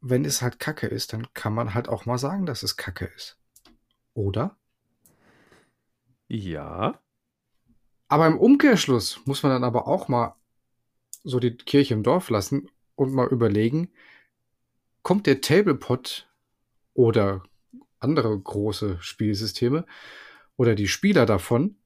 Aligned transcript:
wenn 0.00 0.24
es 0.24 0.42
halt 0.42 0.58
Kacke 0.58 0.86
ist, 0.86 1.12
dann 1.12 1.32
kann 1.34 1.54
man 1.54 1.74
halt 1.74 1.88
auch 1.88 2.06
mal 2.06 2.18
sagen, 2.18 2.46
dass 2.46 2.62
es 2.62 2.76
Kacke 2.76 3.06
ist. 3.16 3.38
Oder? 4.14 4.56
Ja. 6.28 7.00
Aber 8.08 8.26
im 8.26 8.38
Umkehrschluss 8.38 9.20
muss 9.26 9.42
man 9.42 9.52
dann 9.52 9.64
aber 9.64 9.86
auch 9.86 10.08
mal 10.08 10.34
so 11.24 11.40
die 11.40 11.56
Kirche 11.56 11.94
im 11.94 12.02
Dorf 12.02 12.30
lassen 12.30 12.70
und 12.94 13.12
mal 13.12 13.28
überlegen, 13.28 13.90
kommt 15.02 15.26
der 15.26 15.40
Tablepot 15.40 16.28
oder 16.94 17.42
andere 18.00 18.38
große 18.38 18.98
Spielsysteme 19.00 19.84
oder 20.56 20.74
die 20.74 20.88
Spieler 20.88 21.26
davon 21.26 21.76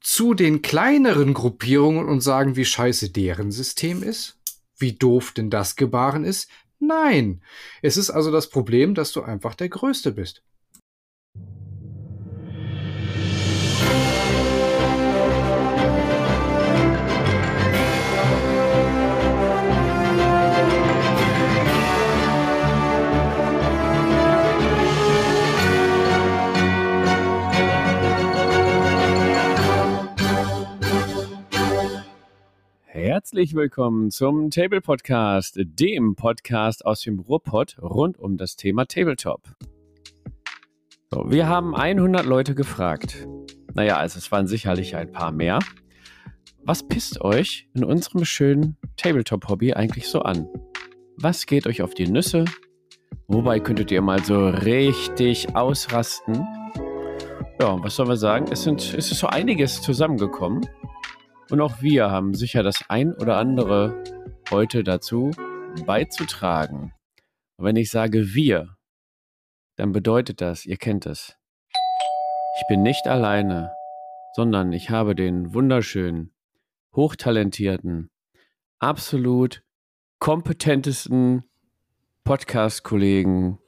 zu 0.00 0.34
den 0.34 0.62
kleineren 0.62 1.34
Gruppierungen 1.34 2.08
und 2.08 2.20
sagen, 2.20 2.56
wie 2.56 2.64
scheiße 2.64 3.10
deren 3.10 3.50
System 3.50 4.02
ist? 4.02 4.38
Wie 4.76 4.92
doof 4.92 5.32
denn 5.32 5.50
das 5.50 5.76
Gebaren 5.76 6.24
ist? 6.24 6.48
Nein. 6.80 7.42
Es 7.82 7.96
ist 7.96 8.10
also 8.10 8.30
das 8.30 8.48
Problem, 8.50 8.94
dass 8.94 9.12
du 9.12 9.22
einfach 9.22 9.54
der 9.54 9.68
Größte 9.68 10.12
bist. 10.12 10.42
Herzlich 33.18 33.56
willkommen 33.56 34.12
zum 34.12 34.48
Table 34.48 34.80
Podcast, 34.80 35.58
dem 35.58 36.14
Podcast 36.14 36.86
aus 36.86 37.00
dem 37.00 37.18
Ruhrpott 37.18 37.76
rund 37.82 38.16
um 38.16 38.36
das 38.36 38.54
Thema 38.54 38.86
Tabletop. 38.86 39.42
So, 41.10 41.24
wir 41.28 41.48
haben 41.48 41.74
100 41.74 42.24
Leute 42.24 42.54
gefragt. 42.54 43.26
Naja, 43.74 43.96
also 43.96 44.18
es 44.18 44.30
waren 44.30 44.46
sicherlich 44.46 44.94
ein 44.94 45.10
paar 45.10 45.32
mehr. 45.32 45.58
Was 46.62 46.86
pisst 46.86 47.20
euch 47.20 47.68
in 47.74 47.82
unserem 47.82 48.24
schönen 48.24 48.76
Tabletop-Hobby 48.96 49.74
eigentlich 49.74 50.06
so 50.06 50.20
an? 50.20 50.46
Was 51.16 51.46
geht 51.46 51.66
euch 51.66 51.82
auf 51.82 51.94
die 51.94 52.06
Nüsse? 52.06 52.44
Wobei 53.26 53.58
könntet 53.58 53.90
ihr 53.90 54.00
mal 54.00 54.22
so 54.22 54.46
richtig 54.48 55.56
ausrasten? 55.56 56.46
Ja, 57.60 57.82
was 57.82 57.96
sollen 57.96 58.10
wir 58.10 58.16
sagen? 58.16 58.46
Es, 58.52 58.62
sind, 58.62 58.80
es 58.80 59.10
ist 59.10 59.18
so 59.18 59.26
einiges 59.26 59.82
zusammengekommen. 59.82 60.60
Und 61.50 61.62
auch 61.62 61.80
wir 61.80 62.10
haben 62.10 62.34
sicher 62.34 62.62
das 62.62 62.84
ein 62.88 63.14
oder 63.14 63.38
andere 63.38 64.04
heute 64.50 64.84
dazu 64.84 65.30
beizutragen. 65.86 66.92
Und 67.56 67.64
wenn 67.64 67.76
ich 67.76 67.90
sage 67.90 68.34
wir, 68.34 68.76
dann 69.76 69.92
bedeutet 69.92 70.42
das, 70.42 70.66
ihr 70.66 70.76
kennt 70.76 71.06
es. 71.06 71.36
Ich 72.60 72.66
bin 72.68 72.82
nicht 72.82 73.06
alleine, 73.06 73.72
sondern 74.34 74.72
ich 74.72 74.90
habe 74.90 75.14
den 75.14 75.54
wunderschönen, 75.54 76.34
hochtalentierten, 76.94 78.10
absolut 78.78 79.62
kompetentesten 80.18 81.44
Podcast-Kollegen 82.24 83.58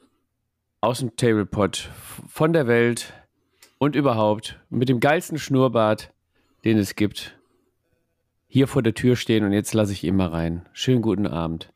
aus 0.82 0.98
dem 0.98 1.16
Tablepot 1.16 1.90
von 2.28 2.52
der 2.52 2.66
Welt 2.66 3.14
und 3.78 3.96
überhaupt 3.96 4.60
mit 4.68 4.90
dem 4.90 5.00
geilsten 5.00 5.38
Schnurrbart, 5.38 6.12
den 6.64 6.76
es 6.76 6.94
gibt 6.94 7.39
hier 8.50 8.66
vor 8.66 8.82
der 8.82 8.94
Tür 8.94 9.14
stehen 9.14 9.44
und 9.44 9.52
jetzt 9.52 9.72
lasse 9.74 9.92
ich 9.92 10.02
ihn 10.02 10.16
mal 10.16 10.28
rein. 10.28 10.66
Schönen 10.72 11.02
guten 11.02 11.28
Abend. 11.28 11.72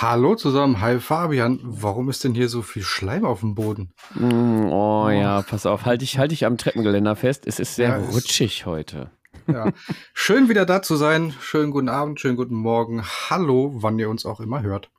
Hallo 0.00 0.36
zusammen, 0.36 0.80
hi 0.80 0.98
Fabian. 0.98 1.60
Warum 1.62 2.08
ist 2.08 2.24
denn 2.24 2.34
hier 2.34 2.48
so 2.48 2.62
viel 2.62 2.82
Schleim 2.82 3.26
auf 3.26 3.40
dem 3.40 3.54
Boden? 3.54 3.92
Mm, 4.14 4.66
oh, 4.66 5.04
oh, 5.06 5.10
ja, 5.10 5.42
pass 5.42 5.66
auf, 5.66 5.84
halte 5.84 6.04
ich, 6.04 6.16
halt 6.16 6.32
ich 6.32 6.46
am 6.46 6.56
Treppengeländer 6.56 7.14
fest. 7.14 7.46
Es 7.46 7.60
ist 7.60 7.74
sehr 7.74 7.88
ja, 7.90 7.96
rutschig 7.96 8.60
ist, 8.60 8.66
heute. 8.66 9.10
Ja. 9.46 9.70
Schön 10.14 10.48
wieder 10.48 10.64
da 10.64 10.80
zu 10.80 10.96
sein. 10.96 11.34
Schönen 11.40 11.72
guten 11.72 11.90
Abend, 11.90 12.20
schönen 12.20 12.36
guten 12.36 12.54
Morgen. 12.54 13.04
Hallo, 13.04 13.72
wann 13.74 13.98
ihr 13.98 14.08
uns 14.08 14.24
auch 14.24 14.40
immer 14.40 14.62
hört. 14.62 14.90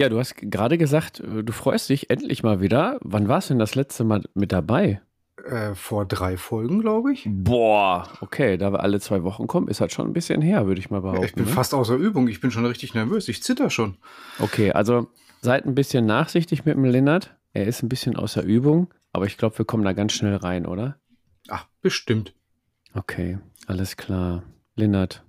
Ja, 0.00 0.08
du 0.08 0.18
hast 0.18 0.34
gerade 0.36 0.78
gesagt, 0.78 1.22
du 1.24 1.52
freust 1.52 1.90
dich 1.90 2.10
endlich 2.10 2.42
mal 2.42 2.60
wieder. 2.60 2.98
Wann 3.02 3.28
warst 3.28 3.50
du 3.50 3.54
denn 3.54 3.60
das 3.60 3.76
letzte 3.76 4.02
Mal 4.02 4.24
mit 4.34 4.50
dabei? 4.50 5.00
Äh, 5.44 5.74
vor 5.74 6.06
drei 6.06 6.38
Folgen, 6.38 6.80
glaube 6.80 7.12
ich. 7.12 7.28
Boah, 7.28 8.08
okay, 8.20 8.56
da 8.56 8.72
wir 8.72 8.80
alle 8.80 8.98
zwei 8.98 9.22
Wochen 9.24 9.46
kommen, 9.46 9.68
ist 9.68 9.80
halt 9.80 9.92
schon 9.92 10.06
ein 10.06 10.14
bisschen 10.14 10.40
her, 10.40 10.66
würde 10.66 10.80
ich 10.80 10.90
mal 10.90 11.02
behaupten. 11.02 11.24
ich 11.24 11.34
bin 11.34 11.44
ne? 11.44 11.50
fast 11.50 11.74
außer 11.74 11.96
Übung, 11.96 12.28
ich 12.28 12.40
bin 12.40 12.50
schon 12.50 12.64
richtig 12.64 12.94
nervös, 12.94 13.28
ich 13.28 13.42
zitter 13.42 13.68
schon. 13.68 13.98
Okay, 14.38 14.72
also 14.72 15.08
seid 15.42 15.66
ein 15.66 15.74
bisschen 15.74 16.06
nachsichtig 16.06 16.64
mit 16.64 16.76
dem 16.76 16.84
Lennart. 16.84 17.36
Er 17.52 17.66
ist 17.66 17.82
ein 17.82 17.90
bisschen 17.90 18.16
außer 18.16 18.42
Übung, 18.42 18.92
aber 19.12 19.26
ich 19.26 19.36
glaube, 19.36 19.58
wir 19.58 19.66
kommen 19.66 19.84
da 19.84 19.92
ganz 19.92 20.14
schnell 20.14 20.36
rein, 20.36 20.64
oder? 20.64 20.96
Ach, 21.48 21.66
bestimmt. 21.82 22.34
Okay, 22.94 23.38
alles 23.66 23.98
klar. 23.98 24.44
Lennart, 24.76 25.24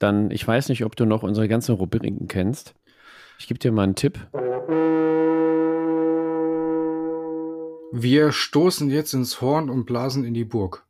dann, 0.00 0.32
ich 0.32 0.46
weiß 0.46 0.70
nicht, 0.70 0.84
ob 0.84 0.96
du 0.96 1.04
noch 1.04 1.22
unsere 1.22 1.46
ganzen 1.46 1.76
Rubriken 1.76 2.26
kennst. 2.26 2.74
Ich 3.38 3.46
gebe 3.46 3.60
dir 3.60 3.70
mal 3.70 3.84
einen 3.84 3.94
Tipp. 3.94 4.18
Wir 7.94 8.32
stoßen 8.32 8.88
jetzt 8.88 9.12
ins 9.12 9.42
Horn 9.42 9.68
und 9.68 9.84
blasen 9.84 10.24
in 10.24 10.32
die 10.32 10.46
Burg. 10.46 10.86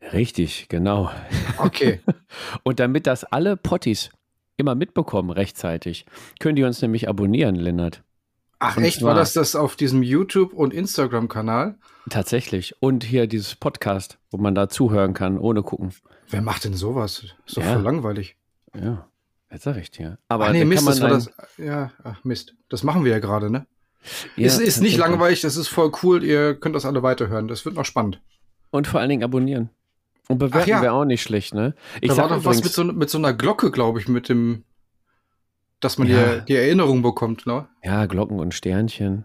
Richtig, 0.00 0.68
genau. 0.70 1.10
Okay. 1.58 2.00
und 2.62 2.80
damit 2.80 3.06
das 3.06 3.24
alle 3.24 3.58
Potties 3.58 4.08
immer 4.56 4.74
mitbekommen 4.74 5.28
rechtzeitig, 5.28 6.06
können 6.40 6.56
die 6.56 6.64
uns 6.64 6.80
nämlich 6.80 7.10
abonnieren, 7.10 7.56
Lennart. 7.56 8.02
Ach 8.58 8.78
und 8.78 8.84
echt, 8.84 9.02
war 9.02 9.14
das 9.14 9.34
das 9.34 9.54
auf 9.54 9.76
diesem 9.76 10.02
YouTube- 10.02 10.54
und 10.54 10.72
Instagram-Kanal? 10.72 11.76
Tatsächlich. 12.08 12.74
Und 12.80 13.04
hier 13.04 13.26
dieses 13.26 13.54
Podcast, 13.54 14.16
wo 14.30 14.38
man 14.38 14.54
da 14.54 14.70
zuhören 14.70 15.12
kann, 15.12 15.38
ohne 15.38 15.62
gucken. 15.62 15.92
Wer 16.30 16.40
macht 16.40 16.64
denn 16.64 16.72
sowas? 16.72 17.22
Ist 17.46 17.58
doch 17.58 17.62
ja. 17.62 17.74
voll 17.74 17.82
langweilig. 17.82 18.38
Ja, 18.74 19.06
jetzt 19.50 19.64
sag 19.64 19.76
ich 19.76 19.90
dir. 19.90 20.16
Aber 20.28 20.46
ach 20.46 20.52
nee, 20.52 20.64
Mist, 20.64 20.88
das 20.88 21.02
war 21.02 21.10
das. 21.10 21.30
Ja, 21.58 21.92
ach 22.02 22.24
Mist. 22.24 22.54
Das 22.70 22.82
machen 22.82 23.04
wir 23.04 23.12
ja 23.12 23.18
gerade, 23.18 23.50
ne? 23.50 23.66
Ja, 24.36 24.46
es 24.46 24.58
ist 24.58 24.80
nicht 24.80 24.96
langweilig, 24.98 25.40
das 25.40 25.56
ist 25.56 25.68
voll 25.68 25.92
cool. 26.02 26.22
Ihr 26.22 26.54
könnt 26.54 26.74
das 26.74 26.84
alle 26.84 27.02
weiterhören. 27.02 27.48
Das 27.48 27.64
wird 27.64 27.74
noch 27.74 27.84
spannend. 27.84 28.20
Und 28.70 28.86
vor 28.86 29.00
allen 29.00 29.08
Dingen 29.08 29.24
abonnieren. 29.24 29.70
Und 30.28 30.38
bewerten 30.38 30.70
ja. 30.70 30.82
wäre 30.82 30.92
auch 30.92 31.04
nicht 31.04 31.22
schlecht, 31.22 31.54
ne? 31.54 31.74
Ich 32.00 32.10
da 32.10 32.16
war 32.16 32.28
doch 32.28 32.44
was 32.44 32.62
mit 32.62 32.72
so, 32.72 32.84
mit 32.84 33.10
so 33.10 33.18
einer 33.18 33.34
Glocke, 33.34 33.70
glaube 33.70 34.00
ich, 34.00 34.08
mit 34.08 34.28
dem, 34.28 34.64
dass 35.80 35.98
man 35.98 36.08
ja. 36.08 36.36
die, 36.36 36.46
die 36.46 36.56
Erinnerung 36.56 37.02
bekommt, 37.02 37.46
ne? 37.46 37.68
Ja, 37.82 38.06
Glocken 38.06 38.40
und 38.40 38.54
Sternchen. 38.54 39.24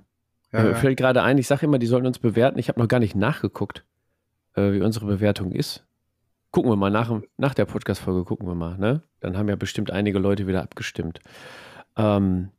Ja, 0.52 0.64
Mir 0.64 0.76
fällt 0.76 0.98
gerade 0.98 1.22
ein, 1.22 1.38
ich 1.38 1.48
sage 1.48 1.66
immer, 1.66 1.80
die 1.80 1.86
sollen 1.86 2.06
uns 2.06 2.20
bewerten. 2.20 2.60
Ich 2.60 2.70
habe 2.70 2.80
noch 2.80 2.88
gar 2.88 3.00
nicht 3.00 3.16
nachgeguckt, 3.16 3.86
äh, 4.56 4.74
wie 4.74 4.82
unsere 4.82 5.06
Bewertung 5.06 5.52
ist. 5.52 5.86
Gucken 6.52 6.72
wir 6.72 6.76
mal 6.76 6.90
nach, 6.90 7.22
nach 7.38 7.54
der 7.54 7.66
Podcast-Folge, 7.66 8.26
gucken 8.26 8.48
wir 8.48 8.56
mal, 8.56 8.78
ne? 8.78 9.04
Dann 9.20 9.38
haben 9.38 9.48
ja 9.48 9.56
bestimmt 9.56 9.92
einige 9.92 10.20
Leute 10.20 10.48
wieder 10.48 10.64
abgestimmt. 10.64 11.20
Ähm, 11.96 12.50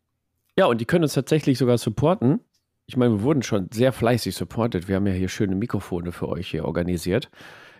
ja, 0.60 0.66
und 0.66 0.78
die 0.78 0.84
können 0.84 1.04
uns 1.04 1.14
tatsächlich 1.14 1.56
sogar 1.56 1.78
supporten. 1.78 2.40
Ich 2.84 2.94
meine, 2.94 3.14
wir 3.14 3.22
wurden 3.22 3.42
schon 3.42 3.70
sehr 3.72 3.94
fleißig 3.94 4.34
supportet. 4.34 4.88
Wir 4.88 4.96
haben 4.96 5.06
ja 5.06 5.14
hier 5.14 5.30
schöne 5.30 5.54
Mikrofone 5.54 6.12
für 6.12 6.28
euch 6.28 6.50
hier 6.50 6.66
organisiert, 6.66 7.30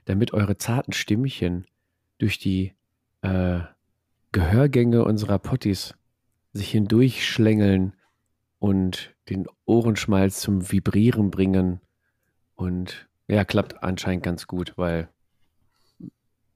damit 0.07 0.33
eure 0.33 0.57
zarten 0.57 0.95
Stimmchen 0.95 1.67
durch 2.17 2.39
die 2.39 2.73
äh, 3.21 3.61
Gehörgänge 4.33 5.05
unserer 5.05 5.39
Potties 5.39 5.95
sich 6.55 6.71
hindurchschlängeln 6.71 7.97
und 8.59 9.15
den 9.29 9.47
Ohrenschmalz 9.67 10.41
zum 10.41 10.73
Vibrieren 10.73 11.31
bringen. 11.31 11.83
Und 12.55 13.11
ja, 13.29 13.45
klappt 13.45 13.83
anscheinend 13.83 14.23
ganz 14.23 14.47
gut, 14.47 14.73
weil 14.77 15.11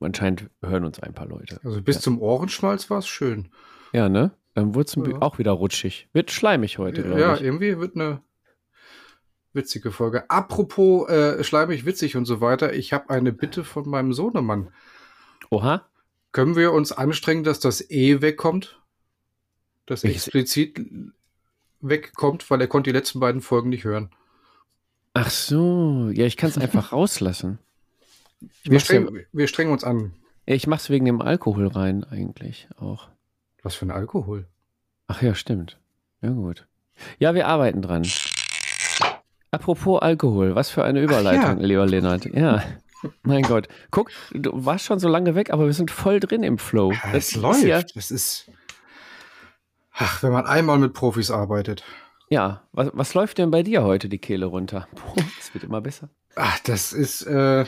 anscheinend 0.01 0.49
hören 0.63 0.87
uns 0.87 1.01
ein 1.01 1.13
paar 1.13 1.27
Leute. 1.27 1.61
Also 1.63 1.83
bis 1.83 1.97
ja. 1.97 2.01
zum 2.01 2.19
Ohrenschmalz 2.23 2.89
war 2.89 3.01
es 3.01 3.07
schön. 3.07 3.51
Ja, 3.93 4.09
ne? 4.09 4.31
Dann 4.55 4.75
wird 4.75 4.89
es 4.89 4.95
ja. 4.95 5.21
auch 5.21 5.39
wieder 5.39 5.53
rutschig. 5.53 6.09
Wird 6.13 6.31
schleimig 6.31 6.79
heute, 6.79 7.03
glaube 7.03 7.21
ja, 7.21 7.35
ich. 7.35 7.41
Ja, 7.41 7.47
irgendwie 7.47 7.79
wird 7.79 7.97
eine 7.97 8.23
witzige 9.53 9.91
Folge. 9.91 10.31
Apropos 10.31 11.09
äh, 11.09 11.43
schleimig, 11.43 11.85
witzig 11.87 12.17
und 12.17 12.25
so 12.25 12.41
weiter. 12.41 12.73
Ich 12.73 12.93
habe 12.93 13.11
eine 13.11 13.33
Bitte 13.33 13.65
von 13.65 13.89
meinem 13.89 14.13
Sohnemann. 14.13 14.73
Oha. 15.51 15.89
Können 16.33 16.57
wir 16.57 16.73
uns 16.73 16.93
anstrengen, 16.93 17.45
dass 17.45 17.61
das 17.61 17.91
E 17.91 18.21
wegkommt? 18.21 18.81
Das 19.87 20.05
ich 20.05 20.17
explizit 20.17 20.81
wegkommt, 21.81 22.49
weil 22.51 22.61
er 22.61 22.67
konnte 22.67 22.91
die 22.91 22.97
letzten 22.97 23.21
beiden 23.21 23.41
Folgen 23.41 23.69
nicht 23.69 23.85
hören. 23.85 24.11
Ach 25.15 25.31
so, 25.31 26.11
ja, 26.13 26.27
ich 26.27 26.37
kann 26.37 26.51
es 26.51 26.59
einfach 26.59 26.93
rauslassen. 26.93 27.59
Wir, 28.65 28.81
streng, 28.81 29.15
ja, 29.15 29.23
wir 29.33 29.47
strengen 29.47 29.73
uns 29.73 29.85
an. 29.85 30.13
Ich 30.47 30.67
mache 30.67 30.81
es 30.81 30.91
wegen 30.91 31.05
dem 31.05 31.23
Alkohol 31.23 31.69
rein 31.69 32.05
eigentlich 32.05 32.69
auch. 32.77 33.09
Was 33.65 33.75
für 33.75 33.87
ein 33.87 33.91
Alkohol? 33.91 34.47
Ach 35.09 35.23
ja, 35.23 35.35
stimmt. 35.35 35.81
Ja, 36.21 36.29
gut. 36.29 36.67
Ja, 37.19 37.35
wir 37.35 37.49
arbeiten 37.49 37.81
dran. 37.81 38.07
Apropos 39.51 40.03
Alkohol, 40.03 40.55
was 40.55 40.69
für 40.69 40.85
eine 40.85 41.01
Überleitung, 41.01 41.61
ja. 41.61 41.67
lieber 41.67 41.87
Lennart. 41.87 42.27
Ja. 42.27 42.63
Mein 43.23 43.43
Gott. 43.43 43.69
Guck, 43.91 44.11
du 44.33 44.67
warst 44.67 44.85
schon 44.85 44.99
so 44.99 45.09
lange 45.09 45.35
weg, 45.35 45.51
aber 45.51 45.65
wir 45.65 45.73
sind 45.73 45.91
voll 45.91 46.21
drin 46.21 46.43
im 46.43 46.59
Flow. 46.59 46.93
Ja, 46.93 47.13
das 47.13 47.35
läuft. 47.37 47.65
Ja, 47.65 47.83
das 47.83 48.11
ist. 48.11 48.51
Ach, 49.95 50.23
wenn 50.23 50.33
man 50.33 50.45
einmal 50.45 50.79
mit 50.79 50.93
Profis 50.93 51.31
arbeitet. 51.31 51.85
Ja, 52.29 52.65
was, 52.73 52.91
was 52.93 53.15
läuft 53.15 53.39
denn 53.39 53.51
bei 53.51 53.63
dir 53.63 53.83
heute 53.83 54.11
die 54.11 54.19
Kehle 54.19 54.47
runter? 54.47 54.89
Es 55.41 55.55
wird 55.55 55.65
immer 55.65 55.81
besser. 55.81 56.11
Ach, 56.37 56.59
das 56.61 56.93
ist 56.93 57.23
äh, 57.23 57.65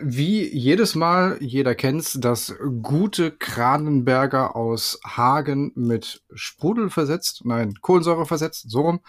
wie 0.00 0.46
jedes 0.46 0.94
Mal, 0.94 1.38
jeder 1.40 1.74
kennt's, 1.74 2.18
das 2.20 2.54
gute 2.82 3.30
Kranenberger 3.30 4.56
aus 4.56 5.00
Hagen 5.04 5.72
mit 5.74 6.22
Sprudel 6.34 6.90
versetzt, 6.90 7.42
nein, 7.44 7.74
Kohlensäure 7.80 8.26
versetzt, 8.26 8.70
so 8.70 8.82
rum. 8.82 9.00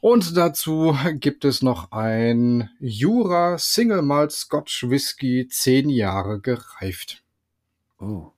Und 0.00 0.36
dazu 0.36 0.96
gibt 1.14 1.44
es 1.44 1.62
noch 1.62 1.90
ein 1.90 2.70
Jura 2.78 3.58
Single 3.58 4.02
Malt 4.02 4.32
Scotch 4.32 4.88
Whisky, 4.88 5.48
zehn 5.48 5.88
Jahre 5.88 6.40
gereift. 6.40 7.24
Oh, 7.98 8.32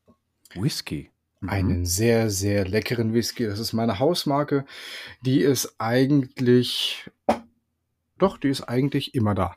Whisky. 0.55 1.11
Mhm. 1.40 1.49
Einen 1.49 1.87
sehr, 1.87 2.31
sehr 2.31 2.67
leckeren 2.67 3.12
Whisky. 3.12 3.46
Das 3.46 3.58
ist 3.58 3.72
meine 3.72 3.99
Hausmarke. 3.99 4.64
Die 5.22 5.40
ist 5.40 5.75
eigentlich, 5.78 7.11
doch, 8.19 8.38
die 8.38 8.49
ist 8.49 8.62
eigentlich 8.62 9.14
immer 9.14 9.34
da. 9.34 9.56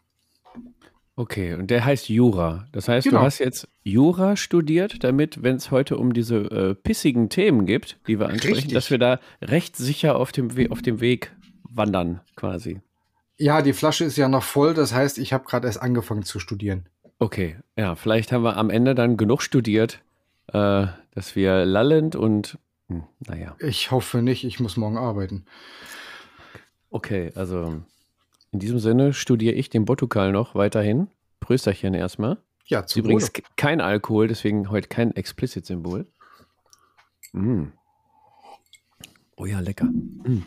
Okay, 1.15 1.53
und 1.53 1.69
der 1.69 1.85
heißt 1.85 2.09
Jura. 2.09 2.65
Das 2.71 2.87
heißt, 2.87 3.05
Genau. 3.07 3.19
du 3.19 3.25
hast 3.25 3.37
jetzt 3.39 3.67
Jura 3.83 4.35
studiert, 4.35 5.03
damit, 5.03 5.43
wenn 5.43 5.57
es 5.57 5.69
heute 5.69 5.97
um 5.97 6.13
diese 6.13 6.37
äh, 6.37 6.73
pissigen 6.75 7.29
Themen 7.29 7.67
gibt, 7.67 7.99
die 8.07 8.19
wir 8.19 8.29
ansprechen, 8.29 8.55
Richtig. 8.55 8.73
dass 8.73 8.89
wir 8.89 8.97
da 8.97 9.19
recht 9.41 9.75
sicher 9.77 10.15
auf 10.15 10.31
dem, 10.31 10.57
We 10.57 10.71
auf 10.71 10.81
dem 10.81 11.01
Weg 11.01 11.31
wandern, 11.69 12.21
quasi. 12.35 12.81
Ja, 13.37 13.61
die 13.61 13.73
Flasche 13.73 14.05
ist 14.05 14.17
ja 14.17 14.27
noch 14.27 14.43
voll. 14.43 14.73
Das 14.73 14.93
heißt, 14.93 15.19
ich 15.19 15.33
habe 15.33 15.45
gerade 15.45 15.67
erst 15.67 15.81
angefangen 15.81 16.23
zu 16.23 16.39
studieren. 16.39 16.87
Okay, 17.19 17.57
ja, 17.77 17.95
vielleicht 17.95 18.31
haben 18.31 18.43
wir 18.43 18.57
am 18.57 18.69
Ende 18.71 18.95
dann 18.95 19.15
genug 19.17 19.43
studiert, 19.43 20.01
äh, 20.47 20.87
dass 21.13 21.35
wir 21.35 21.63
lallend 21.65 22.15
und, 22.15 22.57
hm, 22.89 23.03
naja, 23.27 23.55
Ich 23.59 23.91
hoffe 23.91 24.23
nicht, 24.23 24.43
ich 24.45 24.59
muss 24.59 24.77
morgen 24.77 24.97
arbeiten. 24.97 25.45
okay, 26.89 27.31
also 27.35 27.81
in 28.53 28.59
diesem 28.59 28.79
Sinne 28.79 29.13
studiere 29.13 29.55
ich 29.55 29.69
den 29.69 29.83
Botukal 29.85 30.31
noch 30.31 30.55
weiterhin. 30.55 31.07
Prösterchen 31.39 31.93
erstmal. 31.93 32.37
Ja, 32.65 32.79
Ist 32.81 32.89
zu 32.89 32.99
übrigens 32.99 33.23
Wohle. 33.23 33.31
ke- 33.31 33.43
kein 33.57 33.81
Alkohol, 33.81 34.27
deswegen 34.29 34.69
heute 34.69 34.87
kein 34.87 35.13
Explicit-Symbol. 35.15 36.07
Mm. 37.33 37.63
Oh 39.35 39.45
ja, 39.45 39.59
lecker. 39.59 39.85
Mm. 39.85 40.43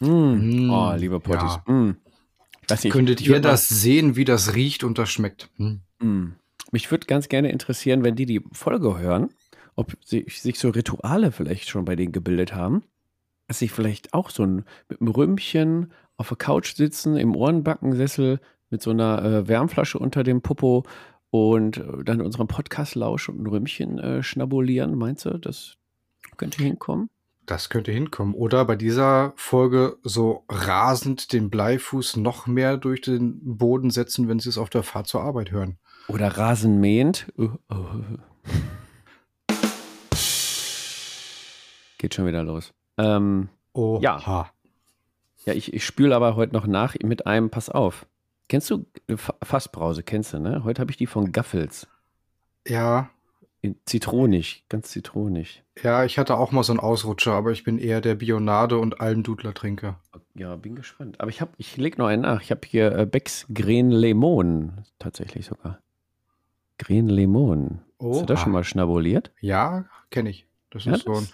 Mm. 0.00 0.70
Oh, 0.70 0.92
liebe 0.96 1.20
Potties. 1.20 1.58
ja. 1.66 1.72
Mm. 1.72 1.96
Nicht, 2.70 2.90
Könntet 2.90 3.20
ich 3.20 3.26
ihr 3.28 3.34
würd 3.34 3.44
mal- 3.44 3.50
das 3.50 3.68
sehen, 3.68 4.16
wie 4.16 4.24
das 4.24 4.54
riecht 4.54 4.84
und 4.84 4.98
das 4.98 5.10
schmeckt? 5.10 5.50
Hm. 5.56 5.80
Mm. 6.00 6.32
Mich 6.70 6.90
würde 6.90 7.06
ganz 7.06 7.28
gerne 7.28 7.50
interessieren, 7.52 8.02
wenn 8.02 8.16
die 8.16 8.26
die 8.26 8.40
Folge 8.52 8.98
hören, 8.98 9.30
ob 9.76 9.92
sich, 10.04 10.40
sich 10.40 10.58
so 10.58 10.70
Rituale 10.70 11.32
vielleicht 11.32 11.68
schon 11.68 11.84
bei 11.84 11.96
denen 11.96 12.12
gebildet 12.12 12.54
haben. 12.54 12.82
Dass 13.48 13.58
sie 13.58 13.68
vielleicht 13.68 14.14
auch 14.14 14.30
so 14.30 14.44
ein, 14.44 14.64
mit 14.88 15.00
einem 15.00 15.10
Rümmchen 15.10 15.92
auf 16.22 16.28
der 16.28 16.36
Couch 16.36 16.76
sitzen, 16.76 17.16
im 17.16 17.34
Ohrenbackensessel 17.34 18.38
mit 18.70 18.80
so 18.80 18.90
einer 18.90 19.24
äh, 19.24 19.48
Wärmflasche 19.48 19.98
unter 19.98 20.22
dem 20.22 20.40
Popo 20.40 20.84
und 21.30 21.78
äh, 21.78 22.04
dann 22.04 22.20
unseren 22.20 22.46
Podcast 22.46 22.94
lauschen 22.94 23.34
und 23.34 23.42
ein 23.42 23.48
Rümmchen 23.48 23.98
äh, 23.98 24.22
schnabulieren. 24.22 24.96
Meinst 24.96 25.24
du, 25.24 25.36
das 25.36 25.78
könnte 26.36 26.62
hinkommen? 26.62 27.10
Das 27.44 27.70
könnte 27.70 27.90
hinkommen. 27.90 28.34
Oder 28.36 28.64
bei 28.64 28.76
dieser 28.76 29.32
Folge 29.34 29.96
so 30.04 30.44
rasend 30.48 31.32
den 31.32 31.50
Bleifuß 31.50 32.18
noch 32.18 32.46
mehr 32.46 32.76
durch 32.76 33.00
den 33.00 33.40
Boden 33.58 33.90
setzen, 33.90 34.28
wenn 34.28 34.38
sie 34.38 34.48
es 34.48 34.58
auf 34.58 34.70
der 34.70 34.84
Fahrt 34.84 35.08
zur 35.08 35.22
Arbeit 35.22 35.50
hören. 35.50 35.76
Oder 36.06 36.28
rasenmähend? 36.28 37.32
Uh, 37.36 37.48
uh. 37.68 38.04
Geht 41.98 42.14
schon 42.14 42.26
wieder 42.26 42.44
los. 42.44 42.72
Ähm, 42.96 43.48
Oh, 43.74 43.98
Ja. 44.02 44.51
Ja, 45.44 45.52
ich, 45.54 45.72
ich 45.72 45.84
spüle 45.84 46.14
aber 46.14 46.36
heute 46.36 46.52
noch 46.52 46.66
nach 46.66 46.94
mit 47.02 47.26
einem, 47.26 47.50
pass 47.50 47.68
auf. 47.68 48.06
Kennst 48.48 48.70
du 48.70 48.86
äh, 49.08 49.16
Fa- 49.16 49.34
Fassbrause, 49.42 50.02
kennst 50.02 50.32
du, 50.32 50.38
ne? 50.38 50.62
Heute 50.64 50.80
habe 50.80 50.90
ich 50.90 50.96
die 50.96 51.06
von 51.06 51.32
Gaffels. 51.32 51.86
Ja, 52.66 53.10
zitronig, 53.86 54.64
ganz 54.68 54.90
zitronig. 54.90 55.62
ja, 55.82 56.04
ich 56.04 56.18
hatte 56.18 56.36
auch 56.36 56.50
mal 56.52 56.62
so 56.64 56.72
einen 56.72 56.80
Ausrutscher, 56.80 57.32
aber 57.32 57.52
ich 57.52 57.62
bin 57.64 57.78
eher 57.78 58.00
der 58.00 58.16
Bionade 58.16 58.76
und 58.78 59.00
Almdudler-Trinker. 59.00 60.00
Ja, 60.34 60.56
bin 60.56 60.74
gespannt. 60.74 61.20
Aber 61.20 61.30
ich 61.30 61.40
habe, 61.40 61.52
ich 61.58 61.76
leg 61.76 61.96
noch 61.98 62.06
einen 62.08 62.22
nach. 62.22 62.42
Ich 62.42 62.50
habe 62.50 62.62
hier 62.66 62.92
äh, 62.96 63.06
Becks 63.06 63.46
Green 63.54 63.90
Lemon, 63.90 64.84
tatsächlich 64.98 65.46
sogar. 65.46 65.78
Green 66.78 67.08
Lemon. 67.08 67.80
Hast 68.00 68.22
du 68.22 68.26
das 68.26 68.40
schon 68.40 68.52
mal 68.52 68.64
schnabuliert? 68.64 69.30
Ja, 69.40 69.84
kenne 70.10 70.30
ich. 70.30 70.46
Das 70.70 70.84
Ja, 70.84 70.94
ist 70.94 71.04
so 71.04 71.12
das- 71.14 71.22
ein 71.22 71.28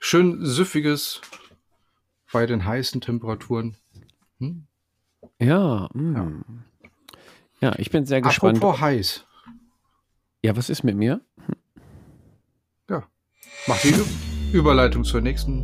schön 0.00 0.44
süffiges 0.44 1.20
bei 2.32 2.46
den 2.46 2.64
heißen 2.64 3.00
Temperaturen. 3.00 3.76
Hm? 4.38 4.66
Ja, 5.38 5.88
mm. 5.92 6.64
ja. 7.60 7.72
ich 7.78 7.90
bin 7.90 8.06
sehr 8.06 8.20
gespannt. 8.20 8.58
Apropos 8.58 8.80
heiß. 8.80 9.26
Ja, 10.42 10.56
was 10.56 10.70
ist 10.70 10.82
mit 10.82 10.96
mir? 10.96 11.20
Mach 13.68 13.80
die 13.80 13.94
Überleitung 14.52 15.04
zur 15.04 15.20
nächsten. 15.20 15.62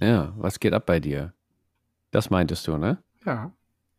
Ja, 0.00 0.32
was 0.36 0.60
geht 0.60 0.72
ab 0.72 0.86
bei 0.86 1.00
dir? 1.00 1.32
Das 2.12 2.30
meintest 2.30 2.68
du, 2.68 2.76
ne? 2.76 3.02
Ja. 3.24 3.52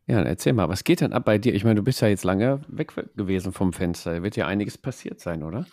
Ja, 0.06 0.16
dann 0.16 0.26
erzähl 0.26 0.52
mal, 0.54 0.68
was 0.68 0.84
geht 0.84 1.00
denn 1.00 1.12
ab 1.12 1.24
bei 1.24 1.38
dir? 1.38 1.54
Ich 1.54 1.64
meine, 1.64 1.76
du 1.76 1.82
bist 1.82 2.00
ja 2.00 2.08
jetzt 2.08 2.24
lange 2.24 2.60
weg 2.68 2.92
gewesen 3.16 3.52
vom 3.52 3.72
Fenster. 3.72 4.22
Wird 4.22 4.36
ja 4.36 4.46
einiges 4.46 4.78
passiert 4.78 5.20
sein, 5.20 5.42
oder? 5.42 5.66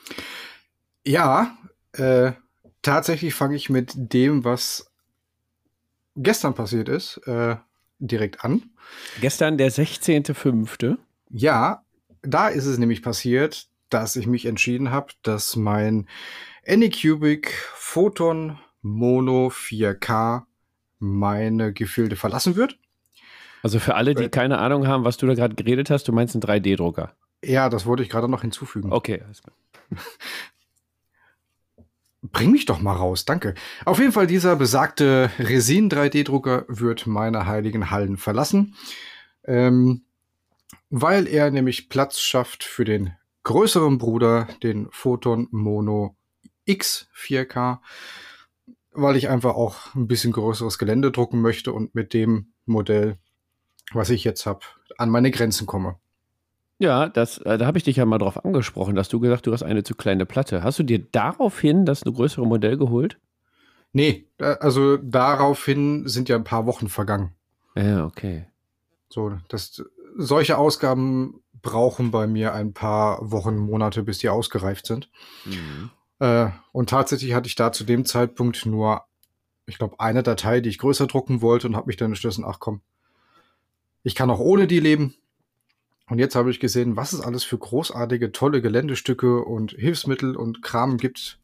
Ja, 1.05 1.57
äh, 1.93 2.33
tatsächlich 2.81 3.33
fange 3.33 3.55
ich 3.55 3.69
mit 3.69 3.93
dem, 3.95 4.43
was 4.43 4.90
gestern 6.15 6.53
passiert 6.53 6.89
ist, 6.89 7.17
äh, 7.27 7.55
direkt 7.99 8.43
an. 8.43 8.63
Gestern 9.21 9.57
der 9.57 9.71
16.05. 9.71 10.97
Ja, 11.29 11.83
da 12.21 12.47
ist 12.47 12.65
es 12.65 12.77
nämlich 12.77 13.01
passiert, 13.01 13.67
dass 13.89 14.15
ich 14.15 14.27
mich 14.27 14.45
entschieden 14.45 14.91
habe, 14.91 15.13
dass 15.23 15.55
mein 15.55 16.07
Anycubic 16.67 17.51
Photon 17.75 18.57
Mono 18.81 19.47
4K 19.47 20.43
meine 20.99 21.73
Gefilde 21.73 22.15
verlassen 22.15 22.55
wird. 22.55 22.77
Also 23.63 23.79
für 23.79 23.95
alle, 23.95 24.15
die 24.15 24.29
keine 24.29 24.57
Ahnung 24.57 24.87
haben, 24.87 25.03
was 25.03 25.17
du 25.17 25.27
da 25.27 25.35
gerade 25.35 25.55
geredet 25.55 25.89
hast, 25.89 26.07
du 26.07 26.13
meinst 26.13 26.35
einen 26.35 26.41
3D-Drucker. 26.41 27.15
Ja, 27.43 27.69
das 27.69 27.85
wollte 27.85 28.03
ich 28.03 28.09
gerade 28.09 28.27
noch 28.27 28.41
hinzufügen. 28.41 28.91
Okay, 28.91 29.21
alles 29.23 29.43
klar. 29.43 29.55
Bring 32.21 32.51
mich 32.51 32.65
doch 32.65 32.81
mal 32.81 32.93
raus, 32.93 33.25
danke. 33.25 33.55
Auf 33.83 33.97
jeden 33.97 34.11
Fall, 34.11 34.27
dieser 34.27 34.55
besagte 34.55 35.31
Resin 35.39 35.89
3D-Drucker 35.89 36.65
wird 36.67 37.07
meine 37.07 37.47
heiligen 37.47 37.89
Hallen 37.89 38.15
verlassen, 38.17 38.75
ähm, 39.43 40.03
weil 40.91 41.27
er 41.27 41.49
nämlich 41.49 41.89
Platz 41.89 42.19
schafft 42.19 42.63
für 42.63 42.85
den 42.85 43.15
größeren 43.43 43.97
Bruder, 43.97 44.47
den 44.61 44.87
Photon 44.91 45.47
Mono 45.49 46.15
X 46.65 47.09
4K, 47.15 47.79
weil 48.91 49.15
ich 49.15 49.29
einfach 49.29 49.55
auch 49.55 49.95
ein 49.95 50.07
bisschen 50.07 50.31
größeres 50.31 50.77
Gelände 50.77 51.11
drucken 51.11 51.41
möchte 51.41 51.73
und 51.73 51.95
mit 51.95 52.13
dem 52.13 52.53
Modell, 52.65 53.17
was 53.93 54.11
ich 54.11 54.23
jetzt 54.23 54.45
habe, 54.45 54.61
an 54.97 55.09
meine 55.09 55.31
Grenzen 55.31 55.65
komme. 55.65 55.97
Ja, 56.81 57.09
das, 57.09 57.37
äh, 57.39 57.59
da 57.59 57.67
habe 57.67 57.77
ich 57.77 57.83
dich 57.83 57.97
ja 57.97 58.05
mal 58.05 58.17
drauf 58.17 58.43
angesprochen, 58.43 58.95
dass 58.95 59.07
du 59.07 59.19
gesagt 59.19 59.45
du 59.45 59.53
hast 59.53 59.61
eine 59.61 59.83
zu 59.83 59.93
kleine 59.93 60.25
Platte. 60.25 60.63
Hast 60.63 60.79
du 60.79 60.83
dir 60.83 60.99
daraufhin 60.99 61.85
das 61.85 62.01
größere 62.01 62.45
Modell 62.47 62.75
geholt? 62.75 63.19
Nee, 63.93 64.25
also 64.39 64.97
daraufhin 64.97 66.07
sind 66.07 66.27
ja 66.27 66.37
ein 66.37 66.43
paar 66.43 66.65
Wochen 66.65 66.87
vergangen. 66.87 67.35
Ja, 67.75 68.05
okay. 68.05 68.47
So, 69.09 69.37
das, 69.49 69.83
solche 70.17 70.57
Ausgaben 70.57 71.41
brauchen 71.61 72.09
bei 72.09 72.25
mir 72.25 72.53
ein 72.53 72.73
paar 72.73 73.31
Wochen, 73.31 73.57
Monate, 73.57 74.01
bis 74.01 74.17
die 74.17 74.29
ausgereift 74.29 74.87
sind. 74.87 75.09
Mhm. 75.45 75.91
Äh, 76.19 76.49
und 76.71 76.89
tatsächlich 76.89 77.33
hatte 77.33 77.47
ich 77.47 77.55
da 77.55 77.71
zu 77.71 77.83
dem 77.83 78.05
Zeitpunkt 78.05 78.65
nur, 78.65 79.03
ich 79.67 79.77
glaube, 79.77 79.99
eine 79.99 80.23
Datei, 80.23 80.61
die 80.61 80.69
ich 80.69 80.79
größer 80.79 81.05
drucken 81.05 81.41
wollte 81.41 81.67
und 81.67 81.75
habe 81.75 81.87
mich 81.87 81.97
dann 81.97 82.11
entschlossen, 82.11 82.45
ach 82.47 82.59
komm, 82.59 82.81
ich 84.03 84.15
kann 84.15 84.31
auch 84.31 84.39
ohne 84.39 84.65
die 84.65 84.79
leben. 84.79 85.13
Und 86.07 86.19
jetzt 86.19 86.35
habe 86.35 86.51
ich 86.51 86.59
gesehen, 86.59 86.97
was 86.97 87.13
es 87.13 87.21
alles 87.21 87.43
für 87.43 87.57
großartige, 87.57 88.31
tolle 88.31 88.61
Geländestücke 88.61 89.43
und 89.43 89.71
Hilfsmittel 89.71 90.35
und 90.35 90.61
Kram 90.61 90.97
gibt, 90.97 91.39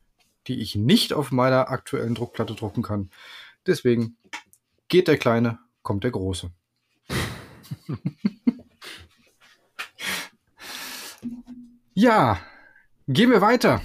die 0.48 0.60
ich 0.60 0.76
nicht 0.76 1.14
auf 1.14 1.32
meiner 1.32 1.70
aktuellen 1.70 2.16
Druckplatte 2.16 2.56
drucken 2.56 2.84
kann. 2.84 3.10
Deswegen 3.66 4.18
geht 4.88 5.08
der 5.08 5.18
Kleine, 5.18 5.60
kommt 5.84 6.04
der 6.04 6.12
Große. 6.12 6.52
Ja, 12.00 12.40
gehen 13.08 13.32
wir 13.32 13.42
weiter. 13.42 13.82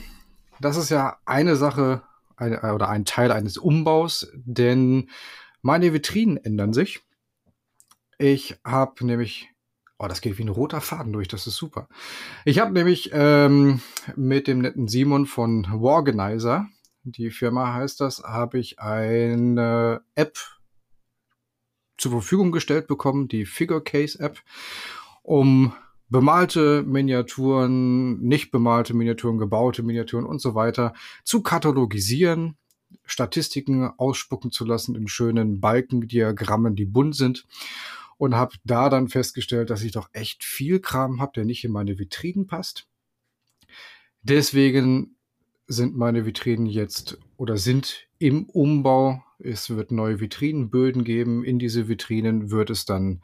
Das 0.61 0.77
ist 0.77 0.91
ja 0.91 1.17
eine 1.25 1.57
Sache 1.57 2.03
eine, 2.37 2.75
oder 2.75 2.91
ein 2.91 3.07
Teil 3.07 3.33
eines 3.33 3.57
Umbaus, 3.57 4.31
denn 4.35 5.09
meine 5.63 5.95
Vitrinen 5.95 6.37
ändern 6.37 6.75
sich. 6.75 7.01
Ich 8.19 8.59
habe 8.65 9.07
nämlich, 9.07 9.49
oh, 10.03 10.09
das 10.09 10.21
geht 10.21 10.39
wie 10.39 10.45
ein 10.45 10.49
roter 10.49 10.81
Faden 10.81 11.13
durch, 11.13 11.29
das 11.29 11.47
ist 11.47 11.57
super. 11.57 11.89
Ich 12.45 12.59
habe 12.59 12.73
nämlich 12.73 13.11
ähm, 13.13 13.81
mit 14.17 14.47
dem 14.49 14.61
netten 14.61 14.89
Simon 14.89 15.27
von 15.27 15.67
Warganizer 15.71 16.67
die 17.05 17.31
Firma 17.31 17.75
heißt 17.75 18.01
das, 18.01 18.23
habe 18.23 18.59
ich 18.59 18.79
eine 18.79 20.03
App 20.15 20.39
zur 21.99 22.13
Verfügung 22.13 22.53
gestellt 22.53 22.87
bekommen, 22.87 23.29
die 23.29 23.45
Figure 23.45 23.83
Case 23.83 24.19
App, 24.21 24.41
um 25.23 25.73
bemalte 26.09 26.83
Miniaturen, 26.83 28.21
nicht 28.21 28.51
bemalte 28.51 28.95
Miniaturen, 28.95 29.39
gebaute 29.39 29.83
Miniaturen 29.83 30.27
und 30.27 30.41
so 30.41 30.55
weiter 30.55 30.95
zu 31.25 31.43
katalogisieren, 31.43 32.57
Statistiken 33.05 33.91
ausspucken 33.97 34.51
zu 34.53 34.65
lassen 34.65 34.95
in 34.95 35.09
schönen 35.09 35.61
Balkendiagrammen, 35.61 36.77
die 36.77 36.85
bunt 36.85 37.17
sind. 37.17 37.47
Und 38.23 38.37
habe 38.37 38.55
da 38.63 38.89
dann 38.89 39.09
festgestellt, 39.09 39.69
dass 39.69 39.83
ich 39.83 39.91
doch 39.91 40.09
echt 40.13 40.45
viel 40.45 40.79
Kram 40.79 41.21
habe, 41.21 41.33
der 41.35 41.45
nicht 41.45 41.65
in 41.65 41.73
meine 41.73 41.99
Vitrinen 41.99 42.47
passt. 42.47 42.87
Deswegen 44.23 45.17
sind 45.67 45.97
meine 45.97 46.25
Vitrinen 46.25 46.67
jetzt 46.67 47.19
oder 47.37 47.57
sind 47.57 48.07
im 48.21 48.45
Umbau. 48.45 49.25
Es 49.41 49.71
wird 49.71 49.91
neue 49.91 50.21
Vitrinenböden 50.21 51.03
geben. 51.03 51.43
In 51.43 51.59
diese 51.59 51.89
Vitrinen 51.89 52.53
wird 52.53 52.71
es 52.71 52.85
dann 52.85 53.23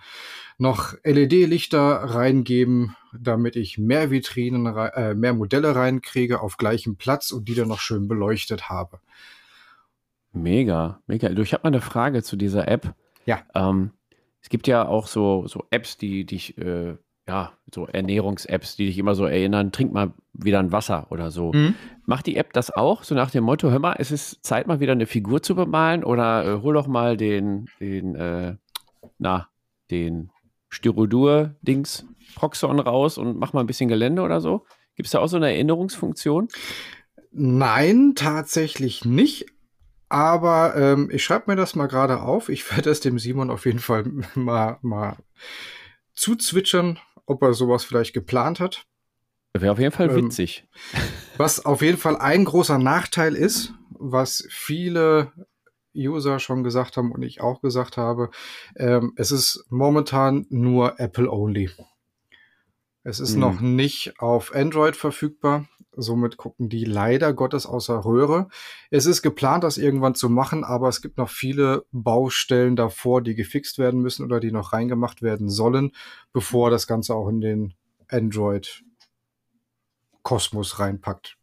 noch 0.59 0.95
LED-Lichter 1.05 1.78
reingeben, 1.78 2.97
damit 3.17 3.55
ich 3.55 3.78
mehr 3.78 4.11
Vitrinen, 4.11 4.67
äh, 4.67 5.14
mehr 5.14 5.33
Modelle 5.33 5.76
reinkriege 5.76 6.40
auf 6.40 6.57
gleichem 6.57 6.97
Platz 6.97 7.31
und 7.31 7.49
die 7.49 7.55
dann 7.55 7.69
noch 7.69 7.78
schön 7.78 8.09
beleuchtet 8.09 8.69
habe. 8.69 8.99
Mega, 10.33 11.00
mega. 11.07 11.28
Du, 11.28 11.43
ich 11.43 11.52
habe 11.52 11.62
mal 11.62 11.69
eine 11.69 11.83
Frage 11.83 12.25
zu 12.25 12.35
dieser 12.35 12.67
App. 12.67 12.97
Ja. 13.26 13.45
Ähm, 13.55 13.93
es 14.49 14.50
gibt 14.50 14.67
ja 14.67 14.88
auch 14.88 15.09
so, 15.09 15.47
so 15.47 15.67
Apps, 15.69 15.99
die 15.99 16.25
dich 16.25 16.57
äh, 16.57 16.97
ja, 17.28 17.52
so 17.71 17.87
Ernährungs-Apps, 17.87 18.76
die 18.76 18.87
dich 18.87 18.97
immer 18.97 19.14
so 19.14 19.26
erinnern, 19.26 19.73
trink 19.73 19.93
mal 19.93 20.14
wieder 20.33 20.59
ein 20.59 20.73
Wasser 20.73 21.07
oder 21.11 21.31
so. 21.31 21.52
Mhm. 21.52 21.75
Macht 22.07 22.25
die 22.25 22.37
App 22.37 22.55
das 22.55 22.71
auch? 22.71 23.02
So 23.02 23.14
nach 23.14 23.31
dem 23.31 23.45
Motto, 23.45 23.71
hör 23.71 23.78
mal, 23.78 23.97
es 23.99 24.11
ist 24.11 24.43
Zeit 24.43 24.67
mal 24.67 24.81
wieder 24.81 24.93
eine 24.93 25.05
Figur 25.05 25.43
zu 25.43 25.55
bemalen 25.55 26.02
oder 26.02 26.47
äh, 26.47 26.62
hol 26.62 26.73
doch 26.73 26.87
mal 26.87 27.19
den, 27.19 27.67
den, 27.78 28.14
äh, 28.14 28.57
na, 29.19 29.49
den 29.90 30.31
Styrodur-Dings 30.71 32.07
Proxon 32.35 32.81
raus 32.81 33.19
und 33.19 33.38
mach 33.38 33.52
mal 33.52 33.61
ein 33.61 33.67
bisschen 33.67 33.90
Gelände 33.90 34.23
oder 34.23 34.40
so. 34.40 34.64
Gibt 34.97 35.09
es 35.09 35.12
da 35.12 35.19
auch 35.19 35.28
so 35.28 35.37
eine 35.37 35.52
Erinnerungsfunktion? 35.52 36.49
Nein, 37.33 38.14
tatsächlich 38.17 39.05
nicht. 39.05 39.45
Aber 40.09 40.75
ähm, 40.77 41.11
ich 41.12 41.23
schreibe 41.23 41.50
mir 41.50 41.57
das 41.57 41.75
mal 41.75 41.87
gerade 41.87 42.21
auf. 42.23 42.49
Ich 42.49 42.71
werde 42.75 42.91
es 42.91 43.00
dem 43.00 43.19
Simon 43.19 43.50
auf 43.50 43.67
jeden 43.67 43.79
Fall 43.79 44.05
mal, 44.35 44.79
mal 44.83 45.17
zuzwitschern, 46.15 46.99
ob 47.27 47.43
er 47.43 47.55
sowas 47.55 47.85
vielleicht 47.85 48.15
geplant 48.15 48.61
hat. 48.61 48.85
Wäre 49.55 49.73
auf 49.73 49.79
jeden 49.79 49.93
Fall 49.93 50.11
ähm, 50.11 50.27
witzig. 50.27 50.67
Ähm, 50.95 51.00
was 51.37 51.65
auf 51.65 51.83
jeden 51.83 51.99
Fall 51.99 52.17
ein 52.17 52.45
großer 52.45 52.79
Nachteil 52.79 53.35
ist, 53.35 53.73
was 53.91 54.47
viele 54.50 55.33
User 55.95 56.38
schon 56.38 56.62
gesagt 56.62 56.97
haben 56.97 57.12
und 57.12 57.23
ich 57.23 57.41
auch 57.41 57.61
gesagt 57.61 57.97
habe, 57.97 58.31
ähm, 58.77 59.12
es 59.17 59.33
ist 59.33 59.65
momentan 59.69 60.47
nur 60.50 61.00
Apple 61.00 61.31
only. 61.31 61.71
Es 63.03 63.21
ist 63.21 63.33
hm. 63.33 63.41
noch 63.41 63.61
nicht 63.61 64.21
auf 64.21 64.55
Android 64.55 64.97
verfügbar. 64.97 65.67
Somit 66.00 66.37
gucken 66.37 66.69
die 66.69 66.85
leider 66.85 67.33
Gottes 67.33 67.67
außer 67.67 68.05
Röhre. 68.05 68.49
Es 68.90 69.07
ist 69.07 69.23
geplant, 69.23 69.64
das 69.64 69.78
irgendwann 69.78 70.14
zu 70.14 70.28
machen, 70.28 70.62
aber 70.64 70.88
es 70.88 71.02
gibt 71.02 71.19
noch 71.19 71.31
viele 71.31 71.85
Baustellen 71.90 72.76
davor, 72.76 73.23
die 73.23 73.35
gefixt 73.35 73.78
werden 73.78 74.00
müssen 74.00 74.25
oder 74.25 74.38
die 74.40 74.52
noch 74.52 74.73
reingemacht 74.73 75.23
werden 75.23 75.49
sollen, 75.49 75.93
bevor 76.33 76.71
das 76.71 76.87
Ganze 76.87 77.14
auch 77.14 77.28
in 77.28 77.40
den 77.40 77.75
Android-Kosmos 78.09 80.78
reinpackt. 80.78 81.37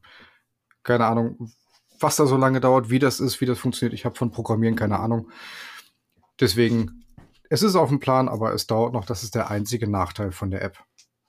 Keine 0.83 1.05
Ahnung, 1.05 1.51
was 1.99 2.15
da 2.15 2.25
so 2.25 2.37
lange 2.37 2.61
dauert, 2.61 2.89
wie 2.89 2.99
das 2.99 3.19
ist, 3.19 3.41
wie 3.41 3.45
das 3.45 3.59
funktioniert. 3.59 3.93
Ich 3.93 4.05
habe 4.05 4.15
von 4.15 4.31
Programmieren 4.31 4.75
keine 4.75 4.99
Ahnung. 4.99 5.29
Deswegen, 6.39 7.03
es 7.49 7.63
ist 7.63 7.75
auf 7.75 7.89
dem 7.89 7.99
Plan, 7.99 8.29
aber 8.29 8.53
es 8.53 8.67
dauert 8.67 8.93
noch. 8.93 9.05
Das 9.05 9.23
ist 9.23 9.35
der 9.35 9.49
einzige 9.49 9.89
Nachteil 9.89 10.31
von 10.31 10.51
der 10.51 10.61
App. 10.61 10.84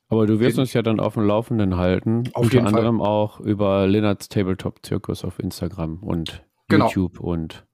Aber 0.09 0.27
du 0.27 0.39
wirst 0.39 0.59
uns 0.59 0.73
ja 0.73 0.83
dann 0.83 1.01
auf 1.01 1.15
dem 1.15 1.25
Laufenden 1.25 1.77
halten. 1.77 2.25
Auf 2.33 2.45
unter 2.45 2.65
anderem 2.65 2.99
Fall. 2.99 3.07
auch 3.07 3.41
über 3.41 3.87
Lennarts 3.87 4.29
Tabletop 4.29 4.85
Zirkus 4.85 5.25
auf 5.25 5.39
Instagram 5.39 6.03
und 6.03 6.45
genau. 6.69 6.87
YouTube 6.87 7.21
und 7.21 7.67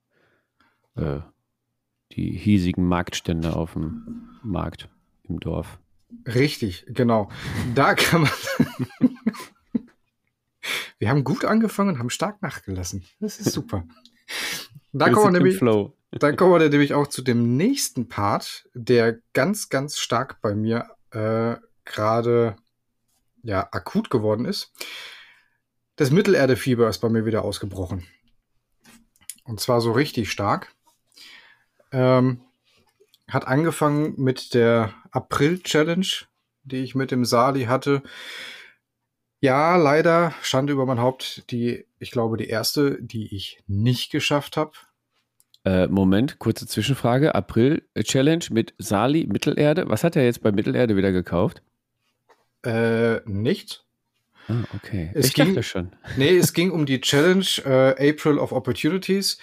äh, 0.95 1.19
die 2.11 2.31
hiesigen 2.31 2.85
Marktstände 2.85 3.55
auf 3.55 3.73
dem 3.73 4.29
Markt 4.41 4.89
im 5.23 5.39
Dorf. 5.39 5.79
Richtig, 6.27 6.85
genau. 6.87 7.29
Da 7.75 7.93
kann 7.95 8.21
man. 8.21 8.31
wir 10.99 11.09
haben 11.09 11.23
gut 11.23 11.45
angefangen 11.45 11.93
und 11.93 11.99
haben 11.99 12.09
stark 12.09 12.41
nachgelassen. 12.41 13.03
Das 13.19 13.39
ist 13.39 13.51
super. 13.51 13.83
Da 14.91 15.09
kommen, 15.09 15.33
wir 15.33 15.39
nämlich, 15.39 15.59
da 16.11 16.31
kommen 16.33 16.53
wir 16.53 16.69
nämlich 16.69 16.93
auch 16.93 17.07
zu 17.07 17.23
dem 17.23 17.57
nächsten 17.57 18.07
Part, 18.07 18.69
der 18.75 19.19
ganz, 19.33 19.69
ganz 19.69 19.97
stark 19.97 20.39
bei 20.41 20.53
mir 20.53 20.89
äh, 21.11 21.55
gerade 21.85 22.55
ja, 23.43 23.67
akut 23.71 24.09
geworden 24.09 24.45
ist. 24.45 24.71
Das 25.95 26.11
Mittelerdefieber 26.11 26.89
ist 26.89 26.99
bei 26.99 27.09
mir 27.09 27.25
wieder 27.25 27.43
ausgebrochen. 27.43 28.07
Und 29.43 29.59
zwar 29.59 29.81
so 29.81 29.91
richtig 29.91 30.31
stark. 30.31 30.73
Ähm, 31.91 32.41
hat 33.27 33.47
angefangen 33.47 34.15
mit 34.17 34.53
der 34.53 34.93
April-Challenge, 35.11 36.07
die 36.63 36.77
ich 36.77 36.95
mit 36.95 37.11
dem 37.11 37.25
Sali 37.25 37.65
hatte. 37.65 38.01
Ja, 39.39 39.75
leider 39.75 40.33
stand 40.41 40.69
über 40.69 40.85
mein 40.85 41.01
Haupt 41.01 41.51
die, 41.51 41.85
ich 41.99 42.11
glaube, 42.11 42.37
die 42.37 42.47
erste, 42.47 43.01
die 43.01 43.35
ich 43.35 43.61
nicht 43.67 44.11
geschafft 44.11 44.57
habe. 44.57 44.71
Äh, 45.65 45.87
Moment, 45.87 46.39
kurze 46.39 46.65
Zwischenfrage. 46.65 47.35
April-Challenge 47.35 48.45
mit 48.51 48.73
Sali 48.77 49.27
Mittelerde. 49.27 49.87
Was 49.87 50.03
hat 50.03 50.15
er 50.15 50.23
jetzt 50.23 50.41
bei 50.41 50.51
Mittelerde 50.51 50.95
wieder 50.95 51.11
gekauft? 51.11 51.61
Äh, 52.63 53.21
nichts. 53.25 53.83
Ah, 54.47 54.63
okay. 54.75 55.11
Es 55.13 55.27
ich 55.27 55.33
ging, 55.33 55.47
dachte 55.47 55.63
schon. 55.63 55.91
Nee, 56.17 56.37
es 56.37 56.53
ging 56.53 56.71
um 56.71 56.85
die 56.85 57.01
Challenge 57.01 57.45
äh, 57.65 58.11
April 58.11 58.37
of 58.37 58.51
Opportunities. 58.51 59.37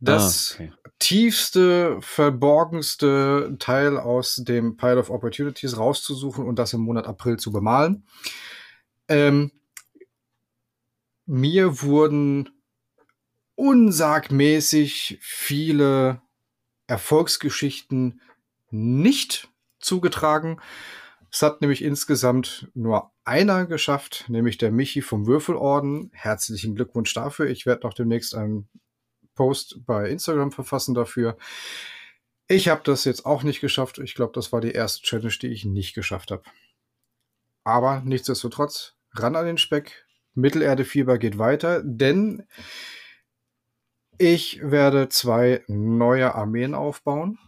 Das 0.00 0.52
ah, 0.58 0.62
okay. 0.62 0.72
tiefste, 0.98 1.98
verborgenste 2.00 3.56
Teil 3.58 3.98
aus 3.98 4.36
dem 4.36 4.76
Pile 4.76 4.98
of 4.98 5.10
Opportunities 5.10 5.76
rauszusuchen 5.76 6.46
und 6.46 6.58
das 6.58 6.72
im 6.72 6.80
Monat 6.80 7.06
April 7.06 7.36
zu 7.36 7.52
bemalen. 7.52 8.04
Ähm, 9.08 9.52
mir 11.26 11.82
wurden 11.82 12.48
unsagmäßig 13.56 15.18
viele 15.20 16.22
Erfolgsgeschichten 16.86 18.20
nicht 18.70 19.48
zugetragen. 19.80 20.60
Es 21.32 21.42
hat 21.42 21.60
nämlich 21.60 21.82
insgesamt 21.82 22.68
nur 22.74 23.12
einer 23.24 23.66
geschafft, 23.66 24.24
nämlich 24.28 24.58
der 24.58 24.72
Michi 24.72 25.00
vom 25.00 25.26
Würfelorden. 25.26 26.10
Herzlichen 26.12 26.74
Glückwunsch 26.74 27.14
dafür. 27.14 27.46
Ich 27.48 27.66
werde 27.66 27.86
noch 27.86 27.94
demnächst 27.94 28.34
einen 28.34 28.68
Post 29.34 29.86
bei 29.86 30.10
Instagram 30.10 30.50
verfassen 30.50 30.94
dafür. 30.94 31.36
Ich 32.48 32.68
habe 32.68 32.82
das 32.84 33.04
jetzt 33.04 33.26
auch 33.26 33.44
nicht 33.44 33.60
geschafft. 33.60 33.98
Ich 33.98 34.14
glaube, 34.14 34.32
das 34.34 34.52
war 34.52 34.60
die 34.60 34.72
erste 34.72 35.02
Challenge, 35.02 35.34
die 35.40 35.48
ich 35.48 35.64
nicht 35.64 35.94
geschafft 35.94 36.32
habe. 36.32 36.42
Aber 37.62 38.02
nichtsdestotrotz, 38.04 38.96
ran 39.12 39.36
an 39.36 39.46
den 39.46 39.58
Speck. 39.58 40.06
Mittelerde-Fieber 40.34 41.18
geht 41.18 41.38
weiter, 41.38 41.82
denn 41.84 42.46
ich 44.18 44.60
werde 44.62 45.08
zwei 45.08 45.64
neue 45.68 46.34
Armeen 46.34 46.74
aufbauen. 46.74 47.38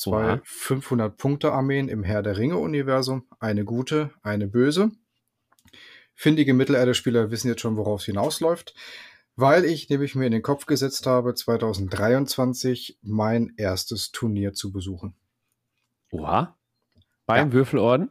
Zwei 0.00 0.36
500-Punkte-Armeen 0.46 1.90
im 1.90 2.04
Herr 2.04 2.22
der 2.22 2.38
Ringe-Universum. 2.38 3.26
Eine 3.38 3.66
gute, 3.66 4.14
eine 4.22 4.46
böse. 4.46 4.92
Findige 6.14 6.54
Mittelerde-Spieler 6.54 7.30
wissen 7.30 7.48
jetzt 7.48 7.60
schon, 7.60 7.76
worauf 7.76 8.00
es 8.00 8.06
hinausläuft, 8.06 8.74
weil 9.36 9.66
ich 9.66 9.90
nämlich 9.90 10.14
mir 10.14 10.24
in 10.24 10.32
den 10.32 10.40
Kopf 10.40 10.64
gesetzt 10.64 11.06
habe, 11.06 11.34
2023 11.34 12.98
mein 13.02 13.52
erstes 13.58 14.10
Turnier 14.10 14.54
zu 14.54 14.72
besuchen. 14.72 15.14
Oha. 16.10 16.56
Beim 17.26 17.48
ja. 17.48 17.52
Würfelorden? 17.52 18.10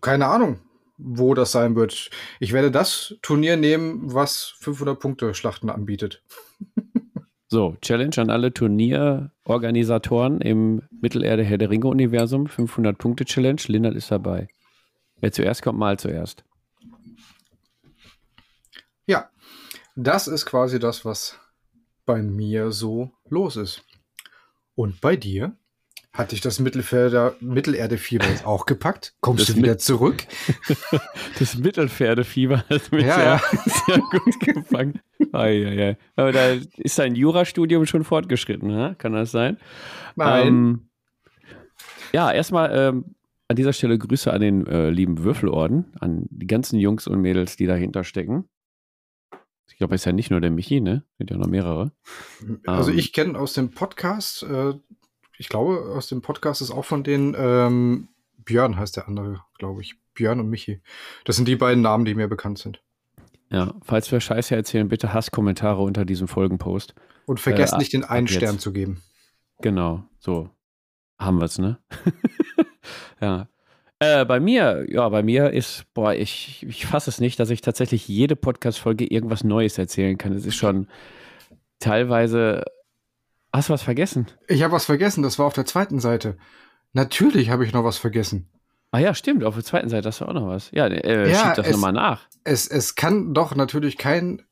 Keine 0.00 0.26
Ahnung, 0.26 0.60
wo 0.96 1.34
das 1.34 1.50
sein 1.50 1.74
wird. 1.74 2.08
Ich 2.38 2.52
werde 2.52 2.70
das 2.70 3.16
Turnier 3.20 3.56
nehmen, 3.56 4.14
was 4.14 4.54
500-Punkte-Schlachten 4.60 5.70
anbietet. 5.70 6.22
So, 7.56 7.74
Challenge 7.80 8.18
an 8.18 8.28
alle 8.28 8.52
Turnierorganisatoren 8.52 10.42
im 10.42 10.82
Mittelerde 10.90 11.42
Herr 11.42 11.56
der 11.56 11.70
Ringe 11.70 11.86
Universum. 11.86 12.48
500 12.48 12.98
Punkte 12.98 13.24
Challenge. 13.24 13.62
Lindert 13.68 13.94
ist 13.94 14.10
dabei. 14.10 14.48
Wer 15.20 15.32
zuerst 15.32 15.62
kommt, 15.62 15.78
mal 15.78 15.98
zuerst. 15.98 16.44
Ja, 19.06 19.30
das 19.94 20.28
ist 20.28 20.44
quasi 20.44 20.78
das, 20.78 21.06
was 21.06 21.40
bei 22.04 22.20
mir 22.20 22.72
so 22.72 23.10
los 23.30 23.56
ist. 23.56 23.86
Und 24.74 25.00
bei 25.00 25.16
dir? 25.16 25.56
Hat 26.16 26.32
dich 26.32 26.40
das 26.40 26.58
Mittelfelder, 26.60 27.34
Mittelerdefieber 27.40 28.26
jetzt 28.26 28.46
auch 28.46 28.64
gepackt? 28.64 29.14
Kommst 29.20 29.48
Das 29.48 29.54
du 29.54 29.60
wieder 29.60 29.72
Mit- 29.72 29.80
zurück? 29.82 30.24
Das 31.38 31.56
Mittelpferdefieber 31.58 32.64
hat 32.70 32.90
mich 32.90 33.04
Ja, 33.04 33.38
sehr, 33.38 33.64
sehr 33.86 33.98
gut 33.98 34.40
gefangen. 34.40 35.00
Ei, 35.32 35.66
ei, 35.66 35.88
ei. 35.90 35.96
Aber 36.16 36.32
da 36.32 36.52
ist 36.78 36.98
dein 36.98 37.14
Jurastudium 37.14 37.84
schon 37.86 38.04
fortgeschritten, 38.04 38.68
ne? 38.68 38.94
kann 38.98 39.12
das 39.12 39.30
sein? 39.30 39.58
Nein. 40.14 40.46
Ähm, 40.46 40.88
ja, 42.14 42.32
erstmal 42.32 42.70
ähm, 42.74 43.14
an 43.48 43.56
dieser 43.56 43.74
Stelle 43.74 43.98
Grüße 43.98 44.32
an 44.32 44.40
den 44.40 44.66
äh, 44.66 44.88
lieben 44.88 45.22
Würfelorden, 45.22 45.92
an 46.00 46.24
die 46.30 46.46
ganzen 46.46 46.78
Jungs 46.78 47.06
und 47.06 47.20
Mädels, 47.20 47.56
die 47.56 47.66
dahinter 47.66 48.04
stecken. 48.04 48.48
Ich 49.68 49.76
glaube, 49.76 49.94
es 49.94 50.00
ist 50.02 50.04
ja 50.06 50.12
nicht 50.12 50.30
nur 50.30 50.40
der 50.40 50.50
Michi, 50.50 50.80
ne? 50.80 51.02
Sind 51.18 51.30
ja 51.30 51.36
noch 51.36 51.48
mehrere. 51.48 51.92
also 52.64 52.90
ähm, 52.90 52.98
ich 52.98 53.12
kenne 53.12 53.38
aus 53.38 53.52
dem 53.52 53.72
Podcast, 53.72 54.42
äh, 54.44 54.72
ich 55.38 55.48
glaube, 55.48 55.92
aus 55.94 56.08
dem 56.08 56.22
Podcast 56.22 56.62
ist 56.62 56.70
auch 56.70 56.84
von 56.84 57.04
den 57.04 57.34
ähm, 57.38 58.08
Björn 58.44 58.78
heißt 58.78 58.96
der 58.96 59.08
andere, 59.08 59.42
glaube 59.58 59.82
ich. 59.82 59.96
Björn 60.14 60.40
und 60.40 60.48
Michi. 60.48 60.80
Das 61.24 61.36
sind 61.36 61.46
die 61.46 61.56
beiden 61.56 61.82
Namen, 61.82 62.04
die 62.06 62.14
mir 62.14 62.28
bekannt 62.28 62.58
sind. 62.58 62.80
Ja, 63.50 63.74
falls 63.82 64.10
wir 64.10 64.20
Scheiße 64.20 64.56
erzählen, 64.56 64.88
bitte 64.88 65.12
Hasskommentare 65.12 65.82
unter 65.82 66.04
diesem 66.04 66.26
Folgenpost. 66.26 66.94
Und 67.26 67.38
vergesst 67.38 67.74
Äh, 67.74 67.78
nicht, 67.78 67.92
den 67.92 68.04
einen 68.04 68.26
jetzt. 68.26 68.36
Stern 68.36 68.58
zu 68.58 68.72
geben. 68.72 69.02
Genau, 69.60 70.04
so 70.18 70.50
haben 71.18 71.38
wir 71.38 71.44
es, 71.44 71.58
ne? 71.58 71.78
ja. 73.20 73.48
Äh, 73.98 74.24
bei 74.26 74.40
mir, 74.40 74.84
ja, 74.88 75.08
bei 75.08 75.22
mir 75.22 75.50
ist, 75.52 75.86
boah, 75.94 76.12
ich, 76.12 76.66
ich 76.68 76.84
fasse 76.86 77.08
es 77.08 77.20
nicht, 77.20 77.40
dass 77.40 77.48
ich 77.50 77.62
tatsächlich 77.62 78.06
jede 78.08 78.36
Podcast-Folge 78.36 79.06
irgendwas 79.06 79.42
Neues 79.44 79.78
erzählen 79.78 80.18
kann. 80.18 80.32
Es 80.32 80.44
ist 80.44 80.56
schon 80.56 80.88
teilweise. 81.78 82.62
Hast 83.56 83.70
du 83.70 83.72
was 83.72 83.82
vergessen? 83.82 84.26
Ich 84.48 84.62
habe 84.62 84.74
was 84.74 84.84
vergessen, 84.84 85.22
das 85.22 85.38
war 85.38 85.46
auf 85.46 85.54
der 85.54 85.64
zweiten 85.64 85.98
Seite. 85.98 86.36
Natürlich 86.92 87.48
habe 87.48 87.64
ich 87.64 87.72
noch 87.72 87.84
was 87.84 87.96
vergessen. 87.96 88.50
Ah 88.90 88.98
ja, 88.98 89.14
stimmt, 89.14 89.44
auf 89.44 89.54
der 89.54 89.64
zweiten 89.64 89.88
Seite 89.88 90.08
hast 90.08 90.20
du 90.20 90.26
auch 90.26 90.34
noch 90.34 90.46
was. 90.46 90.70
Ja, 90.72 90.88
äh, 90.88 91.30
Ja, 91.30 91.38
schieb 91.38 91.64
das 91.64 91.70
nochmal 91.70 91.94
nach. 91.94 92.28
Es, 92.44 92.68
es 92.68 92.96
kann 92.96 93.32
doch 93.32 93.54
natürlich 93.54 93.96
kein 93.96 94.42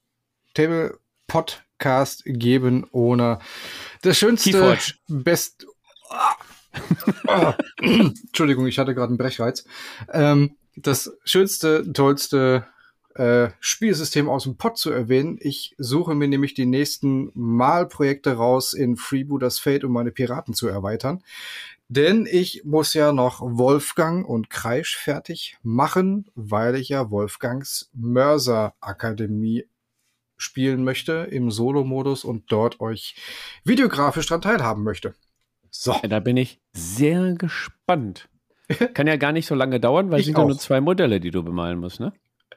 Table-Podcast 0.54 2.22
geben 2.24 2.86
ohne 2.92 3.40
das 4.00 4.16
schönste, 4.16 4.52
Keyforge. 4.52 4.94
best... 5.08 5.66
Ah. 7.28 7.54
Entschuldigung, 7.82 8.66
ich 8.66 8.78
hatte 8.78 8.94
gerade 8.94 9.08
einen 9.08 9.18
Brechreiz. 9.18 9.66
Ähm, 10.14 10.56
das 10.76 11.12
schönste, 11.24 11.92
tollste 11.92 12.66
äh, 13.14 13.50
Spielsystem 13.60 14.28
aus 14.28 14.44
dem 14.44 14.56
Pod 14.56 14.76
zu 14.76 14.90
erwähnen. 14.90 15.38
Ich 15.40 15.74
suche 15.78 16.14
mir 16.14 16.28
nämlich 16.28 16.54
die 16.54 16.66
nächsten 16.66 17.30
Malprojekte 17.34 18.34
raus 18.34 18.74
in 18.74 18.96
Freebooters 18.96 19.58
Fate, 19.58 19.84
um 19.84 19.92
meine 19.92 20.10
Piraten 20.10 20.54
zu 20.54 20.68
erweitern. 20.68 21.22
Denn 21.88 22.26
ich 22.30 22.64
muss 22.64 22.94
ja 22.94 23.12
noch 23.12 23.40
Wolfgang 23.40 24.26
und 24.26 24.50
Kreisch 24.50 24.96
fertig 24.96 25.56
machen, 25.62 26.30
weil 26.34 26.76
ich 26.76 26.88
ja 26.88 27.10
Wolfgangs 27.10 27.90
Mörser 27.92 28.74
Akademie 28.80 29.66
spielen 30.36 30.82
möchte 30.82 31.28
im 31.30 31.50
Solo-Modus 31.50 32.24
und 32.24 32.50
dort 32.50 32.80
euch 32.80 33.14
videografisch 33.64 34.26
dran 34.26 34.42
teilhaben 34.42 34.82
möchte. 34.82 35.14
So. 35.70 35.92
Ja, 36.02 36.08
da 36.08 36.20
bin 36.20 36.36
ich 36.36 36.60
sehr 36.72 37.34
gespannt. 37.34 38.28
Kann 38.94 39.06
ja 39.06 39.16
gar 39.16 39.32
nicht 39.32 39.46
so 39.46 39.54
lange 39.54 39.78
dauern, 39.78 40.10
weil 40.10 40.20
es 40.20 40.26
sind 40.26 40.38
ja 40.38 40.44
nur 40.44 40.58
zwei 40.58 40.80
Modelle, 40.80 41.20
die 41.20 41.30
du 41.30 41.42
bemalen 41.42 41.78
musst, 41.78 42.00
ne? 42.00 42.12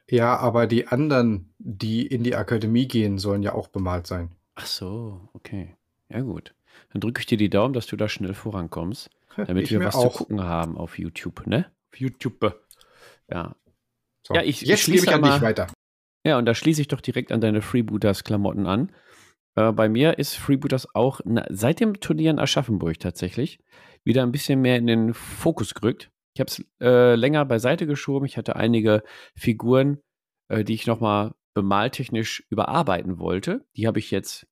Ja, 0.09 0.37
aber 0.37 0.67
die 0.67 0.87
anderen, 0.87 1.53
die 1.59 2.05
in 2.07 2.23
die 2.23 2.35
Akademie 2.35 2.87
gehen, 2.87 3.17
sollen 3.17 3.43
ja 3.43 3.53
auch 3.53 3.67
bemalt 3.67 4.07
sein. 4.07 4.31
Ach 4.55 4.65
so, 4.65 5.29
okay. 5.33 5.75
Ja, 6.09 6.21
gut. 6.21 6.53
Dann 6.93 7.01
drücke 7.01 7.19
ich 7.19 7.25
dir 7.25 7.37
die 7.37 7.49
Daumen, 7.49 7.73
dass 7.73 7.87
du 7.87 7.97
da 7.97 8.07
schnell 8.07 8.33
vorankommst, 8.33 9.09
damit 9.35 9.65
Ich 9.65 9.71
wir 9.71 9.81
was 9.83 9.95
auch. 9.95 10.11
zu 10.13 10.17
gucken 10.19 10.43
haben 10.43 10.77
auf 10.77 10.97
YouTube, 10.97 11.45
ne? 11.45 11.69
Auf 11.91 11.99
YouTube. 11.99 12.55
Ja. 13.29 13.55
So. 14.25 14.33
Ja, 14.35 14.41
ich- 14.41 14.61
ich 14.61 14.69
Jetzt 14.69 14.81
schließe 14.83 15.05
gebe 15.05 15.11
ich 15.11 15.15
an 15.15 15.21
da 15.21 15.27
dich 15.33 15.41
mal- 15.41 15.47
weiter. 15.47 15.67
Ja, 16.25 16.37
und 16.37 16.45
da 16.45 16.53
schließe 16.55 16.81
ich 16.81 16.87
doch 16.87 17.01
direkt 17.01 17.31
an 17.31 17.41
deine 17.41 17.61
Freebooters-Klamotten 17.61 18.65
an. 18.65 18.91
Äh, 19.55 19.71
bei 19.71 19.89
mir 19.89 20.17
ist 20.19 20.35
Freebooters 20.35 20.93
auch 20.95 21.21
na, 21.25 21.45
seit 21.49 21.79
dem 21.79 21.99
Turnier 21.99 22.31
in 22.31 22.39
Aschaffenburg 22.39 22.99
tatsächlich 22.99 23.59
wieder 24.03 24.23
ein 24.23 24.31
bisschen 24.31 24.61
mehr 24.61 24.77
in 24.77 24.87
den 24.87 25.13
Fokus 25.13 25.73
gerückt. 25.73 26.09
Ich 26.33 26.39
habe 26.39 26.49
es 26.51 26.63
äh, 26.81 27.15
länger 27.15 27.45
beiseite 27.45 27.87
geschoben. 27.87 28.25
Ich 28.25 28.37
hatte 28.37 28.55
einige 28.55 29.03
Figuren, 29.35 29.99
äh, 30.49 30.63
die 30.63 30.73
ich 30.73 30.87
nochmal 30.87 31.33
bemaltechnisch 31.53 32.45
überarbeiten 32.49 33.19
wollte. 33.19 33.65
Die 33.75 33.87
habe 33.87 33.99
ich 33.99 34.11
jetzt 34.11 34.47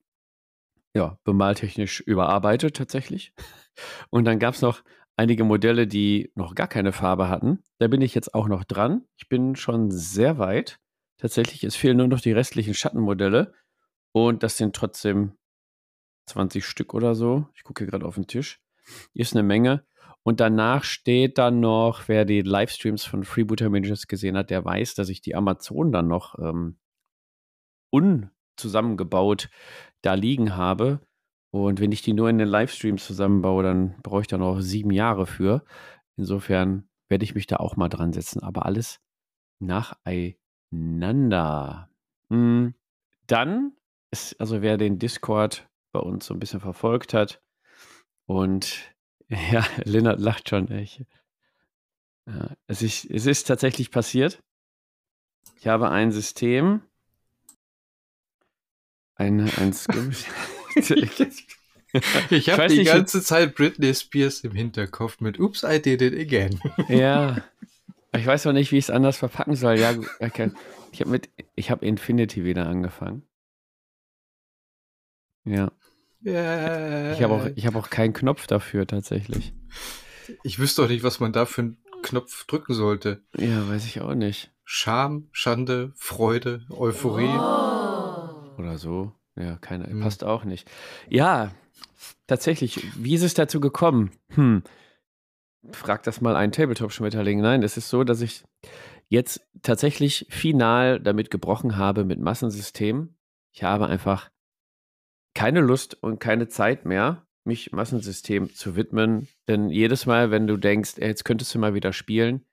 ja, 0.95 1.19
bemaltechnisch 1.23 1.99
überarbeitet 1.99 2.75
tatsächlich. 2.75 3.33
Und 4.09 4.25
dann 4.25 4.39
gab 4.39 4.55
es 4.55 4.61
noch 4.61 4.81
einige 5.17 5.43
Modelle, 5.43 5.87
die 5.87 6.31
noch 6.35 6.55
gar 6.55 6.67
keine 6.67 6.93
Farbe 6.93 7.29
hatten. 7.29 7.61
Da 7.79 7.87
bin 7.87 8.01
ich 8.01 8.15
jetzt 8.15 8.33
auch 8.33 8.47
noch 8.47 8.63
dran. 8.63 9.05
Ich 9.17 9.27
bin 9.27 9.55
schon 9.55 9.91
sehr 9.91 10.37
weit. 10.37 10.79
Tatsächlich, 11.17 11.63
es 11.63 11.75
fehlen 11.75 11.97
nur 11.97 12.07
noch 12.07 12.21
die 12.21 12.31
restlichen 12.31 12.73
Schattenmodelle. 12.73 13.53
Und 14.13 14.43
das 14.43 14.57
sind 14.57 14.75
trotzdem 14.75 15.33
20 16.27 16.65
Stück 16.65 16.93
oder 16.93 17.13
so. 17.13 17.47
Ich 17.55 17.63
gucke 17.63 17.83
hier 17.83 17.91
gerade 17.91 18.05
auf 18.05 18.15
den 18.15 18.27
Tisch. 18.27 18.61
Ist 19.13 19.33
eine 19.33 19.43
Menge. 19.43 19.85
Und 20.25 20.39
danach 20.39 20.83
steht 20.83 21.37
dann 21.37 21.59
noch, 21.59 22.07
wer 22.07 22.25
die 22.25 22.41
Livestreams 22.41 23.05
von 23.05 23.23
Freebooter 23.23 23.69
Managers 23.69 24.07
gesehen 24.07 24.35
hat, 24.35 24.49
der 24.49 24.65
weiß, 24.65 24.95
dass 24.95 25.09
ich 25.09 25.21
die 25.21 25.35
Amazon 25.35 25.91
dann 25.91 26.07
noch 26.07 26.39
ähm, 26.39 26.79
unzusammengebaut 27.91 29.49
da 30.01 30.15
liegen 30.15 30.55
habe. 30.55 31.01
Und 31.51 31.79
wenn 31.79 31.91
ich 31.91 32.01
die 32.01 32.13
nur 32.13 32.29
in 32.29 32.39
den 32.39 32.47
Livestreams 32.47 33.05
zusammenbaue, 33.05 33.63
dann 33.63 34.01
brauche 34.01 34.21
ich 34.21 34.27
da 34.27 34.37
noch 34.37 34.59
sieben 34.61 34.91
Jahre 34.91 35.27
für. 35.27 35.63
Insofern 36.17 36.89
werde 37.07 37.23
ich 37.23 37.35
mich 37.35 37.47
da 37.47 37.57
auch 37.57 37.75
mal 37.75 37.89
dran 37.89 38.11
setzen. 38.11 38.41
Aber 38.41 38.65
alles 38.65 38.99
nacheinander. 39.59 41.89
Mm, 42.29 42.69
Dann 43.27 43.73
ist, 44.11 44.39
also 44.39 44.61
wer 44.61 44.77
den 44.77 44.99
Discord 44.99 45.67
bei 45.93 45.99
uns 45.99 46.25
so 46.25 46.33
ein 46.33 46.39
bisschen 46.39 46.59
verfolgt 46.61 47.13
hat 47.13 47.41
und 48.27 48.94
ja, 49.51 49.65
Lennart 49.83 50.19
lacht 50.19 50.49
schon. 50.49 50.71
Ich, 50.71 51.05
ja, 52.27 52.55
es, 52.67 52.81
ist, 52.81 53.05
es 53.05 53.25
ist 53.25 53.45
tatsächlich 53.45 53.91
passiert. 53.91 54.41
Ich 55.57 55.67
habe 55.67 55.89
ein 55.89 56.11
System, 56.11 56.81
ein, 59.15 59.39
ein 59.41 59.73
Skim- 59.73 60.11
Ich 62.29 62.49
habe 62.49 62.67
die 62.67 62.79
nicht, 62.79 62.91
ganze 62.91 63.21
Zeit 63.21 63.55
Britney 63.55 63.93
Spears 63.93 64.41
im 64.41 64.51
Hinterkopf 64.51 65.21
mit 65.21 65.39
Oops, 65.39 65.63
I 65.63 65.81
did 65.81 66.01
it 66.01 66.13
again. 66.13 66.59
Ja. 66.89 67.43
Ich 68.13 68.25
weiß 68.25 68.45
noch 68.45 68.53
nicht, 68.53 68.71
wie 68.71 68.77
ich 68.77 68.85
es 68.85 68.89
anders 68.89 69.17
verpacken 69.17 69.55
soll. 69.55 69.79
Ja, 69.79 69.93
okay. 70.19 70.51
Ich 70.91 71.01
habe 71.01 71.11
mit, 71.11 71.29
ich 71.55 71.71
habe 71.71 71.85
Infinity 71.85 72.43
wieder 72.43 72.67
angefangen. 72.67 73.23
Ja. 75.45 75.71
Yeah. 76.25 77.13
Ich 77.13 77.21
habe 77.21 77.33
auch, 77.33 77.45
ich 77.55 77.65
habe 77.67 77.77
auch 77.77 77.89
keinen 77.89 78.13
Knopf 78.13 78.47
dafür 78.47 78.87
tatsächlich. 78.87 79.53
ich 80.43 80.57
wüsste 80.59 80.81
doch 80.81 80.89
nicht, 80.89 81.03
was 81.03 81.19
man 81.19 81.31
da 81.33 81.45
für 81.45 81.61
einen 81.61 81.77
Knopf 82.01 82.45
drücken 82.45 82.73
sollte. 82.73 83.23
Ja, 83.37 83.67
weiß 83.69 83.85
ich 83.85 84.01
auch 84.01 84.15
nicht. 84.15 84.51
Scham, 84.63 85.27
Schande, 85.31 85.91
Freude, 85.95 86.65
Euphorie. 86.71 87.27
Oder 88.57 88.77
so. 88.77 89.11
Ja, 89.35 89.57
keine, 89.57 89.85
Hm. 89.87 89.99
passt 90.01 90.23
auch 90.23 90.43
nicht. 90.45 90.69
Ja, 91.09 91.51
tatsächlich. 92.27 92.83
Wie 92.97 93.13
ist 93.15 93.21
es 93.23 93.33
dazu 93.33 93.59
gekommen? 93.59 94.11
Hm. 94.29 94.63
Frag 95.71 96.03
das 96.03 96.21
mal 96.21 96.35
einen 96.35 96.51
Tabletop-Schmetterling. 96.51 97.41
Nein, 97.41 97.63
es 97.63 97.75
ist 97.77 97.89
so, 97.89 98.03
dass 98.03 98.21
ich 98.21 98.43
jetzt 99.09 99.41
tatsächlich 99.61 100.25
final 100.29 100.99
damit 100.99 101.29
gebrochen 101.31 101.77
habe 101.77 102.05
mit 102.05 102.19
Massensystemen. 102.19 103.17
Ich 103.51 103.63
habe 103.63 103.87
einfach 103.87 104.29
keine 105.35 105.61
Lust 105.61 106.01
und 106.01 106.19
keine 106.19 106.47
Zeit 106.47 106.85
mehr, 106.85 107.27
mich 107.43 107.71
Massensystem 107.71 108.53
zu 108.53 108.75
widmen. 108.75 109.27
Denn 109.47 109.69
jedes 109.69 110.07
Mal, 110.07 110.31
wenn 110.31 110.47
du 110.47 110.57
denkst, 110.57 110.95
jetzt 110.97 111.25
könntest 111.25 111.53
du 111.53 111.59
mal 111.59 111.75
wieder 111.75 111.93
spielen, 111.93 112.45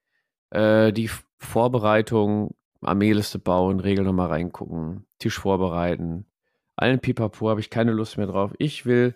äh, 0.51 0.93
die 0.93 1.09
Vorbereitung, 1.39 2.55
Armeeliste 2.81 3.39
bauen, 3.39 3.79
Regeln 3.79 4.05
nochmal 4.05 4.27
reingucken, 4.27 5.07
Tisch 5.17 5.39
vorbereiten, 5.39 6.27
allen 6.75 6.99
Pipapo 6.99 7.49
habe 7.49 7.59
ich 7.59 7.69
keine 7.69 7.91
Lust 7.91 8.17
mehr 8.17 8.27
drauf. 8.27 8.53
Ich 8.57 8.85
will 8.85 9.15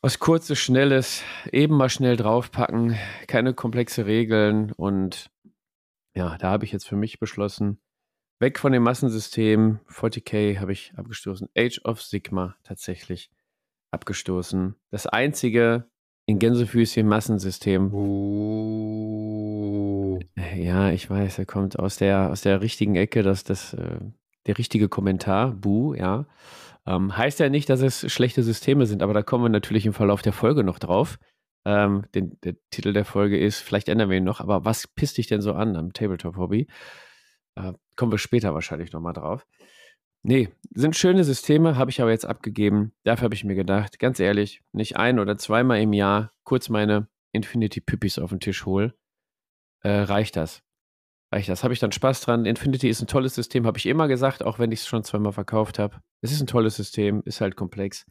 was 0.00 0.18
Kurzes, 0.18 0.58
Schnelles, 0.58 1.22
eben 1.52 1.76
mal 1.76 1.88
schnell 1.88 2.16
draufpacken, 2.16 2.98
keine 3.28 3.54
komplexe 3.54 4.06
Regeln 4.06 4.72
und 4.72 5.30
ja, 6.14 6.36
da 6.38 6.50
habe 6.50 6.64
ich 6.64 6.72
jetzt 6.72 6.88
für 6.88 6.96
mich 6.96 7.20
beschlossen, 7.20 7.80
weg 8.42 8.58
von 8.58 8.72
dem 8.72 8.82
Massensystem, 8.82 9.78
40k 9.88 10.58
habe 10.58 10.72
ich 10.72 10.92
abgestoßen, 10.96 11.48
Age 11.56 11.80
of 11.84 12.02
Sigma 12.02 12.56
tatsächlich 12.64 13.30
abgestoßen. 13.92 14.74
Das 14.90 15.06
einzige 15.06 15.86
in 16.26 16.38
Gänsefüßchen 16.38 17.06
Massensystem, 17.06 17.94
Oh. 17.94 20.18
ja, 20.56 20.90
ich 20.90 21.08
weiß, 21.08 21.38
er 21.38 21.46
kommt 21.46 21.78
aus 21.78 21.96
der, 21.96 22.30
aus 22.30 22.42
der 22.42 22.60
richtigen 22.60 22.96
Ecke, 22.96 23.22
dass 23.22 23.44
das, 23.44 23.72
äh, 23.74 24.00
der 24.46 24.58
richtige 24.58 24.88
Kommentar, 24.88 25.52
Bu, 25.52 25.94
ja. 25.94 26.26
Ähm, 26.84 27.16
heißt 27.16 27.38
ja 27.38 27.48
nicht, 27.48 27.70
dass 27.70 27.80
es 27.80 28.12
schlechte 28.12 28.42
Systeme 28.42 28.86
sind, 28.86 29.04
aber 29.04 29.14
da 29.14 29.22
kommen 29.22 29.44
wir 29.44 29.50
natürlich 29.50 29.86
im 29.86 29.92
Verlauf 29.92 30.20
der 30.20 30.32
Folge 30.32 30.64
noch 30.64 30.80
drauf. 30.80 31.20
Ähm, 31.64 32.06
den, 32.12 32.40
der 32.42 32.56
Titel 32.70 32.92
der 32.92 33.04
Folge 33.04 33.38
ist, 33.38 33.60
vielleicht 33.60 33.88
ändern 33.88 34.10
wir 34.10 34.16
ihn 34.16 34.24
noch, 34.24 34.40
aber 34.40 34.64
was 34.64 34.88
pisst 34.88 35.18
dich 35.18 35.28
denn 35.28 35.42
so 35.42 35.52
an 35.52 35.76
am 35.76 35.92
Tabletop-Hobby? 35.92 36.66
Äh, 37.54 37.74
kommen 37.96 38.12
wir 38.12 38.18
später 38.18 38.54
wahrscheinlich 38.54 38.92
nochmal 38.92 39.12
drauf. 39.12 39.46
Nee, 40.24 40.50
sind 40.70 40.96
schöne 40.96 41.24
Systeme, 41.24 41.76
habe 41.76 41.90
ich 41.90 42.00
aber 42.00 42.10
jetzt 42.10 42.26
abgegeben. 42.26 42.92
Dafür 43.02 43.24
habe 43.24 43.34
ich 43.34 43.44
mir 43.44 43.56
gedacht, 43.56 43.98
ganz 43.98 44.20
ehrlich, 44.20 44.62
nicht 44.72 44.96
ein 44.96 45.18
oder 45.18 45.36
zweimal 45.36 45.80
im 45.80 45.92
Jahr 45.92 46.32
kurz 46.44 46.68
meine 46.68 47.08
Infinity 47.32 47.80
Pippis 47.80 48.18
auf 48.18 48.30
den 48.30 48.38
Tisch 48.38 48.64
hole, 48.64 48.94
äh, 49.80 49.90
reicht 49.90 50.36
das. 50.36 50.62
Reicht 51.32 51.48
das. 51.48 51.64
Habe 51.64 51.74
ich 51.74 51.80
dann 51.80 51.92
Spaß 51.92 52.20
dran. 52.20 52.44
Infinity 52.44 52.88
ist 52.88 53.00
ein 53.00 53.06
tolles 53.06 53.34
System, 53.34 53.66
habe 53.66 53.78
ich 53.78 53.86
immer 53.86 54.06
gesagt, 54.06 54.44
auch 54.44 54.58
wenn 54.58 54.70
ich 54.70 54.80
es 54.80 54.86
schon 54.86 55.02
zweimal 55.02 55.32
verkauft 55.32 55.78
habe. 55.78 56.02
Es 56.20 56.30
ist 56.30 56.40
ein 56.40 56.46
tolles 56.46 56.76
System, 56.76 57.22
ist 57.24 57.40
halt 57.40 57.56
komplex. 57.56 58.04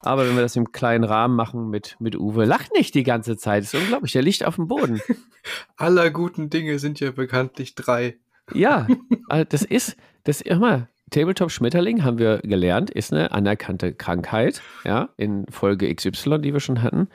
Aber 0.00 0.26
wenn 0.26 0.34
wir 0.34 0.42
das 0.42 0.56
im 0.56 0.70
kleinen 0.70 1.04
Rahmen 1.04 1.34
machen 1.34 1.70
mit, 1.70 1.96
mit 1.98 2.14
Uwe, 2.16 2.44
lacht 2.44 2.74
nicht 2.74 2.94
die 2.94 3.04
ganze 3.04 3.38
Zeit. 3.38 3.62
Ist 3.62 3.74
unglaublich. 3.74 4.12
Der 4.12 4.22
liegt 4.22 4.44
auf 4.44 4.56
dem 4.56 4.68
Boden. 4.68 5.00
Aller 5.76 6.10
guten 6.10 6.50
Dinge 6.50 6.78
sind 6.78 7.00
ja 7.00 7.10
bekanntlich 7.10 7.74
drei. 7.74 8.18
Ja, 8.52 8.86
also 9.28 9.44
das 9.48 9.62
ist, 9.62 9.96
das 10.24 10.40
immer. 10.40 10.88
Tabletop 11.10 11.50
Schmetterling 11.50 12.02
haben 12.02 12.18
wir 12.18 12.38
gelernt, 12.38 12.90
ist 12.90 13.12
eine 13.12 13.30
anerkannte 13.30 13.94
Krankheit, 13.94 14.62
ja, 14.84 15.10
in 15.16 15.46
Folge 15.48 15.94
XY, 15.94 16.40
die 16.40 16.52
wir 16.52 16.60
schon 16.60 16.82
hatten. 16.82 17.08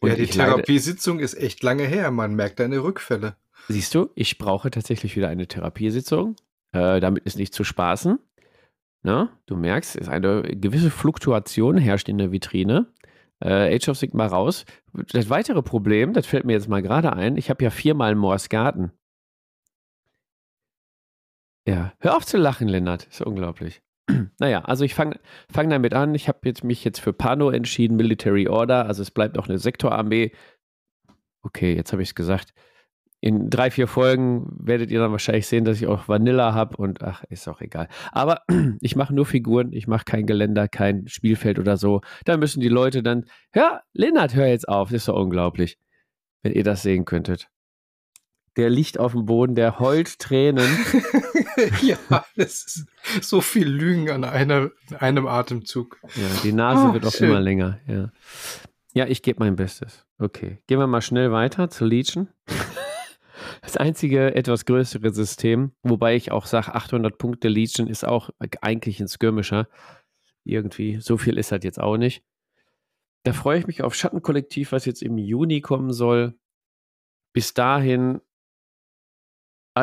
Und 0.00 0.10
ja, 0.10 0.16
die 0.16 0.26
Therapiesitzung 0.26 1.20
ist 1.20 1.34
echt 1.34 1.62
lange 1.62 1.84
her. 1.84 2.10
Man 2.10 2.34
merkt 2.34 2.60
deine 2.60 2.82
Rückfälle. 2.82 3.36
Siehst 3.68 3.94
du, 3.94 4.10
ich 4.14 4.38
brauche 4.38 4.70
tatsächlich 4.70 5.14
wieder 5.16 5.28
eine 5.28 5.46
Therapiesitzung. 5.46 6.36
Äh, 6.72 7.00
damit 7.00 7.24
ist 7.24 7.38
nicht 7.38 7.54
zu 7.54 7.64
spaßen. 7.64 8.18
Na, 9.02 9.30
du 9.46 9.56
merkst, 9.56 9.96
es 9.96 10.02
ist 10.02 10.08
eine 10.08 10.42
gewisse 10.42 10.90
Fluktuation 10.90 11.78
herrscht 11.78 12.08
in 12.08 12.18
der 12.18 12.32
Vitrine. 12.32 12.86
Äh, 13.40 13.74
Age 13.74 13.88
of 13.88 13.96
Sigma 13.96 14.26
raus. 14.26 14.64
Das 15.12 15.30
weitere 15.30 15.62
Problem, 15.62 16.12
das 16.12 16.26
fällt 16.26 16.44
mir 16.44 16.52
jetzt 16.52 16.68
mal 16.68 16.82
gerade 16.82 17.12
ein, 17.12 17.36
ich 17.36 17.48
habe 17.48 17.64
ja 17.64 17.70
viermal 17.70 18.14
Moors 18.14 18.48
Garten. 18.48 18.92
Ja, 21.66 21.92
hör 21.98 22.16
auf 22.16 22.26
zu 22.26 22.38
lachen, 22.38 22.68
Lennart. 22.68 23.06
Ist 23.06 23.20
unglaublich. 23.22 23.82
naja, 24.38 24.62
also 24.62 24.84
ich 24.84 24.94
fange 24.94 25.18
fang 25.50 25.70
damit 25.70 25.94
an. 25.94 26.14
Ich 26.14 26.28
habe 26.28 26.40
jetzt, 26.44 26.64
mich 26.64 26.84
jetzt 26.84 27.00
für 27.00 27.12
Pano 27.12 27.50
entschieden, 27.50 27.96
Military 27.96 28.48
Order. 28.48 28.86
Also 28.86 29.02
es 29.02 29.10
bleibt 29.10 29.38
auch 29.38 29.48
eine 29.48 29.58
Sektorarmee. 29.58 30.32
Okay, 31.42 31.74
jetzt 31.74 31.92
habe 31.92 32.02
ich 32.02 32.10
es 32.10 32.14
gesagt 32.14 32.52
in 33.20 33.50
drei, 33.50 33.70
vier 33.70 33.86
Folgen 33.86 34.46
werdet 34.58 34.90
ihr 34.90 34.98
dann 34.98 35.12
wahrscheinlich 35.12 35.46
sehen, 35.46 35.64
dass 35.64 35.76
ich 35.76 35.86
auch 35.86 36.08
Vanilla 36.08 36.54
habe 36.54 36.76
und 36.78 37.02
ach, 37.02 37.22
ist 37.28 37.46
auch 37.48 37.60
egal. 37.60 37.88
Aber 38.12 38.42
ich 38.80 38.96
mache 38.96 39.14
nur 39.14 39.26
Figuren, 39.26 39.72
ich 39.72 39.86
mache 39.86 40.04
kein 40.04 40.26
Geländer, 40.26 40.68
kein 40.68 41.06
Spielfeld 41.06 41.58
oder 41.58 41.76
so. 41.76 42.00
Da 42.24 42.38
müssen 42.38 42.60
die 42.60 42.68
Leute 42.68 43.02
dann, 43.02 43.26
ja, 43.54 43.82
Lennart, 43.92 44.34
hör 44.34 44.46
jetzt 44.46 44.68
auf, 44.68 44.88
das 44.88 45.02
ist 45.02 45.08
doch 45.08 45.20
unglaublich, 45.20 45.78
wenn 46.42 46.52
ihr 46.52 46.64
das 46.64 46.82
sehen 46.82 47.04
könntet. 47.04 47.48
Der 48.60 48.68
liegt 48.68 48.98
auf 48.98 49.12
dem 49.12 49.24
Boden, 49.24 49.54
der 49.54 49.78
heult 49.78 50.18
Tränen. 50.18 50.68
ja, 51.80 51.96
es 52.36 52.62
ist 52.66 52.86
so 53.22 53.40
viel 53.40 53.66
Lügen 53.66 54.10
an 54.10 54.22
einer, 54.22 54.70
einem 54.98 55.26
Atemzug. 55.26 55.98
Ja, 56.14 56.26
die 56.42 56.52
Nase 56.52 56.88
oh, 56.90 56.92
wird 56.92 57.06
auch 57.06 57.10
schön. 57.10 57.30
immer 57.30 57.40
länger, 57.40 57.80
ja. 57.86 58.12
Ja, 58.92 59.06
ich 59.06 59.22
gebe 59.22 59.42
mein 59.42 59.56
Bestes. 59.56 60.04
Okay. 60.18 60.58
Gehen 60.66 60.78
wir 60.78 60.86
mal 60.86 61.00
schnell 61.00 61.32
weiter 61.32 61.70
zu 61.70 61.86
Legion. 61.86 62.28
Das 63.62 63.78
einzige 63.78 64.34
etwas 64.34 64.66
größere 64.66 65.10
System, 65.10 65.72
wobei 65.82 66.14
ich 66.14 66.30
auch 66.30 66.44
sage, 66.44 66.74
800 66.74 67.16
Punkte 67.16 67.48
Legion 67.48 67.86
ist 67.86 68.06
auch 68.06 68.28
eigentlich 68.60 69.00
ein 69.00 69.08
Skirmischer. 69.08 69.68
Irgendwie, 70.44 71.00
so 71.00 71.16
viel 71.16 71.38
ist 71.38 71.50
halt 71.50 71.64
jetzt 71.64 71.80
auch 71.80 71.96
nicht. 71.96 72.22
Da 73.22 73.32
freue 73.32 73.58
ich 73.58 73.66
mich 73.66 73.82
auf 73.82 73.94
Schattenkollektiv, 73.94 74.72
was 74.72 74.84
jetzt 74.84 75.02
im 75.02 75.16
Juni 75.16 75.62
kommen 75.62 75.92
soll. 75.92 76.34
Bis 77.32 77.54
dahin 77.54 78.20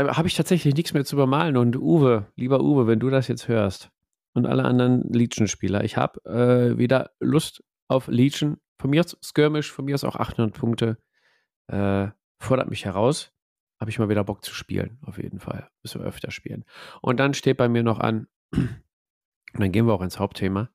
habe 0.06 0.28
ich 0.28 0.36
tatsächlich 0.36 0.76
nichts 0.76 0.94
mehr 0.94 1.06
zu 1.06 1.16
übermalen. 1.16 1.58
Und 1.58 1.76
Uwe, 1.76 2.32
lieber 2.36 2.62
Uwe, 2.62 2.88
wenn 2.88 3.00
du 3.00 3.10
das 3.10 3.28
jetzt 3.28 3.48
hörst 3.48 3.90
und 4.34 4.46
alle 4.46 4.66
anderen 4.66 5.02
Legion-Spieler, 5.12 5.84
ich 5.84 5.98
habe 5.98 6.24
äh, 6.26 6.78
wieder 6.78 7.12
Lust 7.20 7.64
auf 7.88 8.08
Legion. 8.08 8.58
Von 8.80 8.92
mir 8.92 9.02
aus 9.02 9.18
Skirmish, 9.24 9.72
von 9.72 9.86
mir 9.86 9.96
aus 9.96 10.04
auch 10.04 10.16
800 10.16 10.54
Punkte. 10.54 10.98
Äh, 11.68 12.10
fordert 12.40 12.70
mich 12.70 12.86
heraus 12.86 13.34
habe 13.80 13.92
ich 13.92 14.00
mal 14.00 14.10
wieder 14.10 14.24
Bock 14.24 14.44
zu 14.44 14.54
spielen, 14.54 14.98
auf 15.06 15.18
jeden 15.18 15.40
Fall. 15.40 15.70
Müssen 15.84 16.02
wir 16.02 16.08
öfter 16.08 16.32
spielen. 16.32 16.66
Und 17.02 17.20
dann 17.20 17.34
steht 17.34 17.58
bei 17.58 17.70
mir 17.70 17.84
noch 17.84 18.00
an, 18.00 18.28
und 18.52 18.80
dann 19.54 19.72
gehen 19.72 19.86
wir 19.86 19.94
auch 19.94 20.02
ins 20.02 20.20
Hauptthema. 20.20 20.70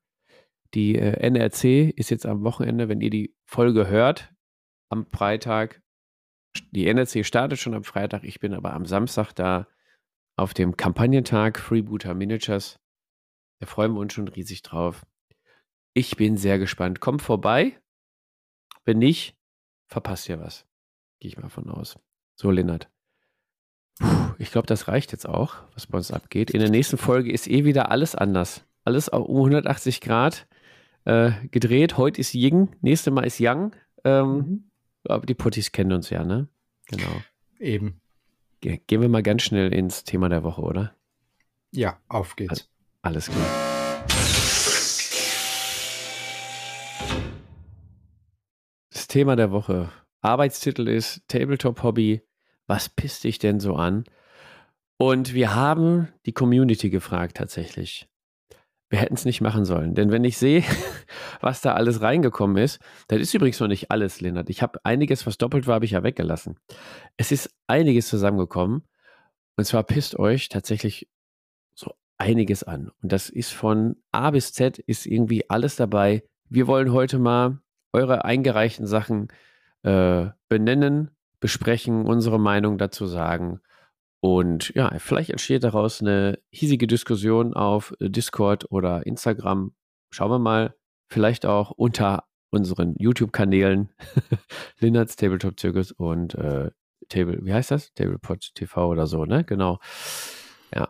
Die 0.73 0.97
äh, 0.97 1.19
NRC 1.19 1.93
ist 1.95 2.09
jetzt 2.09 2.25
am 2.25 2.43
Wochenende, 2.43 2.89
wenn 2.89 3.01
ihr 3.01 3.09
die 3.09 3.35
Folge 3.45 3.87
hört, 3.87 4.33
am 4.89 5.05
Freitag. 5.05 5.81
Die 6.71 6.87
NRC 6.87 7.25
startet 7.25 7.59
schon 7.59 7.73
am 7.73 7.83
Freitag, 7.83 8.23
ich 8.23 8.39
bin 8.39 8.53
aber 8.53 8.73
am 8.73 8.85
Samstag 8.85 9.33
da 9.33 9.67
auf 10.35 10.53
dem 10.53 10.77
Kampagnentag 10.77 11.59
Freebooter 11.59 12.13
Miniatures. 12.13 12.79
Da 13.59 13.67
freuen 13.67 13.93
wir 13.93 13.99
uns 13.99 14.13
schon 14.13 14.27
riesig 14.27 14.61
drauf. 14.61 15.05
Ich 15.93 16.17
bin 16.17 16.37
sehr 16.37 16.57
gespannt. 16.57 16.99
Kommt 16.99 17.21
vorbei. 17.21 17.79
Wenn 18.83 18.97
nicht, 18.97 19.37
verpasst 19.87 20.27
ihr 20.27 20.39
was. 20.39 20.65
Gehe 21.19 21.29
ich 21.29 21.37
mal 21.37 21.49
von 21.49 21.69
aus. 21.69 21.97
So, 22.35 22.49
Lennart. 22.49 22.89
Puh, 23.99 24.33
ich 24.39 24.51
glaube, 24.51 24.67
das 24.67 24.87
reicht 24.87 25.11
jetzt 25.11 25.27
auch, 25.29 25.55
was 25.73 25.87
bei 25.87 25.97
uns 25.97 26.11
abgeht. 26.11 26.49
In 26.51 26.59
der 26.59 26.71
nächsten 26.71 26.97
Folge 26.97 27.31
ist 27.31 27.47
eh 27.47 27.63
wieder 27.63 27.91
alles 27.91 28.15
anders. 28.15 28.65
Alles 28.83 29.07
um 29.07 29.37
180 29.37 30.01
Grad 30.01 30.47
äh, 31.05 31.31
gedreht. 31.49 31.97
Heute 31.97 32.19
ist 32.19 32.33
Ying, 32.33 32.75
nächste 32.81 33.11
Mal 33.11 33.25
ist 33.25 33.39
Yang. 33.39 33.75
Ähm, 34.03 34.35
mhm. 34.35 34.71
Aber 35.07 35.25
die 35.25 35.33
Puttis 35.33 35.71
kennen 35.71 35.91
uns 35.91 36.09
ja, 36.09 36.23
ne? 36.23 36.47
Genau. 36.87 37.21
Eben. 37.59 38.01
Ge 38.61 38.79
gehen 38.87 39.01
wir 39.01 39.09
mal 39.09 39.23
ganz 39.23 39.43
schnell 39.43 39.73
ins 39.73 40.03
Thema 40.03 40.29
der 40.29 40.43
Woche, 40.43 40.61
oder? 40.61 40.95
Ja, 41.71 41.99
auf 42.07 42.35
geht's. 42.35 42.69
Alles 43.01 43.29
klar. 43.29 43.45
Das 48.91 49.07
Thema 49.07 49.35
der 49.35 49.51
Woche. 49.51 49.91
Arbeitstitel 50.21 50.87
ist 50.87 51.27
Tabletop 51.27 51.83
Hobby 51.83 52.21
was 52.67 52.89
pisst 52.89 53.23
dich 53.23 53.39
denn 53.39 53.59
so 53.59 53.75
an? 53.75 54.05
Und 54.97 55.33
wir 55.33 55.53
haben 55.53 56.07
die 56.25 56.31
Community 56.31 56.89
gefragt 56.89 57.37
tatsächlich. 57.37 58.07
Wir 58.93 58.99
hätten 58.99 59.15
es 59.15 59.25
nicht 59.25 59.41
machen 59.41 59.65
sollen. 59.65 59.95
Denn 59.95 60.11
wenn 60.11 60.23
ich 60.23 60.37
sehe, 60.37 60.63
was 61.41 61.61
da 61.61 61.73
alles 61.73 62.01
reingekommen 62.01 62.57
ist, 62.57 62.79
das 63.07 63.19
ist 63.21 63.33
übrigens 63.33 63.59
noch 63.59 63.67
nicht 63.67 63.89
alles, 63.89 64.21
Lennart. 64.21 64.51
Ich 64.51 64.61
habe 64.61 64.79
einiges, 64.83 65.25
was 65.25 65.39
doppelt 65.39 65.65
war, 65.65 65.73
habe 65.73 65.85
ich 65.85 65.91
ja 65.91 66.03
weggelassen. 66.03 66.59
Es 67.17 67.31
ist 67.31 67.49
einiges 67.65 68.07
zusammengekommen. 68.07 68.83
Und 69.55 69.65
zwar 69.65 69.81
pisst 69.81 70.19
euch 70.19 70.47
tatsächlich 70.47 71.09
so 71.73 71.95
einiges 72.19 72.61
an. 72.61 72.91
Und 73.01 73.11
das 73.11 73.31
ist 73.31 73.51
von 73.51 73.95
A 74.11 74.29
bis 74.29 74.53
Z 74.53 74.77
ist 74.77 75.07
irgendwie 75.07 75.49
alles 75.49 75.75
dabei. 75.75 76.21
Wir 76.47 76.67
wollen 76.67 76.93
heute 76.93 77.17
mal 77.17 77.57
eure 77.93 78.25
eingereichten 78.25 78.85
Sachen 78.85 79.29
äh, 79.81 80.27
benennen, 80.49 81.09
besprechen, 81.39 82.05
unsere 82.05 82.39
Meinung 82.39 82.77
dazu 82.77 83.07
sagen. 83.07 83.59
Und 84.23 84.73
ja, 84.73 84.89
vielleicht 84.99 85.31
entsteht 85.31 85.65
daraus 85.65 85.99
eine 85.99 86.39
hiesige 86.49 86.87
Diskussion 86.87 87.53
auf 87.53 87.93
Discord 87.99 88.71
oder 88.71 89.05
Instagram. 89.05 89.73
Schauen 90.11 90.31
wir 90.31 90.39
mal. 90.39 90.75
Vielleicht 91.09 91.45
auch 91.45 91.71
unter 91.71 92.23
unseren 92.49 92.95
YouTube-Kanälen 92.97 93.89
Linnerts 94.79 95.17
Tabletop 95.17 95.59
Circus 95.59 95.91
und 95.91 96.35
äh, 96.35 96.71
Table, 97.09 97.39
wie 97.43 97.53
heißt 97.53 97.71
das? 97.71 97.93
Tablepod 97.95 98.55
TV 98.55 98.87
oder 98.87 99.07
so, 99.07 99.25
ne? 99.25 99.43
Genau. 99.43 99.79
Ja. 100.73 100.87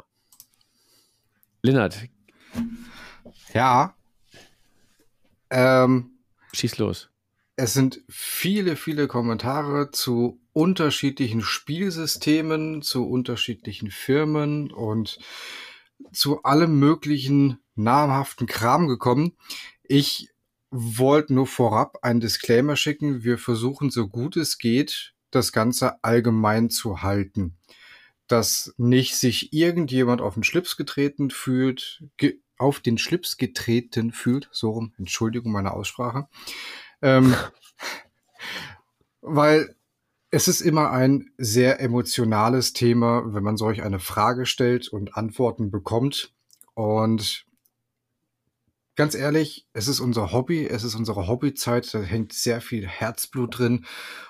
Linnert. 1.63 2.03
Ja. 3.51 3.95
Ähm, 5.49 6.19
Schieß 6.53 6.77
los. 6.77 7.09
Es 7.55 7.73
sind 7.73 7.99
viele, 8.07 8.75
viele 8.75 9.07
Kommentare 9.07 9.89
zu 9.89 10.39
unterschiedlichen 10.53 11.41
Spielsystemen, 11.41 12.81
zu 12.81 13.09
unterschiedlichen 13.09 13.91
Firmen 13.91 14.71
und 14.71 15.19
zu 16.11 16.43
allem 16.43 16.79
möglichen 16.79 17.59
namhaften 17.75 18.47
Kram 18.47 18.87
gekommen. 18.87 19.33
Ich 19.83 20.29
wollte 20.69 21.33
nur 21.33 21.47
vorab 21.47 21.99
einen 22.01 22.19
Disclaimer 22.19 22.75
schicken. 22.75 23.23
Wir 23.23 23.37
versuchen 23.37 23.89
so 23.89 24.07
gut 24.07 24.37
es 24.37 24.57
geht, 24.57 25.13
das 25.31 25.51
Ganze 25.51 26.03
allgemein 26.03 26.69
zu 26.69 27.01
halten. 27.01 27.57
Dass 28.27 28.73
nicht 28.77 29.15
sich 29.15 29.53
irgendjemand 29.53 30.21
auf 30.21 30.35
den 30.35 30.43
Schlips 30.43 30.77
getreten 30.77 31.29
fühlt, 31.29 32.03
ge 32.17 32.39
auf 32.57 32.79
den 32.79 32.97
Schlips 32.97 33.37
getreten 33.37 34.13
fühlt, 34.13 34.47
so 34.51 34.69
rum, 34.69 34.93
Entschuldigung 34.97 35.51
meine 35.51 35.73
Aussprache, 35.73 36.29
ähm, 37.01 37.35
weil 39.21 39.75
es 40.35 40.47
ist 40.47 40.61
immer 40.61 40.89
ein 40.89 41.29
sehr 41.37 41.79
emotionales 41.79 42.73
Thema, 42.73 43.35
wenn 43.35 43.43
man 43.43 43.55
solch 43.55 43.83
eine 43.83 43.99
Frage 43.99 44.47
stellt 44.47 44.87
und 44.87 45.15
Antworten 45.15 45.69
bekommt. 45.69 46.33
Und 46.73 47.45
ganz 48.95 49.13
ehrlich, 49.13 49.67
es 49.73 49.87
ist 49.87 49.99
unser 49.99 50.31
Hobby, 50.31 50.65
es 50.65 50.83
ist 50.83 50.95
unsere 50.95 51.27
Hobbyzeit, 51.27 51.93
da 51.93 51.99
hängt 51.99 52.33
sehr 52.33 52.61
viel 52.61 52.87
Herzblut 52.87 53.59
drin. 53.59 53.85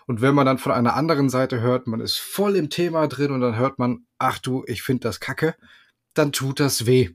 Und 0.06 0.20
wenn 0.20 0.36
man 0.36 0.46
dann 0.46 0.58
von 0.58 0.74
einer 0.74 0.96
anderen 0.98 1.30
Seite 1.30 1.62
hört, 1.62 1.88
man 1.88 2.02
ist 2.02 2.18
voll 2.18 2.58
im 2.58 2.70
Thema 2.70 3.08
drin 3.08 3.32
und 3.32 3.39
dann 3.39 3.56
hört 3.56 3.80
man, 3.80 4.06
ach 4.18 4.39
du, 4.39 4.66
ich 4.68 4.84
finde 4.84 5.08
das 5.08 5.22
kacke, 5.22 5.56
dann 6.13 6.34
tut 6.34 6.60
das 6.60 6.86
weh. 6.86 7.12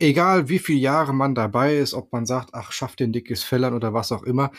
Egal 0.00 0.48
wie 0.48 0.58
viele 0.58 0.80
Jahre 0.80 1.14
man 1.14 1.36
dabei 1.36 1.76
ist, 1.76 1.94
ob 1.94 2.12
man 2.12 2.26
sagt, 2.26 2.54
ach, 2.54 2.72
schaff 2.72 2.96
den 2.96 3.12
dickes 3.12 3.44
Fellern 3.44 3.74
oder 3.74 3.94
was 3.94 4.10
auch 4.10 4.24
immer, 4.24 4.50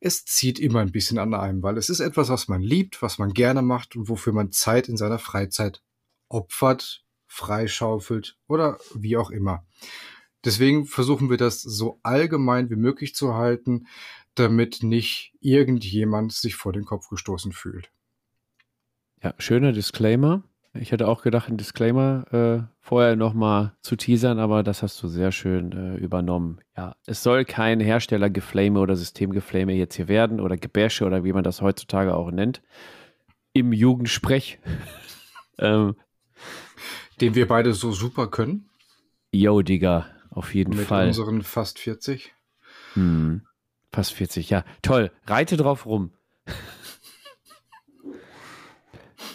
es 0.00 0.24
zieht 0.24 0.58
immer 0.58 0.80
ein 0.80 0.92
bisschen 0.92 1.18
an 1.18 1.34
einem, 1.34 1.62
weil 1.62 1.76
es 1.76 1.90
ist 1.90 2.00
etwas, 2.00 2.30
was 2.30 2.48
man 2.48 2.62
liebt, 2.62 3.02
was 3.02 3.18
man 3.18 3.32
gerne 3.32 3.62
macht 3.62 3.96
und 3.96 4.08
wofür 4.08 4.32
man 4.32 4.50
Zeit 4.50 4.88
in 4.88 4.96
seiner 4.96 5.18
Freizeit 5.18 5.82
opfert, 6.28 7.04
freischaufelt 7.26 8.38
oder 8.48 8.78
wie 8.94 9.16
auch 9.16 9.30
immer. 9.30 9.66
Deswegen 10.44 10.86
versuchen 10.86 11.28
wir 11.28 11.36
das 11.36 11.60
so 11.60 12.00
allgemein 12.02 12.70
wie 12.70 12.76
möglich 12.76 13.14
zu 13.14 13.34
halten, 13.34 13.86
damit 14.34 14.82
nicht 14.82 15.34
irgendjemand 15.40 16.32
sich 16.32 16.56
vor 16.56 16.72
den 16.72 16.84
Kopf 16.84 17.08
gestoßen 17.08 17.52
fühlt. 17.52 17.90
Ja, 19.22 19.34
schöner 19.38 19.72
Disclaimer. 19.72 20.42
Ich 20.72 20.92
hätte 20.92 21.08
auch 21.08 21.22
gedacht, 21.22 21.48
ein 21.48 21.56
Disclaimer 21.56 22.24
äh, 22.32 22.62
vorher 22.80 23.16
nochmal 23.16 23.72
zu 23.82 23.96
teasern, 23.96 24.38
aber 24.38 24.62
das 24.62 24.84
hast 24.84 25.02
du 25.02 25.08
sehr 25.08 25.32
schön 25.32 25.72
äh, 25.72 25.96
übernommen. 25.96 26.60
Ja, 26.76 26.94
es 27.06 27.24
soll 27.24 27.44
kein 27.44 27.80
Herstellergeflame 27.80 28.78
oder 28.78 28.94
Systemgeflame 28.94 29.72
jetzt 29.72 29.96
hier 29.96 30.06
werden 30.06 30.38
oder 30.38 30.56
Gebäsche 30.56 31.04
oder 31.06 31.24
wie 31.24 31.32
man 31.32 31.42
das 31.42 31.60
heutzutage 31.60 32.14
auch 32.14 32.30
nennt. 32.30 32.62
Im 33.52 33.72
Jugendsprech. 33.72 34.60
ähm, 35.58 35.96
Den 37.20 37.34
wir 37.34 37.48
beide 37.48 37.74
so 37.74 37.90
super 37.90 38.28
können. 38.28 38.70
Yo, 39.32 39.62
Digga, 39.62 40.06
auf 40.30 40.54
jeden 40.54 40.76
Mit 40.76 40.86
Fall. 40.86 41.06
Mit 41.06 41.18
unseren 41.18 41.42
fast 41.42 41.80
40. 41.80 42.32
Hm, 42.94 43.42
fast 43.92 44.12
40, 44.12 44.50
ja. 44.50 44.64
Toll. 44.82 45.10
Reite 45.26 45.56
drauf 45.56 45.84
rum. 45.84 46.12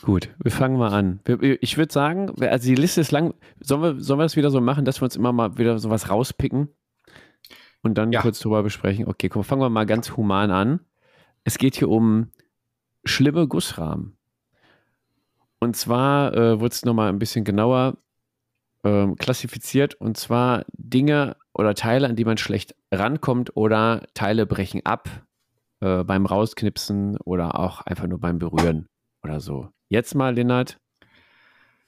Gut, 0.05 0.29
wir 0.37 0.51
fangen 0.51 0.77
mal 0.77 0.93
an. 0.93 1.19
Ich 1.61 1.79
würde 1.79 1.91
sagen, 1.91 2.31
also 2.39 2.67
die 2.67 2.75
Liste 2.75 3.01
ist 3.01 3.09
lang. 3.09 3.33
Sollen 3.59 3.81
wir, 3.81 3.99
sollen 3.99 4.19
wir 4.19 4.23
das 4.25 4.35
wieder 4.35 4.51
so 4.51 4.61
machen, 4.61 4.85
dass 4.85 5.01
wir 5.01 5.05
uns 5.05 5.15
immer 5.15 5.33
mal 5.33 5.57
wieder 5.57 5.79
sowas 5.79 6.11
rauspicken 6.11 6.69
und 7.81 7.97
dann 7.97 8.11
ja. 8.11 8.21
kurz 8.21 8.39
drüber 8.39 8.61
besprechen? 8.61 9.07
Okay, 9.07 9.29
komm, 9.29 9.43
fangen 9.43 9.63
wir 9.63 9.69
mal 9.71 9.87
ganz 9.87 10.15
human 10.15 10.51
an. 10.51 10.79
Es 11.43 11.57
geht 11.57 11.75
hier 11.75 11.89
um 11.89 12.29
schlimme 13.03 13.47
Gussrahmen. 13.47 14.15
Und 15.57 15.75
zwar 15.75 16.35
äh, 16.35 16.59
wird 16.61 16.73
es 16.73 16.85
nochmal 16.85 17.09
ein 17.09 17.17
bisschen 17.17 17.43
genauer 17.43 17.97
ähm, 18.83 19.15
klassifiziert. 19.15 19.95
Und 19.95 20.17
zwar 20.17 20.65
Dinge 20.73 21.35
oder 21.51 21.73
Teile, 21.73 22.07
an 22.07 22.15
die 22.15 22.25
man 22.25 22.37
schlecht 22.37 22.75
rankommt 22.91 23.57
oder 23.57 24.05
Teile 24.13 24.45
brechen 24.45 24.85
ab 24.85 25.09
äh, 25.79 26.03
beim 26.03 26.27
Rausknipsen 26.27 27.17
oder 27.21 27.59
auch 27.59 27.81
einfach 27.81 28.05
nur 28.05 28.19
beim 28.19 28.37
Berühren 28.37 28.87
oder 29.23 29.39
so. 29.39 29.71
Jetzt 29.87 30.15
mal, 30.15 30.35
Lennart, 30.35 30.79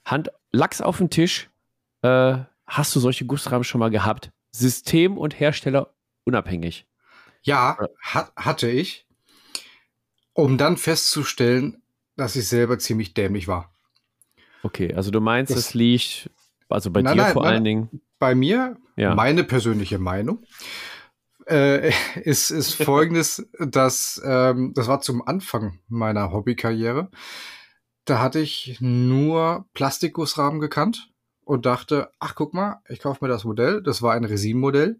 Hand, 0.04 0.30
Lachs 0.50 0.80
auf 0.80 0.98
den 0.98 1.10
Tisch. 1.10 1.50
Äh, 2.02 2.38
hast 2.66 2.94
du 2.94 3.00
solche 3.00 3.26
Gussrahmen 3.26 3.64
schon 3.64 3.80
mal 3.80 3.90
gehabt? 3.90 4.30
System 4.52 5.18
und 5.18 5.38
Hersteller 5.38 5.94
unabhängig. 6.24 6.86
Ja, 7.42 7.78
hat, 8.00 8.32
hatte 8.36 8.68
ich. 8.68 9.06
Um 10.32 10.56
dann 10.58 10.76
festzustellen, 10.76 11.82
dass 12.16 12.36
ich 12.36 12.46
selber 12.48 12.78
ziemlich 12.78 13.14
dämlich 13.14 13.48
war. 13.48 13.72
Okay, 14.62 14.94
also 14.94 15.10
du 15.10 15.20
meinst, 15.20 15.54
es 15.54 15.74
liegt, 15.74 16.30
also 16.68 16.90
bei 16.90 17.02
nein, 17.02 17.16
dir 17.16 17.22
nein, 17.22 17.32
vor 17.32 17.42
nein, 17.42 17.52
allen 17.54 17.64
Dingen. 17.64 18.00
Bei 18.18 18.34
mir, 18.34 18.76
ja. 18.96 19.14
meine 19.14 19.44
persönliche 19.44 19.98
Meinung, 19.98 20.44
äh, 21.46 21.92
ist, 22.20 22.50
ist 22.50 22.74
folgendes, 22.82 23.48
dass 23.58 24.20
ähm, 24.24 24.72
das 24.74 24.88
war 24.88 25.00
zum 25.00 25.26
Anfang 25.26 25.78
meiner 25.88 26.32
Hobbykarriere. 26.32 27.10
Da 28.08 28.20
hatte 28.20 28.40
ich 28.40 28.78
nur 28.80 29.66
Plastikgussrahmen 29.74 30.60
gekannt 30.60 31.12
und 31.44 31.66
dachte, 31.66 32.10
ach 32.18 32.34
guck 32.34 32.54
mal, 32.54 32.80
ich 32.88 33.00
kaufe 33.00 33.22
mir 33.22 33.28
das 33.28 33.44
Modell. 33.44 33.82
Das 33.82 34.00
war 34.00 34.14
ein 34.14 34.24
Resin-Modell. 34.24 34.98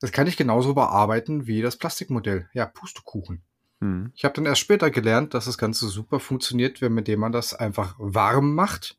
Das 0.00 0.12
kann 0.12 0.26
ich 0.26 0.36
genauso 0.36 0.74
bearbeiten 0.74 1.46
wie 1.46 1.62
das 1.62 1.76
Plastikmodell. 1.76 2.50
Ja, 2.52 2.66
Pustekuchen. 2.66 3.42
Hm. 3.80 4.12
Ich 4.14 4.26
habe 4.26 4.34
dann 4.34 4.44
erst 4.44 4.60
später 4.60 4.90
gelernt, 4.90 5.32
dass 5.32 5.46
das 5.46 5.56
Ganze 5.56 5.88
super 5.88 6.20
funktioniert, 6.20 6.82
wenn 6.82 6.92
mit 6.92 7.08
dem 7.08 7.20
man 7.20 7.32
das 7.32 7.54
einfach 7.54 7.94
warm 7.96 8.54
macht 8.54 8.98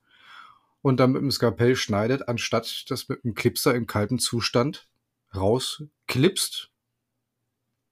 und 0.81 0.99
dann 0.99 1.11
mit 1.11 1.21
dem 1.21 1.29
Skalpell 1.29 1.75
schneidet, 1.75 2.27
anstatt 2.27 2.85
das 2.89 3.07
mit 3.07 3.23
dem 3.23 3.35
Clipser 3.35 3.75
im 3.75 3.85
kalten 3.85 4.17
Zustand 4.17 4.87
rausklipst, 5.35 6.71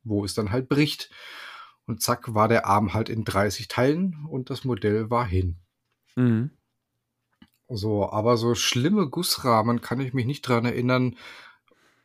wo 0.03 0.25
es 0.25 0.33
dann 0.33 0.51
halt 0.51 0.69
bricht. 0.69 1.11
Und 1.87 2.01
zack, 2.01 2.33
war 2.33 2.47
der 2.47 2.65
Arm 2.65 2.93
halt 2.93 3.09
in 3.09 3.23
30 3.23 3.67
Teilen 3.67 4.25
und 4.29 4.49
das 4.49 4.63
Modell 4.63 5.09
war 5.09 5.25
hin. 5.25 5.57
Mhm. 6.15 6.51
So, 7.67 8.09
aber 8.09 8.37
so 8.37 8.55
schlimme 8.55 9.07
Gussrahmen 9.07 9.81
kann 9.81 9.99
ich 9.99 10.13
mich 10.13 10.25
nicht 10.25 10.41
dran 10.41 10.65
erinnern, 10.65 11.15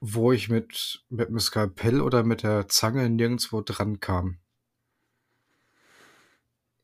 wo 0.00 0.32
ich 0.32 0.48
mit, 0.48 1.04
mit 1.10 1.28
dem 1.28 1.38
Skalpell 1.38 2.00
oder 2.00 2.22
mit 2.22 2.42
der 2.42 2.68
Zange 2.68 3.08
nirgendwo 3.10 3.60
dran 3.60 4.00
kam. 4.00 4.38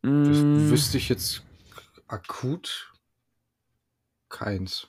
Mhm. 0.03 0.25
Das 0.29 0.71
wüsste 0.71 0.99
ich 0.99 1.09
jetzt 1.09 1.43
akut 2.07 2.93
keins. 4.29 4.89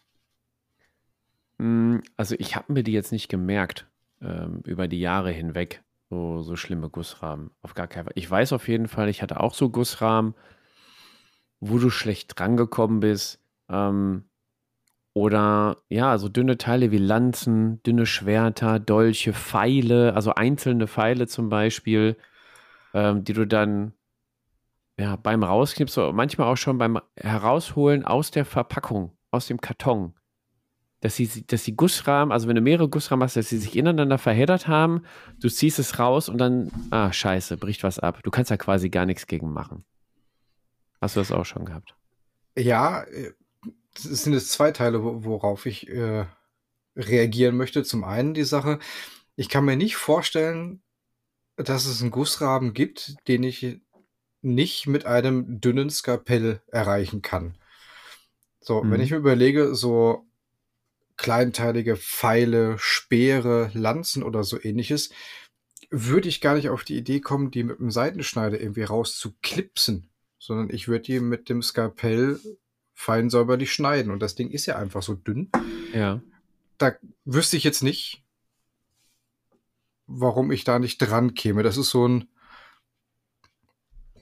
Mm, 1.58 2.00
also 2.18 2.36
ich 2.38 2.56
habe 2.56 2.74
mir 2.74 2.84
die 2.84 2.92
jetzt 2.92 3.12
nicht 3.12 3.30
gemerkt 3.30 3.88
ähm, 4.22 4.62
über 4.66 4.88
die 4.88 5.00
Jahre 5.00 5.32
hinweg 5.32 5.84
so, 6.10 6.42
so 6.42 6.56
schlimme 6.56 6.90
Gussrahmen. 6.90 7.52
Auf 7.62 7.74
gar 7.74 7.88
keinen 7.88 8.06
Fall. 8.06 8.14
Ich 8.16 8.30
weiß 8.30 8.54
auf 8.54 8.68
jeden 8.68 8.88
Fall, 8.88 9.10
ich 9.10 9.22
hatte 9.22 9.40
auch 9.40 9.54
so 9.54 9.70
Gussrahmen, 9.70 10.36
wo 11.60 11.78
du 11.80 11.90
schlecht 11.90 12.40
drangekommen 12.40 13.00
bist. 13.00 13.42
Ähm, 13.70 14.26
oder 15.14 15.78
ja, 15.90 16.18
so 16.20 16.30
dünne 16.30 16.58
Teile 16.58 16.92
wie 16.92 17.00
Lanzen, 17.00 17.82
dünne 17.84 18.06
Schwerter, 18.06 18.80
Dolche, 18.80 19.34
Pfeile, 19.34 20.14
also 20.14 20.36
einzelne 20.36 20.88
Pfeile 20.88 21.28
zum 21.28 21.50
Beispiel, 21.50 22.18
ähm, 22.94 23.24
die 23.24 23.34
du 23.34 23.48
dann 23.48 23.94
ja, 25.00 25.16
beim 25.16 25.44
Rausknipsen, 25.44 26.16
manchmal 26.16 26.52
auch 26.52 26.58
schon 26.58 26.78
beim 26.78 27.00
Herausholen 27.16 28.06
aus 28.06 28.32
der 28.32 28.46
Verpackung, 28.46 29.12
aus 29.32 29.48
dem 29.48 29.60
Karton, 29.60 30.14
dass 31.08 31.16
sie, 31.16 31.48
dass 31.48 31.64
die 31.64 31.74
Gussrahmen, 31.74 32.34
also 32.34 32.50
wenn 32.50 32.56
du 32.58 32.62
mehrere 32.62 32.90
Gussrahmen 32.90 33.24
hast, 33.24 33.38
dass 33.38 33.48
sie 33.48 33.60
sich 33.60 33.78
ineinander 33.78 34.18
verheddert 34.18 34.68
haben, 34.68 35.04
du 35.40 35.48
ziehst 35.48 35.80
es 35.80 36.00
raus 36.00 36.28
und 36.28 36.38
dann, 36.38 36.70
ah, 36.92 37.14
scheiße, 37.14 37.56
bricht 37.56 37.84
was 37.84 37.98
ab. 37.98 38.20
Du 38.24 38.30
kannst 38.30 38.52
da 38.52 38.58
quasi 38.58 38.90
gar 38.90 39.06
nichts 39.06 39.26
gegen 39.26 39.54
machen. 39.54 39.86
Hast 41.00 41.16
du 41.16 41.22
das 41.22 41.32
auch 41.32 41.46
schon 41.46 41.64
gehabt? 41.64 41.96
Ja, 42.58 43.06
es 43.96 44.24
sind 44.24 44.34
jetzt 44.34 44.52
zwei 44.52 44.72
Teile, 44.72 45.02
worauf 45.02 45.66
ich 45.66 45.88
äh, 45.88 46.26
reagieren 46.98 47.56
möchte. 47.56 47.86
Zum 47.86 48.04
einen 48.04 48.34
die 48.34 48.44
Sache, 48.44 48.78
ich 49.38 49.48
kann 49.48 49.64
mir 49.64 49.78
nicht 49.78 49.96
vorstellen, 49.96 50.82
dass 51.56 51.86
es 51.86 52.02
einen 52.02 52.12
Gussrahmen 52.12 52.74
gibt, 52.74 53.16
den 53.30 53.44
ich 53.44 53.80
nicht 54.42 54.88
mit 54.88 55.06
einem 55.06 55.62
dünnen 55.62 55.90
Skalpell 55.90 56.62
erreichen 56.68 57.22
kann. 57.22 57.58
So, 58.60 58.84
mhm. 58.84 58.92
wenn 58.92 59.00
ich 59.00 59.12
mir 59.12 59.18
überlege, 59.18 59.74
so 59.74 60.27
kleinteilige 61.18 61.98
Pfeile, 61.98 62.78
Speere, 62.80 63.72
Lanzen 63.74 64.24
oder 64.24 64.44
so 64.44 64.62
ähnliches, 64.62 65.10
würde 65.90 66.30
ich 66.30 66.42
gar 66.42 66.56
nicht 66.56 66.70
auf 66.70 66.84
die 66.84 66.98
Idee 66.98 67.20
kommen, 67.20 67.52
die 67.52 67.64
mit 67.64 67.80
dem 67.80 67.92
Seitenschneider 67.92 68.60
irgendwie 68.60 68.84
rauszuklipsen, 68.84 70.10
sondern 70.38 70.70
ich 70.70 70.88
würde 70.88 71.04
die 71.04 71.20
mit 71.20 71.50
dem 71.50 71.62
Skalpell 71.62 72.40
fein 72.94 73.30
säuberlich 73.30 73.72
schneiden. 73.72 74.12
Und 74.12 74.20
das 74.20 74.36
Ding 74.36 74.50
ist 74.50 74.66
ja 74.66 74.76
einfach 74.76 75.04
so 75.04 75.14
dünn. 75.16 75.50
Ja. 75.94 76.22
Da 76.78 76.94
wüsste 77.26 77.58
ich 77.58 77.64
jetzt 77.64 77.84
nicht, 77.84 78.24
warum 80.08 80.52
ich 80.52 80.64
da 80.64 80.80
nicht 80.80 80.98
dran 80.98 81.34
käme. 81.34 81.64
Das 81.64 81.78
ist 81.78 81.90
so 81.90 82.08
ein, 82.08 82.28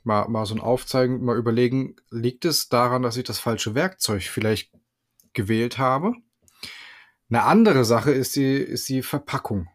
mal, 0.04 0.28
mal 0.28 0.46
so 0.46 0.56
ein 0.56 0.62
Aufzeigen, 0.62 1.24
mal 1.24 1.38
überlegen, 1.38 1.96
liegt 2.10 2.46
es 2.46 2.70
daran, 2.70 3.02
dass 3.02 3.18
ich 3.18 3.24
das 3.24 3.40
falsche 3.40 3.76
Werkzeug 3.76 4.24
vielleicht 4.24 4.72
gewählt 5.34 5.78
habe? 5.78 6.14
Eine 7.30 7.44
andere 7.44 7.86
Sache 7.86 8.12
ist 8.12 8.36
die, 8.36 8.56
ist 8.56 8.88
die 8.90 9.02
Verpackung. 9.02 9.68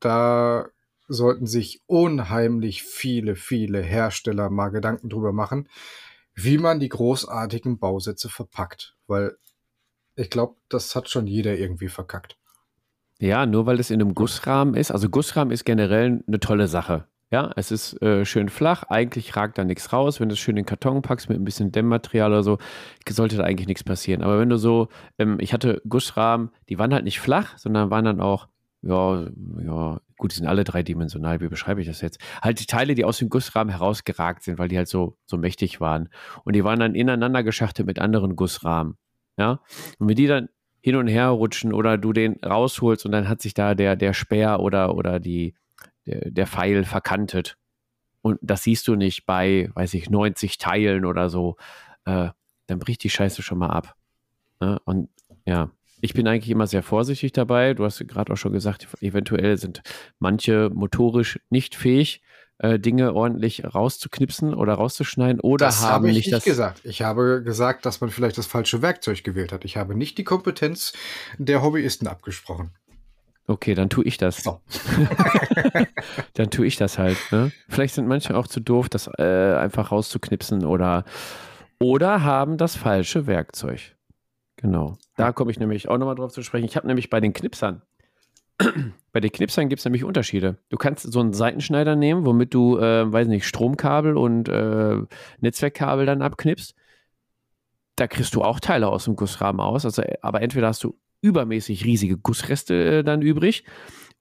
Da 0.00 0.66
sollten 1.08 1.46
sich 1.46 1.82
unheimlich 1.86 2.82
viele, 2.82 3.36
viele 3.36 3.80
Hersteller 3.80 4.50
mal 4.50 4.68
Gedanken 4.68 5.08
drüber 5.08 5.32
machen, 5.32 5.68
wie 6.34 6.58
man 6.58 6.80
die 6.80 6.88
großartigen 6.88 7.78
Bausätze 7.78 8.28
verpackt. 8.28 8.96
Weil 9.06 9.36
ich 10.14 10.30
glaube, 10.30 10.56
das 10.68 10.94
hat 10.94 11.08
schon 11.08 11.26
jeder 11.26 11.56
irgendwie 11.56 11.88
verkackt. 11.88 12.38
Ja, 13.20 13.46
nur 13.46 13.66
weil 13.66 13.80
es 13.80 13.90
in 13.90 14.00
einem 14.00 14.14
Gussrahmen 14.14 14.74
ist. 14.74 14.90
Also 14.90 15.08
Gussrahmen 15.08 15.52
ist 15.52 15.64
generell 15.64 16.22
eine 16.26 16.40
tolle 16.40 16.68
Sache. 16.68 17.08
Ja, 17.30 17.52
es 17.56 17.70
ist 17.70 18.00
äh, 18.00 18.24
schön 18.24 18.48
flach, 18.48 18.84
eigentlich 18.84 19.36
ragt 19.36 19.58
da 19.58 19.64
nichts 19.64 19.92
raus. 19.92 20.18
Wenn 20.18 20.30
du 20.30 20.32
es 20.32 20.38
schön 20.38 20.56
in 20.56 20.62
den 20.62 20.66
Karton 20.66 21.02
packst 21.02 21.28
mit 21.28 21.38
ein 21.38 21.44
bisschen 21.44 21.72
Dämmmaterial 21.72 22.30
oder 22.30 22.42
so, 22.42 22.58
sollte 23.08 23.36
da 23.36 23.44
eigentlich 23.44 23.68
nichts 23.68 23.84
passieren. 23.84 24.22
Aber 24.22 24.38
wenn 24.38 24.48
du 24.48 24.56
so, 24.56 24.88
ähm, 25.18 25.36
ich 25.40 25.52
hatte 25.52 25.82
Gussrahmen, 25.86 26.50
die 26.70 26.78
waren 26.78 26.94
halt 26.94 27.04
nicht 27.04 27.20
flach, 27.20 27.58
sondern 27.58 27.90
waren 27.90 28.06
dann 28.06 28.20
auch 28.22 28.48
ja, 28.82 29.26
ja, 29.60 30.00
gut, 30.16 30.32
die 30.32 30.36
sind 30.36 30.46
alle 30.46 30.64
dreidimensional, 30.64 31.40
wie 31.40 31.48
beschreibe 31.48 31.80
ich 31.80 31.86
das 31.86 32.00
jetzt? 32.00 32.20
Halt 32.42 32.60
die 32.60 32.66
Teile, 32.66 32.94
die 32.94 33.04
aus 33.04 33.18
dem 33.18 33.28
Gussrahmen 33.28 33.70
herausgeragt 33.70 34.42
sind, 34.44 34.58
weil 34.58 34.68
die 34.68 34.76
halt 34.76 34.88
so, 34.88 35.16
so 35.26 35.36
mächtig 35.36 35.80
waren. 35.80 36.08
Und 36.44 36.54
die 36.54 36.64
waren 36.64 36.78
dann 36.78 36.94
ineinander 36.94 37.42
geschachtet 37.42 37.86
mit 37.86 37.98
anderen 37.98 38.36
Gussrahmen. 38.36 38.96
Ja. 39.36 39.60
Und 39.98 40.08
wenn 40.08 40.16
die 40.16 40.26
dann 40.26 40.48
hin 40.80 40.96
und 40.96 41.08
her 41.08 41.28
rutschen 41.28 41.72
oder 41.72 41.98
du 41.98 42.12
den 42.12 42.36
rausholst 42.44 43.04
und 43.04 43.12
dann 43.12 43.28
hat 43.28 43.42
sich 43.42 43.52
da 43.52 43.74
der, 43.74 43.96
der 43.96 44.12
Speer 44.12 44.60
oder, 44.60 44.94
oder 44.94 45.18
die, 45.18 45.54
der, 46.08 46.30
der 46.30 46.46
Pfeil 46.46 46.84
verkantet. 46.84 47.56
Und 48.22 48.38
das 48.42 48.62
siehst 48.62 48.88
du 48.88 48.96
nicht 48.96 49.26
bei, 49.26 49.70
weiß 49.74 49.94
ich, 49.94 50.10
90 50.10 50.58
Teilen 50.58 51.04
oder 51.04 51.28
so. 51.28 51.56
Äh, 52.04 52.30
dann 52.66 52.78
bricht 52.78 53.02
die 53.04 53.10
Scheiße 53.10 53.42
schon 53.42 53.58
mal 53.58 53.70
ab. 53.70 53.94
Ne? 54.60 54.78
Und 54.84 55.08
ja, 55.46 55.70
ich 56.00 56.14
bin 56.14 56.28
eigentlich 56.28 56.50
immer 56.50 56.66
sehr 56.66 56.82
vorsichtig 56.82 57.32
dabei. 57.32 57.74
Du 57.74 57.84
hast 57.84 58.06
gerade 58.06 58.32
auch 58.32 58.36
schon 58.36 58.52
gesagt, 58.52 58.88
eventuell 59.00 59.56
sind 59.58 59.82
manche 60.18 60.70
motorisch 60.72 61.40
nicht 61.50 61.74
fähig, 61.74 62.22
äh, 62.58 62.78
Dinge 62.78 63.14
ordentlich 63.14 63.64
rauszuknipsen 63.64 64.54
oder 64.54 64.74
rauszuschneiden 64.74 65.40
oder 65.40 65.66
das 65.66 65.82
haben 65.82 65.92
habe 65.92 66.08
ich 66.10 66.16
nicht 66.16 66.26
nicht 66.26 66.36
das. 66.36 66.44
gesagt. 66.44 66.80
Ich 66.84 67.02
habe 67.02 67.42
gesagt, 67.44 67.86
dass 67.86 68.00
man 68.00 68.10
vielleicht 68.10 68.38
das 68.38 68.46
falsche 68.46 68.82
Werkzeug 68.82 69.22
gewählt 69.24 69.52
hat. 69.52 69.64
Ich 69.64 69.76
habe 69.76 69.94
nicht 69.94 70.18
die 70.18 70.24
Kompetenz 70.24 70.92
der 71.38 71.62
Hobbyisten 71.62 72.08
abgesprochen. 72.08 72.70
Okay, 73.48 73.74
dann 73.74 73.88
tue 73.88 74.04
ich 74.04 74.18
das. 74.18 74.42
So. 74.44 74.60
dann 76.34 76.50
tue 76.50 76.66
ich 76.66 76.76
das 76.76 76.98
halt. 76.98 77.16
Ne? 77.32 77.50
Vielleicht 77.68 77.94
sind 77.94 78.06
manche 78.06 78.36
auch 78.36 78.46
zu 78.46 78.60
doof, 78.60 78.90
das 78.90 79.10
äh, 79.18 79.54
einfach 79.54 79.90
rauszuknipsen 79.90 80.66
oder, 80.66 81.04
oder 81.80 82.22
haben 82.22 82.58
das 82.58 82.76
falsche 82.76 83.26
Werkzeug. 83.26 83.96
Genau. 84.56 84.98
Da 85.16 85.32
komme 85.32 85.50
ich 85.50 85.58
nämlich 85.58 85.88
auch 85.88 85.96
nochmal 85.96 86.14
drauf 86.14 86.32
zu 86.32 86.42
sprechen. 86.42 86.66
Ich 86.66 86.76
habe 86.76 86.86
nämlich 86.86 87.08
bei 87.08 87.20
den 87.20 87.32
Knipsern, 87.32 87.80
bei 89.12 89.20
den 89.20 89.32
Knipsern 89.32 89.70
gibt 89.70 89.78
es 89.78 89.84
nämlich 89.86 90.04
Unterschiede. 90.04 90.58
Du 90.68 90.76
kannst 90.76 91.10
so 91.10 91.20
einen 91.20 91.32
Seitenschneider 91.32 91.96
nehmen, 91.96 92.26
womit 92.26 92.52
du, 92.52 92.76
äh, 92.76 93.10
weiß 93.10 93.28
nicht, 93.28 93.46
Stromkabel 93.46 94.18
und 94.18 94.50
äh, 94.50 94.98
Netzwerkkabel 95.40 96.04
dann 96.04 96.20
abknipst. 96.20 96.74
Da 97.96 98.08
kriegst 98.08 98.34
du 98.34 98.42
auch 98.42 98.60
Teile 98.60 98.88
aus 98.88 99.04
dem 99.04 99.16
Gussrahmen 99.16 99.60
aus. 99.60 99.86
Also, 99.86 100.02
aber 100.20 100.42
entweder 100.42 100.68
hast 100.68 100.84
du 100.84 100.98
übermäßig 101.20 101.84
riesige 101.84 102.18
Gussreste 102.18 102.98
äh, 102.98 103.04
dann 103.04 103.22
übrig 103.22 103.64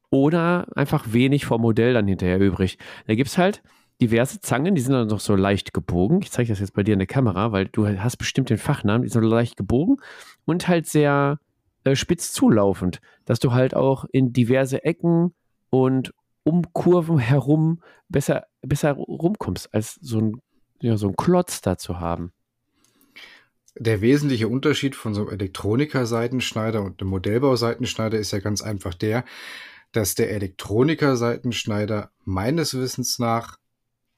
oder 0.10 0.68
einfach 0.76 1.12
wenig 1.12 1.46
vom 1.46 1.62
Modell 1.62 1.94
dann 1.94 2.08
hinterher 2.08 2.40
übrig. 2.40 2.78
Da 3.08 3.16
gibt 3.16 3.30
es 3.30 3.38
halt 3.38 3.62
diverse 4.02 4.40
Zangen, 4.40 4.76
die 4.76 4.82
sind 4.82 4.94
dann 4.94 5.08
noch 5.08 5.20
so 5.20 5.36
leicht 5.36 5.74
gebogen. 5.74 6.22
Ich 6.22 6.32
zeige 6.32 6.50
das 6.50 6.60
jetzt 6.60 6.74
bei 6.74 6.84
dir 6.84 6.94
in 6.94 7.00
der 7.00 7.08
Kamera, 7.08 7.52
weil 7.52 7.66
du 7.66 7.88
hast 7.88 8.18
bestimmt 8.18 8.50
den 8.50 8.58
Fachnamen, 8.58 9.04
die 9.04 9.10
sind 9.10 9.24
leicht 9.24 9.58
gebogen 9.58 9.98
und 10.46 10.68
halt 10.68 10.88
sehr 10.88 11.40
äh, 11.84 11.96
spitz 11.96 12.32
zulaufend, 12.32 13.00
dass 13.26 13.40
du 13.40 13.54
halt 13.54 13.76
auch 13.76 14.06
in 14.12 14.34
diverse 14.34 14.84
Ecken 14.84 15.34
und 15.70 16.14
um 16.44 16.72
Kurven 16.74 17.18
herum 17.18 17.82
besser, 18.08 18.46
besser 18.62 18.94
rumkommst, 18.94 19.74
als 19.74 19.96
so 19.96 20.20
ein, 20.20 20.42
ja, 20.82 20.96
so 20.96 21.10
ein 21.10 21.16
Klotz 21.16 21.62
da 21.62 21.78
zu 21.78 22.00
haben. 22.00 22.32
Der 23.80 24.02
wesentliche 24.02 24.48
Unterschied 24.48 24.96
von 24.96 25.14
so 25.14 25.22
einem 25.22 25.32
Elektroniker-Seitenschneider 25.32 26.82
und 26.82 27.00
einem 27.00 27.12
Modellbau-Seitenschneider 27.12 28.18
ist 28.18 28.32
ja 28.32 28.40
ganz 28.40 28.62
einfach 28.62 28.94
der, 28.94 29.24
dass 29.92 30.16
der 30.16 30.32
Elektroniker-Seitenschneider 30.32 32.12
meines 32.24 32.74
Wissens 32.74 33.20
nach, 33.20 33.60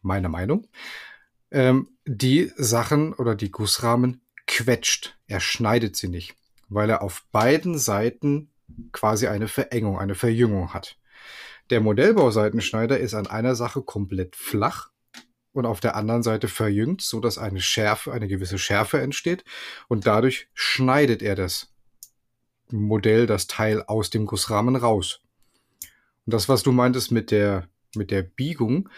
meiner 0.01 0.29
Meinung, 0.29 0.67
ähm, 1.51 1.89
die 2.05 2.51
Sachen 2.55 3.13
oder 3.13 3.35
die 3.35 3.51
Gussrahmen 3.51 4.21
quetscht. 4.47 5.17
Er 5.27 5.39
schneidet 5.39 5.95
sie 5.95 6.07
nicht, 6.07 6.35
weil 6.69 6.89
er 6.89 7.01
auf 7.01 7.25
beiden 7.31 7.77
Seiten 7.77 8.51
quasi 8.91 9.27
eine 9.27 9.47
Verengung, 9.47 9.99
eine 9.99 10.15
Verjüngung 10.15 10.73
hat. 10.73 10.97
Der 11.69 11.81
Modellbau-Seitenschneider 11.81 12.97
ist 12.97 13.13
an 13.13 13.27
einer 13.27 13.55
Sache 13.55 13.81
komplett 13.81 14.35
flach 14.35 14.88
und 15.59 15.65
auf 15.65 15.79
der 15.79 15.95
anderen 15.95 16.23
Seite 16.23 16.47
verjüngt, 16.47 17.01
so 17.01 17.19
dass 17.19 17.37
eine 17.37 17.61
Schärfe, 17.61 18.11
eine 18.11 18.27
gewisse 18.27 18.57
Schärfe 18.57 18.99
entsteht 19.01 19.43
und 19.87 20.07
dadurch 20.07 20.47
schneidet 20.53 21.21
er 21.21 21.35
das 21.35 21.73
Modell, 22.71 23.27
das 23.27 23.47
Teil 23.47 23.83
aus 23.83 24.09
dem 24.09 24.25
Gussrahmen 24.25 24.75
raus. 24.75 25.21
Und 26.25 26.33
das, 26.33 26.49
was 26.49 26.63
du 26.63 26.71
meintest 26.71 27.11
mit 27.11 27.31
der, 27.31 27.67
mit 27.95 28.11
der 28.11 28.21
Biegung, 28.21 28.89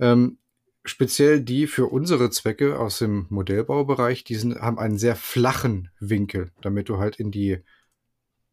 ähm, 0.00 0.38
speziell 0.84 1.40
die 1.40 1.66
für 1.66 1.86
unsere 1.86 2.30
Zwecke 2.30 2.78
aus 2.78 2.98
dem 2.98 3.26
Modellbaubereich, 3.30 4.24
die 4.24 4.34
sind, 4.34 4.56
haben 4.56 4.78
einen 4.78 4.98
sehr 4.98 5.16
flachen 5.16 5.90
Winkel, 6.00 6.50
damit 6.60 6.88
du 6.88 6.98
halt 6.98 7.16
in 7.16 7.30
die, 7.30 7.58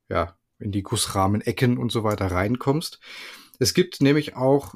ja, 0.10 0.38
in 0.60 0.72
die 0.72 0.84
Gussrahmenecken 0.84 1.78
und 1.78 1.92
so 1.92 2.04
weiter 2.04 2.28
reinkommst. 2.28 3.00
Es 3.60 3.74
gibt 3.74 4.02
nämlich 4.02 4.36
auch 4.36 4.76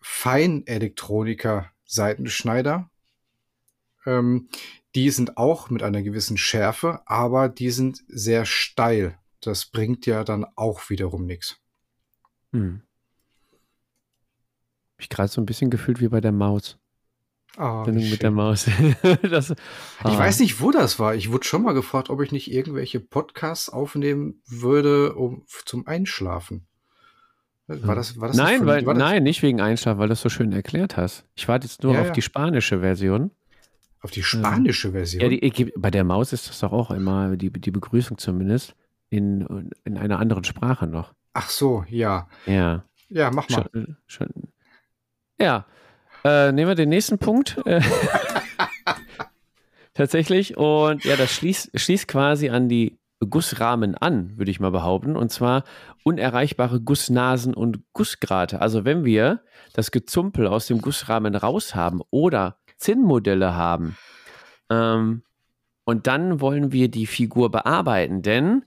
Feinelektroniker 0.00 1.70
Seitenschneider. 1.88 2.88
Ähm, 4.06 4.48
die 4.94 5.10
sind 5.10 5.36
auch 5.36 5.70
mit 5.70 5.82
einer 5.82 6.02
gewissen 6.02 6.36
Schärfe, 6.36 7.00
aber 7.06 7.48
die 7.48 7.70
sind 7.70 8.04
sehr 8.06 8.44
steil. 8.44 9.18
Das 9.40 9.66
bringt 9.66 10.06
ja 10.06 10.22
dann 10.22 10.46
auch 10.54 10.88
wiederum 10.90 11.26
nichts. 11.26 11.58
Hm. 12.52 12.82
Ich 14.98 15.08
gerade 15.08 15.28
so 15.28 15.40
ein 15.40 15.46
bisschen 15.46 15.70
gefühlt 15.70 16.00
wie 16.00 16.08
bei 16.08 16.20
der 16.20 16.32
Maus. 16.32 16.78
Ah, 17.56 17.84
wie 17.86 18.10
mit 18.10 18.22
der. 18.22 18.30
Maus. 18.30 18.66
das, 19.22 19.50
Ich 19.50 19.56
ah. 20.04 20.18
weiß 20.18 20.40
nicht, 20.40 20.60
wo 20.60 20.70
das 20.70 20.98
war. 21.00 21.14
Ich 21.16 21.32
wurde 21.32 21.44
schon 21.44 21.62
mal 21.62 21.72
gefragt, 21.72 22.08
ob 22.08 22.20
ich 22.20 22.30
nicht 22.30 22.52
irgendwelche 22.52 23.00
Podcasts 23.00 23.68
aufnehmen 23.68 24.42
würde, 24.46 25.14
um 25.14 25.44
zum 25.64 25.86
Einschlafen. 25.86 26.67
War 27.68 27.94
das, 27.94 28.18
war 28.18 28.28
das 28.28 28.36
nein, 28.36 28.64
weil, 28.64 28.82
das 28.82 28.96
nein, 28.96 29.22
nicht 29.22 29.42
wegen 29.42 29.60
Einschlaf, 29.60 29.98
weil 29.98 30.08
du 30.08 30.14
es 30.14 30.22
so 30.22 30.30
schön 30.30 30.52
erklärt 30.52 30.96
hast. 30.96 31.26
Ich 31.34 31.46
warte 31.48 31.66
jetzt 31.66 31.82
nur 31.82 31.92
Ja, 31.94 32.00
auf 32.00 32.06
ja. 32.08 32.12
die 32.14 32.22
spanische 32.22 32.80
Version. 32.80 33.30
auf 34.00 34.10
die 34.10 34.22
spanische 34.22 34.92
Version? 34.92 35.22
Ja, 35.22 35.28
die, 35.28 35.72
bei 35.76 35.90
der 35.90 36.04
Maus 36.04 36.32
ist 36.32 36.48
das 36.48 36.60
doch 36.60 36.72
auch 36.72 36.90
immer, 36.90 37.36
die, 37.36 37.50
die 37.52 37.70
Begrüßung 37.70 38.16
zumindest, 38.16 38.74
in, 39.10 39.70
in 39.84 39.98
einer 39.98 40.18
anderen 40.18 40.44
Sprache 40.44 40.86
noch. 40.86 41.12
Ach 41.34 41.50
so, 41.50 41.84
ja. 41.88 42.26
Ja. 42.46 42.84
Ja, 43.10 43.30
mach 43.30 43.48
mal. 43.50 43.68
Schon, 43.72 43.96
schon. 44.06 44.28
Ja. 45.40 45.66
Äh, 46.24 46.52
nehmen 46.52 46.68
wir 46.70 46.74
den 46.74 46.88
nächsten 46.88 47.18
Punkt. 47.18 47.58
Äh, 47.66 47.80
Tatsächlich. 49.94 50.56
Und 50.56 51.04
ja, 51.04 51.16
das 51.16 51.32
schließt, 51.32 51.70
schließt 51.78 52.08
quasi 52.08 52.48
an 52.50 52.68
die 52.68 52.97
Gussrahmen 53.20 53.94
an, 53.94 54.36
würde 54.36 54.50
ich 54.50 54.60
mal 54.60 54.70
behaupten. 54.70 55.16
Und 55.16 55.30
zwar 55.30 55.64
unerreichbare 56.04 56.80
Gussnasen 56.80 57.54
und 57.54 57.80
Gussgrate. 57.92 58.60
Also 58.60 58.84
wenn 58.84 59.04
wir 59.04 59.40
das 59.72 59.90
Gezumpel 59.90 60.46
aus 60.46 60.66
dem 60.66 60.80
Gussrahmen 60.80 61.34
raus 61.34 61.74
haben 61.74 62.00
oder 62.10 62.58
Zinnmodelle 62.76 63.54
haben, 63.54 63.96
ähm, 64.70 65.22
und 65.84 66.06
dann 66.06 66.42
wollen 66.42 66.70
wir 66.70 66.90
die 66.90 67.06
Figur 67.06 67.50
bearbeiten, 67.50 68.20
denn 68.20 68.62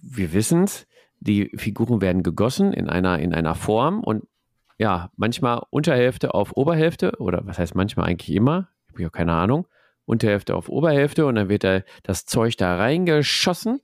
wir 0.00 0.32
wissen 0.32 0.64
es, 0.64 0.86
die 1.20 1.50
Figuren 1.56 2.00
werden 2.00 2.22
gegossen 2.22 2.72
in 2.72 2.88
einer, 2.88 3.18
in 3.18 3.34
einer 3.34 3.54
Form 3.54 4.00
und 4.00 4.24
ja, 4.78 5.10
manchmal 5.16 5.60
Unterhälfte 5.68 6.32
auf 6.32 6.56
Oberhälfte 6.56 7.12
oder 7.18 7.42
was 7.44 7.58
heißt 7.58 7.74
manchmal 7.74 8.08
eigentlich 8.08 8.34
immer, 8.34 8.68
ich 8.86 8.92
habe 8.94 9.02
ja 9.02 9.08
keine 9.10 9.34
Ahnung, 9.34 9.66
Unterhälfte 10.08 10.56
auf 10.56 10.68
Oberhälfte 10.68 11.26
und 11.26 11.34
dann 11.34 11.48
wird 11.48 11.64
da 11.64 11.82
das 12.02 12.24
Zeug 12.24 12.56
da 12.56 12.76
reingeschossen 12.76 13.80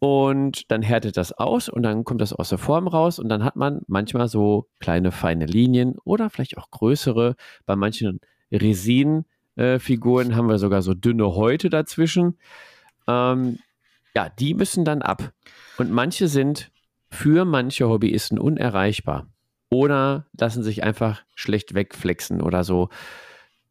und 0.00 0.70
dann 0.70 0.82
härtet 0.82 1.16
das 1.16 1.32
aus 1.32 1.68
und 1.68 1.82
dann 1.82 2.04
kommt 2.04 2.20
das 2.20 2.32
aus 2.32 2.48
der 2.48 2.58
Form 2.58 2.88
raus 2.88 3.18
und 3.18 3.28
dann 3.28 3.44
hat 3.44 3.56
man 3.56 3.82
manchmal 3.86 4.28
so 4.28 4.68
kleine 4.80 5.12
feine 5.12 5.46
Linien 5.46 5.96
oder 6.04 6.30
vielleicht 6.30 6.56
auch 6.56 6.70
größere. 6.70 7.36
Bei 7.66 7.76
manchen 7.76 8.20
Resin-Figuren 8.50 10.36
haben 10.36 10.48
wir 10.48 10.58
sogar 10.58 10.80
so 10.80 10.94
dünne 10.94 11.34
Häute 11.34 11.68
dazwischen. 11.68 12.38
Ähm, 13.06 13.58
ja, 14.16 14.28
die 14.30 14.54
müssen 14.54 14.86
dann 14.86 15.02
ab. 15.02 15.32
Und 15.76 15.90
manche 15.90 16.28
sind 16.28 16.70
für 17.10 17.44
manche 17.44 17.88
Hobbyisten 17.88 18.38
unerreichbar 18.38 19.26
oder 19.68 20.26
lassen 20.38 20.62
sich 20.62 20.82
einfach 20.82 21.22
schlecht 21.34 21.74
wegflexen 21.74 22.40
oder 22.40 22.64
so. 22.64 22.88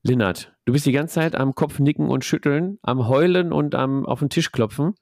Linnert, 0.01 0.53
du 0.65 0.73
bist 0.73 0.85
die 0.85 0.91
ganze 0.91 1.15
Zeit 1.15 1.35
am 1.35 1.55
Kopf 1.55 1.79
nicken 1.79 2.09
und 2.09 2.23
schütteln, 2.23 2.79
am 2.81 3.07
heulen 3.07 3.51
und 3.51 3.75
am 3.75 4.05
auf 4.05 4.19
den 4.19 4.29
Tisch 4.29 4.51
klopfen. 4.51 4.95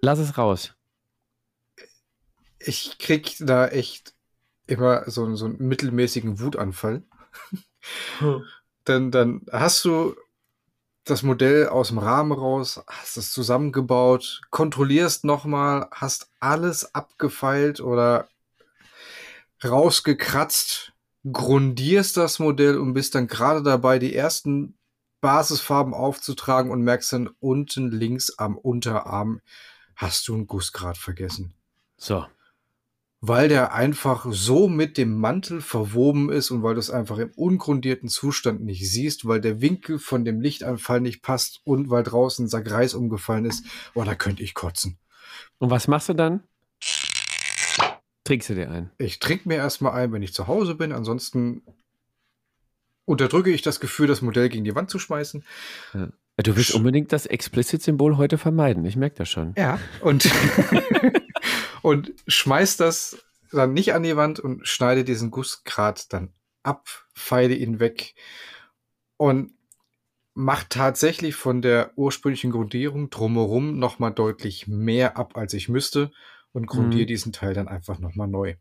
Lass 0.00 0.18
es 0.18 0.38
raus. 0.38 0.74
Ich 2.60 2.98
krieg 2.98 3.36
da 3.40 3.66
echt 3.66 4.14
immer 4.66 5.10
so, 5.10 5.34
so 5.34 5.46
einen 5.46 5.58
mittelmäßigen 5.58 6.40
Wutanfall. 6.40 7.02
Denn 8.86 9.10
dann 9.10 9.42
hast 9.50 9.84
du 9.84 10.14
das 11.04 11.22
Modell 11.22 11.68
aus 11.68 11.88
dem 11.88 11.98
Rahmen 11.98 12.32
raus, 12.32 12.82
hast 12.86 13.16
es 13.16 13.32
zusammengebaut, 13.32 14.42
kontrollierst 14.50 15.24
nochmal, 15.24 15.88
hast 15.90 16.30
alles 16.38 16.94
abgefeilt 16.94 17.80
oder 17.80 18.28
rausgekratzt, 19.64 20.92
grundierst 21.24 22.16
das 22.16 22.38
Modell 22.38 22.78
und 22.78 22.94
bist 22.94 23.14
dann 23.14 23.26
gerade 23.26 23.62
dabei, 23.62 23.98
die 23.98 24.14
ersten 24.14 24.78
Basisfarben 25.20 25.94
aufzutragen 25.94 26.70
und 26.70 26.82
merkst 26.82 27.12
dann 27.12 27.30
unten 27.40 27.90
links 27.90 28.38
am 28.38 28.56
Unterarm 28.56 29.40
hast 29.96 30.28
du 30.28 30.34
einen 30.34 30.46
Gussgrad 30.46 30.96
vergessen. 30.96 31.54
So. 31.96 32.24
weil 33.20 33.48
der 33.48 33.72
einfach 33.74 34.26
so 34.30 34.68
mit 34.68 34.96
dem 34.96 35.18
Mantel 35.18 35.60
verwoben 35.60 36.30
ist 36.30 36.52
und 36.52 36.62
weil 36.62 36.74
du 36.74 36.80
es 36.80 36.90
einfach 36.90 37.18
im 37.18 37.32
ungrundierten 37.32 38.08
Zustand 38.08 38.62
nicht 38.62 38.88
siehst, 38.88 39.26
weil 39.26 39.40
der 39.40 39.60
Winkel 39.60 39.98
von 39.98 40.24
dem 40.24 40.40
Lichtanfall 40.40 41.00
nicht 41.00 41.22
passt 41.22 41.60
und 41.64 41.90
weil 41.90 42.04
draußen 42.04 42.44
ein 42.44 42.48
Sack 42.48 42.70
Reis 42.70 42.94
umgefallen 42.94 43.44
ist. 43.44 43.64
Oh, 43.94 44.04
da 44.04 44.14
könnte 44.14 44.44
ich 44.44 44.54
kotzen. 44.54 44.98
Und 45.58 45.70
was 45.70 45.88
machst 45.88 46.08
du 46.08 46.14
dann? 46.14 46.44
Trinkst 48.28 48.50
du 48.50 48.54
dir 48.54 48.70
ein? 48.70 48.90
Ich 48.98 49.20
trinke 49.20 49.48
mir 49.48 49.54
erstmal 49.54 49.94
ein, 49.94 50.12
wenn 50.12 50.20
ich 50.20 50.34
zu 50.34 50.48
Hause 50.48 50.74
bin. 50.74 50.92
Ansonsten 50.92 51.62
unterdrücke 53.06 53.48
ich 53.48 53.62
das 53.62 53.80
Gefühl, 53.80 54.06
das 54.06 54.20
Modell 54.20 54.50
gegen 54.50 54.64
die 54.64 54.74
Wand 54.74 54.90
zu 54.90 54.98
schmeißen. 54.98 55.42
Ja. 55.94 56.08
Du 56.36 56.54
willst 56.54 56.74
unbedingt 56.74 57.10
das 57.10 57.24
Explicit-Symbol 57.24 58.18
heute 58.18 58.36
vermeiden. 58.36 58.84
Ich 58.84 58.96
merke 58.96 59.16
das 59.16 59.30
schon. 59.30 59.54
Ja, 59.56 59.80
und, 60.02 60.30
und 61.82 62.12
schmeiß 62.26 62.76
das 62.76 63.16
dann 63.50 63.72
nicht 63.72 63.94
an 63.94 64.02
die 64.02 64.14
Wand 64.14 64.40
und 64.40 64.68
schneide 64.68 65.04
diesen 65.04 65.30
Gussgrat 65.30 66.12
dann 66.12 66.34
ab, 66.62 66.86
feile 67.14 67.54
ihn 67.54 67.80
weg 67.80 68.14
und 69.16 69.54
mach 70.34 70.64
tatsächlich 70.64 71.34
von 71.34 71.62
der 71.62 71.92
ursprünglichen 71.96 72.50
Grundierung 72.50 73.08
drumherum 73.08 73.78
nochmal 73.78 74.12
deutlich 74.12 74.68
mehr 74.68 75.16
ab, 75.16 75.34
als 75.38 75.54
ich 75.54 75.70
müsste 75.70 76.12
und 76.52 76.66
grundiere 76.66 77.02
mhm. 77.02 77.08
diesen 77.08 77.32
Teil 77.32 77.54
dann 77.54 77.68
einfach 77.68 77.98
nochmal 77.98 78.28
neu. 78.28 78.54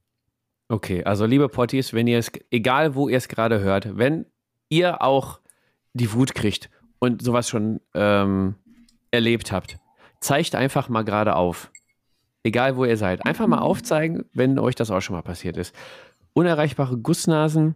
Okay, 0.70 1.04
also 1.04 1.26
liebe 1.26 1.48
Potties, 1.48 1.94
wenn 1.94 2.08
ihr 2.08 2.20
es, 2.20 2.32
egal 2.52 2.96
wo 2.96 3.08
ihr 3.08 3.18
es 3.18 3.28
gerade 3.28 3.62
hört, 3.62 3.98
wenn 3.98 4.26
ihr 4.70 5.02
auch 5.02 5.40
die 5.94 6.12
Wut 6.14 6.36
kriegt 6.36 6.70
und 7.00 7.22
sowas 7.22 7.48
schon 7.48 7.80
ähm, 7.94 8.56
erlebt 9.12 9.52
habt, 9.52 9.78
zeigt 10.20 10.56
einfach 10.56 10.90
mal 10.90 11.04
gerade 11.04 11.36
auf. 11.36 11.72
Egal 12.44 12.78
wo 12.78 12.86
ihr 12.86 12.98
seid. 12.98 13.26
Einfach 13.26 13.48
mal 13.48 13.60
aufzeigen, 13.60 14.26
wenn 14.34 14.60
euch 14.60 14.76
das 14.76 14.92
auch 14.92 15.02
schon 15.02 15.16
mal 15.16 15.22
passiert 15.22 15.58
ist. 15.58 15.76
Unerreichbare 16.34 16.98
Gussnasen. 16.98 17.74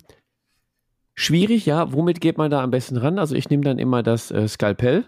Schwierig, 1.14 1.66
ja. 1.66 1.92
Womit 1.92 2.22
geht 2.22 2.38
man 2.38 2.52
da 2.52 2.62
am 2.62 2.72
besten 2.72 2.98
ran? 2.98 3.20
Also 3.20 3.36
ich 3.36 3.50
nehme 3.50 3.64
dann 3.64 3.80
immer 3.80 4.04
das 4.04 4.32
äh, 4.32 4.48
Skalpell, 4.48 5.06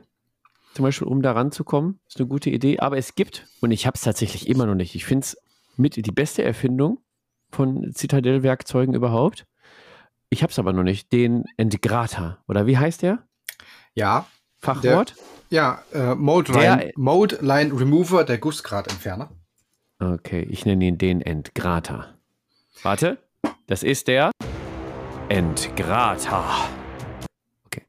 zum 0.74 0.84
Beispiel, 0.84 1.08
um 1.08 1.22
da 1.22 1.32
ranzukommen. 1.32 2.00
Ist 2.08 2.20
eine 2.20 2.28
gute 2.28 2.50
Idee. 2.50 2.80
Aber 2.80 2.98
es 2.98 3.16
gibt, 3.16 3.48
und 3.62 3.72
ich 3.72 3.86
habe 3.86 3.96
es 3.96 4.02
tatsächlich 4.02 4.48
immer 4.48 4.66
noch 4.66 4.76
nicht, 4.76 4.96
ich 4.96 5.06
finde 5.06 5.26
es 5.26 5.38
mit 5.78 5.96
die 5.96 6.12
beste 6.12 6.44
Erfindung 6.44 7.00
von 7.52 7.94
Citadel-Werkzeugen 7.94 8.94
überhaupt. 8.94 9.46
Ich 10.30 10.42
habe 10.42 10.52
es 10.52 10.60
aber 10.60 10.74
noch 10.74 10.84
nicht. 10.84 11.12
Den 11.12 11.46
Entgrater. 11.58 12.44
Oder 12.48 12.66
wie 12.66 12.78
heißt 12.78 13.04
der? 13.04 13.28
Ja. 13.94 14.26
Fachwort? 14.60 15.16
Der, 15.16 15.24
ja, 15.54 15.84
äh, 15.94 16.16
Mode, 16.16 16.52
Line, 16.54 16.92
Mode 16.96 17.38
Line 17.42 17.80
Remover, 17.80 18.24
der 18.24 18.40
Gussgradentferner. 18.40 19.30
Okay, 20.00 20.48
ich 20.50 20.66
nenne 20.66 20.86
ihn 20.86 20.98
den 20.98 21.22
Entgrater. 21.22 22.18
Warte, 22.82 23.20
das 23.68 23.84
ist 23.84 24.08
der 24.08 24.32
Entgrater. 25.30 26.44
Okay. 27.66 27.84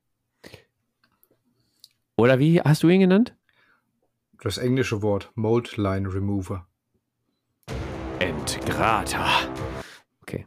Oder 2.16 2.38
wie 2.38 2.60
hast 2.60 2.82
du 2.82 2.88
ihn 2.88 3.00
genannt? 3.00 3.34
Das 4.40 4.58
englische 4.58 5.02
Wort 5.02 5.32
Mold 5.34 5.76
Line 5.76 6.12
Remover. 6.12 6.66
Entgrater. 8.20 9.26
Okay. 10.22 10.46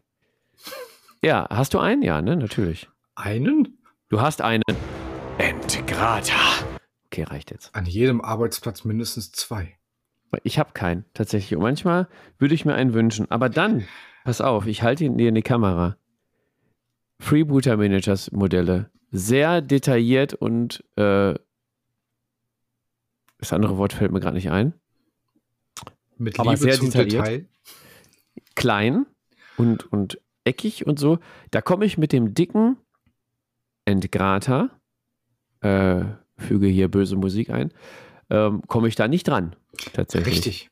Ja, 1.22 1.48
hast 1.50 1.74
du 1.74 1.80
einen? 1.80 2.04
Ja, 2.04 2.22
ne, 2.22 2.38
natürlich. 2.38 2.90
Einen? 3.16 3.80
Du 4.08 4.22
hast 4.22 4.42
einen. 4.42 4.64
Entgrater. 5.38 6.66
Okay, 7.08 7.24
reicht 7.24 7.52
jetzt. 7.52 7.76
An 7.76 7.86
jedem 7.86 8.22
Arbeitsplatz 8.22 8.86
mindestens 8.86 9.32
zwei. 9.32 9.78
Ich 10.44 10.60
habe 10.60 10.72
keinen, 10.74 11.06
tatsächlich. 11.14 11.56
Und 11.56 11.64
manchmal 11.64 12.08
würde 12.38 12.56
ich 12.56 12.66
mir 12.66 12.76
einen 12.76 12.94
wünschen. 12.94 13.30
Aber 13.30 13.50
dann, 13.50 13.86
pass 14.24 14.40
auf, 14.40 14.68
ich 14.68 14.84
halte 14.84 15.04
ihn 15.04 15.18
dir 15.18 15.30
in 15.30 15.36
die 15.36 15.42
Kamera. 15.42 15.98
Freebooter 17.20 17.76
Managers 17.76 18.32
Modelle. 18.32 18.90
Sehr 19.12 19.62
detailliert 19.62 20.34
und 20.34 20.84
äh, 20.98 21.34
das 23.38 23.54
andere 23.54 23.78
Wort 23.78 23.94
fällt 23.94 24.12
mir 24.12 24.20
gerade 24.20 24.36
nicht 24.36 24.52
ein. 24.52 24.74
Mit 26.18 26.40
Aber 26.40 26.52
Liebe 26.52 26.64
sehr 26.64 26.76
zum 26.76 26.88
detailliert. 26.88 27.28
Detail. 27.28 27.46
Klein 28.56 29.06
und, 29.58 29.92
und 29.92 30.20
eckig 30.44 30.88
und 30.88 30.98
so. 30.98 31.20
Da 31.52 31.62
komme 31.62 31.86
ich 31.86 31.98
mit 31.98 32.12
dem 32.12 32.34
dicken 32.34 32.78
Entgrater 33.86 34.78
äh, 35.62 36.04
füge 36.38 36.68
hier 36.68 36.90
böse 36.90 37.16
Musik 37.16 37.50
ein, 37.50 37.74
ähm, 38.30 38.62
komme 38.68 38.88
ich 38.88 38.96
da 38.96 39.08
nicht 39.08 39.28
dran. 39.28 39.56
Tatsächlich. 39.94 40.36
Richtig. 40.36 40.70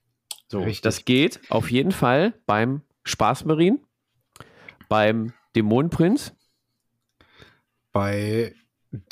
So, 0.48 0.60
Richtig. 0.60 0.82
das 0.82 1.06
geht 1.06 1.40
auf 1.50 1.72
jeden 1.72 1.92
Fall 1.92 2.34
beim 2.46 2.82
Spaßmarin, 3.04 3.80
beim 4.90 5.34
Dämonenprinz. 5.56 6.34
Bei 7.92 8.54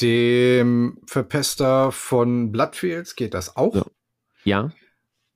dem 0.01 0.99
Verpester 1.05 1.91
von 1.91 2.51
Bloodfields 2.51 3.15
geht 3.15 3.33
das 3.33 3.55
auch. 3.55 3.73
So. 3.73 3.85
Ja. 4.43 4.71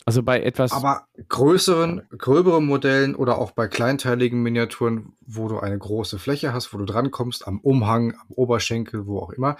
Also 0.05 0.23
bei 0.23 0.41
etwas. 0.41 0.71
Aber 0.71 1.05
größeren, 1.27 2.07
gröberen 2.17 2.65
Modellen 2.65 3.13
oder 3.13 3.37
auch 3.39 3.51
bei 3.51 3.67
kleinteiligen 3.67 4.41
Miniaturen, 4.41 5.17
wo 5.25 5.49
du 5.49 5.59
eine 5.59 5.77
große 5.77 6.17
Fläche 6.17 6.53
hast, 6.53 6.73
wo 6.73 6.77
du 6.77 6.85
drankommst, 6.85 7.45
am 7.45 7.59
Umhang, 7.59 8.13
am 8.13 8.27
Oberschenkel, 8.29 9.05
wo 9.05 9.19
auch 9.19 9.31
immer. 9.31 9.57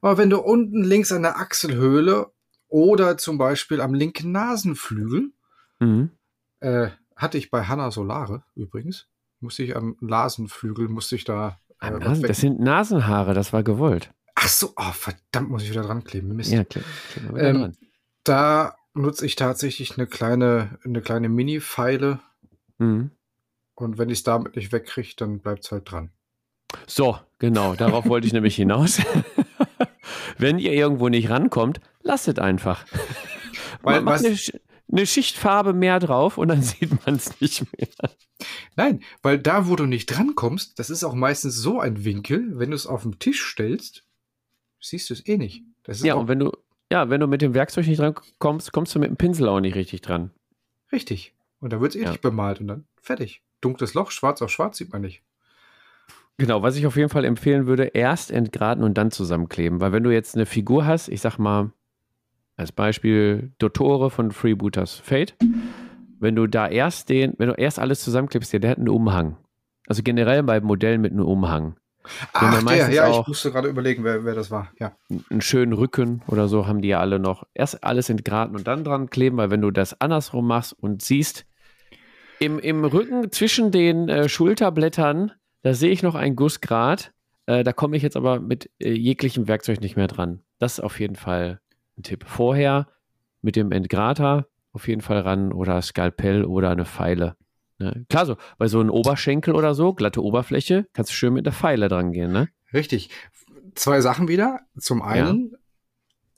Aber 0.00 0.18
wenn 0.18 0.30
du 0.30 0.40
unten 0.40 0.82
links 0.82 1.12
an 1.12 1.22
der 1.22 1.38
Achselhöhle 1.38 2.32
oder 2.66 3.16
zum 3.18 3.38
Beispiel 3.38 3.80
am 3.80 3.94
linken 3.94 4.32
Nasenflügel, 4.32 5.30
mhm. 5.78 6.10
äh, 6.58 6.88
hatte 7.14 7.38
ich 7.38 7.52
bei 7.52 7.62
Hanna 7.62 7.92
Solare 7.92 8.42
übrigens, 8.56 9.06
musste 9.38 9.62
ich 9.62 9.76
am 9.76 9.96
Nasenflügel, 10.00 10.88
musste 10.88 11.14
ich 11.14 11.22
da. 11.22 11.60
Äh, 11.80 11.92
Nasen, 11.92 12.24
das 12.24 12.40
sind 12.40 12.58
Nasenhaare, 12.58 13.32
das 13.32 13.52
war 13.52 13.62
gewollt. 13.62 14.12
Ach 14.34 14.48
so, 14.48 14.72
oh, 14.76 14.92
verdammt, 14.92 15.50
muss 15.50 15.62
ich 15.62 15.70
wieder 15.70 15.82
dran 15.82 16.04
kleben. 16.04 16.34
Mist. 16.34 16.50
Ja, 16.50 16.64
kleb, 16.64 16.84
kleb 17.12 17.36
ähm, 17.38 17.72
da 18.24 18.76
nutze 18.94 19.26
ich 19.26 19.36
tatsächlich 19.36 19.96
eine 19.96 20.06
kleine, 20.06 20.78
eine 20.84 21.02
kleine 21.02 21.28
Mini-Pfeile. 21.28 22.20
Mhm. 22.78 23.10
Und 23.74 23.98
wenn 23.98 24.08
ich 24.08 24.18
es 24.18 24.24
damit 24.24 24.56
nicht 24.56 24.72
wegkriege, 24.72 25.14
dann 25.16 25.40
bleibt 25.40 25.64
es 25.64 25.72
halt 25.72 25.90
dran. 25.90 26.10
So, 26.86 27.18
genau, 27.38 27.74
darauf 27.74 28.06
wollte 28.06 28.26
ich 28.26 28.32
nämlich 28.32 28.56
hinaus. 28.56 29.00
wenn 30.38 30.58
ihr 30.58 30.72
irgendwo 30.72 31.08
nicht 31.08 31.30
rankommt, 31.30 31.80
lasst 32.02 32.28
es 32.28 32.38
einfach. 32.38 32.84
Weil, 33.82 34.02
Macht 34.02 34.24
eine, 34.24 34.36
eine, 34.90 35.06
Schichtfarbe 35.06 35.72
mehr 35.72 35.98
drauf 36.00 36.38
und 36.38 36.48
dann 36.48 36.62
sieht 36.62 37.04
man 37.04 37.16
es 37.16 37.40
nicht 37.40 37.64
mehr. 37.76 37.88
Nein, 38.76 39.02
weil 39.22 39.38
da, 39.38 39.68
wo 39.68 39.76
du 39.76 39.86
nicht 39.86 40.06
drankommst, 40.06 40.78
das 40.78 40.90
ist 40.90 41.04
auch 41.04 41.14
meistens 41.14 41.56
so 41.56 41.80
ein 41.80 42.04
Winkel, 42.04 42.58
wenn 42.58 42.70
du 42.70 42.76
es 42.76 42.86
auf 42.86 43.02
den 43.02 43.18
Tisch 43.18 43.44
stellst, 43.44 44.04
siehst 44.88 45.10
du 45.10 45.14
es 45.14 45.26
eh 45.26 45.36
nicht. 45.36 45.64
ja, 45.86 46.14
und 46.14 46.28
wenn 46.28 46.38
du, 46.38 46.52
ja, 46.90 47.10
wenn 47.10 47.20
du 47.20 47.26
mit 47.26 47.42
dem 47.42 47.54
Werkzeug 47.54 47.86
nicht 47.86 47.98
dran 47.98 48.14
kommst, 48.38 48.72
kommst 48.72 48.94
du 48.94 48.98
mit 48.98 49.08
dem 49.08 49.16
Pinsel 49.16 49.48
auch 49.48 49.60
nicht 49.60 49.74
richtig 49.74 50.00
dran. 50.00 50.30
Richtig. 50.92 51.34
Und 51.60 51.72
da 51.72 51.80
wird 51.80 51.94
es 51.94 51.96
eh 52.00 52.04
ja. 52.04 52.10
nicht 52.10 52.20
bemalt 52.20 52.60
und 52.60 52.68
dann 52.68 52.84
fertig. 53.00 53.42
Dunkles 53.60 53.94
Loch, 53.94 54.10
schwarz 54.10 54.42
auf 54.42 54.50
schwarz 54.50 54.76
sieht 54.76 54.92
man 54.92 55.02
nicht. 55.02 55.22
Genau, 56.36 56.62
was 56.62 56.76
ich 56.76 56.86
auf 56.86 56.96
jeden 56.96 57.08
Fall 57.08 57.24
empfehlen 57.24 57.66
würde, 57.66 57.84
erst 57.84 58.30
entgraten 58.30 58.82
und 58.82 58.98
dann 58.98 59.10
zusammenkleben. 59.10 59.80
Weil 59.80 59.92
wenn 59.92 60.02
du 60.02 60.10
jetzt 60.10 60.34
eine 60.34 60.46
Figur 60.46 60.84
hast, 60.84 61.08
ich 61.08 61.20
sag 61.20 61.38
mal, 61.38 61.70
als 62.56 62.72
Beispiel 62.72 63.52
Dottore 63.58 64.10
von 64.10 64.32
Freebooters 64.32 64.94
Fate, 64.94 65.36
wenn 66.18 66.36
du 66.36 66.46
da 66.46 66.68
erst 66.68 67.08
den, 67.08 67.34
wenn 67.38 67.48
du 67.48 67.54
erst 67.54 67.78
alles 67.78 68.02
zusammenklebst, 68.02 68.52
der 68.52 68.70
hat 68.70 68.78
einen 68.78 68.88
Umhang. 68.88 69.36
Also 69.86 70.02
generell 70.02 70.42
bei 70.42 70.60
Modellen 70.60 71.00
mit 71.00 71.12
einem 71.12 71.24
Umhang. 71.24 71.76
Ach, 72.32 72.62
der, 72.64 72.90
ja, 72.90 73.08
ich 73.10 73.26
musste 73.26 73.50
gerade 73.50 73.68
überlegen, 73.68 74.04
wer, 74.04 74.24
wer 74.24 74.34
das 74.34 74.50
war. 74.50 74.70
Ja. 74.78 74.92
Einen 75.30 75.40
schönen 75.40 75.72
Rücken 75.72 76.22
oder 76.26 76.48
so 76.48 76.66
haben 76.66 76.82
die 76.82 76.88
ja 76.88 77.00
alle 77.00 77.18
noch. 77.18 77.44
Erst 77.54 77.82
alles 77.82 78.10
entgraten 78.10 78.56
und 78.56 78.66
dann 78.66 78.84
dran 78.84 79.10
kleben, 79.10 79.36
weil 79.36 79.50
wenn 79.50 79.62
du 79.62 79.70
das 79.70 80.00
andersrum 80.00 80.46
machst 80.46 80.72
und 80.72 81.02
siehst, 81.02 81.46
im, 82.40 82.58
im 82.58 82.84
Rücken 82.84 83.30
zwischen 83.32 83.70
den 83.70 84.08
äh, 84.08 84.28
Schulterblättern, 84.28 85.32
da 85.62 85.74
sehe 85.74 85.90
ich 85.90 86.02
noch 86.02 86.14
ein 86.14 86.36
Gussgrad. 86.36 87.12
Äh, 87.46 87.64
da 87.64 87.72
komme 87.72 87.96
ich 87.96 88.02
jetzt 88.02 88.16
aber 88.16 88.40
mit 88.40 88.70
äh, 88.78 88.92
jeglichem 88.92 89.48
Werkzeug 89.48 89.80
nicht 89.80 89.96
mehr 89.96 90.08
dran. 90.08 90.42
Das 90.58 90.74
ist 90.74 90.80
auf 90.80 91.00
jeden 91.00 91.16
Fall 91.16 91.60
ein 91.96 92.02
Tipp. 92.02 92.24
Vorher 92.26 92.88
mit 93.40 93.56
dem 93.56 93.72
Entgrater 93.72 94.46
auf 94.72 94.88
jeden 94.88 95.00
Fall 95.00 95.20
ran 95.20 95.52
oder 95.52 95.80
Skalpell 95.80 96.44
oder 96.44 96.70
eine 96.70 96.84
Pfeile. 96.84 97.36
Ne? 97.78 98.06
Klar, 98.08 98.26
so 98.26 98.36
bei 98.58 98.68
so 98.68 98.80
einem 98.80 98.90
Oberschenkel 98.90 99.54
oder 99.54 99.74
so, 99.74 99.94
glatte 99.94 100.22
Oberfläche, 100.22 100.86
kannst 100.92 101.10
du 101.10 101.14
schön 101.14 101.34
mit 101.34 101.46
der 101.46 101.52
Pfeile 101.52 101.88
dran 101.88 102.12
gehen, 102.12 102.32
ne? 102.32 102.48
Richtig. 102.72 103.10
Zwei 103.74 104.00
Sachen 104.00 104.28
wieder. 104.28 104.60
Zum 104.78 105.02
einen, 105.02 105.50
ja. 105.50 105.58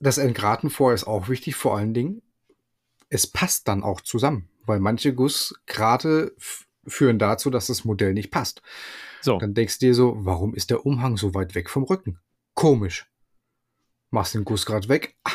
das 0.00 0.18
Entgraten 0.18 0.70
vorher 0.70 0.94
ist 0.94 1.06
auch 1.06 1.28
wichtig, 1.28 1.54
vor 1.56 1.76
allen 1.76 1.92
Dingen, 1.92 2.22
es 3.08 3.26
passt 3.26 3.68
dann 3.68 3.82
auch 3.82 4.00
zusammen, 4.00 4.48
weil 4.64 4.80
manche 4.80 5.14
Gussgrate 5.14 6.34
führen 6.86 7.18
dazu, 7.18 7.50
dass 7.50 7.66
das 7.66 7.84
Modell 7.84 8.14
nicht 8.14 8.30
passt. 8.30 8.62
So. 9.20 9.38
Dann 9.38 9.54
denkst 9.54 9.78
du 9.78 9.86
dir 9.86 9.94
so, 9.94 10.14
warum 10.18 10.54
ist 10.54 10.70
der 10.70 10.86
Umhang 10.86 11.16
so 11.16 11.34
weit 11.34 11.54
weg 11.54 11.68
vom 11.68 11.84
Rücken? 11.84 12.18
Komisch. 12.54 13.06
Machst 14.10 14.34
den 14.34 14.44
Gussgrad 14.44 14.88
weg, 14.88 15.16
ah, 15.24 15.32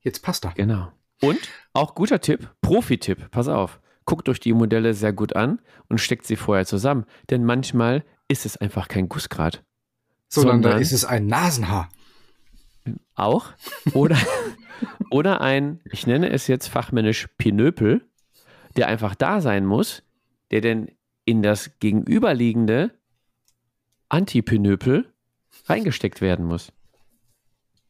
jetzt 0.00 0.22
passt 0.22 0.44
er. 0.44 0.52
Genau. 0.52 0.92
Und 1.20 1.48
auch 1.72 1.94
guter 1.94 2.20
Tipp, 2.20 2.50
Profi-Tipp, 2.60 3.30
pass 3.30 3.48
auf 3.48 3.80
guckt 4.08 4.30
euch 4.30 4.40
die 4.40 4.54
Modelle 4.54 4.94
sehr 4.94 5.12
gut 5.12 5.36
an 5.36 5.60
und 5.90 6.00
steckt 6.00 6.26
sie 6.26 6.36
vorher 6.36 6.64
zusammen. 6.64 7.04
Denn 7.28 7.44
manchmal 7.44 8.04
ist 8.26 8.46
es 8.46 8.56
einfach 8.56 8.88
kein 8.88 9.06
Gussgrad. 9.06 9.62
Sondern, 10.28 10.62
sondern 10.62 10.72
da 10.72 10.78
ist 10.78 10.92
es 10.92 11.04
ein 11.04 11.26
Nasenhaar. 11.26 11.90
Auch. 13.14 13.52
Oder, 13.92 14.16
oder 15.10 15.42
ein, 15.42 15.80
ich 15.92 16.06
nenne 16.06 16.30
es 16.30 16.46
jetzt 16.46 16.68
fachmännisch 16.68 17.28
Pinöpel, 17.36 18.00
der 18.78 18.88
einfach 18.88 19.14
da 19.14 19.42
sein 19.42 19.66
muss, 19.66 20.02
der 20.52 20.62
denn 20.62 20.90
in 21.26 21.42
das 21.42 21.78
gegenüberliegende 21.78 22.92
Antipinöpel 24.08 25.12
reingesteckt 25.66 26.22
werden 26.22 26.46
muss. 26.46 26.72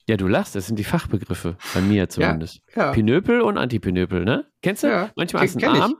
Ja, 0.09 0.17
du 0.17 0.27
lachst, 0.27 0.57
das 0.57 0.67
sind 0.67 0.81
die 0.81 0.85
Fachbegriffe, 0.85 1.57
bei 1.75 1.81
mir 1.81 2.09
zumindest. 2.09 2.61
Ja, 2.75 2.87
ja. 2.87 2.93
Pinöpel 2.93 3.41
und 3.41 3.57
Antipinöpel, 3.57 4.25
ne? 4.25 4.47
Kennst 4.63 4.83
du? 4.83 4.89
Ja, 4.89 5.13
Manchmal 5.15 5.47
du 5.47 5.65
einen 5.65 5.81
Arm. 5.81 5.97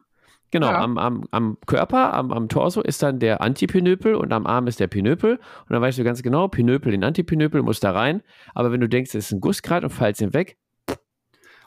Genau, 0.51 0.69
ja. 0.69 0.81
am, 0.81 0.97
am, 0.99 1.25
am 1.31 1.59
Körper, 1.67 2.15
am, 2.15 2.33
am 2.33 2.49
Torso 2.49 2.81
ist 2.81 3.03
dann 3.03 3.19
der 3.19 3.41
Antipinöpel 3.41 4.15
und 4.15 4.33
am 4.33 4.47
Arm 4.47 4.67
ist 4.67 4.81
der 4.81 4.87
Pinöpel. 4.87 5.37
Und 5.37 5.71
dann 5.71 5.83
weißt 5.83 5.99
du 5.99 6.05
ganz 6.05 6.23
genau, 6.23 6.49
Pinöpel 6.49 6.95
in 6.95 7.05
Antipinöpel 7.05 7.63
muss 7.63 7.81
da 7.81 7.93
rein. 7.93 8.23
Aber 8.55 8.73
wenn 8.73 8.81
du 8.81 8.89
denkst, 8.89 9.15
es 9.15 9.27
ist 9.27 9.33
ein 9.33 9.41
Gussgrad 9.41 9.85
und 9.85 9.91
fallst 9.91 10.21
ihn 10.21 10.33
weg. 10.33 10.57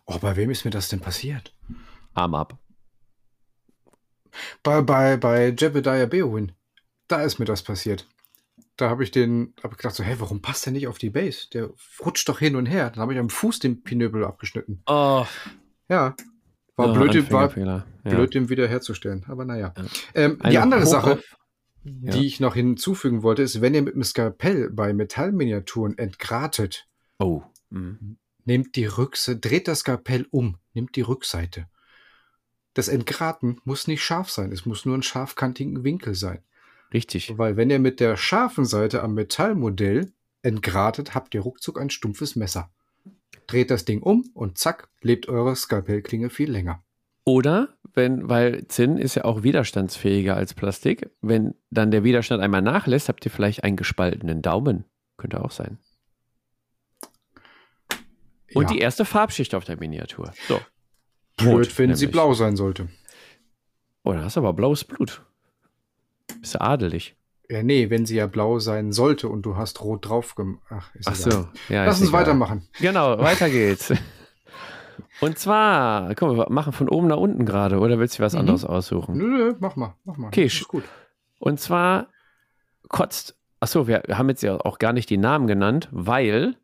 Oh, 0.05 0.17
bei 0.19 0.35
wem 0.35 0.49
ist 0.49 0.65
mir 0.65 0.71
das 0.71 0.89
denn 0.89 0.99
passiert? 0.99 1.53
Arm 2.13 2.33
ab. 2.33 2.57
Bei, 4.63 4.81
bei, 4.81 5.17
bei 5.17 5.49
Jebediah 5.49 6.05
Beowin. 6.05 6.53
Da 7.07 7.21
ist 7.21 7.39
mir 7.39 7.45
das 7.45 7.61
passiert 7.61 8.07
da 8.81 8.89
habe 8.89 9.03
ich 9.03 9.11
den, 9.11 9.53
habe 9.63 9.75
gedacht 9.75 9.95
so, 9.95 10.03
hey, 10.03 10.19
warum 10.19 10.41
passt 10.41 10.65
der 10.65 10.73
nicht 10.73 10.87
auf 10.87 10.97
die 10.97 11.11
Base? 11.11 11.47
Der 11.53 11.69
rutscht 12.03 12.27
doch 12.27 12.39
hin 12.39 12.55
und 12.55 12.65
her. 12.65 12.89
Dann 12.89 13.01
habe 13.01 13.13
ich 13.13 13.19
am 13.19 13.29
Fuß 13.29 13.59
den 13.59 13.83
Pinöbel 13.83 14.25
abgeschnitten. 14.25 14.81
Oh. 14.87 15.25
Ja. 15.87 16.15
War 16.81 16.91
oh, 16.91 16.93
blöd, 16.93 17.31
war 17.31 17.57
ja. 17.57 17.85
blöd, 18.03 18.33
den 18.33 18.49
wieder 18.49 18.67
herzustellen. 18.67 19.23
Aber 19.27 19.45
naja. 19.45 19.73
Ja. 19.77 19.85
Ähm, 20.15 20.39
die 20.49 20.57
andere 20.57 20.85
Sache, 20.85 21.21
ja. 21.83 22.11
die 22.11 22.25
ich 22.25 22.39
noch 22.39 22.55
hinzufügen 22.55 23.23
wollte, 23.23 23.43
ist, 23.43 23.61
wenn 23.61 23.73
ihr 23.73 23.81
mit 23.81 23.95
dem 23.95 24.03
Skalpell 24.03 24.69
bei 24.71 24.93
Metallminiaturen 24.93 25.97
entgratet, 25.97 26.87
oh. 27.19 27.43
Mhm. 27.69 28.17
nehmt 28.45 28.75
die 28.75 28.85
Rückseite, 28.85 29.39
dreht 29.39 29.67
das 29.67 29.79
Skalpell 29.79 30.25
um, 30.31 30.57
nimmt 30.73 30.95
die 30.95 31.01
Rückseite. 31.01 31.67
Das 32.73 32.87
Entgraten 32.87 33.59
muss 33.65 33.87
nicht 33.87 34.03
scharf 34.03 34.29
sein, 34.29 34.51
es 34.51 34.65
muss 34.65 34.85
nur 34.85 34.97
ein 34.97 35.03
scharfkantigen 35.03 35.83
Winkel 35.83 36.15
sein. 36.15 36.39
Richtig. 36.93 37.37
Weil 37.37 37.57
wenn 37.57 37.69
ihr 37.69 37.79
mit 37.79 37.99
der 37.99 38.17
scharfen 38.17 38.65
Seite 38.65 39.03
am 39.03 39.13
Metallmodell 39.13 40.11
entgratet, 40.41 41.15
habt 41.15 41.33
ihr 41.33 41.41
ruckzuck 41.41 41.79
ein 41.79 41.89
stumpfes 41.89 42.35
Messer. 42.35 42.71
Dreht 43.47 43.71
das 43.71 43.85
Ding 43.85 44.01
um 44.01 44.29
und 44.33 44.57
zack, 44.57 44.89
lebt 45.01 45.27
eure 45.27 45.55
Skalpellklinge 45.55 46.29
viel 46.29 46.51
länger. 46.51 46.83
Oder 47.23 47.77
wenn, 47.93 48.29
weil 48.29 48.67
Zinn 48.67 48.97
ist 48.97 49.15
ja 49.15 49.25
auch 49.25 49.43
widerstandsfähiger 49.43 50.35
als 50.35 50.53
Plastik, 50.53 51.09
wenn 51.21 51.55
dann 51.69 51.91
der 51.91 52.03
Widerstand 52.03 52.41
einmal 52.41 52.61
nachlässt, 52.61 53.09
habt 53.09 53.25
ihr 53.25 53.31
vielleicht 53.31 53.63
einen 53.63 53.75
gespaltenen 53.75 54.41
Daumen. 54.41 54.85
Könnte 55.17 55.43
auch 55.43 55.51
sein. 55.51 55.77
Und 58.53 58.63
ja. 58.63 58.73
die 58.73 58.79
erste 58.79 59.05
Farbschicht 59.05 59.55
auf 59.55 59.65
der 59.65 59.77
Miniatur. 59.77 60.33
So. 60.47 60.59
Blöd, 61.37 61.77
wenn 61.77 61.85
nämlich. 61.85 61.99
sie 61.99 62.07
blau 62.07 62.33
sein 62.33 62.55
sollte. 62.55 62.89
Oh, 64.03 64.13
da 64.13 64.23
hast 64.23 64.35
du 64.35 64.41
aber 64.41 64.53
blaues 64.53 64.83
Blut. 64.83 65.23
Bist 66.39 66.55
du 66.55 66.61
adelig? 66.61 67.15
Ja, 67.51 67.63
nee, 67.63 67.89
wenn 67.89 68.05
sie 68.05 68.15
ja 68.15 68.27
blau 68.27 68.59
sein 68.59 68.93
sollte 68.93 69.27
und 69.27 69.41
du 69.41 69.57
hast 69.57 69.83
rot 69.83 70.07
drauf 70.07 70.35
gemacht. 70.35 70.61
Ach, 70.69 70.89
Ach 71.03 71.15
so, 71.15 71.47
ja. 71.67 71.83
Lass 71.83 71.99
uns 71.99 72.09
egal. 72.09 72.21
weitermachen. 72.21 72.69
Genau, 72.79 73.19
weiter 73.19 73.49
geht's. 73.49 73.93
und 75.19 75.37
zwar, 75.37 76.15
komm, 76.15 76.37
wir 76.37 76.49
machen 76.49 76.71
von 76.71 76.87
oben 76.87 77.07
nach 77.07 77.17
unten 77.17 77.45
gerade, 77.45 77.79
oder 77.79 77.99
willst 77.99 78.19
du 78.19 78.23
was 78.23 78.33
mhm. 78.33 78.39
anderes 78.39 78.63
aussuchen? 78.63 79.17
Nö, 79.17 79.27
nö, 79.27 79.53
mach 79.59 79.75
mal, 79.75 79.95
mach 80.05 80.15
mal. 80.15 80.27
Okay, 80.27 80.45
ist 80.45 80.65
gut. 80.69 80.85
Und 81.39 81.59
zwar 81.59 82.07
kotzt, 82.87 83.35
achso, 83.59 83.85
wir 83.85 84.03
haben 84.11 84.29
jetzt 84.29 84.43
ja 84.43 84.57
auch 84.61 84.79
gar 84.79 84.93
nicht 84.93 85.09
die 85.09 85.17
Namen 85.17 85.47
genannt, 85.47 85.89
weil 85.91 86.55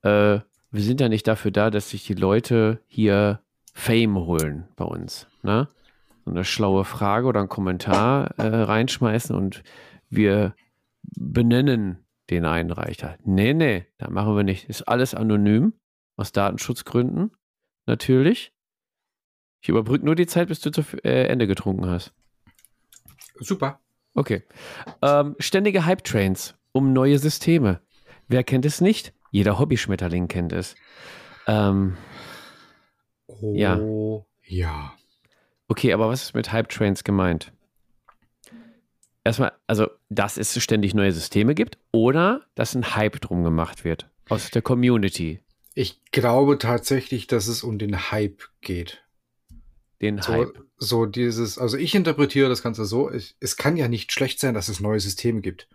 äh, 0.00 0.40
wir 0.70 0.82
sind 0.82 1.02
ja 1.02 1.10
nicht 1.10 1.28
dafür 1.28 1.50
da, 1.50 1.68
dass 1.70 1.90
sich 1.90 2.06
die 2.06 2.14
Leute 2.14 2.80
hier 2.86 3.40
Fame 3.74 4.16
holen 4.16 4.68
bei 4.74 4.86
uns. 4.86 5.26
Ne? 5.42 5.68
eine 6.26 6.44
schlaue 6.44 6.84
Frage 6.84 7.26
oder 7.26 7.40
einen 7.40 7.48
Kommentar 7.48 8.38
äh, 8.38 8.46
reinschmeißen 8.46 9.34
und 9.34 9.62
wir 10.10 10.54
benennen 11.02 12.04
den 12.28 12.44
Einreicher. 12.44 13.16
Nee, 13.24 13.54
nee, 13.54 13.86
da 13.98 14.10
machen 14.10 14.36
wir 14.36 14.44
nicht. 14.44 14.68
Ist 14.68 14.82
alles 14.82 15.14
anonym, 15.14 15.72
aus 16.16 16.32
Datenschutzgründen, 16.32 17.32
natürlich. 17.86 18.52
Ich 19.62 19.68
überbrücke 19.68 20.04
nur 20.04 20.14
die 20.14 20.26
Zeit, 20.26 20.48
bis 20.48 20.60
du 20.60 20.70
zu 20.70 20.82
äh, 21.04 21.26
Ende 21.26 21.46
getrunken 21.46 21.86
hast. 21.86 22.12
Super. 23.38 23.80
Okay. 24.14 24.42
Ähm, 25.02 25.36
ständige 25.38 25.86
Hype-Trains 25.86 26.54
um 26.72 26.92
neue 26.92 27.18
Systeme. 27.18 27.80
Wer 28.28 28.44
kennt 28.44 28.64
es 28.64 28.80
nicht? 28.80 29.12
Jeder 29.30 29.58
Hobbyschmetterling 29.58 30.28
kennt 30.28 30.52
es. 30.52 30.74
Ähm, 31.46 31.96
oh, 33.26 33.54
ja. 33.54 33.80
Ja. 34.44 34.92
Okay, 35.68 35.92
aber 35.92 36.08
was 36.08 36.22
ist 36.22 36.34
mit 36.34 36.52
Hype 36.52 36.68
Trains 36.68 37.04
gemeint? 37.04 37.52
Erstmal, 39.24 39.52
also, 39.66 39.88
dass 40.08 40.38
es 40.38 40.60
ständig 40.62 40.94
neue 40.94 41.12
Systeme 41.12 41.54
gibt 41.54 41.78
oder 41.92 42.46
dass 42.54 42.74
ein 42.74 42.96
Hype 42.96 43.20
drum 43.20 43.44
gemacht 43.44 43.84
wird 43.84 44.08
aus 44.28 44.50
der 44.50 44.62
Community. 44.62 45.40
Ich 45.74 46.00
glaube 46.10 46.58
tatsächlich, 46.58 47.26
dass 47.26 47.46
es 47.46 47.62
um 47.62 47.78
den 47.78 48.10
Hype 48.10 48.42
geht. 48.60 49.02
Den 50.00 50.20
so, 50.22 50.32
Hype. 50.32 50.64
So 50.78 51.06
dieses, 51.06 51.58
also 51.58 51.76
ich 51.76 51.94
interpretiere 51.94 52.48
das 52.48 52.62
Ganze 52.62 52.86
so, 52.86 53.10
ich, 53.12 53.36
es 53.40 53.56
kann 53.56 53.76
ja 53.76 53.88
nicht 53.88 54.12
schlecht 54.12 54.40
sein, 54.40 54.54
dass 54.54 54.68
es 54.68 54.80
neue 54.80 55.00
Systeme 55.00 55.42
gibt. 55.42 55.68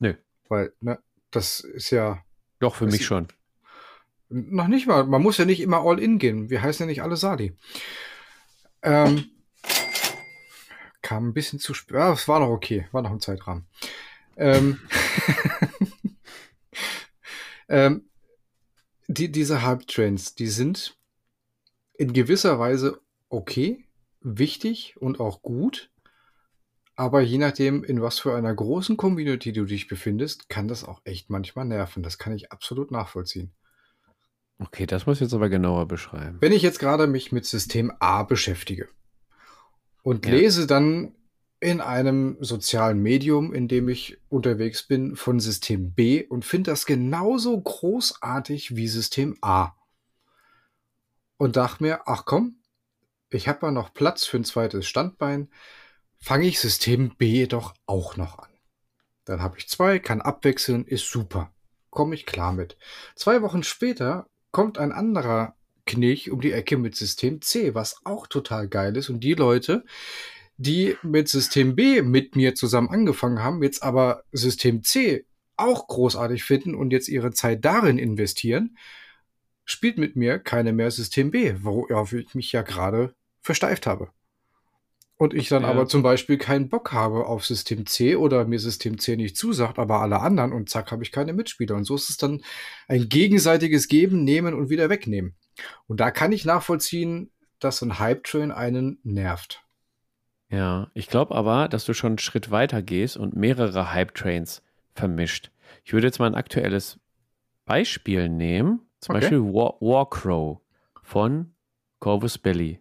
Nö. 0.00 0.14
Weil, 0.48 0.72
ne, 0.80 0.98
das 1.30 1.60
ist 1.60 1.90
ja. 1.90 2.24
Doch, 2.58 2.74
für 2.74 2.86
mich 2.86 3.06
schon. 3.06 3.28
Noch 4.28 4.68
nicht 4.68 4.86
mal. 4.86 5.04
Man 5.06 5.22
muss 5.22 5.38
ja 5.38 5.44
nicht 5.44 5.60
immer 5.60 5.80
all 5.80 6.00
in 6.00 6.18
gehen. 6.18 6.50
Wir 6.50 6.62
heißen 6.62 6.84
ja 6.84 6.86
nicht 6.88 7.02
alle 7.02 7.16
Sadi. 7.16 7.52
Ähm, 8.82 9.30
kam 11.02 11.28
ein 11.28 11.34
bisschen 11.34 11.58
zu 11.58 11.74
spät. 11.74 11.96
Ja, 11.96 12.12
es 12.12 12.28
war 12.28 12.40
noch 12.40 12.48
okay, 12.48 12.86
war 12.92 13.02
noch 13.02 13.12
im 13.12 13.20
Zeitrahmen. 13.20 13.66
Ähm, 14.36 14.80
ähm, 17.68 18.08
die, 19.08 19.30
diese 19.30 19.62
Hype-Trains, 19.62 20.34
die 20.34 20.46
sind 20.46 20.96
in 21.94 22.12
gewisser 22.12 22.58
Weise 22.58 23.00
okay, 23.28 23.84
wichtig 24.20 24.96
und 24.98 25.20
auch 25.20 25.42
gut. 25.42 25.90
Aber 26.96 27.22
je 27.22 27.38
nachdem, 27.38 27.82
in 27.82 28.02
was 28.02 28.18
für 28.18 28.34
einer 28.34 28.54
großen 28.54 28.96
Community 28.96 29.52
du 29.52 29.64
dich 29.64 29.88
befindest, 29.88 30.48
kann 30.48 30.68
das 30.68 30.84
auch 30.84 31.00
echt 31.04 31.30
manchmal 31.30 31.64
nerven. 31.64 32.02
Das 32.02 32.18
kann 32.18 32.34
ich 32.34 32.52
absolut 32.52 32.90
nachvollziehen. 32.90 33.52
Okay, 34.58 34.84
das 34.84 35.06
muss 35.06 35.16
ich 35.16 35.22
jetzt 35.22 35.32
aber 35.32 35.48
genauer 35.48 35.88
beschreiben. 35.88 36.36
Wenn 36.40 36.52
ich 36.52 36.60
jetzt 36.62 36.78
gerade 36.78 37.06
mich 37.06 37.32
mit 37.32 37.46
System 37.46 37.90
A 38.00 38.22
beschäftige 38.22 38.88
und 40.02 40.26
ja. 40.26 40.32
lese 40.32 40.66
dann 40.66 41.14
in 41.60 41.82
einem 41.82 42.38
sozialen 42.40 43.02
Medium, 43.02 43.52
in 43.52 43.68
dem 43.68 43.88
ich 43.88 44.18
unterwegs 44.30 44.82
bin, 44.86 45.14
von 45.14 45.40
System 45.40 45.92
B 45.92 46.24
und 46.26 46.44
finde 46.44 46.70
das 46.70 46.86
genauso 46.86 47.60
großartig 47.60 48.76
wie 48.76 48.88
System 48.88 49.36
A. 49.42 49.72
Und 51.36 51.56
dachte 51.56 51.82
mir, 51.82 52.00
ach 52.06 52.24
komm, 52.24 52.56
ich 53.28 53.46
habe 53.46 53.66
ja 53.66 53.72
noch 53.72 53.92
Platz 53.92 54.24
für 54.24 54.38
ein 54.38 54.44
zweites 54.44 54.86
Standbein, 54.86 55.48
fange 56.18 56.46
ich 56.46 56.60
System 56.60 57.14
B 57.16 57.46
doch 57.46 57.74
auch 57.86 58.16
noch 58.16 58.38
an. 58.38 58.50
Dann 59.24 59.42
habe 59.42 59.58
ich 59.58 59.68
zwei, 59.68 59.98
kann 59.98 60.22
abwechseln, 60.22 60.86
ist 60.86 61.10
super. 61.10 61.52
Komme 61.90 62.14
ich 62.14 62.24
klar 62.24 62.52
mit. 62.52 62.78
Zwei 63.16 63.42
Wochen 63.42 63.62
später 63.62 64.28
kommt 64.50 64.78
ein 64.78 64.92
anderer 64.92 65.56
Knich 65.90 66.30
um 66.30 66.40
die 66.40 66.52
Ecke 66.52 66.78
mit 66.78 66.94
System 66.94 67.42
C, 67.42 67.74
was 67.74 68.00
auch 68.04 68.28
total 68.28 68.68
geil 68.68 68.96
ist. 68.96 69.10
Und 69.10 69.20
die 69.20 69.34
Leute, 69.34 69.84
die 70.56 70.96
mit 71.02 71.28
System 71.28 71.74
B 71.74 72.02
mit 72.02 72.36
mir 72.36 72.54
zusammen 72.54 72.90
angefangen 72.90 73.42
haben, 73.42 73.62
jetzt 73.62 73.82
aber 73.82 74.22
System 74.30 74.84
C 74.84 75.26
auch 75.56 75.88
großartig 75.88 76.44
finden 76.44 76.74
und 76.74 76.92
jetzt 76.92 77.08
ihre 77.08 77.32
Zeit 77.32 77.64
darin 77.64 77.98
investieren, 77.98 78.76
spielt 79.64 79.98
mit 79.98 80.16
mir 80.16 80.38
keine 80.38 80.72
mehr 80.72 80.90
System 80.90 81.30
B, 81.32 81.54
worauf 81.60 82.12
ich 82.12 82.34
mich 82.34 82.52
ja 82.52 82.62
gerade 82.62 83.14
versteift 83.40 83.86
habe. 83.86 84.10
Und 85.16 85.34
ich 85.34 85.48
dann 85.48 85.64
ja. 85.64 85.68
aber 85.68 85.86
zum 85.86 86.02
Beispiel 86.02 86.38
keinen 86.38 86.70
Bock 86.70 86.92
habe 86.92 87.26
auf 87.26 87.44
System 87.44 87.84
C 87.84 88.16
oder 88.16 88.46
mir 88.46 88.58
System 88.58 88.98
C 88.98 89.16
nicht 89.16 89.36
zusagt, 89.36 89.78
aber 89.78 90.00
alle 90.00 90.20
anderen 90.20 90.52
und 90.52 90.70
zack, 90.70 90.90
habe 90.92 91.02
ich 91.02 91.12
keine 91.12 91.34
Mitspieler. 91.34 91.74
Und 91.74 91.84
so 91.84 91.94
ist 91.94 92.08
es 92.08 92.16
dann 92.16 92.42
ein 92.88 93.10
gegenseitiges 93.10 93.88
Geben, 93.88 94.24
Nehmen 94.24 94.54
und 94.54 94.70
wieder 94.70 94.88
wegnehmen. 94.88 95.34
Und 95.86 96.00
da 96.00 96.10
kann 96.10 96.32
ich 96.32 96.44
nachvollziehen, 96.44 97.30
dass 97.58 97.82
ein 97.82 97.98
Hype-Train 97.98 98.52
einen 98.52 98.98
nervt. 99.02 99.64
Ja, 100.48 100.90
ich 100.94 101.08
glaube 101.08 101.34
aber, 101.34 101.68
dass 101.68 101.84
du 101.84 101.94
schon 101.94 102.12
einen 102.12 102.18
Schritt 102.18 102.50
weiter 102.50 102.82
gehst 102.82 103.16
und 103.16 103.36
mehrere 103.36 103.92
Hype-Trains 103.92 104.62
vermischt. 104.94 105.50
Ich 105.84 105.92
würde 105.92 106.06
jetzt 106.06 106.18
mal 106.18 106.26
ein 106.26 106.34
aktuelles 106.34 106.98
Beispiel 107.64 108.28
nehmen, 108.28 108.80
zum 108.98 109.14
okay. 109.14 109.20
Beispiel 109.20 109.40
War 109.40 109.80
Warcrow 109.80 110.60
von 111.02 111.54
Corvus 112.00 112.38
Belly. 112.38 112.80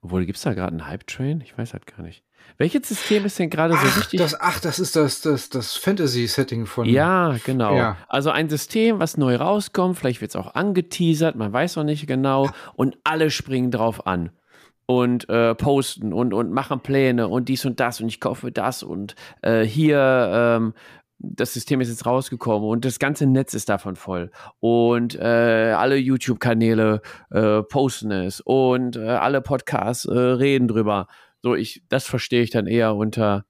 Obwohl, 0.00 0.24
gibt 0.24 0.36
es 0.36 0.44
da 0.44 0.54
gerade 0.54 0.72
einen 0.72 0.86
Hype-Train? 0.86 1.40
Ich 1.40 1.56
weiß 1.58 1.72
halt 1.72 1.86
gar 1.86 2.02
nicht. 2.02 2.24
Welches 2.58 2.88
System 2.88 3.24
ist 3.26 3.38
denn 3.38 3.50
gerade 3.50 3.74
so 3.74 3.80
Ach, 3.82 3.96
richtig? 3.96 4.18
das, 4.18 4.40
ach, 4.40 4.60
das 4.60 4.78
ist 4.78 4.96
das, 4.96 5.20
das, 5.20 5.50
das 5.50 5.76
Fantasy-Setting 5.76 6.66
von. 6.66 6.86
ja, 6.86 7.36
genau. 7.44 7.76
Ja. 7.76 7.96
Also 8.08 8.30
ein 8.30 8.48
System, 8.48 8.98
was 8.98 9.16
neu 9.16 9.36
rauskommt, 9.36 9.98
vielleicht 9.98 10.20
wird 10.20 10.30
es 10.30 10.36
auch 10.36 10.54
angeteasert, 10.54 11.36
man 11.36 11.52
weiß 11.52 11.76
noch 11.76 11.84
nicht 11.84 12.06
genau, 12.06 12.50
und 12.74 12.96
alle 13.04 13.30
springen 13.30 13.70
drauf 13.70 14.06
an 14.06 14.30
und 14.86 15.28
äh, 15.28 15.54
posten 15.54 16.12
und, 16.12 16.32
und 16.32 16.52
machen 16.52 16.80
Pläne 16.80 17.28
und 17.28 17.48
dies 17.48 17.64
und 17.64 17.80
das 17.80 18.00
und 18.00 18.08
ich 18.08 18.20
kaufe 18.20 18.52
das 18.52 18.82
und 18.82 19.16
äh, 19.42 19.62
hier 19.62 20.30
ähm, 20.32 20.74
das 21.18 21.54
System 21.54 21.80
ist 21.80 21.88
jetzt 21.88 22.06
rausgekommen 22.06 22.68
und 22.68 22.84
das 22.84 22.98
ganze 22.98 23.26
Netz 23.26 23.54
ist 23.54 23.68
davon 23.68 23.96
voll 23.96 24.30
und 24.60 25.14
äh, 25.16 25.72
alle 25.76 25.96
YouTube-Kanäle 25.96 27.00
äh, 27.30 27.62
posten 27.62 28.12
es 28.12 28.40
und 28.40 28.96
äh, 28.96 29.08
alle 29.08 29.40
Podcasts 29.40 30.04
äh, 30.04 30.16
reden 30.16 30.68
drüber. 30.68 31.08
So, 31.46 31.54
ich, 31.54 31.84
das 31.88 32.08
verstehe 32.08 32.42
ich 32.42 32.50
dann 32.50 32.66
eher 32.66 32.96
unter, 32.96 33.46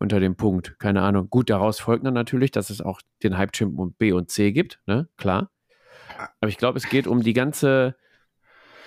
unter 0.00 0.18
dem 0.18 0.34
Punkt. 0.34 0.76
Keine 0.80 1.02
Ahnung. 1.02 1.30
Gut, 1.30 1.50
daraus 1.50 1.78
folgt 1.78 2.04
dann 2.04 2.12
natürlich, 2.12 2.50
dass 2.50 2.68
es 2.68 2.80
auch 2.80 3.00
den 3.22 3.38
Hype-Chimp 3.38 3.78
und 3.78 3.96
B 3.96 4.10
und 4.10 4.28
C 4.28 4.50
gibt, 4.50 4.80
ne? 4.86 5.08
Klar. 5.16 5.48
Aber 6.40 6.48
ich 6.48 6.56
glaube, 6.56 6.78
es 6.78 6.88
geht 6.88 7.06
um 7.06 7.22
die 7.22 7.34
ganze, 7.34 7.94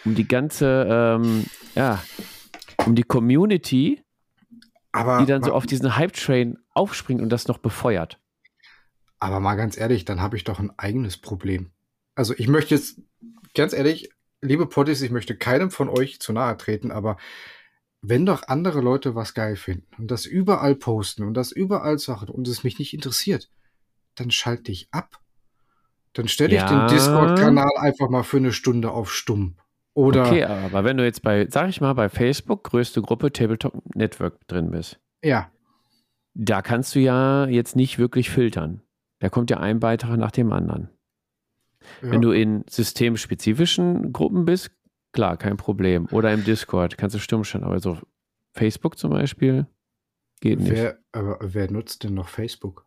um 0.03 0.15
die 0.15 0.27
ganze, 0.27 0.85
ähm, 0.89 1.45
ja, 1.75 2.03
um 2.85 2.93
die 2.93 3.03
Community, 3.03 4.03
aber, 4.91 5.19
die 5.19 5.27
dann 5.27 5.43
so 5.43 5.53
auf 5.53 5.65
diesen 5.65 5.95
Hype-Train 5.95 6.57
aufspringt 6.73 7.21
und 7.21 7.29
das 7.29 7.47
noch 7.47 7.57
befeuert. 7.57 8.19
aber 9.17 9.39
mal 9.39 9.55
ganz 9.55 9.77
ehrlich, 9.77 10.03
dann 10.03 10.19
habe 10.19 10.35
ich 10.35 10.43
doch 10.43 10.59
ein 10.59 10.77
eigenes 10.77 11.15
Problem. 11.15 11.71
Also 12.15 12.33
ich 12.37 12.49
möchte 12.49 12.75
jetzt, 12.75 12.99
ganz 13.55 13.71
ehrlich, 13.71 14.09
liebe 14.41 14.65
Potties, 14.65 15.01
ich 15.01 15.11
möchte 15.11 15.37
keinem 15.37 15.71
von 15.71 15.87
euch 15.87 16.19
zu 16.19 16.33
nahe 16.33 16.57
treten, 16.57 16.91
aber 16.91 17.15
wenn 18.01 18.25
doch 18.25 18.43
andere 18.47 18.81
Leute 18.81 19.15
was 19.15 19.33
geil 19.33 19.55
finden 19.55 19.87
und 19.97 20.09
das 20.09 20.25
überall 20.25 20.75
posten 20.75 21.23
und 21.23 21.33
das 21.35 21.51
überall 21.51 21.99
sagen 21.99 22.29
und 22.29 22.47
es 22.47 22.63
mich 22.63 22.79
nicht 22.79 22.93
interessiert, 22.93 23.49
dann 24.15 24.31
schalte 24.31 24.71
ich 24.71 24.87
ab. 24.91 25.19
Dann 26.13 26.27
stelle 26.27 26.55
ich 26.55 26.61
Ja. 26.61 26.87
den 26.87 26.95
Discord-Kanal 26.95 27.71
einfach 27.77 28.09
mal 28.09 28.23
für 28.23 28.37
eine 28.37 28.51
Stunde 28.51 28.91
auf 28.91 29.13
stumm. 29.13 29.55
Oder 29.93 30.25
Okay, 30.27 30.43
aber 30.43 30.83
wenn 30.83 30.97
du 30.97 31.03
jetzt 31.03 31.21
bei, 31.21 31.47
sag 31.49 31.69
ich 31.69 31.79
mal, 31.81 31.93
bei 31.93 32.09
Facebook, 32.09 32.63
größte 32.63 33.01
Gruppe 33.01 33.31
Tabletop 33.31 33.73
Network 33.95 34.45
drin 34.47 34.71
bist, 34.71 34.99
ja, 35.23 35.51
da 36.33 36.61
kannst 36.61 36.95
du 36.95 36.99
ja 36.99 37.45
jetzt 37.47 37.75
nicht 37.75 37.99
wirklich 37.99 38.29
filtern. 38.29 38.81
Da 39.19 39.29
kommt 39.29 39.49
ja 39.51 39.59
ein 39.59 39.79
Beitrag 39.79 40.17
nach 40.17 40.31
dem 40.31 40.51
anderen. 40.51 40.89
ja. 42.01 42.11
Wenn 42.11 42.21
du 42.21 42.31
in 42.31 42.63
systemspezifischen 42.69 44.11
Gruppen 44.13 44.45
bist, 44.45 44.71
klar, 45.11 45.37
kein 45.37 45.57
Problem. 45.57 46.07
Oder 46.11 46.33
im 46.33 46.43
Discord 46.43 46.97
kannst 46.97 47.15
du 47.15 47.19
stumm 47.19 47.43
stellen. 47.43 47.63
Aber 47.63 47.79
so 47.79 47.97
Facebook 48.53 48.97
zum 48.97 49.11
Beispiel 49.11 49.67
geht 50.39 50.59
nicht. 50.59 50.71
wer, 50.71 50.97
aber 51.11 51.37
wer 51.41 51.71
nutzt 51.71 52.03
denn 52.03 52.13
noch 52.13 52.29
Facebook? 52.29 52.85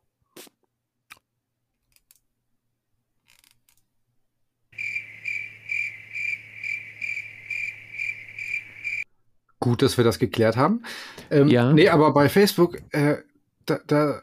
Gut, 9.60 9.80
dass 9.80 9.96
wir 9.96 10.04
das 10.04 10.18
geklärt 10.18 10.56
haben. 10.56 10.82
Ähm, 11.30 11.48
Ja. 11.48 11.72
Nee, 11.72 11.88
aber 11.88 12.12
bei 12.12 12.28
Facebook, 12.28 12.82
äh, 12.90 13.22
da, 13.64 13.78
da 13.86 14.20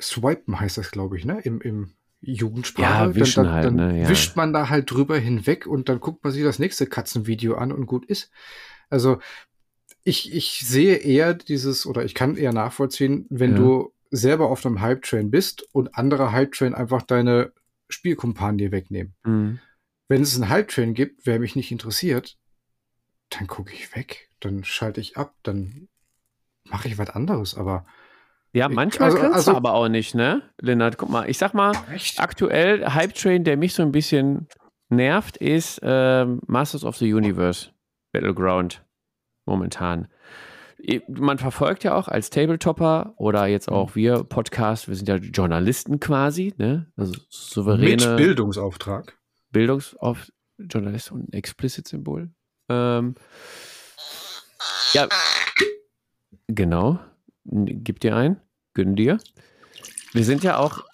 swipen 0.00 0.58
heißt 0.58 0.78
das, 0.78 0.90
glaube 0.90 1.18
ich, 1.18 1.26
ne? 1.26 1.40
Im, 1.40 1.60
im 1.60 1.92
Jugendsprache. 2.26 3.08
Ja, 3.10 3.14
wischen 3.14 3.44
dann, 3.44 3.52
halt, 3.52 3.64
dann 3.66 3.76
ne? 3.76 4.02
Ja. 4.02 4.08
wischt 4.08 4.36
man 4.36 4.52
da 4.52 4.68
halt 4.68 4.90
drüber 4.90 5.18
hinweg 5.18 5.66
und 5.66 5.88
dann 5.88 6.00
guckt 6.00 6.24
man 6.24 6.32
sich 6.32 6.42
das 6.42 6.58
nächste 6.58 6.86
Katzenvideo 6.86 7.54
an 7.56 7.72
und 7.72 7.86
gut 7.86 8.04
ist. 8.06 8.30
Also 8.90 9.18
ich, 10.02 10.32
ich 10.34 10.66
sehe 10.66 10.96
eher 10.96 11.34
dieses, 11.34 11.86
oder 11.86 12.04
ich 12.04 12.14
kann 12.14 12.36
eher 12.36 12.52
nachvollziehen, 12.52 13.26
wenn 13.30 13.52
Ja. 13.52 13.56
du 13.58 13.92
selber 14.10 14.50
auf 14.50 14.64
einem 14.64 14.80
Hype-Train 14.80 15.30
bist 15.30 15.66
und 15.72 15.96
andere 15.96 16.30
Hype-Train 16.32 16.74
einfach 16.74 17.02
deine 17.02 17.52
Spielkumpanen 17.88 18.58
dir 18.58 18.70
wegnehmen. 18.70 19.14
Mhm. 19.24 19.60
Wenn 20.08 20.22
es 20.22 20.34
einen 20.34 20.48
Hype-Train 20.50 20.94
gibt, 20.94 21.26
wer 21.26 21.38
mich 21.40 21.56
nicht 21.56 21.72
interessiert, 21.72 22.36
dann 23.30 23.46
gucke 23.46 23.72
ich 23.72 23.94
weg, 23.96 24.30
dann 24.40 24.62
schalte 24.64 25.00
ich 25.00 25.16
ab, 25.16 25.34
dann 25.42 25.88
mache 26.64 26.88
ich 26.88 26.98
was 26.98 27.10
anderes, 27.10 27.54
aber 27.56 27.86
Ja, 28.54 28.68
manchmal 28.68 29.10
also- 29.10 29.20
kannst 29.20 29.36
also- 29.36 29.50
du 29.52 29.56
aber 29.56 29.74
auch 29.74 29.88
nicht, 29.88 30.14
ne? 30.14 30.42
Lennart, 30.60 30.96
guck 30.96 31.10
mal, 31.10 31.28
ich 31.28 31.38
sag 31.38 31.54
mal, 31.54 31.72
echt? 31.92 32.20
aktuell 32.20 32.86
Hype 32.86 33.14
Train, 33.14 33.44
der 33.44 33.56
mich 33.56 33.74
so 33.74 33.82
ein 33.82 33.92
bisschen 33.92 34.46
nervt, 34.88 35.36
ist 35.36 35.80
ähm, 35.82 36.40
Masters 36.46 36.84
of 36.84 36.96
the 36.96 37.12
Universe 37.12 37.70
Battleground 38.12 38.84
momentan. 39.44 40.08
Man 41.08 41.38
verfolgt 41.38 41.82
ja 41.82 41.94
auch 41.94 42.08
als 42.08 42.30
Tabletopper 42.30 43.14
oder 43.16 43.46
jetzt 43.46 43.70
auch 43.70 43.94
wir 43.96 44.22
Podcast, 44.22 44.86
wir 44.86 44.94
sind 44.94 45.08
ja 45.08 45.16
Journalisten 45.16 45.98
quasi, 45.98 46.52
ne? 46.58 46.92
Also 46.96 47.14
souveräne 47.30 48.06
Mit 48.06 48.16
Bildungsauftrag. 48.18 49.18
Bildungs 49.50 49.96
auf 49.96 50.30
Journalist 50.58 51.10
und 51.10 51.32
Explicit-Symbol. 51.32 52.30
Ähm, 52.68 53.14
ja, 54.92 55.08
genau. 56.46 56.98
Gib 57.44 58.00
dir 58.00 58.16
ein. 58.16 58.40
Gönn 58.74 58.96
dir. 58.96 59.18
Wir 60.12 60.24
sind 60.24 60.42
ja 60.42 60.58
auch. 60.58 60.84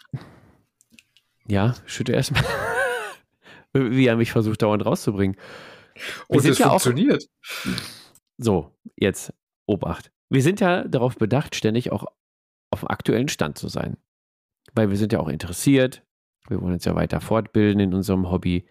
Ja, 1.46 1.74
schütte 1.86 2.12
erstmal. 2.12 2.44
Wie 3.72 4.06
er 4.06 4.16
mich 4.16 4.32
versucht, 4.32 4.62
dauernd 4.62 4.84
rauszubringen. 4.84 5.36
Wir 6.28 6.36
Und 6.38 6.44
es 6.44 6.58
ja 6.58 6.66
auch- 6.66 6.80
funktioniert. 6.82 7.24
So, 8.38 8.74
jetzt 8.96 9.32
Obacht. 9.66 10.10
Wir 10.28 10.42
sind 10.42 10.60
ja 10.60 10.84
darauf 10.84 11.16
bedacht, 11.16 11.54
ständig 11.56 11.92
auch 11.92 12.04
auf 12.70 12.80
dem 12.80 12.88
aktuellen 12.88 13.28
Stand 13.28 13.58
zu 13.58 13.68
sein. 13.68 13.96
Weil 14.74 14.90
wir 14.90 14.96
sind 14.96 15.12
ja 15.12 15.20
auch 15.20 15.28
interessiert. 15.28 16.02
Wir 16.48 16.60
wollen 16.60 16.74
uns 16.74 16.84
ja 16.84 16.94
weiter 16.94 17.20
fortbilden 17.20 17.80
in 17.80 17.94
unserem 17.94 18.30
Hobby. 18.30 18.66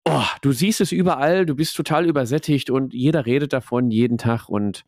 oh, 0.04 0.24
du 0.42 0.52
siehst 0.52 0.80
es 0.80 0.90
überall, 0.90 1.46
du 1.46 1.54
bist 1.54 1.76
total 1.76 2.06
übersättigt 2.06 2.70
und 2.70 2.92
jeder 2.92 3.24
redet 3.24 3.52
davon 3.52 3.90
jeden 3.90 4.18
Tag 4.18 4.48
und 4.48 4.84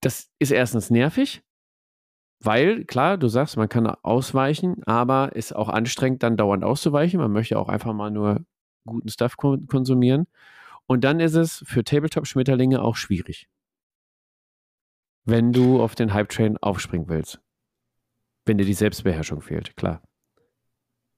das 0.00 0.30
ist 0.38 0.50
erstens 0.50 0.90
nervig, 0.90 1.42
weil, 2.42 2.86
klar, 2.86 3.18
du 3.18 3.28
sagst, 3.28 3.58
man 3.58 3.68
kann 3.68 3.86
ausweichen, 3.86 4.82
aber 4.84 5.36
ist 5.36 5.54
auch 5.54 5.68
anstrengend, 5.68 6.22
dann 6.22 6.38
dauernd 6.38 6.64
auszuweichen. 6.64 7.20
Man 7.20 7.32
möchte 7.32 7.58
auch 7.58 7.68
einfach 7.68 7.92
mal 7.92 8.10
nur 8.10 8.40
guten 8.86 9.08
Stuff 9.08 9.36
kon 9.36 9.66
konsumieren. 9.66 10.26
Und 10.86 11.02
dann 11.04 11.20
ist 11.20 11.34
es 11.34 11.62
für 11.66 11.84
Tabletop-Schmetterlinge 11.84 12.82
auch 12.82 12.96
schwierig. 12.96 13.48
Wenn 15.24 15.52
du 15.52 15.80
auf 15.80 15.94
den 15.94 16.12
Hype-Train 16.12 16.56
aufspringen 16.58 17.08
willst. 17.08 17.40
Wenn 18.44 18.58
dir 18.58 18.64
die 18.64 18.74
Selbstbeherrschung 18.74 19.42
fehlt, 19.42 19.76
klar. 19.76 20.02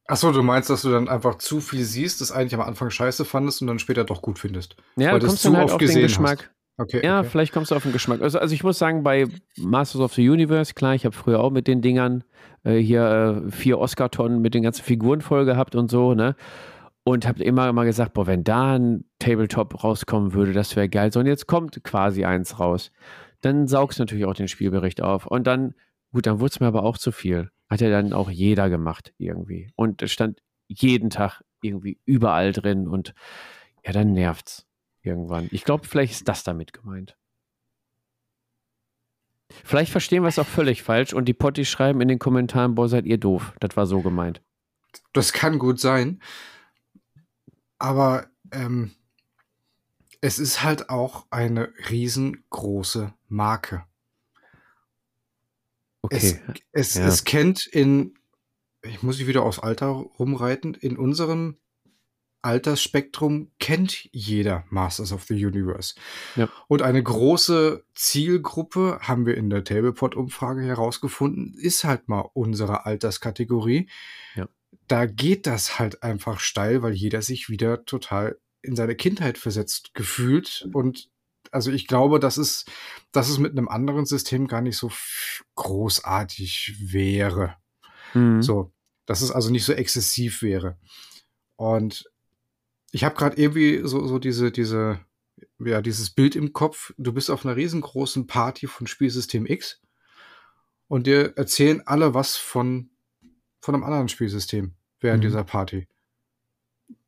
Achso, 0.06 0.32
du 0.32 0.42
meinst, 0.42 0.68
dass 0.68 0.82
du 0.82 0.90
dann 0.90 1.08
einfach 1.08 1.36
zu 1.38 1.60
viel 1.60 1.84
siehst, 1.84 2.20
das 2.20 2.32
eigentlich 2.32 2.54
am 2.54 2.60
Anfang 2.60 2.90
scheiße 2.90 3.24
fandest 3.24 3.62
und 3.62 3.68
dann 3.68 3.78
später 3.78 4.04
doch 4.04 4.20
gut 4.20 4.38
findest. 4.38 4.76
Ja, 4.96 5.12
weil 5.12 5.20
du 5.20 5.26
du 5.26 5.26
kommst 5.28 5.44
dann 5.44 5.52
zu 5.52 5.58
halt 5.58 5.70
auf 5.70 5.78
den 5.78 6.00
Geschmack. 6.00 6.52
Okay, 6.78 7.00
Ja, 7.04 7.20
okay. 7.20 7.28
vielleicht 7.30 7.52
kommst 7.52 7.70
du 7.70 7.76
auf 7.76 7.82
den 7.82 7.92
Geschmack. 7.92 8.20
Also, 8.22 8.38
also 8.38 8.54
ich 8.54 8.64
muss 8.64 8.78
sagen, 8.78 9.02
bei 9.02 9.28
Masters 9.56 10.00
of 10.00 10.14
the 10.14 10.28
Universe, 10.28 10.74
klar, 10.74 10.94
ich 10.94 11.04
habe 11.04 11.14
früher 11.14 11.40
auch 11.40 11.50
mit 11.50 11.66
den 11.68 11.80
Dingern 11.82 12.24
äh, 12.64 12.76
hier 12.78 13.44
äh, 13.46 13.50
vier 13.50 13.78
Oscar-Tonnen 13.78 14.40
mit 14.40 14.54
den 14.54 14.62
ganzen 14.62 14.82
Figuren 14.82 15.20
voll 15.20 15.44
gehabt 15.44 15.76
und 15.76 15.90
so, 15.90 16.14
ne? 16.14 16.34
Und 17.04 17.26
habe 17.26 17.42
immer 17.42 17.72
mal 17.72 17.84
gesagt, 17.84 18.12
boah, 18.12 18.26
wenn 18.26 18.44
da 18.44 18.78
ein 18.78 19.04
Tabletop 19.18 19.82
rauskommen 19.82 20.34
würde, 20.34 20.52
das 20.52 20.76
wäre 20.76 20.88
geil. 20.88 21.12
So, 21.12 21.20
und 21.20 21.26
jetzt 21.26 21.48
kommt 21.48 21.82
quasi 21.82 22.24
eins 22.24 22.60
raus. 22.60 22.92
Dann 23.40 23.66
saugst 23.66 23.98
du 23.98 24.04
natürlich 24.04 24.24
auch 24.24 24.34
den 24.34 24.46
Spielbericht 24.46 25.02
auf. 25.02 25.26
Und 25.26 25.46
dann, 25.48 25.74
gut, 26.12 26.26
dann 26.26 26.38
wurde 26.38 26.52
es 26.52 26.60
mir 26.60 26.68
aber 26.68 26.84
auch 26.84 26.96
zu 26.96 27.10
viel. 27.10 27.50
Hat 27.68 27.80
ja 27.80 27.90
dann 27.90 28.12
auch 28.12 28.30
jeder 28.30 28.70
gemacht 28.70 29.12
irgendwie. 29.18 29.72
Und 29.74 30.00
es 30.02 30.12
stand 30.12 30.40
jeden 30.68 31.10
Tag 31.10 31.42
irgendwie 31.60 31.98
überall 32.04 32.52
drin 32.52 32.88
und 32.88 33.14
ja, 33.84 33.92
dann 33.92 34.12
nervt's 34.12 34.66
irgendwann. 35.02 35.48
Ich 35.50 35.64
glaube, 35.64 35.86
vielleicht 35.86 36.12
ist 36.12 36.28
das 36.28 36.44
damit 36.44 36.72
gemeint. 36.72 37.16
Vielleicht 39.64 39.92
verstehen 39.92 40.22
wir 40.22 40.28
es 40.28 40.38
auch 40.38 40.46
völlig 40.46 40.82
falsch 40.82 41.12
und 41.12 41.26
die 41.26 41.34
Potties 41.34 41.68
schreiben 41.68 42.00
in 42.00 42.08
den 42.08 42.18
Kommentaren, 42.18 42.74
boah, 42.74 42.88
seid 42.88 43.04
ihr 43.04 43.18
doof. 43.18 43.54
Das 43.60 43.76
war 43.76 43.86
so 43.86 44.00
gemeint. 44.00 44.40
Das 45.12 45.32
kann 45.32 45.58
gut 45.58 45.78
sein. 45.78 46.20
Aber 47.82 48.28
ähm, 48.52 48.92
es 50.20 50.38
ist 50.38 50.62
halt 50.62 50.88
auch 50.88 51.26
eine 51.30 51.72
riesengroße 51.90 53.12
Marke. 53.28 53.84
Okay. 56.02 56.16
Es, 56.16 56.40
es, 56.70 56.94
Ja. 56.94 57.06
es 57.08 57.24
kennt 57.24 57.66
in, 57.66 58.14
ich 58.82 59.02
muss 59.02 59.18
ich 59.18 59.26
wieder 59.26 59.42
aufs 59.42 59.58
Alter 59.58 59.86
rumreiten, 59.86 60.74
in 60.74 60.96
unserem 60.96 61.58
Altersspektrum 62.40 63.50
kennt 63.58 64.08
jeder 64.12 64.64
Masters 64.68 65.12
of 65.12 65.24
the 65.24 65.44
Universe. 65.44 65.96
Ja. 66.36 66.48
Und 66.68 66.82
eine 66.82 67.02
große 67.02 67.84
Zielgruppe, 67.94 69.00
haben 69.00 69.26
wir 69.26 69.36
in 69.36 69.50
der 69.50 69.64
Tablepot-Umfrage 69.64 70.62
herausgefunden, 70.62 71.54
ist 71.54 71.82
halt 71.82 72.08
mal 72.08 72.28
unsere 72.32 72.86
Alterskategorie. 72.86 73.88
Ja. 74.36 74.48
Da 74.88 75.06
geht 75.06 75.46
das 75.46 75.78
halt 75.78 76.02
einfach 76.02 76.40
steil, 76.40 76.82
weil 76.82 76.92
jeder 76.92 77.22
sich 77.22 77.48
wieder 77.48 77.84
total 77.84 78.38
in 78.62 78.76
seine 78.76 78.94
Kindheit 78.94 79.38
versetzt 79.38 79.94
gefühlt. 79.94 80.68
Und 80.72 81.08
also 81.50 81.70
ich 81.70 81.86
glaube, 81.86 82.20
dass 82.20 82.36
es, 82.36 82.64
dass 83.10 83.28
es 83.28 83.38
mit 83.38 83.52
einem 83.52 83.68
anderen 83.68 84.06
System 84.06 84.46
gar 84.46 84.60
nicht 84.60 84.76
so 84.76 84.90
großartig 85.56 86.76
wäre. 86.80 87.56
Mhm. 88.14 88.42
So, 88.42 88.72
dass 89.06 89.20
es 89.20 89.30
also 89.30 89.50
nicht 89.50 89.64
so 89.64 89.72
exzessiv 89.72 90.42
wäre. 90.42 90.78
Und 91.56 92.10
ich 92.92 93.04
habe 93.04 93.16
gerade 93.16 93.36
irgendwie 93.40 93.80
so, 93.84 94.06
so 94.06 94.18
diese, 94.18 94.52
diese, 94.52 95.00
ja, 95.58 95.80
dieses 95.80 96.10
Bild 96.10 96.36
im 96.36 96.52
Kopf. 96.52 96.92
Du 96.98 97.12
bist 97.12 97.30
auf 97.30 97.44
einer 97.44 97.56
riesengroßen 97.56 98.26
Party 98.26 98.66
von 98.66 98.86
Spielsystem 98.86 99.46
X 99.46 99.80
und 100.88 101.06
dir 101.06 101.36
erzählen 101.36 101.82
alle 101.86 102.14
was 102.14 102.36
von, 102.36 102.90
von 103.62 103.74
einem 103.74 103.84
anderen 103.84 104.08
Spielsystem 104.08 104.72
während 105.00 105.20
Mhm. 105.22 105.28
dieser 105.28 105.44
Party. 105.44 105.88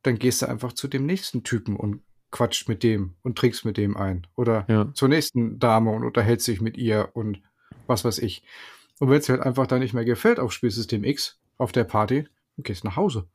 Dann 0.01 0.17
gehst 0.17 0.41
du 0.41 0.47
einfach 0.47 0.73
zu 0.73 0.87
dem 0.87 1.05
nächsten 1.05 1.43
Typen 1.43 1.75
und 1.75 2.01
quatscht 2.31 2.67
mit 2.67 2.81
dem 2.81 3.13
und 3.21 3.37
trinkst 3.37 3.65
mit 3.65 3.77
dem 3.77 3.95
ein. 3.95 4.25
Oder 4.35 4.65
Ja. 4.67 4.91
zur 4.93 5.09
nächsten 5.09 5.59
Dame 5.59 5.91
und 5.91 6.03
unterhältst 6.03 6.47
dich 6.47 6.61
mit 6.61 6.77
ihr 6.77 7.09
und 7.13 7.41
was 7.87 8.03
weiß 8.03 8.17
ich. 8.19 8.43
Und 8.99 9.09
wenn 9.09 9.19
es 9.19 9.29
halt 9.29 9.41
einfach 9.41 9.67
da 9.67 9.77
nicht 9.77 9.93
mehr 9.93 10.05
gefällt 10.05 10.39
auf 10.39 10.51
Spielsystem 10.51 11.03
X, 11.03 11.39
auf 11.57 11.71
der 11.71 11.83
Party, 11.83 12.23
dann 12.57 12.63
gehst 12.63 12.83
du 12.83 12.87
nach 12.87 12.95
Hause. 12.95 13.27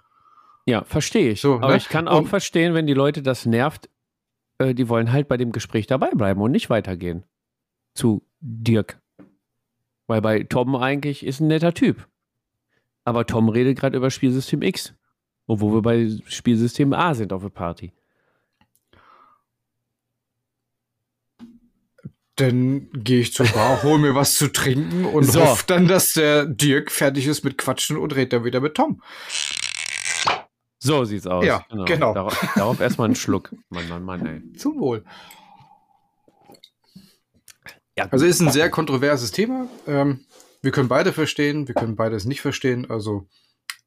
Ja, 0.67 0.85
verstehe 0.85 1.31
ich. 1.33 1.41
So, 1.41 1.55
Aber 1.57 1.69
ne? 1.69 1.77
ich 1.77 1.89
kann 1.89 2.09
auch 2.09 2.19
Und- 2.19 2.27
verstehen, 2.29 2.75
wenn 2.75 2.87
die 2.87 2.95
Leute 2.95 3.23
das 3.23 3.47
nervt, 3.47 3.89
äh, 4.59 4.75
die 4.75 4.89
wollen 4.89 5.13
halt 5.13 5.29
bei 5.29 5.37
dem 5.37 5.53
Gespräch 5.53 5.87
dabei 5.87 6.11
bleiben 6.11 6.41
und 6.41 6.51
nicht 6.51 6.69
weitergehen 6.71 7.25
zu 7.95 8.23
Dirk. 8.41 9.01
Weil 10.07 10.21
bei 10.21 10.43
Tom 10.43 10.75
eigentlich 10.77 11.25
ist 11.25 11.41
ein 11.41 11.49
netter 11.49 11.73
Typ. 11.75 12.07
Aber 13.05 13.27
Tom 13.27 13.49
redet 13.49 13.79
gerade 13.79 13.97
über 13.97 14.11
Spielsystem 14.11 14.63
X. 14.63 14.95
Obwohl 15.47 15.75
wir 15.75 15.83
bei 15.83 16.09
Spielsystem 16.27 16.93
A 16.93 17.15
sind 17.15 17.33
auf 17.33 17.43
der 17.43 17.49
Party. 17.49 17.93
Dann 22.37 22.89
gehe 22.93 23.21
ich 23.21 23.35
zur 23.35 23.47
Bar, 23.49 23.83
hol 23.83 23.99
mir 23.99 24.15
was 24.15 24.33
zu 24.35 24.49
trinken 24.49 25.05
und 25.05 25.25
So. 25.25 25.41
hoffe 25.43 25.65
dann, 25.67 25.89
dass 25.89 26.13
der 26.13 26.47
Dirk 26.47 26.91
fertig 26.91 27.27
ist 27.27 27.45
mit 27.45 27.59
Quatschen 27.59 27.99
und 27.99 28.15
redet 28.15 28.33
dann 28.33 28.45
wieder 28.45 28.61
mit 28.61 28.75
Tom. 28.77 29.03
So 30.79 31.05
sieht's 31.05 31.27
aus. 31.27 31.45
Ja, 31.45 31.67
genau. 31.85 32.15
Darauf, 32.15 32.53
darauf 32.55 32.81
erstmal 32.81 33.07
einen 33.07 33.17
Schluck. 33.17 33.55
Mann, 33.69 33.87
Mann, 33.91 34.03
Mann, 34.03 34.25
ey. 34.25 34.53
Zum 34.57 34.79
Wohl. 34.81 35.05
Ja, 37.99 38.07
Also 38.11 38.25
ist 38.25 38.41
ein 38.41 38.51
sehr 38.51 38.71
kontroverses 38.71 39.33
Thema. 39.33 39.67
Ähm, 39.87 40.25
wir 40.63 40.71
können 40.73 40.89
beide 40.89 41.13
verstehen, 41.13 41.69
wir 41.69 41.75
können 41.75 41.97
beides 41.97 42.25
nicht 42.25 42.41
verstehen. 42.41 42.91
Also 42.91 43.27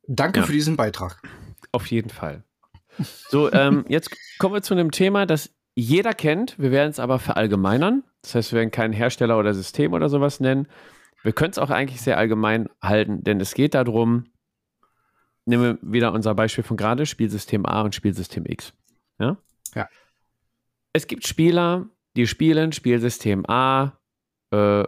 danke 0.07 0.39
Ja. 0.41 0.45
für 0.45 0.53
diesen 0.53 0.75
Beitrag. 0.75 1.21
Auf 1.71 1.87
jeden 1.87 2.09
Fall. 2.09 2.43
So, 3.29 3.51
ähm, 3.51 3.85
jetzt 3.89 4.15
kommen 4.39 4.55
wir 4.55 4.61
zu 4.61 4.73
einem 4.73 4.91
Thema, 4.91 5.25
das 5.25 5.51
jeder 5.75 6.13
kennt. 6.13 6.57
Wir 6.59 6.71
werden 6.71 6.89
es 6.91 6.99
aber 6.99 7.19
verallgemeinern. 7.19 8.03
Das 8.21 8.35
heißt, 8.35 8.51
wir 8.51 8.59
werden 8.59 8.71
keinen 8.71 8.93
Hersteller 8.93 9.37
oder 9.39 9.53
System 9.53 9.93
oder 9.93 10.07
sowas 10.09 10.39
nennen. 10.39 10.67
Wir 11.23 11.33
können 11.33 11.51
es 11.51 11.57
auch 11.57 11.69
eigentlich 11.69 12.01
sehr 12.01 12.17
allgemein 12.17 12.69
halten, 12.81 13.23
denn 13.23 13.39
es 13.39 13.53
geht 13.53 13.73
darum, 13.73 14.25
nehmen 15.45 15.79
wir 15.81 15.91
wieder 15.91 16.13
unser 16.13 16.35
Beispiel 16.35 16.63
von 16.63 16.77
gerade, 16.77 17.05
Spielsystem 17.05 17.65
A 17.65 17.81
und 17.81 17.95
Spielsystem 17.95 18.45
X. 18.45 18.73
Ja? 19.19 19.37
Ja. 19.73 19.89
Es 20.93 21.07
gibt 21.07 21.25
Spieler, 21.25 21.87
die 22.15 22.27
spielen 22.27 22.71
Spielsystem 22.71 23.45
A 23.49 23.93
äh, 24.51 24.83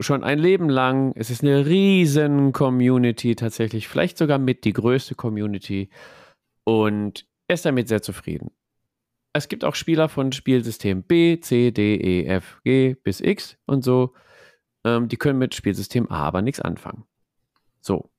schon 0.00 0.24
ein 0.24 0.38
Leben 0.38 0.68
lang. 0.68 1.12
Es 1.16 1.30
ist 1.30 1.42
eine 1.42 1.66
riesen 1.66 2.52
Community 2.52 3.34
tatsächlich, 3.34 3.88
vielleicht 3.88 4.18
sogar 4.18 4.38
mit 4.38 4.64
die 4.64 4.72
größte 4.72 5.14
Community 5.14 5.90
und 6.64 7.26
er 7.48 7.54
ist 7.54 7.64
damit 7.64 7.88
sehr 7.88 8.02
zufrieden. 8.02 8.50
Es 9.32 9.48
gibt 9.48 9.64
auch 9.64 9.74
Spieler 9.74 10.08
von 10.08 10.32
Spielsystem 10.32 11.02
B, 11.02 11.38
C, 11.40 11.70
D, 11.70 11.96
E, 11.96 12.26
F, 12.26 12.60
G 12.64 12.94
bis 12.94 13.20
X 13.20 13.56
und 13.66 13.84
so. 13.84 14.14
Ähm, 14.84 15.08
die 15.08 15.16
können 15.16 15.38
mit 15.38 15.54
Spielsystem 15.54 16.10
A 16.10 16.24
aber 16.26 16.42
nichts 16.42 16.60
anfangen. 16.60 17.04
So. 17.80 18.10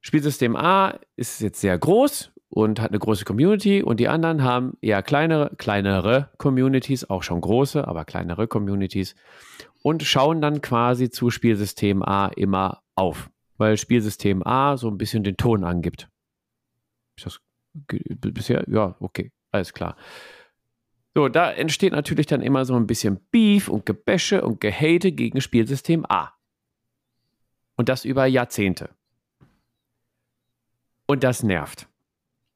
Spielsystem 0.00 0.56
A 0.56 0.98
ist 1.16 1.40
jetzt 1.40 1.60
sehr 1.60 1.76
groß 1.76 2.32
und 2.48 2.80
hat 2.80 2.90
eine 2.90 2.98
große 2.98 3.24
Community 3.24 3.82
und 3.82 4.00
die 4.00 4.08
anderen 4.08 4.42
haben 4.42 4.76
eher 4.80 5.02
kleinere, 5.02 5.54
kleinere 5.56 6.30
Communities, 6.38 7.10
auch 7.10 7.22
schon 7.22 7.40
große, 7.40 7.86
aber 7.86 8.04
kleinere 8.04 8.48
Communities 8.48 9.14
und 9.82 10.02
schauen 10.02 10.40
dann 10.40 10.60
quasi 10.60 11.10
zu 11.10 11.30
Spielsystem 11.30 12.02
A 12.02 12.28
immer 12.28 12.82
auf, 12.94 13.30
weil 13.56 13.76
Spielsystem 13.76 14.46
A 14.46 14.76
so 14.76 14.88
ein 14.88 14.98
bisschen 14.98 15.24
den 15.24 15.36
Ton 15.36 15.64
angibt. 15.64 16.08
Ist 17.16 17.26
das 17.26 17.40
bisher? 17.72 18.64
Ja, 18.68 18.96
okay, 19.00 19.32
alles 19.50 19.72
klar. 19.72 19.96
So, 21.14 21.28
da 21.28 21.50
entsteht 21.50 21.92
natürlich 21.92 22.26
dann 22.26 22.40
immer 22.40 22.64
so 22.64 22.76
ein 22.76 22.86
bisschen 22.86 23.20
Beef 23.30 23.68
und 23.68 23.84
Gebäsche 23.84 24.42
und 24.42 24.60
Gehate 24.60 25.12
gegen 25.12 25.40
Spielsystem 25.40 26.06
A. 26.08 26.32
Und 27.76 27.88
das 27.88 28.04
über 28.04 28.26
Jahrzehnte. 28.26 28.90
Und 31.06 31.24
das 31.24 31.42
nervt. 31.42 31.88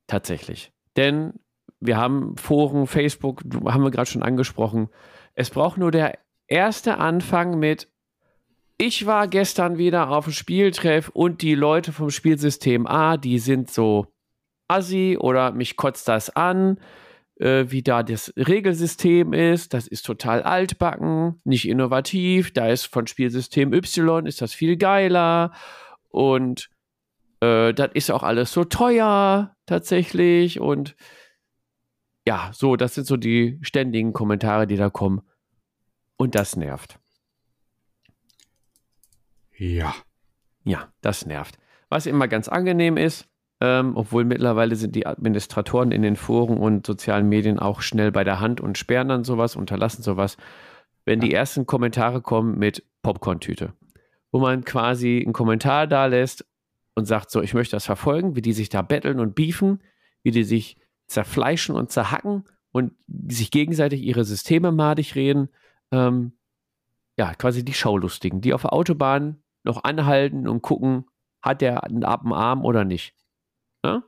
Tatsächlich. 0.07 0.72
Denn 0.97 1.35
wir 1.81 1.97
haben 1.97 2.37
Foren, 2.37 2.87
Facebook, 2.87 3.43
haben 3.64 3.83
wir 3.83 3.91
gerade 3.91 4.09
schon 4.09 4.22
angesprochen. 4.22 4.89
Es 5.35 5.51
braucht 5.51 5.77
nur 5.77 5.91
der 5.91 6.18
erste 6.47 6.99
Anfang 6.99 7.59
mit 7.59 7.89
ich 8.77 9.07
war 9.07 9.29
gestern 9.29 9.79
wieder 9.79 10.11
auf 10.11 10.25
dem 10.25 10.33
Spieltreff 10.33 11.09
und 11.09 11.43
die 11.43 11.55
Leute 11.55 11.93
vom 11.93 12.11
Spielsystem 12.11 12.87
A, 12.87 13.17
die 13.17 13.39
sind 13.39 13.71
so 13.71 14.07
assi 14.67 15.17
oder 15.19 15.53
mich 15.53 15.77
kotzt 15.77 16.09
das 16.09 16.35
an, 16.35 16.81
äh, 17.37 17.67
wie 17.69 17.83
da 17.83 18.03
das 18.03 18.33
Regelsystem 18.37 19.33
ist. 19.33 19.75
Das 19.75 19.87
ist 19.87 20.05
total 20.05 20.43
altbacken, 20.43 21.41
nicht 21.45 21.69
innovativ. 21.69 22.53
Da 22.53 22.69
ist 22.69 22.87
von 22.87 23.07
Spielsystem 23.07 23.73
Y 23.73 24.27
ist 24.27 24.43
das 24.43 24.53
viel 24.53 24.77
geiler 24.77 25.53
und 26.09 26.69
äh, 27.41 27.73
das 27.73 27.91
ist 27.95 28.11
auch 28.11 28.25
alles 28.25 28.53
so 28.53 28.65
teuer 28.65 29.55
tatsächlich 29.67 30.61
und 30.61 30.97
ja, 32.27 32.51
so, 32.55 32.77
das 32.77 32.95
sind 32.95 33.07
so 33.07 33.17
die 33.19 33.59
ständigen 33.63 34.15
Kommentare, 34.15 34.67
die 34.67 34.77
da 34.77 34.89
kommen. 34.89 35.23
Und 36.17 36.35
das 36.35 36.57
nervt. 36.57 36.99
Ja. 39.57 39.95
Ja, 40.65 40.93
das 41.01 41.27
nervt. 41.27 41.59
Was 41.89 42.07
immer 42.07 42.29
ganz 42.29 42.49
angenehm 42.49 42.97
ist, 42.97 43.29
ähm, 43.61 43.97
obwohl 43.97 44.25
mittlerweile 44.25 44.77
sind 44.77 44.97
die 44.97 45.07
Administratoren 45.07 45.93
in 45.93 46.03
den 46.03 46.17
Foren 46.17 46.59
und 46.59 46.87
sozialen 46.87 47.29
Medien 47.29 47.59
auch 47.59 47.83
schnell 47.83 48.11
bei 48.11 48.25
der 48.25 48.41
Hand 48.41 48.61
und 48.61 48.79
sperren 48.79 49.09
dann 49.09 49.25
sowas, 49.25 49.57
unterlassen 49.57 50.03
sowas, 50.03 50.37
wenn 51.05 51.21
die 51.21 51.33
ersten 51.33 51.67
Kommentare 51.67 52.21
kommen 52.21 52.59
mit 52.59 52.85
Popcorn-Tüte, 53.03 53.75
wo 54.33 54.41
man 54.41 54.65
quasi 54.65 55.23
einen 55.23 55.33
Kommentar 55.33 55.87
da 55.87 56.07
lässt 56.07 56.47
und 56.95 57.05
sagt 57.07 57.31
so, 57.31 57.43
ich 57.43 57.55
möchte 57.55 57.77
das 57.77 57.85
verfolgen, 57.85 58.37
wie 58.37 58.43
die 58.43 58.53
sich 58.53 58.69
da 58.69 58.83
betteln 58.83 59.21
und 59.21 59.35
beefen, 59.35 59.83
wie 60.23 60.31
die 60.31 60.45
sich 60.45 60.79
zerfleischen 61.07 61.75
und 61.75 61.91
zerhacken 61.91 62.45
und 62.73 62.93
sich 63.29 63.51
gegenseitig 63.51 64.03
ihre 64.03 64.25
Systeme 64.25 64.73
madig 64.73 65.15
reden. 65.15 65.49
Ähm, 65.95 66.33
ja, 67.17 67.35
quasi 67.35 67.65
die 67.65 67.75
Schaulustigen, 67.75 68.41
die 68.41 68.55
auf 68.55 68.63
der 68.63 68.73
Autobahn 68.73 69.43
noch 69.63 69.85
anhalten 69.85 70.49
und 70.49 70.63
gucken, 70.63 71.07
hat 71.43 71.61
der 71.61 71.85
einen 71.85 72.05
Arm 72.05 72.65
oder 72.65 72.85
nicht. 72.85 73.15
Ja? 73.85 74.03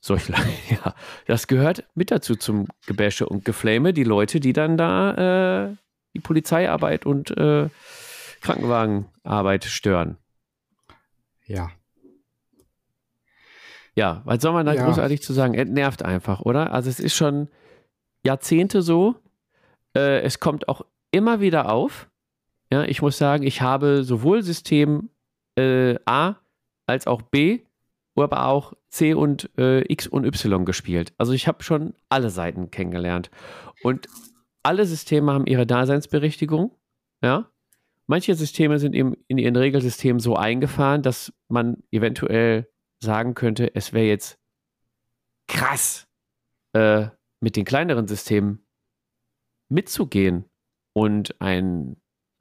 Solche, 0.00 0.32
ja, 0.70 0.94
das 1.26 1.46
gehört 1.46 1.84
mit 1.94 2.10
dazu 2.10 2.36
zum 2.36 2.68
Gebäsche 2.86 3.26
und 3.28 3.44
Geflame, 3.44 3.92
die 3.92 4.04
Leute, 4.04 4.40
die 4.40 4.52
dann 4.52 4.76
da 4.76 5.70
äh, 5.70 5.76
die 6.14 6.20
Polizeiarbeit 6.20 7.06
und 7.06 7.36
äh, 7.36 7.68
Krankenwagenarbeit 8.42 9.64
stören. 9.64 10.18
Ja. 11.46 11.70
Ja, 13.94 14.22
was 14.24 14.42
soll 14.42 14.52
man 14.52 14.66
da 14.66 14.72
ja. 14.72 14.84
großartig 14.86 15.22
zu 15.22 15.32
sagen? 15.32 15.54
Es 15.54 15.68
nervt 15.68 16.02
einfach, 16.02 16.40
oder? 16.40 16.72
Also 16.72 16.88
es 16.88 16.98
ist 16.98 17.14
schon 17.14 17.48
Jahrzehnte 18.24 18.82
so. 18.82 19.16
Äh, 19.96 20.20
es 20.22 20.40
kommt 20.40 20.68
auch 20.68 20.84
immer 21.10 21.40
wieder 21.40 21.70
auf. 21.70 22.08
Ja, 22.70 22.84
ich 22.84 23.02
muss 23.02 23.18
sagen, 23.18 23.44
ich 23.44 23.60
habe 23.60 24.02
sowohl 24.02 24.42
System 24.42 25.10
äh, 25.56 25.96
A 26.06 26.36
als 26.86 27.06
auch 27.06 27.22
B, 27.22 27.60
aber 28.16 28.46
auch 28.46 28.74
C 28.88 29.14
und 29.14 29.50
äh, 29.58 29.80
X 29.92 30.06
und 30.06 30.24
Y 30.24 30.64
gespielt. 30.64 31.12
Also 31.18 31.32
ich 31.32 31.48
habe 31.48 31.62
schon 31.62 31.94
alle 32.08 32.30
Seiten 32.30 32.70
kennengelernt. 32.70 33.30
Und 33.82 34.06
alle 34.62 34.86
Systeme 34.86 35.32
haben 35.32 35.46
ihre 35.46 35.66
Daseinsberechtigung. 35.66 36.76
Ja. 37.22 37.50
Manche 38.06 38.34
Systeme 38.34 38.78
sind 38.78 38.94
eben 38.94 39.14
in 39.28 39.38
ihren 39.38 39.56
Regelsystemen 39.56 40.20
so 40.20 40.36
eingefahren, 40.36 41.02
dass 41.02 41.32
man 41.48 41.82
eventuell 41.90 42.68
sagen 43.00 43.34
könnte, 43.34 43.74
es 43.74 43.92
wäre 43.92 44.06
jetzt 44.06 44.38
krass, 45.48 46.06
äh, 46.72 47.08
mit 47.40 47.56
den 47.56 47.64
kleineren 47.64 48.06
Systemen 48.06 48.61
mitzugehen 49.72 50.44
und 50.92 51.40
ein 51.40 51.96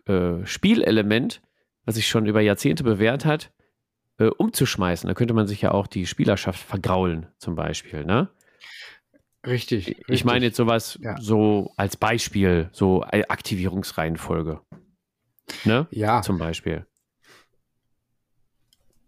äh, 0.05 0.45
Spielelement, 0.45 1.41
was 1.85 1.95
sich 1.95 2.07
schon 2.07 2.25
über 2.25 2.41
Jahrzehnte 2.41 2.83
bewährt 2.83 3.25
hat, 3.25 3.51
äh, 4.17 4.25
umzuschmeißen. 4.25 5.07
Da 5.07 5.13
könnte 5.13 5.33
man 5.33 5.47
sich 5.47 5.61
ja 5.61 5.71
auch 5.71 5.87
die 5.87 6.05
Spielerschaft 6.05 6.59
vergraulen, 6.59 7.27
zum 7.37 7.55
Beispiel, 7.55 8.05
ne? 8.05 8.29
Richtig. 9.45 9.89
Ich 9.89 9.97
richtig. 9.97 10.25
meine 10.25 10.45
jetzt 10.45 10.57
sowas 10.57 10.99
ja. 11.01 11.19
so 11.19 11.71
als 11.75 11.97
Beispiel, 11.97 12.69
so 12.73 13.03
Aktivierungsreihenfolge. 13.03 14.61
Ne? 15.65 15.87
Ja. 15.89 16.21
Zum 16.21 16.37
Beispiel. 16.37 16.85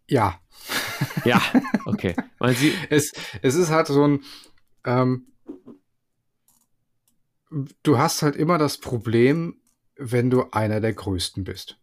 Ja. 0.09 0.39
Ja, 1.23 1.41
okay. 1.85 2.15
Sie 2.55 2.73
es, 2.89 3.13
es 3.41 3.55
ist 3.55 3.69
halt 3.69 3.87
so 3.87 4.07
ein, 4.07 4.21
ähm, 4.85 5.27
du 7.83 7.97
hast 7.97 8.21
halt 8.21 8.35
immer 8.35 8.57
das 8.57 8.77
Problem, 8.77 9.57
wenn 9.95 10.29
du 10.29 10.45
einer 10.51 10.81
der 10.81 10.93
Größten 10.93 11.43
bist. 11.43 11.77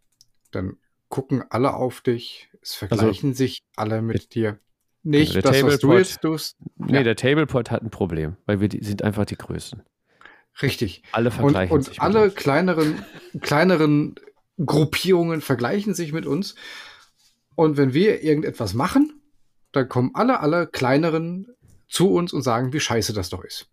Dann 0.51 0.77
gucken 1.09 1.45
alle 1.51 1.75
auf 1.75 2.01
dich, 2.01 2.49
es 2.55 2.73
also 2.73 2.87
vergleichen 2.87 3.31
also, 3.31 3.39
sich 3.39 3.63
alle 3.77 4.03
mit 4.03 4.35
dir. 4.35 4.59
Nicht 5.03 5.37
also 5.37 5.49
das, 5.49 5.63
was 5.63 5.79
du 5.79 5.93
jetzt 5.97 6.21
tust. 6.21 6.57
Nee, 6.77 6.99
ja. 6.99 7.03
der 7.03 7.17
Tablepot 7.17 7.71
hat 7.71 7.83
ein 7.83 7.91
Problem, 7.91 8.37
weil 8.47 8.61
wir 8.61 8.69
die, 8.69 8.85
sind 8.85 9.03
einfach 9.03 9.25
die 9.25 9.37
Größten. 9.37 9.83
Richtig. 10.61 11.03
Alle 11.13 11.31
vergleichen 11.31 11.73
und, 11.73 11.79
und 11.79 11.85
sich. 11.85 11.99
Und 11.99 12.05
alle 12.05 12.31
kleineren, 12.31 13.03
kleineren 13.41 14.17
Gruppierungen 14.65 15.41
vergleichen 15.41 15.95
sich 15.95 16.13
mit 16.13 16.27
uns. 16.27 16.55
Und 17.55 17.77
wenn 17.77 17.95
wir 17.95 18.23
irgendetwas 18.23 18.75
machen, 18.75 19.23
dann 19.73 19.89
kommen 19.89 20.11
alle, 20.15 20.41
alle 20.41 20.67
kleineren 20.67 21.47
zu 21.89 22.13
uns 22.13 22.33
und 22.33 22.43
sagen, 22.43 22.73
wie 22.73 22.81
scheiße 22.81 23.13
das 23.13 23.31
doch 23.31 23.45
ist. 23.45 23.70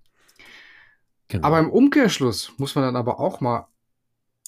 Genau. 1.28 1.46
Aber 1.46 1.60
im 1.60 1.70
Umkehrschluss 1.70 2.54
muss 2.58 2.76
man 2.76 2.84
dann 2.84 2.96
aber 2.96 3.20
auch 3.20 3.42
mal 3.42 3.68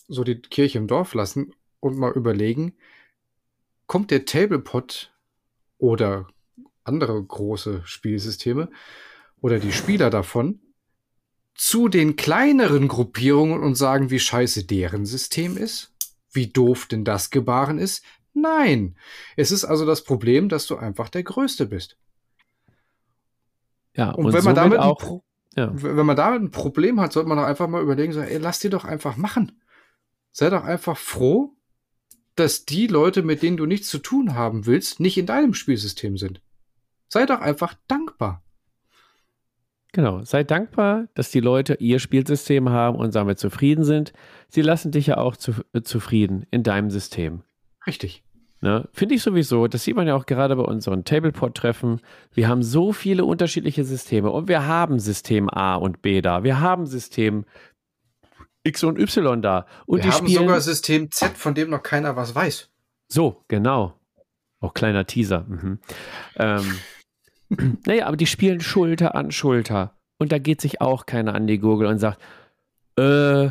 so 0.07 0.23
die 0.23 0.41
Kirche 0.41 0.77
im 0.77 0.88
Dorf 0.88 1.13
lassen 1.13 1.53
und 1.80 1.97
mal 1.97 2.11
überlegen, 2.13 2.73
kommt 3.88 4.11
der 4.11 4.25
Tablepot 4.25 5.11
oder 5.77 6.27
andere 6.84 7.21
große 7.21 7.82
Spielsysteme 7.86 8.69
oder 9.41 9.59
die 9.59 9.71
Spieler 9.71 10.09
davon 10.09 10.59
zu 11.53 11.89
den 11.89 12.15
kleineren 12.15 12.88
Gruppierungen 12.88 13.61
und 13.61 13.75
sagen, 13.75 14.09
wie 14.09 14.19
scheiße 14.19 14.63
deren 14.65 15.05
System 15.05 15.57
ist? 15.57 15.93
Wie 16.32 16.47
doof 16.47 16.86
denn 16.86 17.03
das 17.03 17.32
Gebaren 17.32 17.80
ist? 17.80 18.03
Nein. 18.34 18.95
Es 19.36 19.51
ist 19.51 19.65
also 19.65 19.86
das 19.86 20.03
Problem, 20.03 20.47
dass 20.47 20.67
du 20.67 20.77
einfach 20.77 21.09
der 21.09 21.23
Größte 21.23 21.65
bist. 21.65 21.97
Ja, 23.95 24.11
und, 24.11 24.27
und 24.27 24.34
wenn 24.34 24.43
man 24.43 24.55
damit 24.55 24.80
auch, 24.80 25.21
ja. 25.55 25.69
wenn 25.73 26.05
man 26.05 26.15
damit 26.15 26.41
ein 26.41 26.51
Problem 26.51 26.99
hat, 26.99 27.13
sollte 27.13 27.29
man 27.29 27.37
doch 27.37 27.45
einfach 27.45 27.67
mal 27.67 27.81
überlegen, 27.81 28.13
so, 28.13 28.21
ey, 28.21 28.37
lass 28.37 28.59
dir 28.59 28.69
doch 28.69 28.85
einfach 28.85 29.17
machen. 29.17 29.61
Sei 30.31 30.49
doch 30.49 30.63
einfach 30.63 30.97
froh, 30.97 31.55
dass 32.35 32.65
die 32.65 32.87
Leute, 32.87 33.23
mit 33.23 33.41
denen 33.41 33.57
du 33.57 33.65
nichts 33.65 33.89
zu 33.89 33.99
tun 33.99 34.35
haben 34.35 34.65
willst, 34.65 34.99
nicht 34.99 35.17
in 35.17 35.25
deinem 35.25 35.53
Spielsystem 35.53 36.17
sind. 36.17 36.41
Sei 37.09 37.25
doch 37.25 37.41
einfach 37.41 37.73
dankbar. 37.87 38.43
Genau, 39.91 40.23
sei 40.23 40.43
dankbar, 40.43 41.07
dass 41.15 41.31
die 41.31 41.39
Leute 41.39 41.75
ihr 41.79 41.97
Spielsystem 41.97 42.69
haben 42.69 42.95
und 42.95 43.15
damit 43.15 43.39
zufrieden 43.39 43.83
sind. 43.83 44.13
Sie 44.47 44.61
lassen 44.61 44.91
dich 44.91 45.07
ja 45.07 45.17
auch 45.17 45.35
zu, 45.35 45.53
äh, 45.73 45.81
zufrieden 45.81 46.45
in 46.51 46.61
deinem 46.61 46.91
System. 46.91 47.41
Richtig. 47.87 48.23
Ne? 48.62 48.88
Finde 48.91 49.16
ich 49.16 49.24
sowieso, 49.24 49.68
das 49.68 49.84
sieht 49.84 49.95
man 49.95 50.07
ja 50.07 50.16
auch 50.16 50.26
gerade 50.26 50.55
bei 50.55 50.64
unseren 50.64 51.05
Tablepod-Treffen. 51.05 52.01
Wir 52.34 52.49
haben 52.49 52.62
so 52.62 52.91
viele 52.91 53.24
unterschiedliche 53.24 53.86
Systeme 53.86 54.32
und 54.32 54.47
wir 54.49 54.68
haben 54.68 54.99
System 54.99 55.49
A 55.49 55.76
und 55.76 56.01
B 56.01 56.22
da. 56.22 56.43
Wir 56.43 56.60
haben 56.60 56.86
System 56.86 57.45
X 58.64 58.84
und 58.84 58.99
Y 58.99 59.41
da. 59.41 59.66
Und 59.86 60.03
wir 60.03 60.12
haben 60.12 60.28
sogar 60.28 60.60
System 60.60 61.10
Z, 61.10 61.38
von 61.38 61.53
dem 61.53 61.70
noch 61.70 61.84
keiner 61.84 62.16
was 62.16 62.36
weiß. 62.36 62.70
So, 63.07 63.43
genau. 63.47 63.93
Auch 64.60 64.74
kleiner 64.74 65.05
Teaser. 65.05 65.45
Mhm. 65.47 65.80
Ähm, 66.36 66.80
naja, 67.86 68.07
aber 68.07 68.18
die 68.18 68.28
spielen 68.28 68.60
Schulter 68.60 69.16
an 69.16 69.32
Schulter. 69.32 69.95
Und 70.18 70.34
da 70.34 70.38
geht 70.38 70.60
sich 70.60 70.82
auch 70.82 71.05
keiner 71.05 71.34
an 71.34 71.47
die 71.47 71.60
Gurgel 71.60 71.88
und 71.88 71.99
sagt, 71.99 72.22
äh, 72.97 73.49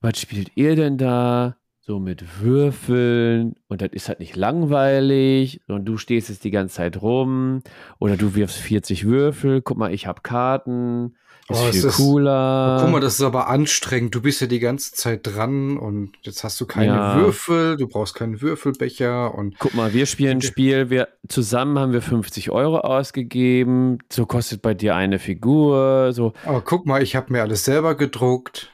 was 0.00 0.18
spielt 0.18 0.50
ihr 0.56 0.74
denn 0.74 0.98
da? 0.98 1.56
So 1.90 1.98
mit 1.98 2.40
Würfeln 2.40 3.56
und 3.66 3.82
das 3.82 3.88
ist 3.90 4.08
halt 4.08 4.20
nicht 4.20 4.36
langweilig 4.36 5.60
und 5.66 5.86
du 5.86 5.96
stehst 5.96 6.28
jetzt 6.28 6.44
die 6.44 6.52
ganze 6.52 6.76
Zeit 6.76 7.02
rum 7.02 7.64
oder 7.98 8.16
du 8.16 8.36
wirfst 8.36 8.58
40 8.58 9.06
Würfel, 9.06 9.60
guck 9.60 9.76
mal, 9.76 9.92
ich 9.92 10.06
habe 10.06 10.20
Karten 10.20 11.16
ist 11.48 11.58
oh, 11.60 11.72
viel 11.72 11.84
ist, 11.84 11.96
cooler. 11.96 12.76
Oh, 12.78 12.82
guck 12.84 12.92
mal, 12.92 13.00
das 13.00 13.14
ist 13.14 13.22
aber 13.22 13.48
anstrengend. 13.48 14.14
Du 14.14 14.22
bist 14.22 14.40
ja 14.40 14.46
die 14.46 14.60
ganze 14.60 14.92
Zeit 14.92 15.26
dran 15.26 15.78
und 15.78 16.12
jetzt 16.22 16.44
hast 16.44 16.60
du 16.60 16.66
keine 16.66 16.94
ja. 16.94 17.16
Würfel, 17.16 17.76
du 17.76 17.88
brauchst 17.88 18.14
keinen 18.14 18.40
Würfelbecher 18.40 19.34
und. 19.34 19.58
Guck 19.58 19.74
mal, 19.74 19.92
wir 19.92 20.06
spielen 20.06 20.38
ein 20.38 20.42
Spiel, 20.42 20.90
wir 20.90 21.08
zusammen 21.26 21.76
haben 21.76 21.92
wir 21.92 22.02
50 22.02 22.52
Euro 22.52 22.78
ausgegeben. 22.78 23.98
So 24.12 24.26
kostet 24.26 24.62
bei 24.62 24.74
dir 24.74 24.94
eine 24.94 25.18
Figur. 25.18 26.12
So. 26.12 26.34
Aber 26.44 26.60
guck 26.60 26.86
mal, 26.86 27.02
ich 27.02 27.16
habe 27.16 27.32
mir 27.32 27.42
alles 27.42 27.64
selber 27.64 27.96
gedruckt. 27.96 28.70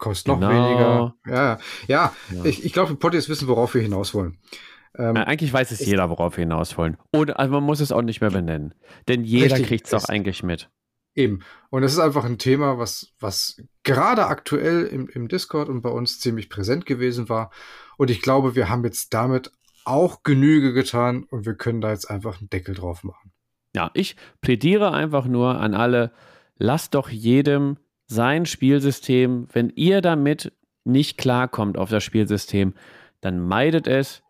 Kostet 0.00 0.28
noch 0.28 0.40
genau. 0.40 0.50
weniger. 0.50 1.14
Ja, 1.26 1.58
ja. 1.86 2.12
ja. 2.30 2.44
Ich, 2.44 2.64
ich 2.64 2.72
glaube, 2.72 2.96
Potties 2.96 3.28
wissen, 3.28 3.46
worauf 3.48 3.74
wir 3.74 3.82
hinaus 3.82 4.14
wollen. 4.14 4.38
Ähm, 4.96 5.14
eigentlich 5.16 5.52
weiß 5.52 5.70
es 5.70 5.84
jeder, 5.84 6.08
worauf 6.08 6.38
wir 6.38 6.42
hinaus 6.42 6.76
wollen. 6.78 6.96
Oder 7.12 7.38
also 7.38 7.52
man 7.52 7.62
muss 7.62 7.80
es 7.80 7.92
auch 7.92 8.00
nicht 8.00 8.22
mehr 8.22 8.30
benennen. 8.30 8.74
Denn 9.08 9.24
jeder 9.24 9.60
kriegt 9.60 9.84
es 9.84 9.90
doch 9.90 10.06
eigentlich 10.06 10.42
mit. 10.42 10.70
Eben. 11.14 11.40
Und 11.68 11.82
das 11.82 11.92
ist 11.92 11.98
einfach 11.98 12.24
ein 12.24 12.38
Thema, 12.38 12.78
was, 12.78 13.12
was 13.20 13.62
gerade 13.82 14.26
aktuell 14.26 14.86
im, 14.86 15.06
im 15.08 15.28
Discord 15.28 15.68
und 15.68 15.82
bei 15.82 15.90
uns 15.90 16.18
ziemlich 16.18 16.48
präsent 16.48 16.86
gewesen 16.86 17.28
war. 17.28 17.50
Und 17.98 18.10
ich 18.10 18.22
glaube, 18.22 18.56
wir 18.56 18.70
haben 18.70 18.84
jetzt 18.84 19.12
damit 19.12 19.52
auch 19.84 20.22
Genüge 20.22 20.72
getan 20.72 21.24
und 21.24 21.44
wir 21.44 21.54
können 21.54 21.82
da 21.82 21.90
jetzt 21.90 22.10
einfach 22.10 22.40
einen 22.40 22.48
Deckel 22.48 22.74
drauf 22.74 23.04
machen. 23.04 23.32
Ja, 23.76 23.90
ich 23.92 24.16
plädiere 24.40 24.92
einfach 24.92 25.26
nur 25.26 25.60
an 25.60 25.74
alle, 25.74 26.12
lasst 26.56 26.94
doch 26.94 27.10
jedem 27.10 27.76
sein 28.10 28.44
Spielsystem, 28.44 29.46
wenn 29.52 29.70
ihr 29.70 30.00
damit 30.00 30.52
nicht 30.84 31.16
klarkommt 31.16 31.78
auf 31.78 31.90
das 31.90 32.02
Spielsystem, 32.02 32.74
dann 33.20 33.38
meidet 33.38 33.86
es. 33.86 34.22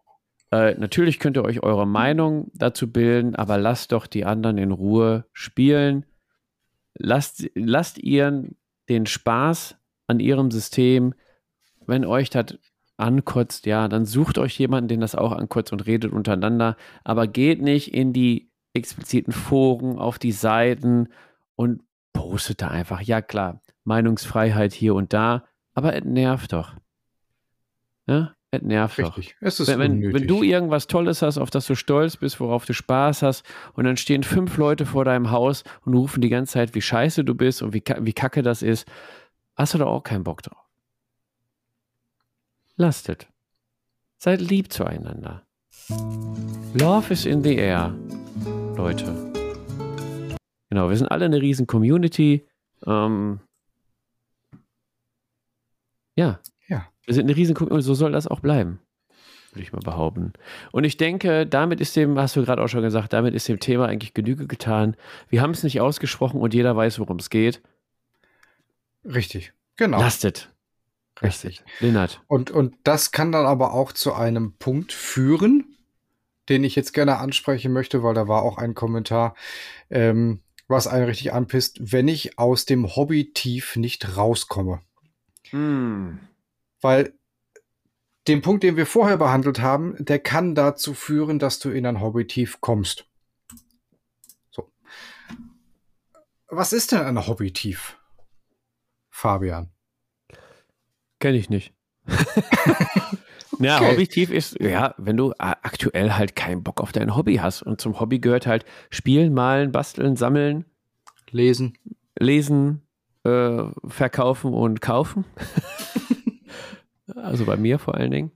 Äh, 0.51 0.75
natürlich 0.75 1.19
könnt 1.19 1.39
ihr 1.39 1.45
euch 1.45 1.63
eure 1.63 1.87
Meinung 1.87 2.51
dazu 2.53 2.93
bilden, 2.93 3.35
aber 3.35 3.57
lasst 3.57 3.93
doch 3.93 4.07
die 4.07 4.27
anderen 4.27 4.59
in 4.59 4.71
Ruhe 4.71 5.25
spielen. 5.33 6.05
Lasst, 6.95 7.49
lasst 7.55 7.99
ihr 7.99 8.51
den 8.91 9.07
Spaß 9.07 9.77
an 10.09 10.21
ihrem 10.21 10.51
System, 10.51 11.15
wenn 11.87 12.05
euch 12.05 12.29
das 12.29 12.59
ankotzt, 12.99 13.65
ja, 13.65 13.89
dann 13.89 14.05
sucht 14.05 14.37
euch 14.37 14.59
jemanden, 14.59 14.89
den 14.89 15.01
das 15.01 15.15
auch 15.15 15.33
ankotzt 15.33 15.73
und 15.73 15.87
redet 15.87 16.13
untereinander, 16.13 16.77
aber 17.03 17.27
geht 17.27 17.63
nicht 17.63 17.95
in 17.95 18.13
die 18.13 18.51
expliziten 18.75 19.33
Foren, 19.33 19.99
auf 19.99 20.19
die 20.19 20.33
Seiten 20.33 21.09
und 21.57 21.81
postet 22.13 22.63
da 22.63 22.69
einfach. 22.69 23.01
Ja, 23.01 23.23
klar, 23.23 23.61
Meinungsfreiheit 23.85 24.73
hier 24.73 24.95
und 24.95 25.13
da, 25.13 25.45
aber 25.75 25.95
es 25.95 26.05
nervt 26.05 26.53
doch. 26.53 26.75
Ja? 28.07 28.35
Es 28.51 28.63
nervt 28.63 28.99
Richtig. 28.99 29.37
doch. 29.41 29.47
Es 29.47 29.61
ist 29.61 29.69
Wenn, 29.69 30.03
wenn, 30.03 30.13
wenn 30.13 30.27
du 30.27 30.43
irgendwas 30.43 30.89
Tolles 30.89 31.23
hast, 31.23 31.39
auf 31.39 31.51
das 31.51 31.67
du 31.67 31.77
stolz 31.77 32.17
bist, 32.17 32.41
worauf 32.41 32.65
du 32.65 32.75
Spaß 32.75 33.23
hast, 33.23 33.45
und 33.75 33.85
dann 33.85 33.97
stehen 33.97 34.25
fünf 34.25 34.57
Leute 34.57 34.87
vor 34.87 35.05
deinem 35.05 35.31
Haus 35.31 35.63
und 35.85 35.95
rufen 35.95 36.21
die 36.21 36.29
ganze 36.29 36.55
Zeit, 36.55 36.75
wie 36.75 36.83
scheiße 36.83 37.25
du 37.25 37.35
bist 37.35 37.63
und 37.63 37.73
wie, 37.73 37.83
wie 38.01 38.13
kacke 38.13 38.43
das 38.43 38.63
ist, 38.63 38.89
hast 39.55 39.75
du 39.75 39.79
da 39.79 39.87
auch 39.87 40.03
keinen 40.03 40.25
Bock 40.25 40.43
drauf. 40.43 40.65
Lasst 42.77 43.09
es. 43.09 43.19
Seid 44.19 44.41
lieb 44.41 44.73
zueinander. 44.73 45.47
Love 46.75 47.13
is 47.13 47.27
in 47.27 47.43
the 47.43 47.57
air, 47.57 47.95
Leute. 48.77 49.40
Genau, 50.71 50.89
wir 50.89 50.97
sind 50.97 51.09
alle 51.09 51.25
eine 51.25 51.43
riesen 51.43 51.67
Community. 51.67 52.47
Ähm, 52.87 53.41
ja. 56.17 56.41
Ja. 56.69 56.89
Wir 57.05 57.15
sind 57.15 57.25
eine 57.25 57.37
riesen 57.37 57.55
Community, 57.55 57.83
so 57.83 57.95
soll 57.95 58.13
das 58.13 58.29
auch 58.29 58.41
bleiben, 58.41 58.79
würde 59.53 59.63
ich 59.63 59.73
mal 59.73 59.81
behaupten. 59.81 60.33
Und 60.71 60.85
ich 60.85 60.97
denke, 60.97 61.45
damit 61.47 61.81
ist 61.81 61.97
dem, 61.97 62.17
hast 62.19 62.37
du 62.37 62.45
gerade 62.45 62.63
auch 62.63 62.69
schon 62.69 62.83
gesagt, 62.83 63.13
damit 63.13 63.35
ist 63.35 63.49
dem 63.49 63.59
Thema 63.59 63.87
eigentlich 63.87 64.15
Genüge 64.15 64.47
getan. 64.47 64.97
Wir 65.29 65.43
haben 65.43 65.51
es 65.51 65.65
nicht 65.65 65.81
ausgesprochen 65.81 66.41
und 66.41 66.55
jeder 66.55 66.77
weiß, 66.77 67.01
worum 67.01 67.19
es 67.19 67.31
geht. 67.31 67.61
Richtig. 69.05 69.53
Genau. 69.77 69.99
Lastet. 69.99 70.53
Richtig. 71.23 71.65
Lennart. 71.81 72.23
Und, 72.29 72.51
und 72.51 72.77
das 72.85 73.11
kann 73.11 73.33
dann 73.33 73.47
aber 73.47 73.75
auch 73.75 73.93
zu 73.93 74.15
einem 74.15 74.53
Punkt 74.59 74.93
führen, 74.93 75.77
den 76.49 76.65
ich 76.65 76.77
jetzt 76.77 76.93
gerne 76.93 77.19
ansprechen 77.19 77.73
möchte, 77.73 78.03
weil 78.03 78.15
da 78.15 78.29
war 78.29 78.43
auch 78.43 78.59
ein 78.59 78.75
Kommentar, 78.75 79.35
ähm, 79.91 80.41
was 80.71 80.87
einen 80.87 81.05
richtig 81.05 81.33
anpisst, 81.33 81.93
wenn 81.93 82.09
ich 82.09 82.39
aus 82.39 82.65
dem 82.65 82.95
Hobby-Tief 82.95 83.77
nicht 83.77 84.17
rauskomme. 84.17 84.81
Hm. 85.51 86.21
Weil 86.81 87.13
den 88.29 88.43
Punkt, 88.43 88.63
den 88.63 88.77
wir 88.77 88.87
vorher 88.87 89.17
behandelt 89.17 89.61
haben, 89.61 89.97
der 89.99 90.19
kann 90.19 90.55
dazu 90.55 90.95
führen, 90.95 91.39
dass 91.39 91.59
du 91.59 91.71
in 91.71 91.87
ein 91.87 92.01
Hobby-Tief 92.01 92.61
kommst. 92.61 93.07
So. 94.51 94.73
Was 96.49 96.73
ist 96.73 96.93
denn 96.93 97.03
ein 97.03 97.27
Hobby-Tief? 97.27 97.99
Fabian. 99.09 99.71
Kenne 101.19 101.37
ich 101.37 101.51
nicht. 101.51 101.75
Ja, 103.61 103.77
Okay. 103.77 103.93
Hobby-Tief 103.93 104.31
ist, 104.31 104.59
ja, 104.61 104.95
wenn 104.99 105.17
du 105.17 105.33
aktuell 105.39 106.13
halt 106.15 106.35
keinen 106.35 106.63
Bock 106.63 106.81
auf 106.81 106.93
dein 106.93 107.15
Hobby 107.15 107.37
hast. 107.37 107.63
Und 107.63 107.81
zum 107.81 108.01
Hobby 108.01 108.19
gehört 108.19 108.47
halt 108.47 108.65
Spielen, 108.91 109.33
Malen, 109.35 109.71
Basteln, 109.73 110.17
Sammeln, 110.17 110.65
Lesen. 111.31 111.77
Lesen, 112.19 112.83
äh, 113.25 113.63
Verkaufen 113.87 114.53
und 114.55 114.81
Kaufen. 114.81 115.25
also 117.15 117.45
bei 117.45 117.57
mir 117.57 117.79
vor 117.79 117.95
allen 117.95 118.11
Dingen. 118.11 118.31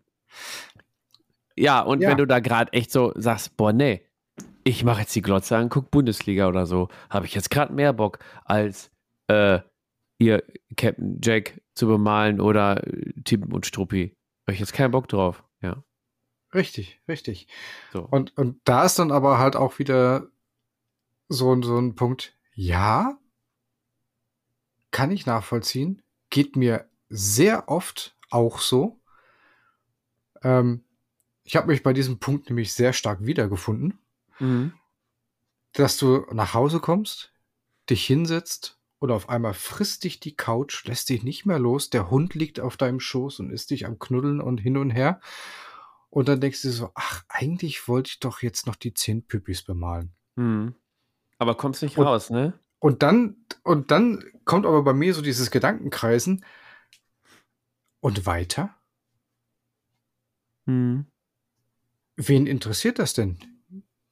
Ja, 1.57 1.81
und 1.81 2.01
Ja. 2.01 2.11
wenn 2.11 2.19
du 2.19 2.27
da 2.27 2.41
gerade 2.41 2.73
echt 2.73 2.91
so 2.91 3.13
sagst, 3.17 3.57
boah, 3.57 3.73
nee, 3.73 4.03
ich 4.65 4.83
mache 4.85 5.01
jetzt 5.03 5.15
die 5.15 5.23
Glotze 5.23 5.57
an, 5.57 5.69
guck 5.69 5.91
Bundesliga 5.91 6.49
oder 6.49 6.67
so, 6.67 6.89
habe 7.11 7.27
ich 7.27 7.35
jetzt 7.35 7.51
gerade 7.51 7.73
mehr 7.73 7.93
Bock, 7.93 8.19
als 8.45 8.91
äh, 9.29 9.61
ihr 10.19 10.43
Captain 10.77 11.19
Jack 11.23 11.61
zu 11.75 11.87
bemalen 11.87 12.41
oder 12.41 12.87
äh, 12.87 13.13
Tim 13.25 13.53
und 13.53 13.67
Struppi. 13.67 14.17
Habe 14.47 14.53
ich 14.55 14.61
jetzt 14.61 14.73
keinen 14.73 14.91
Bock 14.91 15.09
drauf. 15.09 15.43
Ja. 15.61 15.83
Richtig, 16.53 17.01
richtig. 17.09 17.49
So. 17.93 18.03
Und, 18.03 18.37
und 18.39 18.61
da 18.65 18.85
ist 18.85 18.99
dann 18.99 19.11
aber 19.11 19.39
halt 19.39 19.57
auch 19.57 19.79
wieder 19.79 20.29
so, 21.29 21.53
ein- 21.55 21.63
so 21.63 21.79
ein 21.79 21.95
Punkt, 21.95 22.37
ja, 22.55 23.19
kann 24.91 25.11
ich 25.11 25.27
nachvollziehen, 25.27 26.03
geht 26.31 26.55
mir 26.57 26.89
sehr 27.09 27.69
oft 27.69 28.17
auch 28.31 28.59
so. 28.61 29.01
Ähm, 30.43 30.85
ich 31.43 31.57
habe 31.57 31.67
mich 31.69 31.83
bei 31.83 31.93
diesem 31.93 32.19
Punkt 32.19 32.49
nämlich 32.49 32.73
sehr 32.73 32.93
stark 32.93 33.25
wiedergefunden, 33.25 33.99
Mhm. 34.39 34.75
dass 35.73 35.97
du 35.97 36.27
nach 36.33 36.55
Hause 36.55 36.81
kommst, 36.81 37.33
dich 37.91 38.07
hinsetzt 38.07 38.79
und 39.05 39.11
auf 39.11 39.29
einmal 39.29 39.53
frisst 39.53 40.05
dich 40.05 40.19
die 40.19 40.35
Couch, 40.35 40.87
lässt 40.87 41.11
dich 41.11 41.23
nicht 41.25 41.45
mehr 41.45 41.59
los, 41.59 41.91
der 41.91 42.11
Hund 42.11 42.33
liegt 42.35 42.59
auf 42.59 42.79
deinem 42.79 43.01
Schoß 43.01 43.39
und 43.41 43.51
ist 43.51 43.69
dich 43.71 43.85
am 43.85 43.99
Knuddeln 43.99 44.41
und 44.41 44.57
hin 44.57 44.79
und 44.79 44.89
her. 44.89 45.21
Und 46.09 46.27
dann 46.27 46.41
denkst 46.41 46.63
du 46.63 46.71
so, 46.71 46.91
ach, 46.95 47.23
eigentlich 47.29 47.87
wollte 47.87 48.09
ich 48.09 48.21
doch 48.21 48.41
jetzt 48.41 48.67
noch 48.67 48.77
die 48.77 48.95
zehn 48.95 49.23
Püppis 49.27 49.63
bemalen. 49.63 50.15
Mhm. 50.37 50.75
Aber 51.37 51.55
kommst 51.55 51.83
nicht 51.83 51.99
Und- 51.99 52.07
raus, 52.07 52.31
ne? 52.31 52.59
Und 52.79 53.03
dann, 53.03 53.37
und 53.63 53.91
dann 53.91 54.25
kommt 54.47 54.65
aber 54.65 54.83
bei 54.83 54.95
mir 54.95 55.13
so 55.13 55.21
dieses 55.21 55.51
Gedankenkreisen. 55.51 56.43
Und 58.01 58.25
weiter? 58.25 58.75
Mhm. 60.65 61.05
Wen 62.17 62.47
interessiert 62.47 62.99
das 62.99 63.13
denn? 63.13 63.37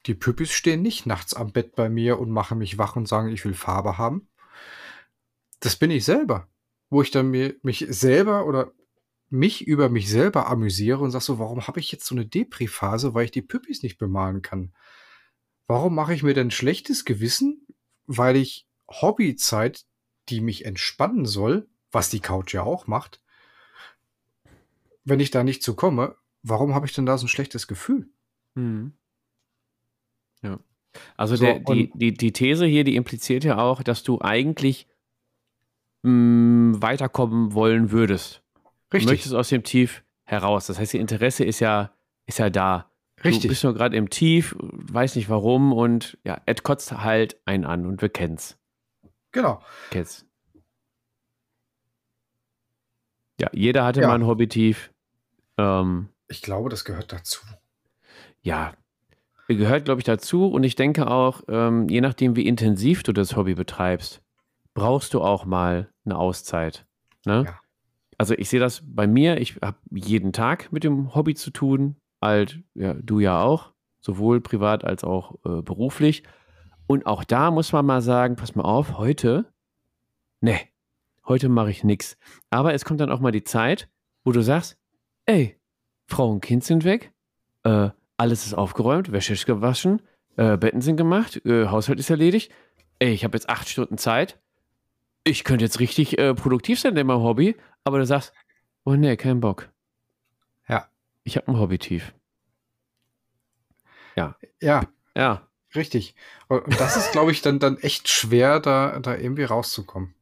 Die 0.04 0.14
Püppis 0.14 0.50
stehen 0.50 0.82
nicht 0.82 1.06
nachts 1.06 1.32
am 1.32 1.50
Bett 1.52 1.76
bei 1.76 1.88
mir 1.88 2.18
und 2.18 2.30
machen 2.30 2.58
mich 2.58 2.76
wach 2.76 2.94
und 2.94 3.08
sagen, 3.08 3.28
ich 3.28 3.42
will 3.46 3.54
Farbe 3.54 3.96
haben. 3.96 4.28
Das 5.62 5.76
bin 5.76 5.90
ich 5.90 6.04
selber. 6.04 6.48
Wo 6.90 7.00
ich 7.00 7.10
dann 7.10 7.30
mir, 7.30 7.54
mich 7.62 7.86
selber 7.88 8.46
oder 8.46 8.72
mich 9.30 9.66
über 9.66 9.88
mich 9.88 10.10
selber 10.10 10.48
amüsiere 10.48 10.98
und 10.98 11.10
sage 11.10 11.24
so, 11.24 11.38
warum 11.38 11.66
habe 11.66 11.80
ich 11.80 11.90
jetzt 11.90 12.04
so 12.04 12.14
eine 12.14 12.26
Depri-Phase, 12.26 13.14
weil 13.14 13.24
ich 13.24 13.30
die 13.30 13.40
Püppis 13.40 13.82
nicht 13.82 13.96
bemalen 13.96 14.42
kann? 14.42 14.74
Warum 15.66 15.94
mache 15.94 16.12
ich 16.12 16.22
mir 16.22 16.34
denn 16.34 16.50
schlechtes 16.50 17.06
Gewissen, 17.06 17.66
weil 18.06 18.36
ich 18.36 18.66
Hobbyzeit, 18.90 19.86
die 20.28 20.42
mich 20.42 20.66
entspannen 20.66 21.24
soll, 21.24 21.68
was 21.90 22.10
die 22.10 22.20
Couch 22.20 22.52
ja 22.52 22.62
auch 22.62 22.86
macht, 22.86 23.22
wenn 25.04 25.20
ich 25.20 25.30
da 25.30 25.44
nicht 25.44 25.62
zu 25.62 25.74
komme, 25.74 26.16
warum 26.42 26.74
habe 26.74 26.86
ich 26.86 26.92
denn 26.92 27.06
da 27.06 27.16
so 27.16 27.24
ein 27.24 27.28
schlechtes 27.28 27.66
Gefühl? 27.66 28.10
Mhm. 28.54 28.92
Ja. 30.42 30.58
Also 31.16 31.36
So, 31.36 31.44
der, 31.44 31.60
die, 31.60 31.90
die, 31.94 32.12
die 32.12 32.32
These 32.32 32.66
hier, 32.66 32.84
die 32.84 32.96
impliziert 32.96 33.44
ja 33.44 33.58
auch, 33.58 33.82
dass 33.82 34.02
du 34.02 34.20
eigentlich 34.20 34.88
mh, 36.02 36.80
weiterkommen 36.82 37.54
wollen 37.54 37.90
würdest. 37.90 38.42
Du 38.90 38.98
möchtest 39.04 39.34
aus 39.34 39.48
dem 39.48 39.62
Tief 39.64 40.04
heraus. 40.24 40.66
Das 40.66 40.78
heißt, 40.78 40.94
ihr 40.94 41.00
Interesse 41.00 41.44
ist 41.44 41.60
ja, 41.60 41.92
ist 42.26 42.38
ja 42.38 42.50
da. 42.50 42.90
Du 43.16 43.28
Richtig. 43.28 43.48
bist 43.48 43.62
nur 43.64 43.72
gerade 43.74 43.96
im 43.96 44.10
Tief, 44.10 44.56
weiß 44.58 45.16
nicht 45.16 45.28
warum 45.28 45.72
und 45.72 46.18
ja, 46.24 46.40
Ed 46.46 46.62
kotzt 46.64 46.92
halt 46.92 47.40
einen 47.46 47.64
an 47.64 47.86
und 47.86 48.02
wir 48.02 48.08
kennen's. 48.08 48.58
Genau. 49.30 49.62
Kennen's. 49.90 50.26
Ja, 53.40 53.48
jeder 53.52 53.84
hatte 53.84 54.00
Ja. 54.02 54.08
mal 54.08 54.14
ein 54.16 54.26
Hobby-Tief. 54.26 54.92
Ähm, 55.58 56.08
Ich 56.28 56.42
glaube, 56.42 56.68
das 56.68 56.84
gehört 56.84 57.12
dazu. 57.12 57.40
ja, 58.42 58.72
gehört, 59.48 59.84
glaube 59.84 60.00
ich, 60.00 60.04
dazu. 60.04 60.46
Und 60.46 60.64
ich 60.64 60.76
denke 60.76 61.06
auch, 61.10 61.42
ähm, 61.48 61.88
je 61.88 62.00
nachdem, 62.00 62.36
wie 62.36 62.46
intensiv 62.46 63.02
du 63.02 63.12
das 63.12 63.36
Hobby 63.36 63.54
betreibst, 63.54 64.22
brauchst 64.74 65.12
du 65.14 65.20
auch 65.22 65.44
mal 65.44 65.91
eine 66.04 66.18
Auszeit. 66.18 66.86
Ne? 67.24 67.44
Ja. 67.46 67.60
Also 68.18 68.34
ich 68.34 68.48
sehe 68.48 68.60
das 68.60 68.82
bei 68.86 69.06
mir, 69.06 69.40
ich 69.40 69.56
habe 69.62 69.78
jeden 69.90 70.32
Tag 70.32 70.72
mit 70.72 70.84
dem 70.84 71.14
Hobby 71.14 71.34
zu 71.34 71.50
tun, 71.50 71.96
halt, 72.20 72.62
ja, 72.74 72.94
du 72.94 73.20
ja 73.20 73.42
auch, 73.42 73.72
sowohl 74.00 74.40
privat 74.40 74.84
als 74.84 75.04
auch 75.04 75.36
äh, 75.44 75.62
beruflich. 75.62 76.22
Und 76.86 77.06
auch 77.06 77.24
da 77.24 77.50
muss 77.50 77.72
man 77.72 77.86
mal 77.86 78.02
sagen, 78.02 78.36
pass 78.36 78.54
mal 78.54 78.64
auf, 78.64 78.98
heute, 78.98 79.52
ne, 80.40 80.58
heute 81.26 81.48
mache 81.48 81.70
ich 81.70 81.84
nichts. 81.84 82.18
Aber 82.50 82.74
es 82.74 82.84
kommt 82.84 83.00
dann 83.00 83.10
auch 83.10 83.20
mal 83.20 83.32
die 83.32 83.44
Zeit, 83.44 83.88
wo 84.24 84.32
du 84.32 84.42
sagst, 84.42 84.78
ey, 85.26 85.58
Frau 86.06 86.30
und 86.30 86.40
Kind 86.40 86.64
sind 86.64 86.84
weg, 86.84 87.12
äh, 87.64 87.90
alles 88.16 88.46
ist 88.46 88.54
aufgeräumt, 88.54 89.12
Wäsche 89.12 89.32
ist 89.32 89.46
gewaschen, 89.46 90.02
äh, 90.36 90.56
Betten 90.56 90.80
sind 90.80 90.96
gemacht, 90.96 91.44
äh, 91.46 91.66
Haushalt 91.66 91.98
ist 91.98 92.10
erledigt. 92.10 92.52
Ey, 92.98 93.12
ich 93.12 93.24
habe 93.24 93.36
jetzt 93.36 93.48
acht 93.48 93.68
Stunden 93.68 93.98
Zeit. 93.98 94.40
Ich 95.24 95.44
könnte 95.44 95.64
jetzt 95.64 95.78
richtig 95.80 96.18
äh, 96.18 96.34
produktiv 96.34 96.80
sein 96.80 96.96
in 96.96 97.06
meinem 97.06 97.22
Hobby, 97.22 97.56
aber 97.84 97.98
du 97.98 98.06
sagst, 98.06 98.32
oh 98.84 98.94
nee, 98.94 99.16
kein 99.16 99.40
Bock. 99.40 99.68
Ja. 100.68 100.88
Ich 101.24 101.36
habe 101.36 101.48
ein 101.48 101.58
Hobby-Tief. 101.58 102.12
Ja, 104.16 104.36
Ja. 104.60 105.48
richtig. 105.74 106.14
Und 106.48 106.64
und 106.66 106.80
das 106.80 106.96
ist, 106.96 107.12
glaube 107.12 107.30
ich, 107.30 107.40
dann, 107.42 107.58
dann 107.58 107.78
echt 107.78 108.08
schwer, 108.08 108.60
da, 108.60 108.98
da 109.00 109.16
irgendwie 109.16 109.44
rauszukommen. 109.44 110.14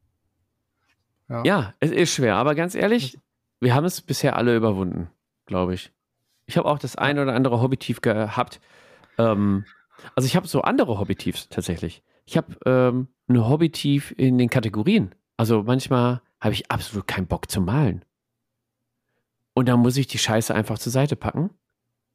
Ja. 1.29 1.43
Ja, 1.45 1.73
es 1.79 1.91
ist 1.91 2.13
schwer, 2.13 2.35
aber 2.35 2.55
ganz 2.55 2.75
ehrlich, 2.75 3.17
wir 3.59 3.73
haben 3.75 3.85
es 3.85 4.01
bisher 4.01 4.35
alle 4.35 4.55
überwunden, 4.55 5.09
glaube 5.45 5.73
ich. 5.73 5.91
Ich 6.45 6.57
habe 6.57 6.67
auch 6.67 6.79
das 6.79 6.95
ein 6.95 7.19
oder 7.19 7.33
andere 7.33 7.61
Hobby-Tief 7.61 8.01
gehabt. 8.01 8.59
Ähm, 9.17 9.65
also 10.15 10.25
ich 10.25 10.35
habe 10.35 10.47
so 10.47 10.61
andere 10.61 10.99
Hobby-Tiefs 10.99 11.49
tatsächlich. 11.49 12.03
Ich 12.25 12.37
habe 12.37 12.55
ähm, 12.65 13.07
ein 13.27 13.47
Hobby-Tief 13.47 14.13
in 14.17 14.37
den 14.37 14.49
Kategorien. 14.49 15.15
Also 15.37 15.63
manchmal 15.63 16.21
habe 16.39 16.53
ich 16.53 16.69
absolut 16.71 17.07
keinen 17.07 17.27
Bock 17.27 17.49
zu 17.49 17.61
malen. 17.61 18.03
Und 19.53 19.67
dann 19.67 19.79
muss 19.79 19.97
ich 19.97 20.07
die 20.07 20.17
Scheiße 20.17 20.53
einfach 20.53 20.79
zur 20.79 20.91
Seite 20.91 21.15
packen. 21.15 21.49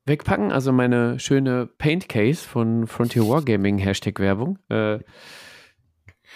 Wegpacken, 0.06 0.52
also 0.52 0.72
meine 0.72 1.18
schöne 1.18 1.66
Paint 1.66 2.08
Case 2.08 2.46
von 2.46 2.86
Frontier 2.86 3.28
Wargaming 3.28 3.78
Hashtag 3.78 4.20
Werbung. 4.20 4.58
Äh, 4.68 5.00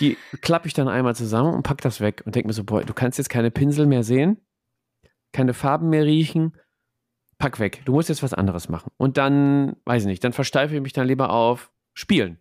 die 0.01 0.17
klappe 0.41 0.67
ich 0.67 0.75
dann 0.75 0.89
einmal 0.89 1.15
zusammen 1.15 1.55
und 1.55 1.63
pack 1.63 1.81
das 1.81 2.01
weg 2.01 2.23
und 2.27 2.35
denke 2.35 2.49
mir 2.49 2.53
so, 2.53 2.65
boah, 2.65 2.83
du 2.83 2.93
kannst 2.95 3.19
jetzt 3.19 3.31
keine 3.31 3.51
Pinsel 3.51 3.87
mehr 3.87 4.03
sehen, 4.03 4.41
keine 5.33 5.55
Farben 5.55 5.89
mehr 5.89 6.05
riechen. 6.05 6.57
pack 7.39 7.59
weg, 7.59 7.83
du 7.85 7.93
musst 7.93 8.09
jetzt 8.09 8.23
was 8.23 8.35
anderes 8.35 8.69
machen. 8.69 8.91
Und 8.97 9.17
dann, 9.17 9.77
weiß 9.85 10.03
ich 10.03 10.09
nicht, 10.09 10.25
dann 10.25 10.33
versteife 10.33 10.75
ich 10.75 10.83
mich 10.83 10.93
dann 10.93 11.07
lieber 11.07 11.31
auf 11.31 11.73
Spielen. 11.95 12.39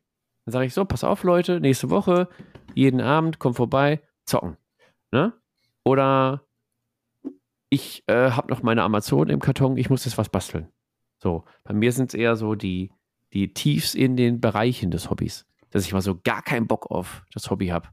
Dann 0.50 0.54
sage 0.54 0.66
ich 0.66 0.74
so, 0.74 0.84
pass 0.84 1.04
auf, 1.04 1.22
Leute, 1.22 1.60
nächste 1.60 1.92
Woche, 1.92 2.28
jeden 2.74 3.02
Abend, 3.02 3.38
komm 3.38 3.54
vorbei, 3.54 4.02
zocken. 4.26 4.58
Ne? 5.12 5.32
Oder 5.84 6.44
ich 7.70 8.04
äh, 8.08 8.32
habe 8.32 8.50
noch 8.50 8.64
meine 8.64 8.82
Amazon 8.82 9.30
im 9.30 9.42
Karton, 9.42 9.78
ich 9.78 9.92
muss 9.92 10.06
jetzt 10.06 10.18
was 10.18 10.30
basteln. 10.30 10.68
So, 11.20 11.44
bei 11.64 11.76
mir 11.76 11.92
sind 11.92 12.10
es 12.10 12.14
eher 12.16 12.36
so 12.36 12.56
die, 12.56 12.92
die 13.32 13.54
Tiefs 13.54 13.94
in 13.94 14.18
den 14.18 14.42
Bereichen 14.42 14.90
des 14.90 15.12
Hobbys, 15.12 15.46
dass 15.70 15.86
ich 15.86 15.94
mal 15.94 16.02
so 16.02 16.20
gar 16.20 16.42
keinen 16.42 16.66
Bock 16.66 16.90
auf 16.90 17.24
das 17.32 17.52
Hobby 17.52 17.68
habe. 17.68 17.90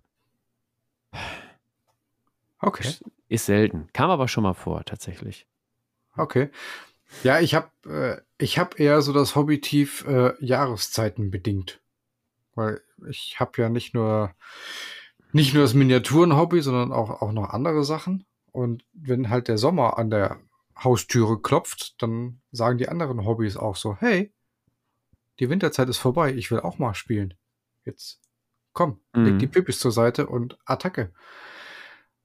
Okay. 2.61 2.91
Ist 3.29 3.45
selten. 3.45 3.91
Kam 3.93 4.09
aber 4.09 4.29
schon 4.29 4.45
mal 4.45 4.55
vor, 4.55 4.83
tatsächlich. 4.87 5.47
Okay. 6.17 6.49
Ja, 7.23 7.39
ich 7.39 7.55
habe 7.55 7.69
äh, 7.85 8.43
ich 8.43 8.59
hab 8.59 8.81
eher 8.81 9.03
so 9.03 9.13
das 9.13 9.37
Hobby 9.37 9.61
tief 9.61 10.07
äh, 10.07 10.33
Jahreszeiten 10.43 11.31
bedingt. 11.31 11.83
Weil 12.57 12.81
ich 13.09 13.39
habe 13.39 13.53
ja 13.63 13.69
nicht 13.69 13.95
nur 13.95 14.35
nicht 15.33 15.55
nur 15.55 15.63
das 15.63 15.75
Miniaturen-Hobby, 15.75 16.63
sondern 16.63 16.93
auch, 16.93 17.23
auch 17.23 17.33
noch 17.33 17.51
andere 17.51 17.85
Sachen. 17.85 18.25
Und 18.53 18.85
wenn 18.95 19.29
halt 19.29 19.49
der 19.49 19.59
Sommer 19.59 19.99
an 19.99 20.11
der 20.11 20.41
Haustüre 20.83 21.41
klopft, 21.41 22.01
dann 22.03 22.41
sagen 22.53 22.79
die 22.79 22.89
anderen 22.89 23.25
Hobbys 23.25 23.57
auch 23.57 23.77
so, 23.77 23.97
hey, 23.97 24.33
die 25.39 25.51
Winterzeit 25.51 25.89
ist 25.89 25.99
vorbei, 25.99 26.33
ich 26.33 26.51
will 26.51 26.61
auch 26.61 26.79
mal 26.79 26.95
spielen. 26.95 27.35
Jetzt 27.85 28.21
komm, 28.73 29.01
mhm. 29.15 29.25
leg 29.25 29.39
die 29.39 29.47
Pipis 29.47 29.79
zur 29.79 29.93
Seite 29.93 30.27
und 30.27 30.59
Attacke. 30.65 31.13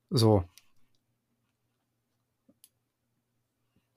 So. 0.10 0.46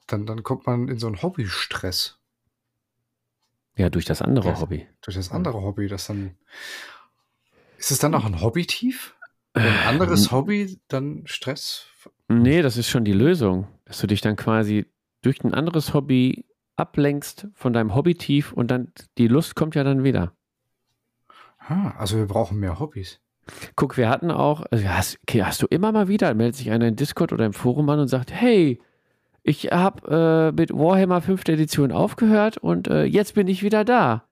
Dann, 0.07 0.26
dann 0.26 0.43
kommt 0.43 0.66
man 0.66 0.89
in 0.89 0.99
so 0.99 1.07
einen 1.07 1.22
Hobbystress. 1.22 2.18
Ja, 3.77 3.91
durch 3.91 4.05
das 4.05 4.22
andere 4.22 4.49
ja, 4.49 4.61
Hobby. 4.61 4.87
Durch 5.01 5.16
das 5.16 5.31
andere 5.31 5.62
Hobby, 5.62 5.89
das 5.89 6.07
dann. 6.07 6.37
Ist 7.77 7.91
es 7.91 7.99
dann 7.99 8.14
auch 8.14 8.25
ein 8.25 8.41
Hobby-Tief? 8.41 9.14
Ein 9.53 9.77
anderes 9.87 10.33
Hobby, 10.33 10.81
dann 10.89 11.22
Stress? 11.27 11.87
Nee, 12.29 12.62
das 12.62 12.77
ist 12.77 12.89
schon 12.89 13.05
die 13.05 13.12
Lösung. 13.12 13.68
Dass 13.85 13.99
du 13.99 14.07
dich 14.07 14.20
dann 14.20 14.37
quasi 14.37 14.87
durch 15.22 15.43
ein 15.45 15.55
anderes 15.55 15.95
Hobby 15.95 16.45
ablenkst 16.77 17.49
von 17.55 17.72
deinem 17.72 17.95
Hobby-Tief 17.95 18.53
und 18.53 18.70
dann 18.70 18.93
die 19.18 19.29
Lust 19.29 19.55
kommt 19.55 19.75
ja 19.75 19.85
dann 19.85 20.05
wieder. 20.05 20.33
Ah, 21.59 21.93
also 21.99 22.16
wir 22.16 22.27
brauchen 22.27 22.59
mehr 22.59 22.79
Hobbys. 22.79 23.20
Guck, 23.77 23.97
wir 23.97 24.09
hatten 24.09 24.31
auch, 24.31 24.64
also 24.70 24.89
hast, 24.89 25.18
okay, 25.22 25.45
hast 25.45 25.62
du 25.62 25.66
immer 25.66 25.93
mal 25.93 26.09
wieder, 26.09 26.33
meldet 26.35 26.57
sich 26.57 26.70
einer 26.70 26.87
in 26.87 26.97
Discord 26.97 27.33
oder 27.33 27.47
im 27.47 27.53
Forum 27.53 27.89
an 27.91 28.01
und 28.01 28.09
sagt, 28.09 28.33
hey, 28.33 28.81
ich 29.47 29.66
habe 29.66 30.53
äh, 30.53 30.59
mit 30.59 30.72
Warhammer 30.72 31.20
5. 31.20 31.49
Edition 31.49 31.92
aufgehört 31.92 32.57
und 32.57 32.88
äh, 32.88 33.05
jetzt 33.05 33.34
bin 33.34 33.47
ich 33.47 33.62
wieder 33.62 33.84
da. 33.84 34.24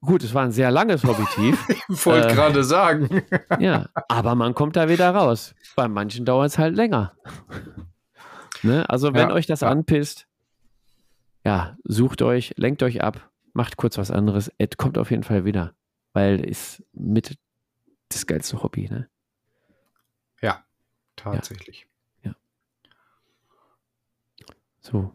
Gut, 0.00 0.24
es 0.24 0.34
war 0.34 0.44
ein 0.44 0.50
sehr 0.50 0.72
langes 0.72 1.04
Hobby-Tief. 1.04 1.68
ich 1.88 2.04
wollte 2.06 2.28
äh, 2.28 2.34
gerade 2.34 2.64
sagen. 2.64 3.22
ja, 3.60 3.86
aber 4.08 4.34
man 4.34 4.54
kommt 4.54 4.74
da 4.74 4.88
wieder 4.88 5.10
raus. 5.10 5.54
Bei 5.76 5.86
manchen 5.86 6.24
dauert 6.24 6.48
es 6.48 6.58
halt 6.58 6.74
länger. 6.74 7.14
ne? 8.62 8.88
Also, 8.90 9.14
wenn 9.14 9.28
ja, 9.28 9.34
euch 9.34 9.46
das 9.46 9.60
ja. 9.60 9.68
anpisst, 9.68 10.26
ja, 11.44 11.76
sucht 11.84 12.20
euch, 12.22 12.52
lenkt 12.56 12.82
euch 12.82 13.00
ab, 13.00 13.30
macht 13.52 13.76
kurz 13.76 13.96
was 13.96 14.10
anderes. 14.10 14.52
Ed 14.58 14.76
kommt 14.76 14.98
auf 14.98 15.12
jeden 15.12 15.22
Fall 15.22 15.44
wieder, 15.44 15.72
weil 16.14 16.40
ist 16.40 16.82
mit 16.92 17.38
das 18.08 18.26
geilste 18.26 18.60
Hobby, 18.64 18.88
ne? 18.90 19.08
Ja, 20.42 20.64
tatsächlich. 21.14 21.82
Ja. 21.82 21.86
So. 24.80 25.12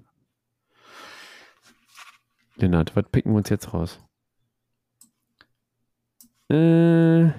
Lennart, 2.55 2.95
was 2.95 3.05
picken 3.09 3.31
wir 3.33 3.37
uns 3.37 3.49
jetzt 3.49 3.73
raus? 3.73 3.99
Äh. 6.49 7.31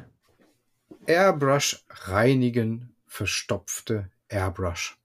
Airbrush 1.06 1.84
reinigen, 1.88 2.96
verstopfte 3.06 4.10
Airbrush. 4.28 4.98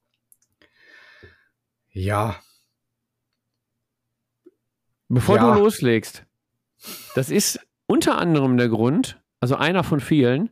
Ja. 1.91 2.41
Bevor 5.09 5.37
ja. 5.37 5.53
du 5.53 5.59
loslegst, 5.59 6.25
das 7.15 7.29
ist 7.29 7.59
unter 7.87 8.17
anderem 8.17 8.57
der 8.57 8.69
Grund, 8.69 9.21
also 9.39 9.55
einer 9.55 9.83
von 9.83 9.99
vielen, 9.99 10.49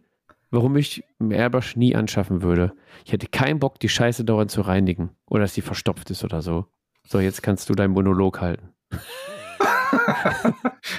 warum 0.51 0.75
ich 0.77 1.03
einen 1.19 1.31
Airbrush 1.31 1.75
nie 1.75 1.95
anschaffen 1.95 2.41
würde. 2.41 2.73
Ich 3.05 3.11
hätte 3.11 3.27
keinen 3.27 3.59
Bock, 3.59 3.79
die 3.79 3.89
Scheiße 3.89 4.23
dauernd 4.23 4.51
zu 4.51 4.61
reinigen 4.61 5.11
oder 5.25 5.41
dass 5.41 5.53
sie 5.53 5.61
verstopft 5.61 6.09
ist 6.09 6.23
oder 6.23 6.41
so. 6.41 6.65
So, 7.05 7.19
jetzt 7.19 7.43
kannst 7.43 7.69
du 7.69 7.73
deinen 7.73 7.93
Monolog 7.93 8.41
halten. 8.41 8.73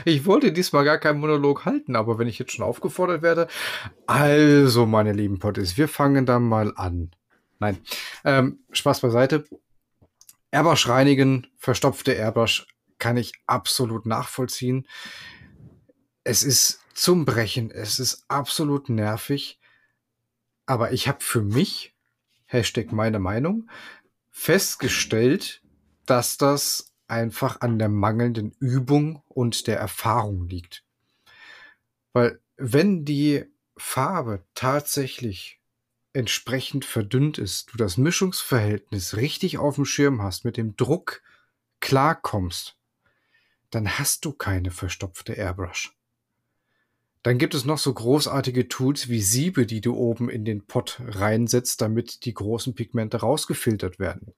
ich 0.04 0.26
wollte 0.26 0.52
diesmal 0.52 0.84
gar 0.84 0.98
keinen 0.98 1.20
Monolog 1.20 1.64
halten, 1.64 1.96
aber 1.96 2.18
wenn 2.18 2.28
ich 2.28 2.38
jetzt 2.38 2.52
schon 2.52 2.64
aufgefordert 2.64 3.22
werde, 3.22 3.48
also 4.06 4.86
meine 4.86 5.12
lieben 5.12 5.38
Potties, 5.38 5.76
wir 5.76 5.88
fangen 5.88 6.26
dann 6.26 6.44
mal 6.44 6.72
an. 6.76 7.10
Nein, 7.58 7.78
ähm, 8.24 8.60
Spaß 8.70 9.00
beiseite. 9.00 9.44
Airbrush 10.50 10.88
reinigen, 10.88 11.46
verstopfte 11.58 12.12
Airbrush 12.12 12.66
kann 12.98 13.16
ich 13.16 13.32
absolut 13.46 14.06
nachvollziehen. 14.06 14.86
Es 16.24 16.42
ist 16.42 16.80
zum 16.98 17.24
Brechen. 17.24 17.70
Es 17.70 18.00
ist 18.00 18.24
absolut 18.26 18.88
nervig. 18.88 19.60
Aber 20.66 20.92
ich 20.92 21.06
habe 21.06 21.20
für 21.20 21.42
mich, 21.42 21.94
Hashtag 22.46 22.92
meine 22.92 23.20
Meinung, 23.20 23.70
festgestellt, 24.30 25.62
dass 26.06 26.38
das 26.38 26.92
einfach 27.06 27.60
an 27.60 27.78
der 27.78 27.88
mangelnden 27.88 28.50
Übung 28.58 29.22
und 29.28 29.66
der 29.68 29.78
Erfahrung 29.78 30.48
liegt. 30.48 30.84
Weil 32.12 32.40
wenn 32.56 33.04
die 33.04 33.44
Farbe 33.76 34.44
tatsächlich 34.54 35.60
entsprechend 36.12 36.84
verdünnt 36.84 37.38
ist, 37.38 37.72
du 37.72 37.76
das 37.76 37.96
Mischungsverhältnis 37.96 39.16
richtig 39.16 39.58
auf 39.58 39.76
dem 39.76 39.84
Schirm 39.84 40.20
hast, 40.20 40.44
mit 40.44 40.56
dem 40.56 40.76
Druck 40.76 41.22
klarkommst, 41.78 42.76
dann 43.70 43.98
hast 43.98 44.24
du 44.24 44.32
keine 44.32 44.72
verstopfte 44.72 45.34
Airbrush. 45.34 45.97
Dann 47.22 47.38
gibt 47.38 47.54
es 47.54 47.64
noch 47.64 47.78
so 47.78 47.92
großartige 47.92 48.68
Tools 48.68 49.08
wie 49.08 49.20
Siebe, 49.20 49.66
die 49.66 49.80
du 49.80 49.94
oben 49.94 50.28
in 50.30 50.44
den 50.44 50.64
Pot 50.64 51.00
reinsetzt, 51.04 51.80
damit 51.80 52.24
die 52.24 52.34
großen 52.34 52.74
Pigmente 52.74 53.18
rausgefiltert 53.18 53.98
werden. 53.98 54.34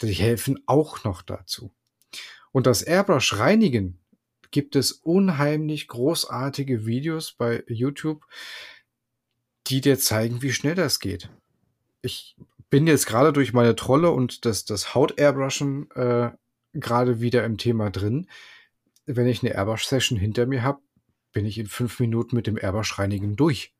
Die 0.00 0.12
helfen 0.12 0.60
auch 0.66 1.04
noch 1.04 1.22
dazu. 1.22 1.70
Und 2.52 2.66
das 2.66 2.82
Airbrush 2.82 3.38
reinigen 3.38 3.98
gibt 4.50 4.76
es 4.76 4.92
unheimlich 4.92 5.88
großartige 5.88 6.86
Videos 6.86 7.32
bei 7.32 7.62
YouTube, 7.66 8.24
die 9.66 9.80
dir 9.80 9.98
zeigen, 9.98 10.40
wie 10.40 10.52
schnell 10.52 10.74
das 10.74 11.00
geht. 11.00 11.28
Ich 12.00 12.36
bin 12.70 12.86
jetzt 12.86 13.06
gerade 13.06 13.32
durch 13.32 13.52
meine 13.52 13.76
Trolle 13.76 14.10
und 14.10 14.44
das, 14.44 14.64
das 14.64 14.94
Haut-Airbrushen 14.94 15.90
äh, 15.92 16.30
gerade 16.74 17.20
wieder 17.20 17.44
im 17.44 17.58
Thema 17.58 17.90
drin. 17.90 18.28
Wenn 19.04 19.26
ich 19.26 19.42
eine 19.42 19.54
Airbrush-Session 19.54 20.18
hinter 20.18 20.46
mir 20.46 20.62
habe, 20.62 20.80
bin 21.32 21.44
ich 21.46 21.58
in 21.58 21.66
fünf 21.66 22.00
Minuten 22.00 22.36
mit 22.36 22.46
dem 22.46 22.56
Airbrush 22.56 22.98
reinigen 22.98 23.36
durch. 23.36 23.74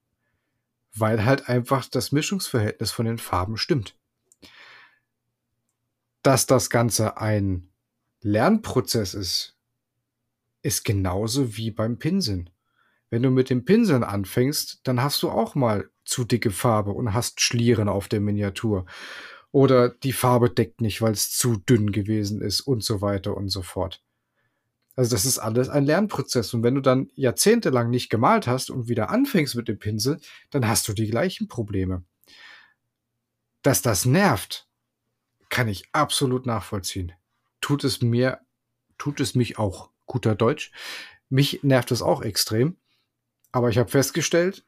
Weil 0.94 1.24
halt 1.24 1.48
einfach 1.48 1.86
das 1.86 2.12
Mischungsverhältnis 2.12 2.90
von 2.90 3.06
den 3.06 3.18
Farben 3.18 3.56
stimmt. 3.56 3.96
Dass 6.22 6.46
das 6.46 6.70
Ganze 6.70 7.18
ein 7.18 7.68
Lernprozess 8.20 9.14
ist, 9.14 9.56
ist 10.62 10.84
genauso 10.84 11.56
wie 11.56 11.70
beim 11.70 11.98
Pinseln. 11.98 12.50
Wenn 13.10 13.22
du 13.22 13.30
mit 13.30 13.48
dem 13.48 13.64
Pinseln 13.64 14.04
anfängst, 14.04 14.80
dann 14.84 15.02
hast 15.02 15.22
du 15.22 15.30
auch 15.30 15.54
mal 15.54 15.88
zu 16.04 16.24
dicke 16.24 16.50
Farbe 16.50 16.90
und 16.90 17.14
hast 17.14 17.40
Schlieren 17.40 17.88
auf 17.88 18.08
der 18.08 18.20
Miniatur. 18.20 18.86
Oder 19.50 19.88
die 19.88 20.12
Farbe 20.12 20.50
deckt 20.50 20.80
nicht, 20.80 21.00
weil 21.00 21.12
es 21.12 21.30
zu 21.30 21.56
dünn 21.56 21.92
gewesen 21.92 22.42
ist 22.42 22.60
und 22.60 22.84
so 22.84 23.00
weiter 23.00 23.36
und 23.36 23.48
so 23.48 23.62
fort. 23.62 24.02
Also 24.98 25.14
das 25.14 25.24
ist 25.24 25.38
alles 25.38 25.68
ein 25.68 25.84
Lernprozess. 25.84 26.52
Und 26.54 26.64
wenn 26.64 26.74
du 26.74 26.80
dann 26.80 27.08
jahrzehntelang 27.14 27.88
nicht 27.88 28.10
gemalt 28.10 28.48
hast 28.48 28.68
und 28.68 28.88
wieder 28.88 29.10
anfängst 29.10 29.54
mit 29.54 29.68
dem 29.68 29.78
Pinsel, 29.78 30.18
dann 30.50 30.66
hast 30.66 30.88
du 30.88 30.92
die 30.92 31.06
gleichen 31.06 31.46
Probleme. 31.46 32.02
Dass 33.62 33.80
das 33.80 34.06
nervt, 34.06 34.66
kann 35.50 35.68
ich 35.68 35.88
absolut 35.92 36.46
nachvollziehen. 36.46 37.12
Tut 37.60 37.84
es 37.84 38.02
mir, 38.02 38.40
tut 38.98 39.20
es 39.20 39.36
mich 39.36 39.56
auch. 39.56 39.90
Guter 40.06 40.34
Deutsch. 40.34 40.72
Mich 41.28 41.62
nervt 41.62 41.92
es 41.92 42.02
auch 42.02 42.22
extrem. 42.22 42.76
Aber 43.52 43.68
ich 43.68 43.78
habe 43.78 43.88
festgestellt, 43.88 44.64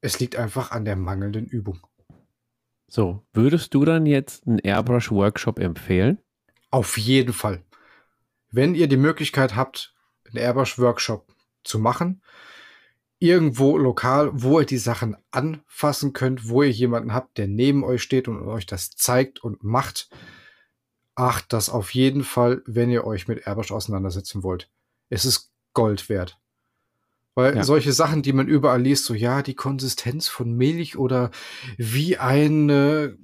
es 0.00 0.20
liegt 0.20 0.36
einfach 0.36 0.70
an 0.70 0.84
der 0.84 0.94
mangelnden 0.94 1.46
Übung. 1.46 1.84
So, 2.86 3.26
würdest 3.32 3.74
du 3.74 3.84
dann 3.84 4.06
jetzt 4.06 4.46
einen 4.46 4.60
Airbrush-Workshop 4.60 5.58
empfehlen? 5.58 6.18
Auf 6.70 6.98
jeden 6.98 7.32
Fall 7.32 7.64
wenn 8.52 8.74
ihr 8.74 8.86
die 8.86 8.96
Möglichkeit 8.96 9.56
habt, 9.56 9.94
einen 10.26 10.36
Airbrush-Workshop 10.36 11.26
zu 11.64 11.78
machen, 11.78 12.22
irgendwo 13.18 13.78
lokal, 13.78 14.30
wo 14.32 14.60
ihr 14.60 14.66
die 14.66 14.78
Sachen 14.78 15.16
anfassen 15.30 16.12
könnt, 16.12 16.48
wo 16.48 16.62
ihr 16.62 16.70
jemanden 16.70 17.12
habt, 17.12 17.38
der 17.38 17.48
neben 17.48 17.84
euch 17.84 18.02
steht 18.02 18.28
und 18.28 18.46
euch 18.46 18.66
das 18.66 18.90
zeigt 18.90 19.42
und 19.42 19.62
macht, 19.62 20.10
acht 21.14 21.52
das 21.52 21.68
auf 21.70 21.94
jeden 21.94 22.24
Fall, 22.24 22.62
wenn 22.66 22.90
ihr 22.90 23.04
euch 23.04 23.28
mit 23.28 23.46
Airbrush 23.46 23.72
auseinandersetzen 23.72 24.42
wollt. 24.42 24.70
Es 25.08 25.24
ist 25.24 25.50
Gold 25.72 26.08
wert. 26.08 26.38
Weil 27.34 27.56
Ja. 27.56 27.64
solche 27.64 27.92
Sachen, 27.92 28.22
die 28.22 28.32
man 28.32 28.48
überall 28.48 28.82
liest, 28.82 29.04
so 29.04 29.14
ja, 29.14 29.42
die 29.42 29.54
Konsistenz 29.54 30.28
von 30.28 30.52
Milch 30.52 30.98
oder 30.98 31.30
wie 31.78 32.18
eine 32.18 33.16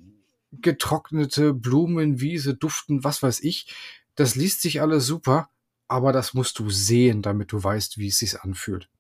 getrocknete 0.53 1.53
Blumenwiese 1.53 2.55
duften, 2.55 3.05
was 3.05 3.23
weiß 3.23 3.41
ich, 3.41 3.75
das 4.19 4.35
liest 4.35 4.63
sich 4.63 4.83
alles 4.83 5.07
super, 5.07 5.49
aber 5.87 6.13
das 6.13 6.35
musst 6.35 6.59
du 6.59 6.71
sehen, 6.71 7.23
damit 7.23 7.53
du 7.53 7.63
weißt, 7.63 7.99
wie 7.99 8.09
es 8.09 8.19
sich 8.19 8.41
anfühlt. 8.41 8.91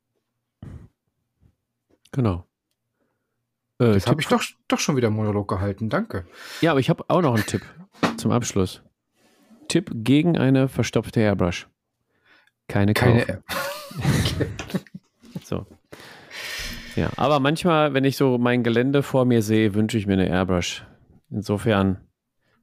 Genau. 2.12 2.46
Äh, 3.80 3.94
Jetzt 3.94 4.06
habe 4.06 4.20
ich 4.20 4.28
doch, 4.28 4.42
doch 4.68 4.78
schon 4.78 4.96
wieder 4.96 5.10
Monolog 5.10 5.48
gehalten, 5.48 5.90
danke. 5.90 6.24
Ja, 6.60 6.70
aber 6.70 6.80
ich 6.80 6.88
habe 6.88 7.04
auch 7.08 7.20
noch 7.20 7.34
einen 7.34 7.46
Tipp 7.46 7.62
zum 8.16 8.30
Abschluss. 8.30 8.82
Tipp 9.66 9.90
gegen 9.92 10.38
eine 10.38 10.68
verstopfte 10.68 11.20
Airbrush. 11.20 11.68
Keine, 12.68 12.94
Keine 12.94 13.26
kaufen. 13.26 13.44
So. 15.44 15.66
Ja, 16.94 17.10
aber 17.16 17.40
manchmal, 17.40 17.94
wenn 17.94 18.04
ich 18.04 18.16
so 18.16 18.38
mein 18.38 18.62
Gelände 18.62 19.02
vor 19.02 19.24
mir 19.24 19.40
sehe, 19.42 19.74
wünsche 19.74 19.96
ich 19.96 20.06
mir 20.06 20.14
eine 20.14 20.28
Airbrush. 20.28 20.84
Insofern 21.30 22.06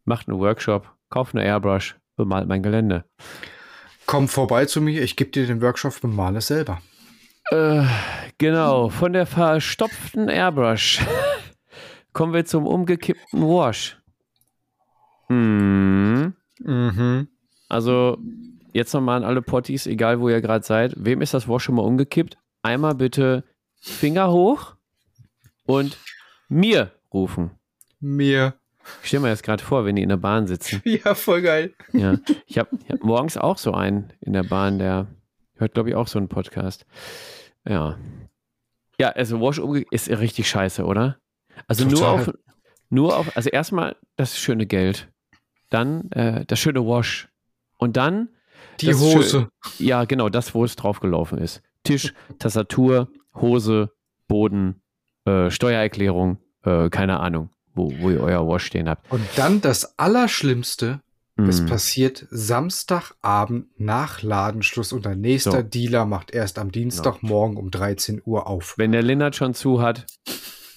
macht 0.04 0.28
einen 0.30 0.40
Workshop, 0.40 0.94
kauft 1.10 1.34
eine 1.36 1.44
Airbrush, 1.44 1.96
bemalt 2.16 2.48
mein 2.48 2.64
Gelände. 2.64 3.06
Komm 4.06 4.28
vorbei 4.28 4.66
zu 4.66 4.82
mir, 4.82 5.02
ich 5.02 5.16
gebe 5.16 5.32
dir 5.32 5.48
den 5.48 5.62
Workshop, 5.62 6.00
bemale 6.02 6.38
es 6.38 6.48
selber. 6.48 6.82
Äh, 7.52 7.86
genau, 8.38 8.90
von 8.90 9.14
der 9.14 9.26
verstopften 9.26 10.30
Airbrush 10.30 11.02
kommen 12.14 12.34
wir 12.34 12.46
zum 12.46 12.66
umgekippten 12.66 13.42
Wash. 13.42 14.00
Hm. 15.28 16.34
Mhm. 16.60 17.28
Also 17.70 18.18
jetzt 18.74 18.94
nochmal 18.94 19.18
an 19.18 19.24
alle 19.24 19.42
Potties, 19.42 19.88
egal 19.88 20.20
wo 20.20 20.30
ihr 20.30 20.42
gerade 20.42 20.66
seid. 20.66 20.94
Wem 20.98 21.22
ist 21.22 21.34
das 21.34 21.48
Wash 21.48 21.64
schon 21.64 21.76
mal 21.76 21.82
umgekippt? 21.84 22.38
Einmal 22.62 22.96
bitte 22.96 23.44
Finger 23.80 24.32
hoch 24.32 24.76
und 25.66 25.98
mir 26.48 26.92
rufen. 27.14 27.52
Mir. 28.00 28.56
Ich 29.02 29.08
stelle 29.08 29.22
mir 29.24 29.30
jetzt 29.30 29.44
gerade 29.44 29.64
vor, 29.64 29.86
wenn 29.86 29.96
die 29.96 30.04
in 30.04 30.10
der 30.10 30.18
Bahn 30.18 30.48
sitzen. 30.48 30.82
Ja, 30.86 31.16
voll 31.16 31.42
geil. 31.42 31.74
Ja. 31.94 32.18
Ich 32.48 32.58
habe 32.58 32.78
hab 32.90 33.04
morgens 33.04 33.38
auch 33.38 33.58
so 33.58 33.74
einen 33.74 34.14
in 34.22 34.34
der 34.34 34.44
Bahn, 34.44 34.80
der 34.80 35.08
hört, 35.56 35.74
glaube 35.74 35.90
ich, 35.90 35.96
auch 35.96 36.08
so 36.08 36.20
einen 36.20 36.30
Podcast. 36.30 36.86
Ja. 37.68 37.98
Ja, 39.00 39.10
also 39.10 39.42
Wash 39.42 39.60
umge 39.60 39.84
ist 39.92 40.10
richtig 40.10 40.48
scheiße, 40.50 40.84
oder? 40.86 41.18
Also 41.68 41.86
nur 41.86 42.00
Total. 42.00 42.14
auf, 42.22 42.34
nur 42.90 43.18
auf, 43.18 43.36
also 43.36 43.50
erstmal 43.50 43.96
das 44.16 44.38
schöne 44.38 44.66
Geld, 44.66 45.10
dann 45.70 46.12
äh, 46.12 46.46
das 46.46 46.60
schöne 46.60 46.86
Wash 46.86 47.28
und 47.78 47.98
dann 47.98 48.30
Die 48.80 48.88
Das 48.88 49.02
ist 49.02 49.12
schön. 49.12 49.18
Hose. 49.22 49.50
Ja, 49.80 50.06
genau, 50.06 50.30
das, 50.30 50.54
wo 50.54 50.64
es 50.64 50.76
draufgelaufen 50.76 51.38
ist. 51.38 51.62
Tisch, 51.84 52.14
Tastatur, 52.40 53.10
Hose, 53.36 53.92
Boden, 54.28 54.82
äh, 55.26 55.50
Steuererklärung, 55.50 56.38
äh, 56.64 56.90
keine 56.90 57.20
Ahnung, 57.20 57.50
wo, 57.76 57.92
wo 58.00 58.10
ihr 58.10 58.22
euer 58.22 58.48
Wash 58.48 58.66
stehen 58.66 58.90
habt. 58.90 59.12
Und 59.12 59.22
dann 59.36 59.62
das 59.62 59.98
Allerschlimmste, 60.00 61.02
es 61.38 61.62
Mm. 61.62 61.66
passiert 61.66 62.26
Samstagabend 62.30 63.68
nach 63.80 64.22
Ladenschluss 64.22 64.94
und 64.94 65.06
der 65.06 65.16
nächste 65.16 65.52
So. 65.52 65.62
Dealer 65.62 66.06
macht 66.06 66.32
erst 66.32 66.58
am 66.58 66.72
Dienstagmorgen 66.72 67.58
um 67.58 67.72
13 67.72 68.22
Uhr 68.26 68.48
auf. 68.48 68.76
Wenn 68.78 68.94
der 68.94 69.04
Lennart 69.04 69.36
schon 69.36 69.54
zu 69.54 69.82
hat, 69.82 70.06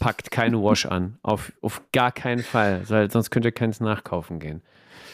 packt 0.00 0.30
keine 0.32 0.60
Wash 0.62 0.86
an. 0.86 1.18
Auf, 1.22 1.52
auf 1.62 1.82
gar 1.92 2.10
keinen 2.10 2.42
Fall, 2.42 2.82
weil 2.88 3.10
sonst 3.10 3.30
könnt 3.30 3.44
ihr 3.44 3.52
keins 3.52 3.78
nachkaufen 3.80 4.40
gehen. 4.40 4.62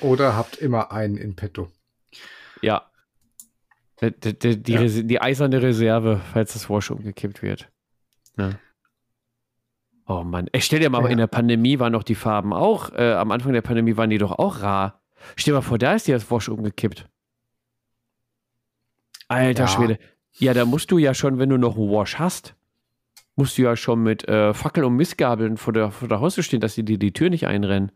Oder 0.01 0.35
habt 0.37 0.57
immer 0.57 0.93
einen 0.93 1.17
in 1.19 1.37
petto. 1.37 1.69
Ja. 2.63 2.91
Die, 4.01 4.11
die, 4.39 4.63
die, 4.63 4.73
Ja. 4.73 4.81
Die 5.03 5.21
eiserne 5.21 5.63
Reserve, 5.63 6.21
falls 6.33 6.55
das 6.55 6.69
Wash 6.71 6.91
umgekippt 6.91 7.43
wird. 7.43 7.69
Ja. 8.39 8.53
Oh 10.07 10.23
Mann. 10.23 10.49
Ich 10.53 10.65
stell 10.67 10.81
dir 10.81 10.91
mal, 10.91 11.03
Ja. 11.05 11.09
in 11.09 11.19
der 11.19 11.27
Pandemie 11.27 11.79
waren 11.79 11.93
doch 11.95 12.03
die 12.03 12.15
Farben 12.15 12.53
auch, 12.53 12.91
äh, 12.93 13.13
am 13.15 13.31
Anfang 13.31 13.53
der 13.53 13.63
Pandemie 13.63 13.97
waren 13.97 14.11
die 14.11 14.19
doch 14.19 14.33
auch 14.39 14.61
rar. 14.61 15.01
Stell 15.37 15.53
dir 15.53 15.59
mal 15.59 15.63
vor, 15.63 15.79
da 15.79 15.95
ist 15.95 16.07
dir 16.07 16.15
das 16.15 16.31
Wash 16.31 16.49
umgekippt. 16.49 17.09
Alter 19.29 19.63
Ja. 19.65 19.69
Schwede. 19.69 19.99
Ja, 20.33 20.53
da 20.53 20.65
musst 20.65 20.91
du 20.91 20.99
ja 20.99 21.15
schon, 21.15 21.39
wenn 21.39 21.49
du 21.49 21.57
noch 21.57 21.77
einen 21.77 21.91
Wash 21.91 22.19
hast, 22.19 22.55
musst 23.37 23.57
du 23.57 23.63
ja 23.63 23.77
schon 23.77 24.03
mit 24.03 24.29
äh, 24.29 24.53
Fackel 24.53 24.85
und 24.85 24.97
Missgabeln 24.97 25.57
vor 25.57 25.73
der, 25.73 25.91
vor 25.91 26.09
der 26.09 26.21
Haustür 26.21 26.43
stehen, 26.45 26.61
dass 26.61 26.75
die 26.75 26.85
dir 26.85 26.99
die 26.99 27.13
Tür 27.13 27.31
nicht 27.31 27.47
einrennen. 27.47 27.91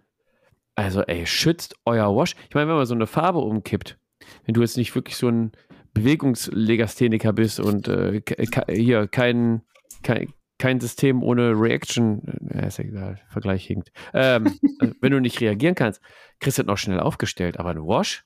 Also, 0.74 1.02
ey, 1.02 1.26
schützt 1.26 1.74
euer 1.84 2.14
Wash. 2.16 2.34
Ich 2.48 2.54
meine, 2.54 2.68
wenn 2.68 2.76
man 2.76 2.86
so 2.86 2.94
eine 2.94 3.06
Farbe 3.08 3.38
umkippt, 3.40 3.98
wenn 4.46 4.54
du 4.54 4.60
jetzt 4.60 4.76
nicht 4.76 4.94
wirklich 4.94 5.16
so 5.16 5.28
ein 5.28 5.52
Bewegungslegastheniker 5.94 7.32
bist 7.32 7.58
und 7.60 7.88
äh, 7.88 8.22
hier 8.70 9.08
kein, 9.08 9.62
kein, 10.02 10.32
kein 10.58 10.80
System 10.80 11.22
ohne 11.22 11.52
Reaction, 11.52 12.22
äh, 12.50 12.66
ist 12.68 12.78
ja 12.78 12.84
egal, 12.84 13.20
Vergleich 13.28 13.66
hinkt. 13.66 13.92
Ähm, 14.12 14.46
äh, 14.80 14.90
wenn 15.00 15.12
du 15.12 15.20
nicht 15.20 15.40
reagieren 15.40 15.74
kannst, 15.74 16.00
kriegst 16.40 16.58
du 16.58 16.62
das 16.62 16.66
noch 16.68 16.78
schnell 16.78 17.00
aufgestellt. 17.00 17.58
Aber 17.58 17.70
ein 17.70 17.78
Wash 17.82 18.24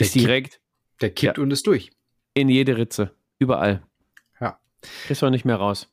Der 0.00 0.06
ist 0.06 0.14
kippt- 0.14 0.20
direkt 0.20 0.60
Der 1.00 1.10
kippt 1.10 1.38
und 1.38 1.50
ist 1.50 1.66
durch. 1.66 1.90
in 2.34 2.48
jede 2.48 2.76
Ritze. 2.76 3.14
Überall. 3.38 3.82
Ja. 4.40 4.58
Kriegst 5.06 5.22
du 5.22 5.30
nicht 5.30 5.44
mehr 5.44 5.56
raus. 5.56 5.88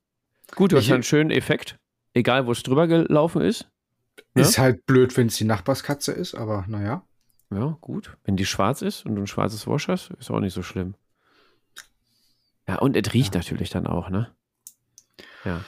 Gut, 0.55 0.71
du 0.71 0.77
hast 0.77 0.85
Ich- 0.85 0.93
einen 0.93 1.03
schönen 1.03 1.31
Effekt. 1.31 1.77
Egal, 2.13 2.47
wo 2.47 2.51
es 2.51 2.63
drüber 2.63 2.87
gelaufen 2.87 3.41
ist. 3.41 3.69
Ja? 4.35 4.41
Ist 4.41 4.57
halt 4.57 4.85
blöd, 4.85 5.15
wenn 5.17 5.27
es 5.27 5.35
die 5.37 5.43
Nachbarskatze 5.43 6.11
ist, 6.13 6.33
aber 6.35 6.65
naja. 6.67 7.03
Ja, 7.51 7.77
gut. 7.81 8.17
Wenn 8.23 8.37
die 8.37 8.45
schwarz 8.45 8.81
ist 8.81 9.05
und 9.05 9.15
du 9.15 9.21
ein 9.21 9.27
schwarzes 9.27 9.67
Wash 9.67 9.87
hast, 9.89 10.09
ist 10.11 10.31
auch 10.31 10.39
nicht 10.39 10.53
so 10.53 10.63
schlimm. 10.63 10.95
Ja, 12.67 12.77
und 12.79 12.95
es 12.95 13.13
riecht 13.13 13.35
natürlich 13.35 13.69
dann 13.69 13.85
auch, 13.85 14.09
ne? 14.09 14.33
Ja. 15.45 15.61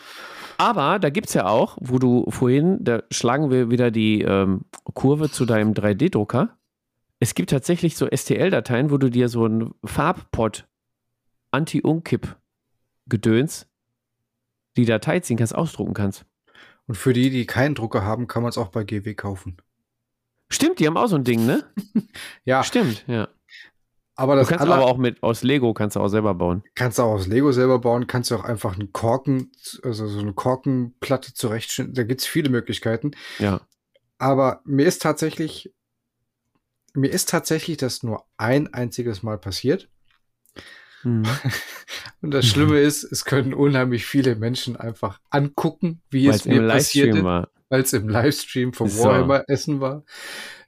Aber 0.57 0.99
da 0.99 1.09
gibt 1.09 1.27
es 1.27 1.33
ja 1.35 1.47
auch, 1.47 1.77
wo 1.79 1.99
du 1.99 2.29
vorhin, 2.29 2.83
da 2.83 3.03
schlagen 3.11 3.51
wir 3.51 3.69
wieder 3.69 3.91
die 3.91 4.23
ähm, 4.23 4.61
Kurve 4.93 5.29
zu 5.29 5.45
deinem 5.45 5.73
3D-Drucker. 5.73 6.57
Es 7.19 7.35
gibt 7.35 7.51
tatsächlich 7.51 7.95
so 7.95 8.07
STL-Dateien, 8.07 8.91
wo 8.91 8.97
du 8.97 9.09
dir 9.09 9.29
so 9.29 9.45
einen 9.45 9.73
Farbpot 9.83 10.67
Anti-Umkipp-Gedöns 11.51 13.67
die 14.77 14.85
Datei 14.85 15.19
ziehen 15.19 15.37
kannst, 15.37 15.55
ausdrucken 15.55 15.93
kannst. 15.93 16.25
Und 16.87 16.95
für 16.95 17.13
die, 17.13 17.29
die 17.29 17.45
keinen 17.45 17.75
Drucker 17.75 18.03
haben, 18.03 18.27
kann 18.27 18.43
man 18.43 18.49
es 18.49 18.57
auch 18.57 18.69
bei 18.69 18.83
GW 18.83 19.13
kaufen. 19.15 19.57
Stimmt, 20.49 20.79
die 20.79 20.87
haben 20.87 20.97
auch 20.97 21.07
so 21.07 21.15
ein 21.15 21.23
Ding, 21.23 21.45
ne? 21.45 21.63
Ja, 22.45 22.63
Stimmt, 22.63 23.03
ja. 23.07 23.27
Aber 24.17 24.33
Du 24.33 24.39
das 24.39 24.49
kannst 24.49 24.61
aller- 24.63 24.75
aber 24.75 24.85
auch 24.85 24.97
mit 24.97 25.23
aus 25.23 25.43
Lego 25.43 25.73
kannst 25.73 25.95
du 25.95 25.99
auch 26.01 26.07
selber 26.09 26.33
bauen. 26.33 26.63
kannst 26.75 26.97
du 26.97 27.03
auch 27.03 27.13
aus 27.13 27.27
Lego 27.27 27.51
selber 27.53 27.79
bauen, 27.79 28.07
kannst 28.07 28.31
du 28.31 28.35
auch 28.35 28.43
einfach 28.43 28.73
einen 28.77 28.91
Korken, 28.91 29.51
also 29.83 30.07
so 30.07 30.19
eine 30.19 30.33
Korkenplatte 30.33 31.33
zurechtstellen. 31.33 31.93
Da 31.93 32.03
gibt 32.03 32.21
es 32.21 32.27
viele 32.27 32.49
Möglichkeiten. 32.49 33.11
Ja. 33.39 33.61
Aber 34.17 34.61
mir 34.65 34.85
ist 34.87 35.01
tatsächlich, 35.01 35.71
mir 36.93 37.09
ist 37.11 37.29
tatsächlich 37.29 37.77
das 37.77 38.03
nur 38.03 38.25
ein 38.37 38.73
einziges 38.73 39.21
Mal 39.23 39.37
passiert. 39.37 39.87
Mhm. 41.03 41.23
Und 42.21 42.31
das 42.31 42.45
Schlimme 42.47 42.79
ist, 42.79 43.03
es 43.03 43.23
können 43.25 43.53
unheimlich 43.53 44.05
viele 44.05 44.35
Menschen 44.35 44.75
einfach 44.75 45.19
angucken, 45.29 46.01
wie 46.09 46.27
Weil 46.27 46.35
es 46.35 46.45
mir 46.45 46.67
war. 47.23 47.49
weil 47.69 47.81
es 47.81 47.93
im 47.93 48.09
Livestream 48.09 48.73
vom 48.73 48.89
So. 48.89 49.03
Warhammer 49.03 49.43
Essen 49.47 49.79
war. 49.79 50.03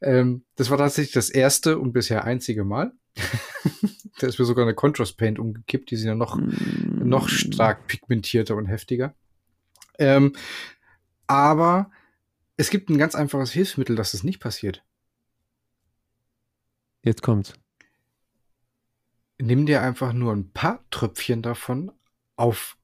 Ähm, 0.02 0.46
das 0.56 0.70
war 0.70 0.78
tatsächlich 0.78 1.14
das 1.14 1.30
erste 1.32 1.80
und 1.80 1.92
bisher 1.94 2.24
einzige 2.26 2.64
Mal. 2.64 2.92
da 4.20 4.28
ist 4.28 4.40
mir 4.40 4.46
sogar 4.46 4.66
eine 4.66 4.76
Contrast 4.76 5.18
Paint 5.18 5.40
umgekippt, 5.40 5.92
die 5.92 5.96
sind 5.96 6.08
ja 6.08 6.16
noch 6.16 6.38
Mhm. 6.38 7.08
noch 7.08 7.30
stark 7.30 7.88
pigmentierter 7.88 8.56
und 8.56 8.66
heftiger. 8.68 9.14
Ähm, 9.98 10.34
aber 11.28 11.92
es 12.58 12.70
gibt 12.70 12.90
ein 12.90 12.98
ganz 12.98 13.16
einfaches 13.16 13.52
Hilfsmittel, 13.52 13.96
dass 13.96 14.14
es 14.14 14.24
nicht 14.24 14.40
passiert. 14.40 14.84
Jetzt 17.04 17.22
kommt's. 17.22 17.54
Nimm 19.42 19.66
dir 19.66 19.82
einfach 19.82 20.12
nur 20.12 20.34
ein 20.34 20.52
paar 20.52 20.84
Tröpfchen 20.92 21.42
davon 21.42 21.92
auf 22.36 22.78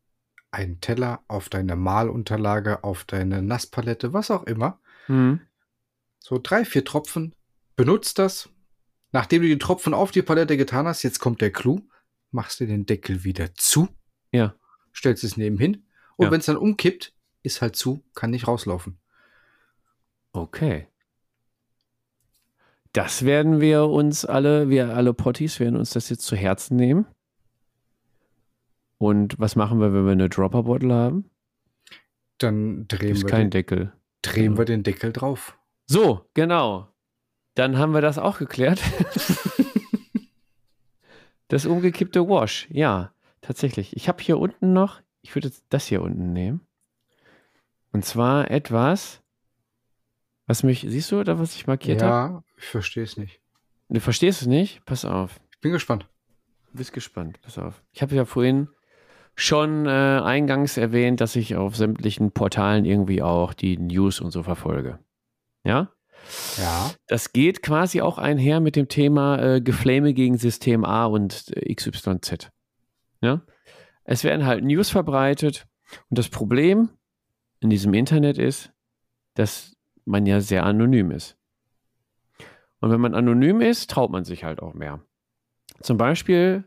einen 0.52 0.80
Teller, 0.80 1.24
auf 1.28 1.50
deine 1.50 1.76
Malunterlage, 1.76 2.84
auf 2.84 3.04
deine 3.04 3.42
Nasspalette, 3.42 4.14
was 4.14 4.32
auch 4.32 4.44
immer. 4.44 4.80
Mhm. 5.08 5.42
So 6.20 6.40
drei, 6.42 6.64
vier 6.64 6.86
Tropfen. 6.86 7.36
Benutzt 7.76 8.20
das. 8.20 8.50
Nachdem 9.16 9.44
du 9.44 9.48
die 9.48 9.58
Tropfen 9.58 9.94
auf 9.94 10.12
die 10.12 10.22
Palette 10.22 10.58
getan 10.58 10.88
hast, 10.88 11.02
jetzt 11.04 11.20
kommt 11.20 11.40
der 11.40 11.50
Clou. 11.50 11.80
Machst 12.32 12.60
du 12.60 12.68
den 12.68 12.86
Deckel 12.86 13.24
wieder 13.24 13.54
zu. 13.56 13.88
Ja. 14.34 14.56
Stellst 14.94 15.24
es 15.24 15.38
nebenhin. 15.38 15.86
Und 16.18 16.26
Ja. 16.26 16.32
wenn 16.32 16.42
es 16.42 16.48
dann 16.48 16.58
umkippt, 16.58 17.14
ist 17.42 17.62
halt 17.62 17.78
zu, 17.78 18.04
kann 18.14 18.32
nicht 18.32 18.46
rauslaufen. 18.46 19.00
Okay. 20.34 20.90
Das 22.92 23.24
werden 23.24 23.62
wir 23.62 23.86
uns 23.86 24.26
alle, 24.26 24.68
wir 24.68 24.94
alle 24.94 25.14
Potties 25.14 25.62
werden 25.62 25.78
uns 25.78 25.92
das 25.92 26.10
jetzt 26.10 26.26
zu 26.26 26.36
Herzen 26.36 26.76
nehmen. 26.76 27.06
Und 28.98 29.40
was 29.40 29.56
machen 29.56 29.80
wir, 29.80 29.94
wenn 29.94 30.04
wir 30.04 30.12
eine 30.12 30.28
Dropper-Bottle 30.28 30.94
haben? 30.94 31.30
Dann 32.38 32.86
drehen, 32.90 33.12
Ist 33.14 33.24
wir 33.24 33.30
kein 33.30 33.46
den, 33.46 33.52
Deckel. 33.52 33.94
drehen 34.22 34.58
wir 34.58 34.66
den 34.66 34.84
Deckel 34.84 35.14
drauf. 35.14 35.58
So, 35.86 36.30
genau. 36.34 36.90
Dann 37.56 37.78
haben 37.78 37.94
wir 37.94 38.02
das 38.02 38.18
auch 38.18 38.38
geklärt. 38.38 38.80
das 41.48 41.66
umgekippte 41.66 42.28
Wash, 42.28 42.68
ja, 42.70 43.12
tatsächlich. 43.42 43.96
Ich 43.96 44.08
habe 44.08 44.22
hier 44.22 44.38
unten 44.38 44.74
noch, 44.74 45.02
ich 45.22 45.34
würde 45.36 45.52
das 45.70 45.88
hier 45.88 46.02
unten 46.02 46.34
nehmen. 46.34 46.62
Und 47.92 48.04
zwar 48.04 48.52
etwas, 48.52 49.22
was 50.48 50.64
mich, 50.64 50.86
siehst 50.88 51.12
du 51.12 51.24
da, 51.24 51.40
was 51.40 51.56
ich 51.56 51.66
markiert 51.66 52.04
habe? 52.04 52.34
Ja, 52.34 52.44
ich 52.58 52.66
verstehe 52.66 53.04
es 53.04 53.16
nicht. 53.16 53.40
Du 53.88 54.02
verstehst 54.02 54.42
es 54.42 54.48
nicht? 54.48 54.84
Pass 54.86 55.06
auf. 55.06 55.40
Ich 55.54 55.62
bin 55.62 55.72
gespannt. 55.72 56.08
Du 56.72 56.78
bist 56.78 56.92
gespannt, 56.92 57.40
pass 57.42 57.58
auf. 57.58 57.82
Ich 57.94 58.02
habe 58.02 58.16
ja 58.16 58.26
vorhin 58.26 58.68
schon 59.36 59.86
äh, 59.86 59.90
eingangs 59.90 60.78
erwähnt, 60.78 61.22
dass 61.22 61.36
ich 61.36 61.56
auf 61.56 61.76
sämtlichen 61.76 62.32
Portalen 62.32 62.84
irgendwie 62.84 63.22
auch 63.22 63.54
die 63.54 63.78
News 63.78 64.20
und 64.20 64.32
so 64.32 64.44
verfolge. 64.44 65.00
Ja? 65.64 65.95
Ja. 66.58 66.92
Das 67.08 67.34
geht 67.34 67.62
quasi 67.62 68.02
auch 68.02 68.18
einher 68.18 68.60
mit 68.60 68.76
dem 68.76 68.88
Thema 68.88 69.40
äh, 69.40 69.62
Geflame 69.62 70.14
gegen 70.14 70.38
System 70.38 70.86
A 70.86 71.06
und 71.06 71.52
äh, 71.56 71.74
XYZ. 71.74 72.50
Ja? 73.22 73.42
Es 74.04 74.24
werden 74.24 74.46
halt 74.46 74.64
News 74.64 74.90
verbreitet 74.90 75.68
und 76.10 76.18
das 76.18 76.30
Problem 76.30 76.90
in 77.60 77.70
diesem 77.70 77.94
Internet 77.94 78.38
ist, 78.38 78.72
dass 79.34 79.76
man 80.06 80.26
ja 80.26 80.42
sehr 80.42 80.66
anonym 80.66 81.12
ist. 81.12 81.38
Und 82.80 82.92
wenn 82.92 83.02
man 83.02 83.16
anonym 83.16 83.62
ist, 83.62 83.90
traut 83.90 84.12
man 84.12 84.26
sich 84.26 84.44
halt 84.44 84.62
auch 84.62 84.74
mehr. 84.74 85.02
Zum 85.82 85.98
Beispiel 85.98 86.66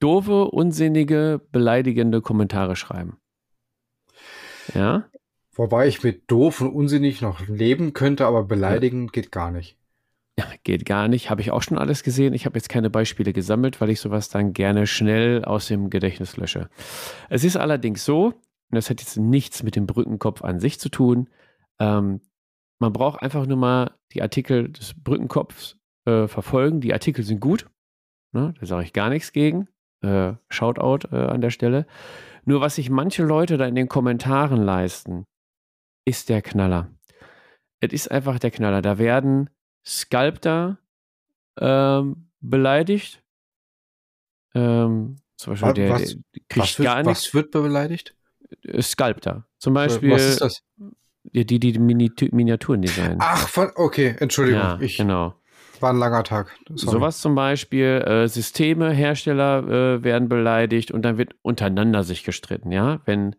doofe, 0.00 0.46
unsinnige, 0.46 1.40
beleidigende 1.52 2.20
Kommentare 2.20 2.74
schreiben. 2.74 3.18
Ja? 4.74 5.08
Wobei 5.54 5.86
ich 5.86 6.02
mit 6.02 6.30
doof 6.30 6.60
und 6.62 6.70
unsinnig 6.70 7.20
noch 7.20 7.46
leben 7.46 7.92
könnte, 7.92 8.26
aber 8.26 8.44
beleidigen 8.44 9.04
ja. 9.04 9.10
geht 9.12 9.32
gar 9.32 9.50
nicht. 9.50 9.76
Ja, 10.38 10.46
geht 10.64 10.86
gar 10.86 11.08
nicht. 11.08 11.28
Habe 11.28 11.42
ich 11.42 11.50
auch 11.50 11.62
schon 11.62 11.76
alles 11.76 12.02
gesehen. 12.02 12.32
Ich 12.32 12.46
habe 12.46 12.56
jetzt 12.56 12.70
keine 12.70 12.88
Beispiele 12.88 13.34
gesammelt, 13.34 13.80
weil 13.80 13.90
ich 13.90 14.00
sowas 14.00 14.30
dann 14.30 14.54
gerne 14.54 14.86
schnell 14.86 15.44
aus 15.44 15.68
dem 15.68 15.90
Gedächtnis 15.90 16.38
lösche. 16.38 16.70
Es 17.28 17.44
ist 17.44 17.56
allerdings 17.56 18.04
so, 18.04 18.26
und 18.26 18.34
das 18.70 18.88
hat 18.88 19.00
jetzt 19.00 19.18
nichts 19.18 19.62
mit 19.62 19.76
dem 19.76 19.86
Brückenkopf 19.86 20.42
an 20.42 20.58
sich 20.58 20.80
zu 20.80 20.88
tun, 20.88 21.28
ähm, 21.78 22.20
man 22.78 22.92
braucht 22.92 23.22
einfach 23.22 23.46
nur 23.46 23.58
mal 23.58 23.92
die 24.12 24.22
Artikel 24.22 24.70
des 24.70 24.94
Brückenkopfs 24.94 25.76
äh, 26.04 26.26
verfolgen. 26.26 26.80
Die 26.80 26.92
Artikel 26.92 27.24
sind 27.24 27.40
gut. 27.40 27.66
Ne? 28.32 28.54
Da 28.58 28.66
sage 28.66 28.84
ich 28.84 28.92
gar 28.92 29.08
nichts 29.08 29.32
gegen. 29.32 29.68
Äh, 30.00 30.32
Shoutout 30.48 31.08
äh, 31.12 31.26
an 31.26 31.40
der 31.40 31.50
Stelle. 31.50 31.86
Nur 32.44 32.60
was 32.60 32.74
sich 32.74 32.90
manche 32.90 33.22
Leute 33.22 33.56
da 33.56 33.66
in 33.66 33.76
den 33.76 33.88
Kommentaren 33.88 34.62
leisten, 34.62 35.26
ist 36.04 36.28
der 36.28 36.42
Knaller. 36.42 36.90
Es 37.80 37.92
ist 37.92 38.10
einfach 38.10 38.38
der 38.38 38.50
Knaller. 38.50 38.82
Da 38.82 38.98
werden 38.98 39.50
Sculptor 39.84 40.78
ähm, 41.58 42.28
beleidigt. 42.40 43.22
Ähm, 44.54 45.16
zum 45.36 45.52
Beispiel 45.52 45.68
was, 45.68 45.74
der, 45.74 45.88
der 45.88 46.42
kriegt 46.48 46.56
was 46.56 46.78
wird, 46.78 46.86
gar 46.86 47.02
nichts. 47.02 47.26
Was 47.26 47.34
wird 47.34 47.50
beleidigt? 47.50 48.14
Äh, 48.64 48.82
Sculptor. 48.82 49.46
Zum 49.58 49.74
Beispiel. 49.74 50.12
Was 50.12 50.22
ist 50.22 50.40
das? 50.40 50.62
Die, 51.24 51.46
die, 51.46 51.60
die 51.60 51.78
Miniaturen 51.78 52.82
designen. 52.82 53.18
Ach, 53.20 53.48
okay, 53.76 54.16
Entschuldigung. 54.18 54.60
Ja, 54.60 54.80
ich, 54.80 54.96
genau. 54.96 55.34
War 55.78 55.92
ein 55.92 55.98
langer 55.98 56.24
Tag. 56.24 56.56
Sorry. 56.74 56.92
Sowas 56.92 57.20
zum 57.20 57.34
Beispiel, 57.34 58.02
äh, 58.06 58.28
Systeme, 58.28 58.90
Hersteller 58.90 59.62
äh, 59.68 60.04
werden 60.04 60.28
beleidigt 60.28 60.90
und 60.90 61.02
dann 61.02 61.18
wird 61.18 61.34
untereinander 61.42 62.02
sich 62.02 62.24
gestritten, 62.24 62.72
ja. 62.72 63.00
Wenn 63.04 63.36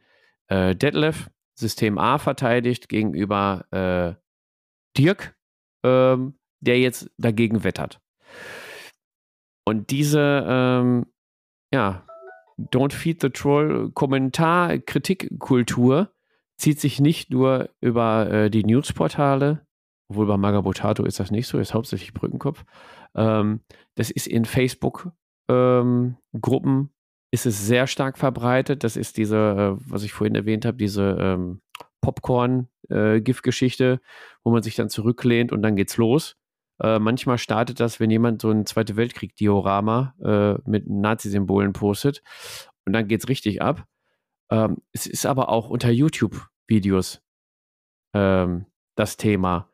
äh, 0.48 0.76
Detlef 0.76 1.30
System 1.55 1.97
A 1.97 2.17
verteidigt 2.17 2.89
gegenüber 2.89 3.65
äh, 3.71 4.15
Dirk, 4.97 5.35
ähm, 5.84 6.39
der 6.59 6.80
jetzt 6.80 7.09
dagegen 7.17 7.63
wettert. 7.63 8.01
Und 9.65 9.91
diese, 9.91 10.45
ähm, 10.47 11.05
ja, 11.73 12.05
Don't 12.57 12.93
Feed 12.93 13.21
the 13.21 13.30
Troll 13.30 13.91
Kommentar, 13.91 14.77
Kritikkultur 14.77 16.13
zieht 16.57 16.80
sich 16.80 16.99
nicht 16.99 17.31
nur 17.31 17.69
über 17.81 18.30
äh, 18.30 18.49
die 18.49 18.63
Newsportale, 18.63 19.65
obwohl 20.09 20.27
bei 20.27 20.38
Magabotato 20.38 21.03
ist 21.03 21.19
das 21.19 21.31
nicht 21.31 21.47
so, 21.47 21.59
ist 21.59 21.73
hauptsächlich 21.73 22.13
Brückenkopf. 22.13 22.63
Ähm, 23.15 23.61
das 23.95 24.11
ist 24.11 24.27
in 24.27 24.45
Facebook-Gruppen 24.45 25.17
ähm, 25.49 26.89
ist 27.34 27.47
es 27.47 27.65
sehr 27.65 27.88
stark 27.88 28.19
verbreitet. 28.19 28.84
Das 28.84 28.95
ist 28.95 29.18
diese, 29.18 29.38
äh, 29.38 29.76
was 29.89 30.03
ich 30.03 30.14
vorhin 30.14 30.35
erwähnt 30.35 30.65
habe, 30.65 30.77
diese 30.77 31.18
ähm, 31.19 31.61
Popcorn-Giftgeschichte, 32.01 33.93
äh, 33.93 33.97
wo 34.43 34.51
man 34.51 34.61
sich 34.61 34.76
dann 34.76 34.89
zurücklehnt 34.89 35.51
und 35.51 35.64
dann 35.64 35.76
geht's 35.76 35.97
los. 35.97 36.35
Äh, 36.80 36.99
manchmal 36.99 37.39
startet 37.39 37.80
das, 37.80 37.99
wenn 37.99 38.11
jemand 38.11 38.43
so 38.43 38.51
ein 38.51 38.68
Zweite 38.68 38.95
Weltkrieg-Diorama 38.97 40.14
äh, 40.23 40.69
mit 40.69 40.88
Nazi-Symbolen 40.88 41.73
postet 41.73 42.22
und 42.85 42.93
dann 42.93 43.07
geht's 43.07 43.27
richtig 43.27 43.64
ab. 43.64 43.88
Ähm, 44.51 44.77
es 44.91 45.07
ist 45.07 45.26
aber 45.26 45.49
auch 45.49 45.72
unter 45.72 45.89
YouTube-Videos 45.89 47.23
ähm, 48.14 48.68
das 48.93 49.18
Thema, 49.18 49.72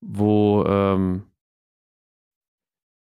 wo 0.00 0.64
ähm, 0.64 1.24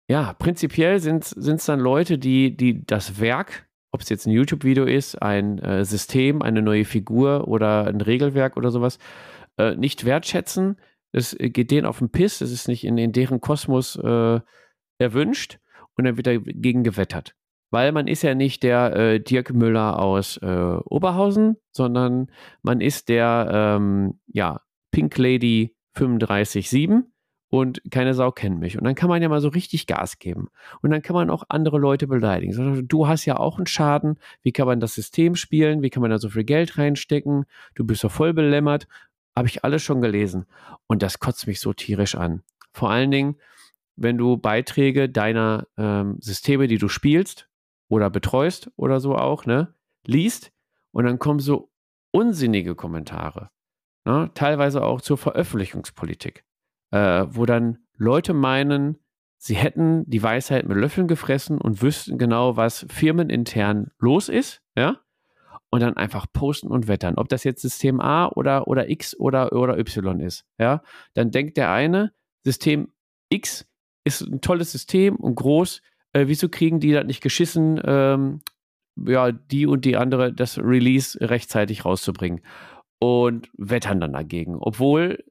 ja, 0.08 0.32
prinzipiell 0.32 0.98
sind 0.98 1.24
es 1.36 1.66
dann 1.66 1.80
Leute, 1.80 2.16
die, 2.16 2.56
die 2.56 2.86
das 2.86 3.20
Werk, 3.20 3.68
ob 3.92 4.00
es 4.00 4.08
jetzt 4.08 4.26
ein 4.26 4.32
YouTube-Video 4.32 4.84
ist, 4.84 5.20
ein 5.22 5.58
äh, 5.58 5.84
System, 5.84 6.42
eine 6.42 6.62
neue 6.62 6.84
Figur 6.84 7.46
oder 7.46 7.86
ein 7.86 8.00
Regelwerk 8.00 8.56
oder 8.56 8.70
sowas, 8.70 8.98
äh, 9.58 9.76
nicht 9.76 10.04
wertschätzen. 10.04 10.78
Es 11.12 11.36
geht 11.38 11.70
denen 11.70 11.86
auf 11.86 11.98
den 11.98 12.10
Piss, 12.10 12.40
es 12.40 12.50
ist 12.50 12.68
nicht 12.68 12.84
in, 12.84 12.96
in 12.96 13.12
deren 13.12 13.40
Kosmos 13.40 13.96
äh, 13.96 14.40
erwünscht. 14.98 15.58
Und 15.94 16.06
dann 16.06 16.16
wird 16.16 16.26
dagegen 16.26 16.84
gewettert. 16.84 17.34
Weil 17.70 17.92
man 17.92 18.06
ist 18.06 18.22
ja 18.22 18.34
nicht 18.34 18.62
der 18.62 18.96
äh, 18.96 19.20
Dirk 19.20 19.52
Müller 19.52 19.98
aus 19.98 20.38
äh, 20.38 20.46
Oberhausen, 20.46 21.56
sondern 21.70 22.30
man 22.62 22.80
ist 22.80 23.10
der 23.10 23.48
ähm, 23.52 24.20
ja, 24.26 24.60
Pink 24.90 25.18
Lady 25.18 25.76
35.7 25.96 27.04
und 27.52 27.82
keine 27.90 28.14
Sau 28.14 28.30
kennt 28.30 28.60
mich. 28.60 28.78
Und 28.78 28.84
dann 28.84 28.94
kann 28.94 29.10
man 29.10 29.20
ja 29.20 29.28
mal 29.28 29.42
so 29.42 29.48
richtig 29.48 29.86
Gas 29.86 30.18
geben. 30.18 30.48
Und 30.80 30.90
dann 30.90 31.02
kann 31.02 31.12
man 31.12 31.28
auch 31.28 31.44
andere 31.50 31.78
Leute 31.78 32.06
beleidigen. 32.06 32.88
Du 32.88 33.06
hast 33.06 33.26
ja 33.26 33.36
auch 33.36 33.58
einen 33.58 33.66
Schaden. 33.66 34.18
Wie 34.40 34.52
kann 34.52 34.66
man 34.66 34.80
das 34.80 34.94
System 34.94 35.36
spielen? 35.36 35.82
Wie 35.82 35.90
kann 35.90 36.00
man 36.00 36.10
da 36.10 36.16
so 36.16 36.30
viel 36.30 36.44
Geld 36.44 36.78
reinstecken? 36.78 37.44
Du 37.74 37.84
bist 37.84 38.04
doch 38.04 38.10
voll 38.10 38.32
belämmert. 38.32 38.88
Habe 39.36 39.48
ich 39.48 39.64
alles 39.64 39.82
schon 39.82 40.00
gelesen. 40.00 40.46
Und 40.86 41.02
das 41.02 41.18
kotzt 41.18 41.46
mich 41.46 41.60
so 41.60 41.74
tierisch 41.74 42.14
an. 42.14 42.42
Vor 42.72 42.90
allen 42.90 43.10
Dingen, 43.10 43.36
wenn 43.96 44.16
du 44.16 44.38
Beiträge 44.38 45.10
deiner 45.10 45.66
ähm, 45.76 46.16
Systeme, 46.20 46.68
die 46.68 46.78
du 46.78 46.88
spielst, 46.88 47.50
oder 47.88 48.08
betreust 48.08 48.70
oder 48.76 48.98
so 48.98 49.14
auch, 49.14 49.44
ne, 49.44 49.74
liest 50.06 50.52
und 50.92 51.04
dann 51.04 51.18
kommen 51.18 51.38
so 51.38 51.70
unsinnige 52.12 52.74
Kommentare, 52.74 53.50
ne, 54.06 54.30
teilweise 54.32 54.82
auch 54.82 55.02
zur 55.02 55.18
Veröffentlichungspolitik, 55.18 56.46
äh, 56.92 57.26
wo 57.28 57.46
dann 57.46 57.78
Leute 57.96 58.34
meinen, 58.34 58.98
sie 59.38 59.56
hätten 59.56 60.08
die 60.08 60.22
Weisheit 60.22 60.68
mit 60.68 60.76
Löffeln 60.76 61.08
gefressen 61.08 61.58
und 61.58 61.82
wüssten 61.82 62.18
genau, 62.18 62.56
was 62.56 62.86
firmenintern 62.88 63.90
los 63.98 64.28
ist, 64.28 64.62
ja, 64.76 65.00
und 65.70 65.80
dann 65.80 65.96
einfach 65.96 66.26
posten 66.32 66.68
und 66.68 66.86
wettern. 66.86 67.14
Ob 67.16 67.28
das 67.28 67.44
jetzt 67.44 67.62
System 67.62 68.00
A 68.00 68.28
oder, 68.28 68.68
oder 68.68 68.90
X 68.90 69.18
oder, 69.18 69.52
oder 69.52 69.78
Y 69.78 70.20
ist, 70.20 70.44
ja, 70.58 70.82
dann 71.14 71.30
denkt 71.30 71.56
der 71.56 71.72
eine, 71.72 72.12
System 72.44 72.92
X 73.30 73.66
ist 74.04 74.20
ein 74.20 74.40
tolles 74.40 74.72
System 74.72 75.16
und 75.16 75.34
groß, 75.34 75.80
äh, 76.12 76.26
wieso 76.26 76.48
kriegen 76.48 76.80
die 76.80 76.92
das 76.92 77.06
nicht 77.06 77.22
geschissen, 77.22 77.80
ähm, 77.84 78.40
ja, 78.96 79.32
die 79.32 79.66
und 79.66 79.84
die 79.84 79.96
andere 79.96 80.32
das 80.32 80.58
Release 80.58 81.18
rechtzeitig 81.20 81.84
rauszubringen? 81.84 82.42
Und 82.98 83.50
wettern 83.56 84.00
dann 84.00 84.12
dagegen, 84.12 84.56
obwohl 84.60 85.24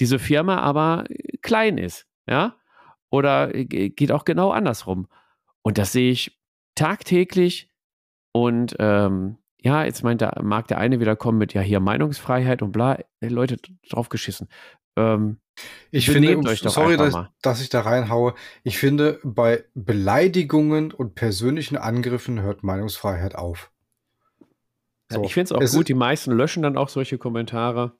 diese 0.00 0.18
Firma 0.18 0.58
aber 0.58 1.04
klein 1.42 1.78
ist, 1.78 2.06
ja, 2.28 2.56
oder 3.10 3.52
geht 3.52 4.12
auch 4.12 4.24
genau 4.24 4.50
andersrum. 4.50 5.06
Und 5.62 5.78
das 5.78 5.92
sehe 5.92 6.10
ich 6.10 6.38
tagtäglich 6.74 7.70
und 8.32 8.74
ähm, 8.78 9.38
ja, 9.60 9.84
jetzt 9.84 10.02
meint 10.02 10.20
der, 10.20 10.40
mag 10.42 10.68
der 10.68 10.78
eine 10.78 11.00
wieder 11.00 11.16
kommen 11.16 11.38
mit 11.38 11.54
ja 11.54 11.62
hier 11.62 11.80
Meinungsfreiheit 11.80 12.60
und 12.60 12.72
bla, 12.72 12.98
Leute 13.20 13.56
drauf 13.88 14.10
geschissen. 14.10 14.48
Ähm, 14.96 15.38
ich 15.90 16.10
finde, 16.10 16.56
sorry, 16.56 16.96
dass, 16.96 17.16
dass, 17.40 17.60
ich 17.62 17.68
da 17.68 17.80
reinhaue. 17.80 18.34
Ich 18.64 18.78
finde, 18.78 19.20
bei 19.22 19.64
Beleidigungen 19.74 20.92
und 20.92 21.14
persönlichen 21.14 21.76
Angriffen 21.76 22.42
hört 22.42 22.64
Meinungsfreiheit 22.64 23.36
auf. 23.36 23.70
So. 25.10 25.20
Ja, 25.20 25.24
ich 25.24 25.34
finde 25.34 25.54
es 25.54 25.72
auch 25.72 25.76
gut, 25.76 25.88
die 25.88 25.94
meisten 25.94 26.32
löschen 26.32 26.62
dann 26.62 26.76
auch 26.76 26.88
solche 26.88 27.18
Kommentare, 27.18 27.92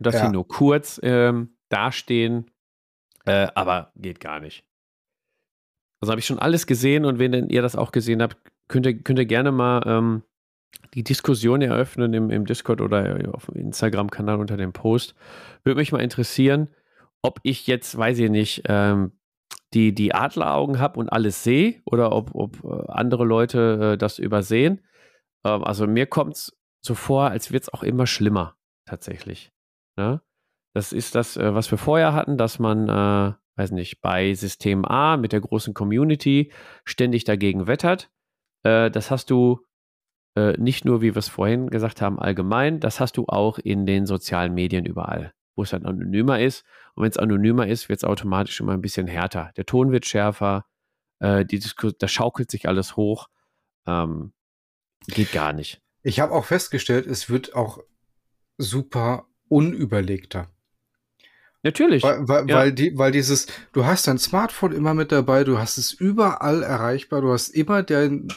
dass 0.00 0.14
ja. 0.16 0.26
sie 0.26 0.32
nur 0.32 0.48
kurz 0.48 1.00
ähm, 1.02 1.56
dastehen, 1.68 2.50
äh, 3.26 3.48
aber 3.54 3.92
geht 3.96 4.20
gar 4.20 4.40
nicht. 4.40 4.64
Also 6.00 6.12
habe 6.12 6.20
ich 6.20 6.26
schon 6.26 6.38
alles 6.38 6.66
gesehen 6.66 7.04
und 7.04 7.18
wenn 7.18 7.48
ihr 7.50 7.62
das 7.62 7.76
auch 7.76 7.92
gesehen 7.92 8.22
habt, 8.22 8.36
könnt 8.68 8.86
ihr, 8.86 8.98
könnt 9.02 9.18
ihr 9.18 9.26
gerne 9.26 9.52
mal 9.52 9.82
ähm, 9.86 10.22
die 10.94 11.04
Diskussion 11.04 11.60
eröffnen 11.60 12.14
im, 12.14 12.30
im 12.30 12.46
Discord 12.46 12.80
oder 12.80 13.18
auf 13.32 13.46
dem 13.46 13.56
Instagram-Kanal 13.56 14.40
unter 14.40 14.56
dem 14.56 14.72
Post. 14.72 15.14
Würde 15.62 15.78
mich 15.78 15.92
mal 15.92 16.00
interessieren. 16.00 16.68
ob 17.22 17.38
ich 17.42 17.66
jetzt, 17.66 17.98
weiß 17.98 18.18
ich 18.18 18.30
nicht, 18.30 18.62
ähm, 18.66 19.12
die, 19.74 19.94
die 19.94 20.14
Adleraugen 20.14 20.78
habe 20.78 20.98
und 20.98 21.10
alles 21.10 21.44
sehe 21.44 21.82
oder 21.84 22.12
ob, 22.12 22.34
ob 22.34 22.64
äh, 22.64 22.90
andere 22.90 23.24
Leute 23.24 23.92
äh, 23.92 23.98
das 23.98 24.18
übersehen. 24.18 24.80
Ähm, 25.44 25.62
also 25.62 25.86
mir 25.86 26.06
kommt 26.06 26.36
es 26.36 26.58
so 26.80 26.94
vor, 26.94 27.30
als 27.30 27.52
wird 27.52 27.64
es 27.64 27.72
auch 27.72 27.82
immer 27.82 28.06
schlimmer, 28.06 28.56
tatsächlich. 28.86 29.52
Ne? 30.00 30.22
Das 30.72 30.92
ist 30.94 31.14
das, 31.14 31.36
äh, 31.36 31.54
was 31.54 31.70
wir 31.70 31.76
vorher 31.76 32.14
hatten, 32.14 32.38
dass 32.38 32.58
man, 32.58 32.88
äh, 32.88 33.34
weiß 33.56 33.72
nicht, 33.72 34.00
bei 34.00 34.32
System 34.32 34.86
A 34.86 35.18
mit 35.18 35.32
der 35.32 35.42
großen 35.42 35.74
Community 35.74 36.52
ständig 36.84 37.24
dagegen 37.24 37.66
wettert. 37.66 38.10
Äh, 38.62 38.90
das 38.90 39.10
hast 39.10 39.28
du 39.28 39.66
äh, 40.36 40.52
nicht 40.58 40.86
nur, 40.86 41.02
wie 41.02 41.14
wir 41.14 41.18
es 41.18 41.28
vorhin 41.28 41.68
gesagt 41.68 42.00
haben, 42.00 42.18
allgemein, 42.18 42.80
das 42.80 42.98
hast 42.98 43.18
du 43.18 43.26
auch 43.26 43.58
in 43.58 43.84
den 43.84 44.06
sozialen 44.06 44.54
Medien 44.54 44.86
überall, 44.86 45.34
wo 45.54 45.64
es 45.64 45.70
dann 45.70 45.84
anonymer 45.84 46.40
ist. 46.40 46.64
Und 46.94 47.02
wenn 47.02 47.10
es 47.10 47.18
anonymer 47.18 47.66
ist, 47.66 47.90
wird 47.90 47.98
es 47.98 48.04
automatisch 48.04 48.58
immer 48.60 48.72
ein 48.72 48.80
bisschen 48.80 49.06
härter. 49.06 49.52
Der 49.58 49.66
Ton 49.66 49.92
wird 49.92 50.06
schärfer, 50.06 50.64
äh, 51.18 51.44
die 51.44 51.60
da 51.98 52.08
schaukelt 52.08 52.50
sich 52.50 52.68
alles 52.68 52.96
hoch. 52.96 53.28
Ähm, 53.86 54.32
geht 55.08 55.32
gar 55.32 55.52
nicht. 55.52 55.82
Ich 56.02 56.20
habe 56.20 56.32
auch 56.32 56.46
festgestellt, 56.46 57.06
es 57.06 57.28
wird 57.28 57.54
auch 57.54 57.80
super 58.56 59.26
unüberlegter. 59.50 60.48
Natürlich. 61.62 62.02
Weil, 62.02 62.26
weil, 62.26 62.48
ja. 62.48 62.56
weil, 62.56 62.72
die, 62.72 62.96
weil 62.96 63.12
dieses, 63.12 63.46
du 63.72 63.84
hast 63.84 64.06
dein 64.06 64.18
Smartphone 64.18 64.72
immer 64.72 64.94
mit 64.94 65.12
dabei, 65.12 65.44
du 65.44 65.58
hast 65.58 65.76
es 65.76 65.92
überall 65.92 66.62
erreichbar, 66.62 67.20
du 67.20 67.32
hast 67.32 67.50
immer 67.50 67.82
dein, 67.82 68.28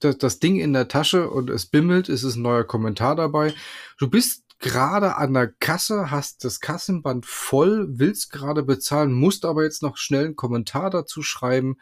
das, 0.00 0.18
das 0.18 0.40
Ding 0.40 0.58
in 0.58 0.72
der 0.72 0.88
Tasche 0.88 1.30
und 1.30 1.50
es 1.50 1.66
bimmelt, 1.66 2.08
es 2.08 2.24
ist 2.24 2.34
ein 2.34 2.42
neuer 2.42 2.64
Kommentar 2.64 3.14
dabei. 3.14 3.54
Du 3.98 4.10
bist 4.10 4.42
gerade 4.58 5.16
an 5.16 5.34
der 5.34 5.48
Kasse, 5.48 6.10
hast 6.10 6.44
das 6.44 6.60
Kassenband 6.60 7.26
voll, 7.26 7.86
willst 7.90 8.32
gerade 8.32 8.64
bezahlen, 8.64 9.12
musst 9.12 9.44
aber 9.44 9.62
jetzt 9.62 9.82
noch 9.82 9.96
schnell 9.96 10.26
einen 10.26 10.36
Kommentar 10.36 10.90
dazu 10.90 11.22
schreiben, 11.22 11.76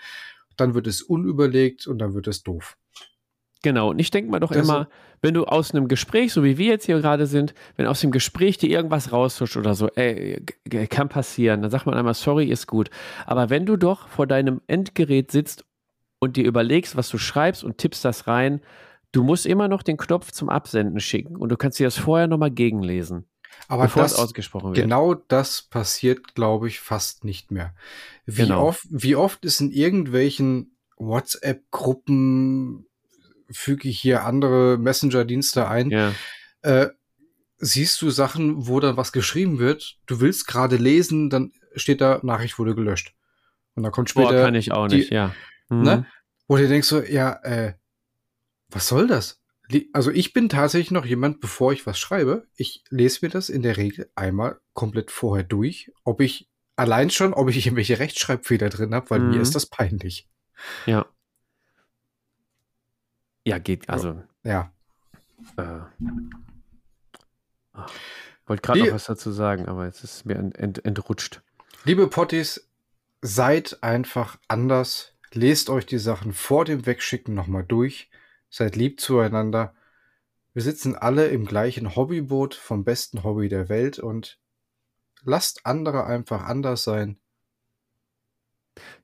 dann 0.57 0.75
wird 0.75 0.87
es 0.87 1.01
unüberlegt 1.01 1.87
und 1.87 1.99
dann 1.99 2.15
wird 2.15 2.27
es 2.27 2.43
doof. 2.43 2.77
Genau, 3.63 3.91
und 3.91 3.99
ich 3.99 4.11
denke 4.11 4.31
mal 4.31 4.41
doch 4.41 4.53
das 4.53 4.67
immer, 4.67 4.89
wenn 5.21 5.35
du 5.35 5.45
aus 5.45 5.75
einem 5.75 5.87
Gespräch, 5.87 6.33
so 6.33 6.43
wie 6.43 6.57
wir 6.57 6.69
jetzt 6.69 6.87
hier 6.87 6.99
gerade 7.01 7.27
sind, 7.27 7.55
wenn 7.77 7.87
aus 7.87 8.01
dem 8.01 8.11
Gespräch 8.11 8.57
dir 8.57 8.71
irgendwas 8.71 9.13
raushuscht 9.13 9.57
oder 9.57 9.75
so, 9.75 9.89
ey, 9.89 10.43
kann 10.89 11.11
passieren, 11.11 11.61
dann 11.61 11.71
sagt 11.71 11.85
man 11.85 11.95
einmal, 11.95 12.15
sorry, 12.15 12.47
ist 12.47 12.67
gut. 12.67 12.89
Aber 13.27 13.51
wenn 13.51 13.67
du 13.67 13.77
doch 13.77 14.09
vor 14.09 14.27
deinem 14.27 14.63
Endgerät 14.67 15.31
sitzt 15.31 15.65
und 16.21 16.37
dir 16.37 16.45
überlegst, 16.45 16.97
was 16.97 17.11
du 17.11 17.19
schreibst 17.19 17.63
und 17.63 17.77
tippst 17.77 18.05
das 18.05 18.27
rein, 18.27 18.63
du 19.13 19.23
musst 19.23 19.45
immer 19.45 19.69
noch 19.69 19.83
den 19.83 19.99
Knopf 19.99 20.33
zum 20.33 20.49
Absenden 20.49 21.01
schicken 21.01 21.37
und 21.37 21.51
du 21.51 21.57
kannst 21.57 21.79
dir 21.79 21.87
das 21.87 21.99
vorher 21.99 22.29
nochmal 22.29 22.51
gegenlesen. 22.51 23.27
Aber 23.69 23.85
bevor 23.85 24.03
das, 24.03 24.13
es 24.13 24.19
ausgesprochen 24.19 24.71
wird. 24.71 24.77
Genau 24.77 25.15
das 25.15 25.63
passiert, 25.63 26.35
glaube 26.35 26.69
ich, 26.69 26.81
fast 26.81 27.25
nicht 27.25 27.51
mehr. 27.51 27.75
Wie, 28.25 28.43
genau. 28.43 28.67
oft, 28.67 28.87
wie 28.89 29.17
oft 29.17 29.45
ist 29.45 29.61
in 29.61 29.71
irgendwelchen 29.71 30.77
WhatsApp-Gruppen, 30.97 32.87
füge 33.51 33.89
ich 33.89 34.01
hier 34.01 34.25
andere 34.25 34.79
Messenger-Dienste 34.79 35.69
ein, 35.69 35.91
ja. 35.91 36.13
äh, 36.63 36.89
siehst 37.59 38.01
du 38.03 38.11
Sachen, 38.11 38.67
wo 38.67 38.81
dann 38.81 38.97
was 38.97 39.13
geschrieben 39.13 39.59
wird, 39.59 39.99
du 40.07 40.21
willst 40.21 40.47
gerade 40.47 40.77
lesen, 40.77 41.31
dann 41.31 41.53
steht 41.77 42.01
da, 42.01 42.21
Nachricht 42.23 42.59
wurde 42.59 42.75
gelöscht. 42.75 43.15
Und 43.75 43.83
dann 43.83 43.93
kommt 43.93 44.11
später. 44.11 44.31
Boah, 44.31 44.45
kann 44.45 44.55
ich 44.55 44.73
auch 44.73 44.89
nicht, 44.89 45.11
ja. 45.11 45.35
Mhm. 45.69 45.83
Ne? 45.83 46.07
Wo 46.49 46.57
du 46.57 46.67
denkst 46.67 46.89
so, 46.89 47.01
ja, 47.01 47.33
äh, 47.43 47.75
was 48.69 48.89
soll 48.89 49.07
das? 49.07 49.41
Also 49.93 50.11
ich 50.11 50.33
bin 50.33 50.49
tatsächlich 50.49 50.91
noch 50.91 51.05
jemand, 51.05 51.41
bevor 51.41 51.73
ich 51.73 51.87
was 51.87 51.99
schreibe, 51.99 52.49
ich 52.57 52.83
lese 52.91 53.21
mir 53.23 53.31
das 53.31 53.49
in 53.49 53.63
der 53.63 53.77
Regel 53.77 54.11
einmal 54.17 54.59
komplett 54.73 55.13
vorher 55.13 55.45
durch, 55.45 55.93
ob 56.03 56.21
ich 56.21 56.49
allein 56.75 57.11
schon, 57.11 57.35
ob 57.35 57.49
ich 57.49 57.65
irgendwelche 57.65 58.01
Rechtschreibfehler 58.01 58.69
drin 58.69 58.95
habe, 58.95 59.11
weil 59.11 59.21
mhm. 59.21 59.31
mir 59.31 59.41
ist 59.41 59.55
das 59.55 59.67
peinlich. 59.67 60.29
Ja. 60.87 61.07
Ja, 63.45 63.59
geht, 63.59 63.89
also. 63.89 64.23
Ja. 64.45 64.73
Äh, 65.57 65.81
oh, 67.75 67.87
wollte 68.47 68.63
gerade 68.63 68.81
noch 68.81 68.93
was 68.93 69.07
dazu 69.07 69.31
sagen, 69.31 69.67
aber 69.67 69.87
jetzt 69.87 70.05
ist 70.05 70.15
es 70.17 70.25
mir 70.25 70.37
ent, 70.37 70.59
ent, 70.59 70.85
entrutscht. 70.85 71.43
Liebe 71.85 72.07
Potties, 72.09 72.69
seid 73.23 73.83
einfach 73.83 74.39
anders. 74.49 75.15
Lest 75.33 75.71
euch 75.71 75.87
die 75.87 75.99
Sachen 75.99 76.33
vor 76.33 76.65
dem 76.65 76.87
Wegschicken 76.87 77.35
nochmal 77.35 77.65
durch. 77.65 78.11
Seid 78.49 78.77
lieb 78.77 79.01
zueinander. 79.01 79.75
Wir 80.53 80.63
sitzen 80.63 80.97
alle 80.97 81.29
im 81.29 81.47
gleichen 81.47 81.95
Hobbyboot 81.95 82.55
vom 82.55 82.85
besten 82.85 83.23
Hobby 83.23 83.49
der 83.49 83.69
Welt 83.69 83.99
und 84.01 84.39
lasst 85.23 85.65
andere 85.65 86.05
einfach 86.05 86.45
anders 86.45 86.83
sein. 86.83 87.19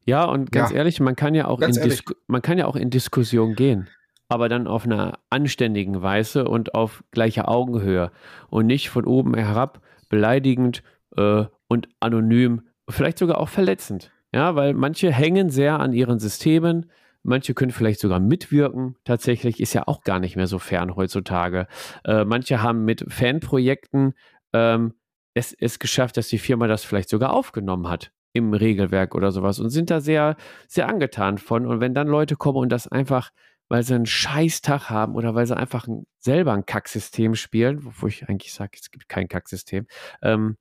Ja, 0.04 0.24
und 0.24 0.50
ganz 0.52 0.70
ja. 0.70 0.78
ehrlich, 0.78 1.00
man 1.00 1.16
kann 1.16 1.34
ja 1.34 1.46
auch 1.46 1.60
in 1.60 1.98
man 2.26 2.42
kann 2.42 2.58
ja 2.58 2.66
auch 2.66 2.76
in 2.76 2.90
Diskussion 2.90 3.54
gehen, 3.54 3.88
aber 4.28 4.48
dann 4.48 4.66
auf 4.66 4.84
einer 4.84 5.18
anständigen 5.30 6.02
Weise 6.02 6.46
und 6.46 6.74
auf 6.74 7.04
gleicher 7.10 7.48
Augenhöhe 7.48 8.10
und 8.48 8.66
nicht 8.66 8.90
von 8.90 9.04
oben 9.04 9.34
herab 9.34 9.80
beleidigend 10.08 10.82
äh, 11.16 11.44
und 11.68 11.88
anonym, 12.00 12.62
vielleicht 12.88 13.18
sogar 13.18 13.38
auch 13.38 13.48
verletzend. 13.48 14.12
Ja, 14.32 14.54
weil 14.54 14.74
manche 14.74 15.12
hängen 15.12 15.50
sehr 15.50 15.80
an 15.80 15.92
ihren 15.92 16.18
Systemen, 16.18 16.90
manche 17.22 17.54
können 17.54 17.70
vielleicht 17.70 18.00
sogar 18.00 18.20
mitwirken. 18.20 18.96
Tatsächlich 19.04 19.60
ist 19.60 19.72
ja 19.72 19.84
auch 19.86 20.02
gar 20.02 20.18
nicht 20.18 20.36
mehr 20.36 20.46
so 20.46 20.58
fern 20.58 20.96
heutzutage. 20.96 21.68
Äh, 22.04 22.24
manche 22.24 22.62
haben 22.62 22.84
mit 22.84 23.04
Fanprojekten 23.08 24.14
ähm, 24.52 24.94
es, 25.34 25.52
es 25.52 25.78
geschafft, 25.78 26.16
dass 26.16 26.28
die 26.28 26.38
Firma 26.38 26.66
das 26.66 26.84
vielleicht 26.84 27.08
sogar 27.08 27.32
aufgenommen 27.32 27.88
hat 27.88 28.12
im 28.32 28.52
Regelwerk 28.52 29.14
oder 29.14 29.32
sowas 29.32 29.58
und 29.58 29.70
sind 29.70 29.90
da 29.90 30.00
sehr, 30.00 30.36
sehr 30.68 30.88
angetan 30.88 31.38
von. 31.38 31.66
Und 31.66 31.80
wenn 31.80 31.94
dann 31.94 32.06
Leute 32.06 32.36
kommen 32.36 32.58
und 32.58 32.70
das 32.70 32.86
einfach, 32.88 33.30
weil 33.68 33.82
sie 33.82 33.94
einen 33.94 34.06
Scheißtag 34.06 34.90
haben 34.90 35.14
oder 35.14 35.34
weil 35.34 35.46
sie 35.46 35.56
einfach 35.56 35.86
ein, 35.86 36.06
selber 36.18 36.52
ein 36.52 36.66
Kacksystem 36.66 37.34
spielen, 37.34 37.80
wo 37.82 38.06
ich 38.06 38.28
eigentlich 38.28 38.52
sage, 38.52 38.72
es 38.80 38.90
gibt 38.90 39.08
kein 39.08 39.28
Kacksystem, 39.28 39.86
ähm, 40.22 40.56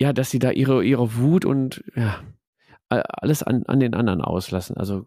ja, 0.00 0.12
dass 0.12 0.30
sie 0.30 0.38
da 0.38 0.50
ihre, 0.50 0.84
ihre 0.84 1.16
Wut 1.16 1.44
und 1.44 1.82
ja, 1.96 2.20
alles 2.88 3.42
an, 3.42 3.64
an 3.66 3.80
den 3.80 3.94
anderen 3.94 4.20
auslassen. 4.20 4.76
Also 4.76 5.06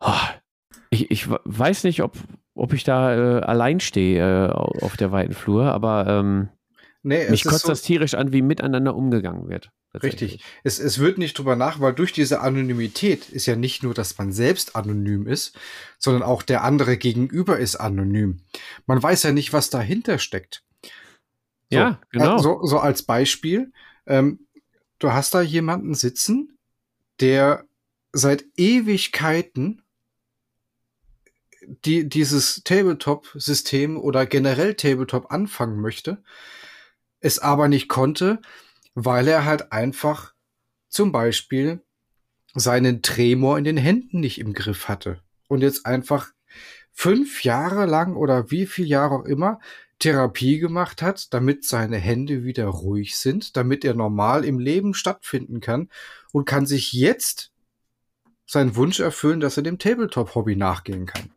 oh, 0.00 0.12
ich, 0.90 1.10
ich 1.10 1.28
weiß 1.28 1.84
nicht, 1.84 2.02
ob, 2.02 2.16
ob 2.54 2.72
ich 2.72 2.84
da 2.84 3.14
äh, 3.14 3.42
allein 3.42 3.80
stehe 3.80 4.48
äh, 4.48 4.50
auf 4.50 4.96
der 4.96 5.12
weiten 5.12 5.34
Flur, 5.34 5.72
aber 5.72 6.06
ähm, 6.06 6.48
nee, 7.02 7.28
mich 7.30 7.44
kotzt 7.44 7.62
so 7.62 7.68
das 7.68 7.82
tierisch 7.82 8.14
an, 8.14 8.32
wie 8.32 8.42
miteinander 8.42 8.94
umgegangen 8.94 9.48
wird. 9.48 9.70
Richtig. 10.02 10.44
Es, 10.64 10.78
es 10.78 10.98
wird 10.98 11.18
nicht 11.18 11.38
drüber 11.38 11.56
nach, 11.56 11.80
weil 11.80 11.94
durch 11.94 12.12
diese 12.12 12.40
Anonymität 12.40 13.30
ist 13.30 13.46
ja 13.46 13.56
nicht 13.56 13.82
nur, 13.82 13.94
dass 13.94 14.18
man 14.18 14.32
selbst 14.32 14.76
anonym 14.76 15.26
ist, 15.26 15.58
sondern 15.98 16.22
auch 16.22 16.42
der 16.42 16.62
andere 16.62 16.98
gegenüber 16.98 17.58
ist 17.58 17.76
anonym. 17.76 18.42
Man 18.86 19.02
weiß 19.02 19.22
ja 19.22 19.32
nicht, 19.32 19.52
was 19.52 19.70
dahinter 19.70 20.18
steckt. 20.18 20.62
So, 21.70 21.78
ja, 21.78 22.00
genau. 22.10 22.36
Äh, 22.36 22.42
so, 22.42 22.60
so 22.64 22.78
als 22.78 23.02
Beispiel. 23.02 23.72
Ähm, 24.06 24.46
du 24.98 25.12
hast 25.12 25.34
da 25.34 25.40
jemanden 25.40 25.94
sitzen, 25.94 26.58
der 27.20 27.64
seit 28.12 28.44
Ewigkeiten 28.56 29.82
die, 31.84 32.08
dieses 32.08 32.62
Tabletop-System 32.64 33.98
oder 33.98 34.26
generell 34.26 34.74
Tabletop 34.74 35.30
anfangen 35.30 35.80
möchte, 35.80 36.22
es 37.20 37.38
aber 37.38 37.68
nicht 37.68 37.88
konnte, 37.88 38.40
weil 38.94 39.28
er 39.28 39.44
halt 39.44 39.72
einfach 39.72 40.34
zum 40.88 41.12
Beispiel 41.12 41.82
seinen 42.54 43.02
Tremor 43.02 43.58
in 43.58 43.64
den 43.64 43.76
Händen 43.76 44.20
nicht 44.20 44.38
im 44.40 44.52
Griff 44.52 44.88
hatte 44.88 45.20
und 45.48 45.60
jetzt 45.60 45.86
einfach 45.86 46.32
fünf 46.92 47.44
Jahre 47.44 47.86
lang 47.86 48.16
oder 48.16 48.50
wie 48.50 48.66
viel 48.66 48.86
Jahre 48.86 49.16
auch 49.16 49.24
immer 49.24 49.60
Therapie 49.98 50.58
gemacht 50.58 51.02
hat, 51.02 51.32
damit 51.34 51.64
seine 51.64 51.96
Hände 51.96 52.44
wieder 52.44 52.66
ruhig 52.66 53.16
sind, 53.16 53.56
damit 53.56 53.84
er 53.84 53.94
normal 53.94 54.44
im 54.44 54.58
Leben 54.58 54.94
stattfinden 54.94 55.60
kann 55.60 55.88
und 56.32 56.44
kann 56.44 56.66
sich 56.66 56.92
jetzt 56.92 57.52
seinen 58.46 58.76
Wunsch 58.76 59.00
erfüllen, 59.00 59.40
dass 59.40 59.56
er 59.56 59.62
dem 59.62 59.78
Tabletop-Hobby 59.78 60.56
nachgehen 60.56 61.06
kann. 61.06 61.30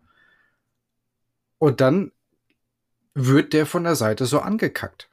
Und 1.58 1.82
dann 1.82 2.12
wird 3.14 3.54
der 3.54 3.66
von 3.66 3.84
der 3.84 3.96
Seite 3.96 4.26
so 4.26 4.40
angekackt. 4.40 5.11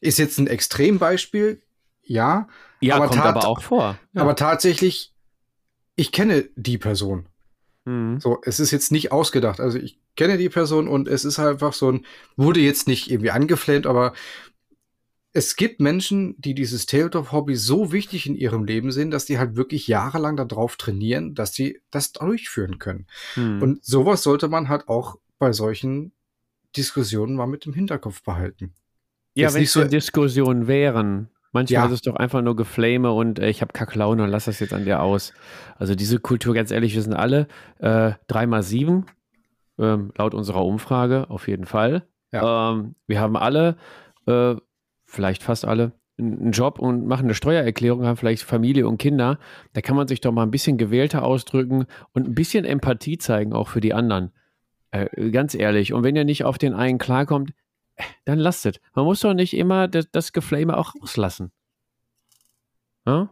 Ist 0.00 0.18
jetzt 0.18 0.38
ein 0.38 0.46
Extrembeispiel, 0.46 1.62
ja. 2.02 2.48
Ja, 2.80 2.96
aber 2.96 3.08
kommt 3.08 3.22
aber 3.22 3.46
auch 3.46 3.62
vor. 3.62 3.98
Ja. 4.12 4.22
Aber 4.22 4.36
tatsächlich, 4.36 5.14
ich 5.94 6.12
kenne 6.12 6.48
die 6.56 6.78
Person. 6.78 7.28
Mhm. 7.84 8.20
So, 8.20 8.40
es 8.44 8.60
ist 8.60 8.70
jetzt 8.70 8.92
nicht 8.92 9.12
ausgedacht. 9.12 9.60
Also 9.60 9.78
ich 9.78 9.98
kenne 10.16 10.36
die 10.36 10.48
Person 10.48 10.88
und 10.88 11.08
es 11.08 11.24
ist 11.24 11.38
einfach 11.38 11.72
so 11.72 11.90
ein, 11.90 12.06
wurde 12.36 12.60
jetzt 12.60 12.86
nicht 12.88 13.10
irgendwie 13.10 13.30
angeflammt, 13.30 13.86
aber 13.86 14.12
es 15.32 15.56
gibt 15.56 15.80
Menschen, 15.80 16.34
die 16.40 16.54
dieses 16.54 16.86
Tabletop-Hobby 16.86 17.56
so 17.56 17.92
wichtig 17.92 18.26
in 18.26 18.34
ihrem 18.34 18.64
Leben 18.64 18.90
sehen, 18.90 19.10
dass 19.10 19.26
die 19.26 19.38
halt 19.38 19.54
wirklich 19.54 19.86
jahrelang 19.86 20.36
darauf 20.36 20.76
trainieren, 20.76 21.34
dass 21.34 21.52
sie 21.52 21.82
das 21.90 22.12
durchführen 22.12 22.78
können. 22.78 23.06
Mhm. 23.36 23.62
Und 23.62 23.84
sowas 23.84 24.22
sollte 24.22 24.48
man 24.48 24.70
halt 24.70 24.88
auch 24.88 25.16
bei 25.38 25.52
solchen 25.52 26.12
Diskussionen 26.74 27.36
mal 27.36 27.46
mit 27.46 27.66
im 27.66 27.74
Hinterkopf 27.74 28.22
behalten. 28.22 28.74
Ja, 29.36 29.52
wenn 29.54 29.62
es 29.62 29.72
so- 29.72 29.82
so 29.82 29.88
Diskussionen 29.88 30.66
wären. 30.66 31.28
Manchmal 31.52 31.82
Ja. 31.82 31.86
ist 31.86 31.92
es 31.92 32.02
doch 32.02 32.16
einfach 32.16 32.42
nur 32.42 32.54
Geflame 32.56 33.12
und 33.12 33.38
äh, 33.38 33.48
ich 33.48 33.62
habe 33.62 33.72
Kacklaune 33.72 34.22
und 34.24 34.28
lass 34.30 34.44
das 34.46 34.60
jetzt 34.60 34.74
an 34.74 34.84
dir 34.84 35.00
aus. 35.02 35.32
Also 35.78 35.94
diese 35.94 36.18
Kultur, 36.18 36.54
ganz 36.54 36.70
ehrlich, 36.70 36.94
wir 36.94 37.02
sind 37.02 37.14
alle 37.14 37.46
äh, 37.78 38.12
3 38.26 38.46
mal 38.46 38.62
7, 38.62 39.06
ähm, 39.78 40.12
laut 40.18 40.34
unserer 40.34 40.64
Umfrage 40.64 41.30
auf 41.30 41.48
jeden 41.48 41.64
Fall. 41.64 42.02
Ähm, 42.32 42.94
wir 43.06 43.20
haben 43.20 43.36
alle, 43.36 43.76
äh, 44.26 44.56
vielleicht 45.06 45.42
fast 45.42 45.64
alle, 45.64 45.92
einen 46.18 46.50
Job 46.52 46.78
und 46.78 47.06
machen 47.06 47.24
eine 47.26 47.34
Steuererklärung, 47.34 48.04
haben 48.06 48.16
vielleicht 48.16 48.42
Familie 48.42 48.88
und 48.88 48.98
Kinder. 48.98 49.38
Da 49.74 49.80
kann 49.82 49.96
man 49.96 50.08
sich 50.08 50.20
doch 50.22 50.32
mal 50.32 50.42
ein 50.42 50.50
bisschen 50.50 50.76
gewählter 50.78 51.22
ausdrücken 51.22 51.86
und 52.12 52.26
ein 52.26 52.34
bisschen 52.34 52.64
Empathie 52.64 53.18
zeigen, 53.18 53.52
auch 53.52 53.68
für 53.68 53.80
die 53.80 53.92
anderen. 53.94 54.30
Äh, 54.90 55.30
ganz 55.30 55.54
ehrlich. 55.54 55.92
Und 55.92 56.02
wenn 56.04 56.16
ihr 56.16 56.24
nicht 56.24 56.44
auf 56.44 56.56
den 56.58 56.72
einen 56.74 56.98
klarkommt, 56.98 57.50
äh, 57.50 57.54
dann 58.24 58.38
lasst 58.38 58.66
es. 58.66 58.80
Man 58.94 59.04
muss 59.04 59.20
doch 59.20 59.34
nicht 59.34 59.54
immer 59.54 59.88
das, 59.88 60.10
das 60.10 60.32
Geflame 60.32 60.76
auch 60.76 60.94
rauslassen. 61.00 61.52
Ja? 63.06 63.30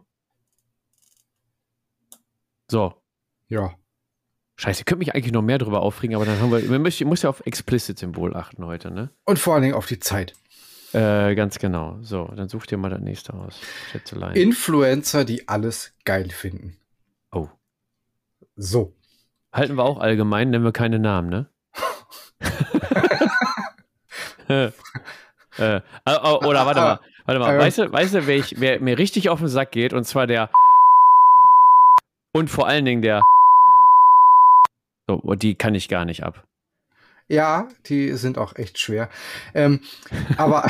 So. 2.69 2.93
Ja. 3.47 3.75
Scheiße, 4.57 4.81
ich 4.81 4.85
könnte 4.85 4.99
mich 4.99 5.13
eigentlich 5.13 5.33
noch 5.33 5.41
mehr 5.41 5.57
drüber 5.57 5.81
aufregen, 5.81 6.15
aber 6.15 6.25
dann 6.25 6.39
haben 6.39 6.51
wir, 6.51 6.61
man 6.69 6.81
muss, 6.81 6.99
muss 7.01 7.21
ja 7.23 7.29
auf 7.29 7.45
Explicit-Symbol 7.45 8.35
achten 8.35 8.65
heute, 8.65 8.89
ne? 8.89 9.09
Und 9.25 9.37
vor 9.37 9.53
allen 9.53 9.63
Dingen 9.63 9.75
auf 9.75 9.85
die 9.85 9.99
Zeit. 9.99 10.33
Äh, 10.93 11.35
ganz 11.35 11.59
genau. 11.59 11.97
So, 12.01 12.31
dann 12.35 12.47
such 12.47 12.67
dir 12.67 12.77
mal 12.77 12.89
das 12.89 13.01
nächste 13.01 13.33
aus. 13.33 13.59
Schätzelein. 13.91 14.33
Influencer, 14.35 15.25
die 15.25 15.47
alles 15.49 15.93
geil 16.05 16.29
finden. 16.29 16.77
oh. 17.31 17.49
So. 18.55 18.95
Halten 19.51 19.75
wir 19.75 19.83
auch 19.83 19.99
allgemein, 19.99 20.49
nennen 20.49 20.63
wir 20.63 20.71
keine 20.71 20.99
Namen, 20.99 21.29
ne? 21.29 21.49
äh, 24.49 24.71
äh, 25.57 25.81
oh, 26.05 26.39
oh, 26.41 26.45
oder 26.45 26.65
warte 26.65 26.81
mal, 26.81 26.99
warte 27.25 27.39
mal. 27.39 27.53
Ähm. 27.53 27.59
Weißt 27.59 27.77
du, 27.77 27.91
weißt 27.91 28.13
du 28.13 28.27
wer, 28.27 28.35
ich, 28.35 28.59
wer 28.59 28.79
mir 28.79 28.97
richtig 28.97 29.29
auf 29.29 29.39
den 29.39 29.47
Sack 29.47 29.71
geht? 29.71 29.93
Und 29.93 30.05
zwar 30.05 30.27
der 30.27 30.49
und 32.33 32.49
vor 32.49 32.67
allen 32.67 32.85
Dingen 32.85 33.01
der 33.01 33.21
so, 35.07 35.15
und 35.15 35.43
die 35.43 35.55
kann 35.55 35.75
ich 35.75 35.87
gar 35.87 36.05
nicht 36.05 36.23
ab. 36.23 36.47
Ja, 37.27 37.69
die 37.87 38.13
sind 38.13 38.37
auch 38.37 38.55
echt 38.55 38.79
schwer. 38.79 39.09
Ähm, 39.53 39.81
aber 40.37 40.67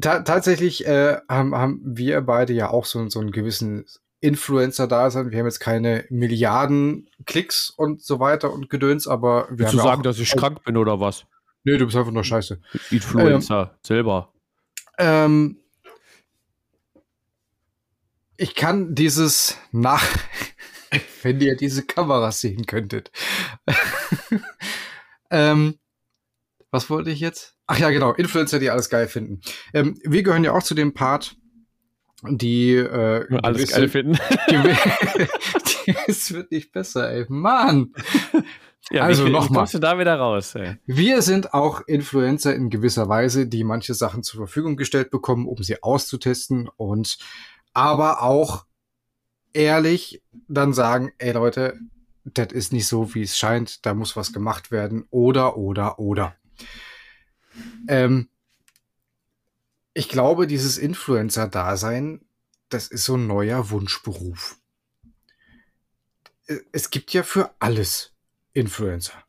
ta 0.00 0.20
tatsächlich 0.20 0.86
äh, 0.86 1.18
haben, 1.28 1.54
haben 1.54 1.80
wir 1.84 2.20
beide 2.22 2.52
ja 2.52 2.70
auch 2.70 2.84
so, 2.84 3.08
so 3.08 3.20
einen 3.20 3.32
gewissen 3.32 3.84
Influencer-Dasein. 4.20 5.30
Wir 5.30 5.38
haben 5.38 5.46
jetzt 5.46 5.60
keine 5.60 6.04
Milliarden 6.10 7.08
Klicks 7.26 7.70
und 7.70 8.02
so 8.02 8.20
weiter 8.20 8.52
und 8.52 8.70
Gedöns, 8.70 9.06
aber 9.06 9.48
wir 9.50 9.68
haben 9.68 9.76
ja 9.76 9.84
auch, 9.84 10.02
dass 10.02 10.18
ich 10.18 10.30
krank 10.30 10.64
bin 10.64 10.76
oder 10.76 11.00
was? 11.00 11.26
Nee, 11.64 11.76
du 11.76 11.86
bist 11.86 11.96
einfach 11.96 12.12
nur 12.12 12.24
scheiße. 12.24 12.60
Influencer 12.90 13.78
selber. 13.84 14.32
Ähm, 14.98 15.58
ich 18.36 18.54
kann 18.54 18.94
dieses 18.94 19.56
nach, 19.72 20.04
wenn 21.22 21.40
ihr 21.40 21.56
diese 21.56 21.84
Kameras 21.84 22.40
sehen 22.40 22.66
könntet. 22.66 23.10
ähm, 25.30 25.78
was 26.70 26.90
wollte 26.90 27.10
ich 27.10 27.20
jetzt? 27.20 27.56
Ach 27.66 27.78
ja, 27.78 27.90
genau, 27.90 28.12
Influencer, 28.12 28.58
die 28.58 28.70
alles 28.70 28.88
geil 28.88 29.08
finden. 29.08 29.40
Ähm, 29.74 29.98
wir 30.04 30.22
gehören 30.22 30.44
ja 30.44 30.52
auch 30.52 30.62
zu 30.62 30.74
dem 30.74 30.94
Part, 30.94 31.36
die 32.22 32.72
äh, 32.74 33.26
Alles 33.42 33.62
gewisse- 33.62 33.72
geil 33.80 33.88
finden. 33.88 34.18
die, 35.86 35.94
es 36.06 36.32
wird 36.32 36.50
nicht 36.50 36.72
besser, 36.72 37.10
ey. 37.10 37.26
Mann! 37.28 37.92
Ja, 38.90 39.02
Also 39.02 39.26
wie, 39.26 39.30
noch 39.30 39.50
wie 39.50 39.52
mal. 39.52 39.58
kommst 39.58 39.74
du 39.74 39.80
da 39.80 39.98
wieder 39.98 40.14
raus? 40.14 40.54
Ey? 40.54 40.78
Wir 40.86 41.20
sind 41.20 41.52
auch 41.52 41.82
Influencer 41.86 42.54
in 42.54 42.70
gewisser 42.70 43.06
Weise, 43.06 43.46
die 43.46 43.62
manche 43.62 43.92
Sachen 43.92 44.22
zur 44.22 44.38
Verfügung 44.38 44.76
gestellt 44.78 45.10
bekommen, 45.10 45.46
um 45.46 45.62
sie 45.62 45.82
auszutesten 45.82 46.70
und 46.74 47.18
aber 47.74 48.22
auch 48.22 48.64
ehrlich 49.52 50.22
dann 50.46 50.72
sagen, 50.72 51.12
ey 51.18 51.32
Leute, 51.32 51.78
das 52.24 52.52
ist 52.52 52.72
nicht 52.72 52.86
so, 52.86 53.14
wie 53.14 53.22
es 53.22 53.36
scheint, 53.36 53.84
da 53.84 53.92
muss 53.92 54.16
was 54.16 54.32
gemacht 54.32 54.70
werden 54.70 55.04
oder, 55.10 55.58
oder, 55.58 55.98
oder. 55.98 56.36
Ähm, 57.88 58.30
ich 59.98 60.08
glaube, 60.08 60.46
dieses 60.46 60.78
Influencer-Dasein, 60.78 62.20
das 62.68 62.86
ist 62.86 63.04
so 63.04 63.16
ein 63.16 63.26
neuer 63.26 63.70
Wunschberuf. 63.70 64.56
Es 66.70 66.90
gibt 66.90 67.12
ja 67.12 67.24
für 67.24 67.52
alles 67.58 68.14
Influencer 68.52 69.24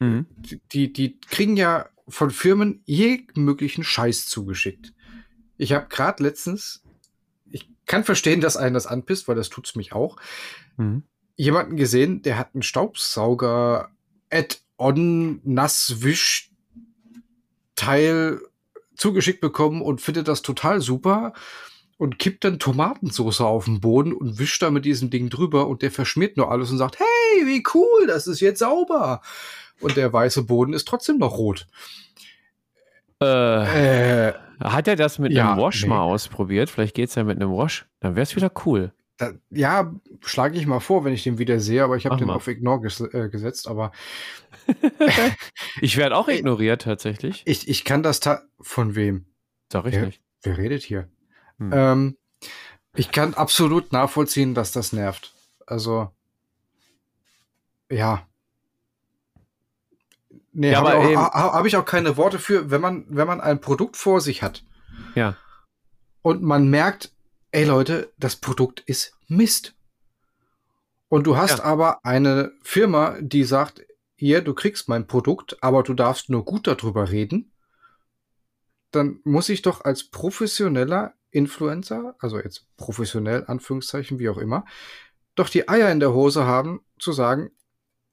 Mhm. 0.00 0.26
die, 0.72 0.92
die 0.92 1.20
kriegen 1.20 1.56
ja 1.56 1.88
von 2.08 2.32
Firmen 2.32 2.82
jeden 2.84 3.44
möglichen 3.44 3.84
Scheiß 3.84 4.26
zugeschickt. 4.26 4.92
Ich 5.58 5.72
habe 5.72 5.86
gerade 5.86 6.24
letztens, 6.24 6.82
ich 7.48 7.70
kann 7.86 8.02
verstehen, 8.02 8.40
dass 8.40 8.56
einen 8.56 8.74
das 8.74 8.88
anpisst, 8.88 9.28
weil 9.28 9.36
das 9.36 9.48
tut's 9.48 9.76
mich 9.76 9.92
auch, 9.92 10.16
Mhm. 10.76 11.04
jemanden 11.36 11.76
gesehen, 11.76 12.22
der 12.22 12.36
hat 12.36 12.52
einen 12.54 12.62
Staubsauger 12.62 13.92
Add-on 14.28 15.40
Nasswisch 15.44 16.50
Teil 17.76 18.40
zugeschickt 18.96 19.40
bekommen 19.40 19.82
und 19.82 20.00
findet 20.00 20.28
das 20.28 20.42
total 20.42 20.80
super 20.80 21.32
und 21.96 22.18
kippt 22.18 22.44
dann 22.44 22.58
Tomatensauce 22.58 23.40
auf 23.40 23.66
den 23.66 23.80
Boden 23.80 24.12
und 24.12 24.38
wischt 24.38 24.62
da 24.62 24.70
mit 24.70 24.84
diesem 24.84 25.10
Ding 25.10 25.30
drüber 25.30 25.68
und 25.68 25.82
der 25.82 25.90
verschmiert 25.90 26.36
nur 26.36 26.50
alles 26.50 26.70
und 26.70 26.78
sagt, 26.78 26.98
hey, 26.98 27.46
wie 27.46 27.62
cool, 27.74 28.06
das 28.06 28.26
ist 28.26 28.40
jetzt 28.40 28.58
sauber. 28.58 29.20
Und 29.80 29.96
der 29.96 30.12
weiße 30.12 30.44
Boden 30.44 30.72
ist 30.72 30.86
trotzdem 30.86 31.18
noch 31.18 31.36
rot. 31.36 31.66
Äh, 33.20 34.28
Äh, 34.28 34.32
hat 34.60 34.88
er 34.88 34.96
das 34.96 35.18
mit 35.18 35.32
ja, 35.32 35.52
einem 35.52 35.62
Wash 35.62 35.82
nee. 35.82 35.88
mal 35.88 36.00
ausprobiert? 36.00 36.70
Vielleicht 36.70 36.94
geht 36.94 37.08
es 37.08 37.14
ja 37.14 37.24
mit 37.24 37.40
einem 37.40 37.50
Wash. 37.50 37.86
Dann 38.00 38.16
wäre 38.16 38.22
es 38.22 38.36
wieder 38.36 38.50
cool. 38.64 38.92
Da, 39.16 39.32
ja, 39.50 39.94
schlage 40.22 40.58
ich 40.58 40.66
mal 40.66 40.80
vor, 40.80 41.04
wenn 41.04 41.12
ich 41.12 41.22
den 41.22 41.38
wieder 41.38 41.60
sehe, 41.60 41.84
aber 41.84 41.96
ich 41.96 42.06
habe 42.06 42.16
den 42.16 42.26
mal. 42.26 42.34
auf 42.34 42.48
Ignore 42.48 42.80
ges 42.80 43.00
äh, 43.00 43.28
gesetzt, 43.30 43.68
aber 43.68 43.92
Ich 45.80 45.96
werde 45.96 46.16
auch 46.16 46.28
ignoriert 46.28 46.82
tatsächlich. 46.82 47.42
ich, 47.46 47.68
ich 47.68 47.84
kann 47.84 48.02
das 48.02 48.20
von 48.60 48.94
wem? 48.94 49.26
Sag 49.72 49.86
ich 49.86 49.94
Ja. 49.94 50.06
nicht. 50.06 50.20
Wer 50.42 50.58
redet 50.58 50.82
hier? 50.82 51.08
Hm. 51.58 51.70
Ähm, 51.72 52.16
ich 52.96 53.10
kann 53.12 53.34
absolut 53.34 53.92
nachvollziehen, 53.92 54.54
dass 54.54 54.72
das 54.72 54.92
nervt. 54.92 55.32
Also, 55.66 56.10
ja. 57.90 58.26
Nee, 60.52 60.72
Ja, 60.72 60.78
habe 60.78 61.10
ich, 61.10 61.16
auch- 61.16 61.32
ha- 61.32 61.52
hab 61.54 61.66
ich 61.66 61.76
auch 61.76 61.84
keine 61.84 62.16
Worte 62.16 62.38
für, 62.38 62.70
wenn 62.70 62.80
man, 62.80 63.06
wenn 63.08 63.26
man 63.26 63.40
ein 63.40 63.60
Produkt 63.60 63.96
vor 63.96 64.20
sich 64.20 64.42
hat 64.42 64.64
Ja. 65.14 65.36
und 66.22 66.42
man 66.42 66.68
merkt, 66.68 67.12
ey 67.54 67.64
Leute, 67.64 68.12
das 68.18 68.34
Produkt 68.34 68.80
ist 68.80 69.16
Mist. 69.28 69.74
Und 71.08 71.24
du 71.26 71.36
hast 71.36 71.58
Ja. 71.58 71.64
aber 71.64 72.04
eine 72.04 72.52
Firma, 72.62 73.16
die 73.20 73.44
sagt, 73.44 73.86
hier, 74.16 74.40
du 74.42 74.54
kriegst 74.54 74.88
mein 74.88 75.06
Produkt, 75.06 75.62
aber 75.62 75.84
du 75.84 75.94
darfst 75.94 76.30
nur 76.30 76.44
gut 76.44 76.66
darüber 76.66 77.10
reden, 77.10 77.52
dann 78.90 79.20
muss 79.22 79.48
ich 79.48 79.62
doch 79.62 79.84
als 79.84 80.04
professioneller 80.10 81.14
Influencer, 81.30 82.16
also 82.18 82.38
jetzt 82.38 82.66
professionell, 82.76 83.44
Anführungszeichen, 83.46 84.18
wie 84.18 84.28
auch 84.28 84.38
immer, 84.38 84.64
doch 85.36 85.48
die 85.48 85.68
Eier 85.68 85.90
in 85.92 86.00
der 86.00 86.12
Hose 86.12 86.44
haben, 86.44 86.80
zu 86.98 87.12
sagen, 87.12 87.50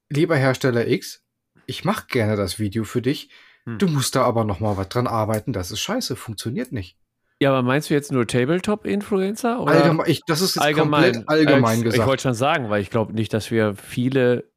lieber 0.08 0.36
Hersteller 0.36 0.86
X, 0.86 1.24
ich 1.66 1.84
mache 1.84 2.06
gerne 2.06 2.36
das 2.36 2.60
Video 2.60 2.84
für 2.84 3.02
dich, 3.02 3.30
Hm. 3.64 3.78
du 3.78 3.88
musst 3.88 4.14
da 4.14 4.22
aber 4.24 4.44
noch 4.44 4.60
mal 4.60 4.76
was 4.76 4.88
dran 4.88 5.08
arbeiten, 5.08 5.52
das 5.52 5.72
ist 5.72 5.80
scheiße, 5.80 6.14
funktioniert 6.14 6.70
nicht. 6.70 6.96
Ja, 7.42 7.50
aber 7.50 7.62
meinst 7.62 7.90
du 7.90 7.94
jetzt 7.94 8.12
nur 8.12 8.26
Tabletop-Influencer? 8.26 9.58
Allgemein, 9.66 10.08
ich, 10.08 10.20
das 10.26 10.40
ist 10.40 10.54
jetzt 10.54 10.76
komplett 10.76 11.28
allgemein 11.28 11.78
Äh, 11.78 11.78
Ich 11.78 11.84
gesagt. 11.92 12.06
wollte 12.08 12.22
schon 12.22 12.34
sagen, 12.34 12.70
weil 12.70 12.80
ich 12.82 12.90
glaube 12.90 13.12
nicht, 13.14 13.32
dass 13.34 13.50
wir 13.50 13.74
viele 13.74 14.50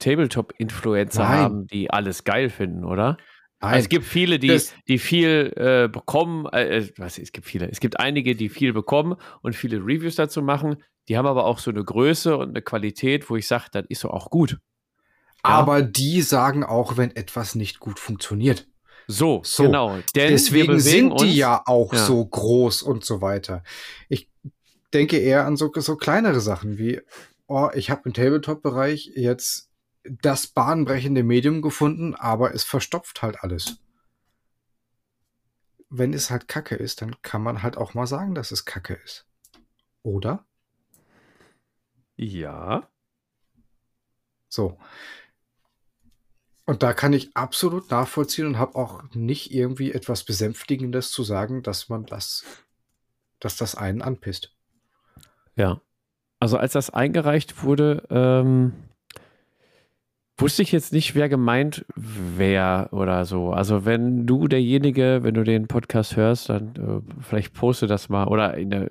Tabletop-Influencer 0.00 1.28
haben, 1.28 1.66
die 1.66 1.90
alles 1.90 2.24
geil 2.24 2.50
finden, 2.50 2.84
oder? 2.84 3.16
Nein, 3.60 3.78
es 3.78 3.88
gibt 3.88 4.04
viele, 4.04 4.38
die, 4.38 4.48
das- 4.48 4.74
die 4.88 4.98
viel 4.98 5.52
äh, 5.56 5.88
bekommen. 5.88 6.46
Äh, 6.52 6.78
äh, 6.78 6.92
was, 6.98 7.18
es 7.18 7.32
gibt 7.32 7.46
viele. 7.46 7.70
Es 7.70 7.80
gibt 7.80 7.98
einige, 8.00 8.34
die 8.34 8.48
viel 8.48 8.72
bekommen 8.72 9.16
und 9.42 9.54
viele 9.54 9.78
Reviews 9.78 10.16
dazu 10.16 10.42
machen. 10.42 10.76
Die 11.08 11.16
haben 11.16 11.26
aber 11.26 11.44
auch 11.46 11.58
so 11.58 11.70
eine 11.70 11.84
Größe 11.84 12.36
und 12.36 12.50
eine 12.50 12.62
Qualität, 12.62 13.30
wo 13.30 13.36
ich 13.36 13.46
sage, 13.46 13.66
das 13.72 13.84
ist 13.88 14.00
so 14.00 14.10
auch 14.10 14.30
gut. 14.30 14.58
aber 15.42 15.82
die 15.82 16.20
sagen 16.22 16.64
auch, 16.64 16.96
wenn 16.96 17.14
etwas 17.14 17.54
nicht 17.54 17.78
gut 17.78 17.98
funktioniert. 17.98 18.66
So, 19.06 19.42
So, 19.44 19.64
genau. 19.64 19.98
Denn 20.14 20.30
Deswegen 20.30 20.80
sind 20.80 21.20
die 21.20 21.26
uns- 21.26 21.36
ja 21.36 21.62
auch 21.66 21.92
Ja. 21.92 22.04
so 22.06 22.24
groß 22.24 22.82
und 22.82 23.04
so 23.04 23.20
weiter. 23.20 23.62
Ich 24.08 24.30
denke 24.92 25.18
eher 25.18 25.46
an 25.46 25.56
so, 25.56 25.70
so 25.74 25.96
kleinere 25.96 26.40
Sachen 26.40 26.78
wie, 26.78 27.00
oh, 27.46 27.68
ich 27.74 27.90
habe 27.90 28.02
im 28.06 28.14
Tabletop-Bereich 28.14 29.12
jetzt 29.14 29.70
das 30.04 30.46
bahnbrechende 30.46 31.22
Medium 31.22 31.62
gefunden, 31.62 32.14
aber 32.14 32.54
es 32.54 32.64
verstopft 32.64 33.22
halt 33.22 33.42
alles. 33.42 33.78
Wenn 35.90 36.12
es 36.12 36.30
halt 36.30 36.48
Kacke 36.48 36.74
ist, 36.74 37.02
dann 37.02 37.20
kann 37.22 37.42
man 37.42 37.62
halt 37.62 37.76
auch 37.76 37.94
mal 37.94 38.06
sagen, 38.06 38.34
dass 38.34 38.50
es 38.52 38.64
Kacke 38.64 38.94
ist. 39.04 39.26
Oder? 40.02 40.44
Ja. 42.16 42.88
So. 44.48 44.78
Und 46.66 46.82
da 46.82 46.94
kann 46.94 47.12
ich 47.12 47.36
absolut 47.36 47.90
nachvollziehen 47.90 48.46
und 48.46 48.58
habe 48.58 48.76
auch 48.76 49.02
nicht 49.12 49.52
irgendwie 49.52 49.92
etwas 49.92 50.24
Besänftigendes 50.24 51.10
zu 51.10 51.22
sagen, 51.22 51.62
dass 51.62 51.88
man 51.88 52.06
das, 52.06 52.44
dass 53.38 53.56
das 53.56 53.74
einen 53.74 54.00
anpisst. 54.00 54.54
Ja. 55.56 55.80
Also 56.40 56.56
als 56.56 56.72
das 56.72 56.90
eingereicht 56.90 57.62
wurde, 57.62 58.06
ähm, 58.10 58.72
wusste 60.36 60.62
ich 60.62 60.72
jetzt 60.72 60.92
nicht, 60.92 61.14
wer 61.14 61.28
gemeint 61.28 61.84
wäre 61.94 62.88
oder 62.92 63.24
so. 63.24 63.52
Also 63.52 63.84
wenn 63.84 64.26
du 64.26 64.48
derjenige, 64.48 65.20
wenn 65.22 65.34
du 65.34 65.44
den 65.44 65.68
Podcast 65.68 66.16
hörst, 66.16 66.48
dann 66.48 66.74
äh, 66.76 67.22
vielleicht 67.22 67.54
poste 67.54 67.86
das 67.86 68.08
mal 68.08 68.26
oder 68.26 68.56
in 68.56 68.70
der 68.70 68.88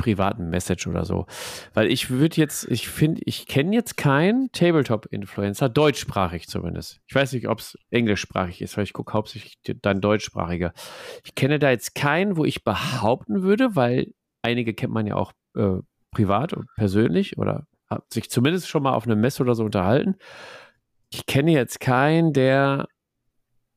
privaten 0.00 0.48
Message 0.48 0.86
oder 0.86 1.04
so. 1.04 1.26
Weil 1.74 1.92
ich 1.92 2.10
würde 2.10 2.36
jetzt, 2.36 2.68
ich 2.70 2.88
finde, 2.88 3.20
ich 3.26 3.46
kenne 3.46 3.76
jetzt 3.76 3.96
keinen 3.96 4.50
Tabletop-Influencer, 4.52 5.68
deutschsprachig 5.68 6.48
zumindest. 6.48 7.00
Ich 7.06 7.14
weiß 7.14 7.32
nicht, 7.34 7.48
ob 7.48 7.58
es 7.58 7.78
englischsprachig 7.90 8.62
ist, 8.62 8.76
weil 8.76 8.84
ich 8.84 8.94
gucke 8.94 9.12
hauptsächlich 9.12 9.58
dann 9.82 10.00
deutschsprachiger. 10.00 10.72
Ich 11.22 11.34
kenne 11.34 11.58
da 11.58 11.70
jetzt 11.70 11.94
keinen, 11.94 12.36
wo 12.36 12.46
ich 12.46 12.64
behaupten 12.64 13.42
würde, 13.42 13.76
weil 13.76 14.12
einige 14.42 14.72
kennt 14.72 14.92
man 14.92 15.06
ja 15.06 15.16
auch 15.16 15.32
äh, 15.54 15.76
privat 16.10 16.54
und 16.54 16.66
persönlich 16.76 17.36
oder 17.36 17.66
hat 17.88 18.10
sich 18.12 18.30
zumindest 18.30 18.68
schon 18.68 18.82
mal 18.82 18.94
auf 18.94 19.04
einer 19.04 19.16
Messe 19.16 19.42
oder 19.42 19.54
so 19.54 19.64
unterhalten. 19.64 20.16
Ich 21.12 21.26
kenne 21.26 21.52
jetzt 21.52 21.80
keinen, 21.80 22.32
der 22.32 22.88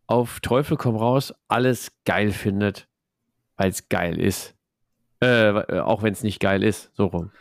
auf 0.08 0.40
Teufel 0.40 0.78
komm 0.78 0.96
raus 0.96 1.34
alles 1.50 1.92
geil 2.06 2.32
findet, 2.32 2.88
weil 3.58 3.70
es 3.70 3.90
geil 3.90 4.20
ist. 4.20 4.56
Äh, 5.24 5.80
auch 5.80 6.04
wenn 6.04 6.14
es 6.14 6.24
nicht 6.24 6.40
geil 6.40 6.64
ist, 6.64 6.92
so 6.96 7.06
rum. 7.06 7.32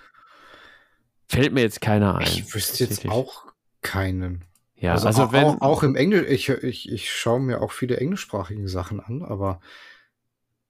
Fällt 1.29 1.53
mir 1.53 1.63
jetzt 1.63 1.81
keiner 1.81 2.17
ein. 2.17 2.27
Ich 2.27 2.55
wüsste 2.55 2.85
jetzt 2.85 3.09
auch 3.09 3.47
keinen. 3.81 4.45
Ja, 4.77 4.93
also, 4.93 5.07
also 5.07 5.23
auch, 5.25 5.33
wenn, 5.33 5.45
auch, 5.45 5.61
auch 5.61 5.83
im 5.83 5.97
Englisch, 5.97 6.27
ich, 6.29 6.49
ich, 6.49 6.91
ich 6.91 7.13
schaue 7.13 7.41
mir 7.41 7.63
auch 7.63 7.73
viele 7.73 7.97
englischsprachige 7.99 8.69
Sachen 8.69 9.01
an, 9.01 9.23
aber 9.23 9.61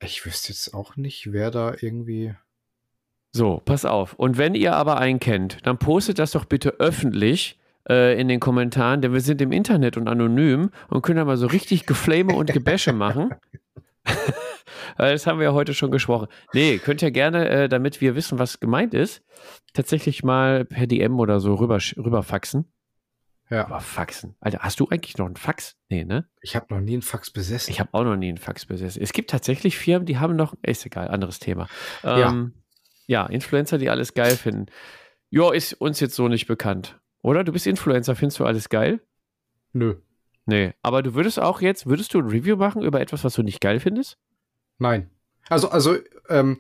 ich 0.01 0.25
wüsste 0.27 0.53
jetzt 0.53 0.75
auch 0.75 0.97
nicht, 0.97 1.33
wer 1.33 1.51
da 1.51 1.75
irgendwie. 1.81 2.35
So, 3.33 3.63
pass 3.65 3.85
auf. 3.85 4.13
Und 4.15 4.37
wenn 4.37 4.55
ihr 4.55 4.75
aber 4.77 4.99
einen 4.99 5.19
kennt, 5.19 5.59
dann 5.67 5.79
postet 5.79 6.19
das 6.19 6.33
doch 6.33 6.45
bitte 6.45 6.79
öffentlich 6.79 7.59
äh, 7.89 8.21
in 8.21 8.29
den 8.29 8.39
Kommentaren, 8.39 9.01
denn 9.01 9.15
wir 9.15 9.21
sind 9.23 9.41
im 9.41 9.53
Internet 9.53 9.97
und 9.97 10.09
anonym 10.09 10.71
und 10.89 11.03
können 11.03 11.17
da 11.17 11.25
mal 11.25 11.39
so 11.39 11.47
richtig 11.47 11.87
Geflame 11.87 12.35
und 12.35 12.53
Gebäsche 12.53 12.93
machen. 12.93 13.35
Das 14.97 15.27
haben 15.27 15.39
wir 15.39 15.47
ja 15.47 15.53
heute 15.53 15.75
schon 15.75 15.91
gesprochen. 15.91 16.29
Nee, 16.53 16.79
könnt 16.79 17.03
ihr 17.03 17.11
gerne, 17.11 17.49
äh, 17.49 17.69
damit 17.69 18.01
wir 18.01 18.15
wissen, 18.15 18.39
was 18.39 18.61
gemeint 18.61 18.95
ist, 18.95 19.23
tatsächlich 19.73 20.23
mal 20.23 20.65
per 20.65 20.87
DM 20.87 21.19
oder 21.19 21.41
so 21.41 21.55
rüber, 21.55 21.79
rüber 21.97 22.23
faxen. 22.23 22.73
Ja. 23.53 23.67
Aber 23.67 23.81
faxen. 23.81 24.35
Alter, 24.41 24.61
hast 24.61 24.81
du 24.81 24.89
eigentlich 24.89 25.19
noch 25.19 25.27
einen 25.27 25.37
Fax? 25.37 25.77
Nee, 25.91 26.05
ne? 26.05 26.27
Ich 26.41 26.57
habe 26.57 26.67
noch 26.71 26.81
nie 26.81 26.95
einen 26.95 27.03
Fax 27.03 27.31
besessen. 27.31 27.71
Ich 27.71 27.81
habe 27.81 27.91
auch 27.93 28.03
noch 28.03 28.17
nie 28.17 28.31
einen 28.31 28.39
Fax 28.39 28.65
besessen. 28.65 29.03
Es 29.03 29.13
gibt 29.13 29.31
tatsächlich 29.31 29.77
Firmen, 29.77 30.07
die 30.07 30.19
haben 30.19 30.37
noch, 30.37 30.55
ist 30.63 30.87
egal, 30.87 31.09
anderes 31.09 31.39
Thema. 31.39 31.69
Ähm, 32.03 32.55
ja. 33.07 33.25
ja, 33.25 33.27
Influencer, 33.27 33.77
die 33.77 33.91
alles 33.91 34.15
geil 34.15 34.37
finden. 34.37 34.67
Ja, 35.29 35.53
ist 35.53 35.75
uns 35.75 36.01
jetzt 36.01 36.15
so 36.15 36.29
nicht 36.29 36.47
bekannt. 36.47 36.99
Oder? 37.21 37.45
Du 37.45 37.53
bist 37.53 37.67
Influencer, 37.67 38.17
findest 38.17 38.41
du 38.41 38.47
alles 38.47 38.71
geil? 38.71 39.01
Nö. 39.75 39.97
Nee, 40.47 40.73
aber 40.83 41.03
du 41.03 41.15
würdest 41.15 41.39
auch 41.39 41.61
jetzt, 41.61 41.87
würdest 41.87 42.15
du 42.15 42.21
ein 42.21 42.29
Review 42.29 42.57
machen 42.57 42.83
über 42.83 43.01
etwas, 43.01 43.23
was 43.23 43.35
du 43.35 43.43
nicht 43.43 43.61
geil 43.61 43.81
findest? 43.81 44.19
Nein. 44.83 45.11
Also, 45.49 45.71
also, 45.71 45.97
ähm, 46.29 46.59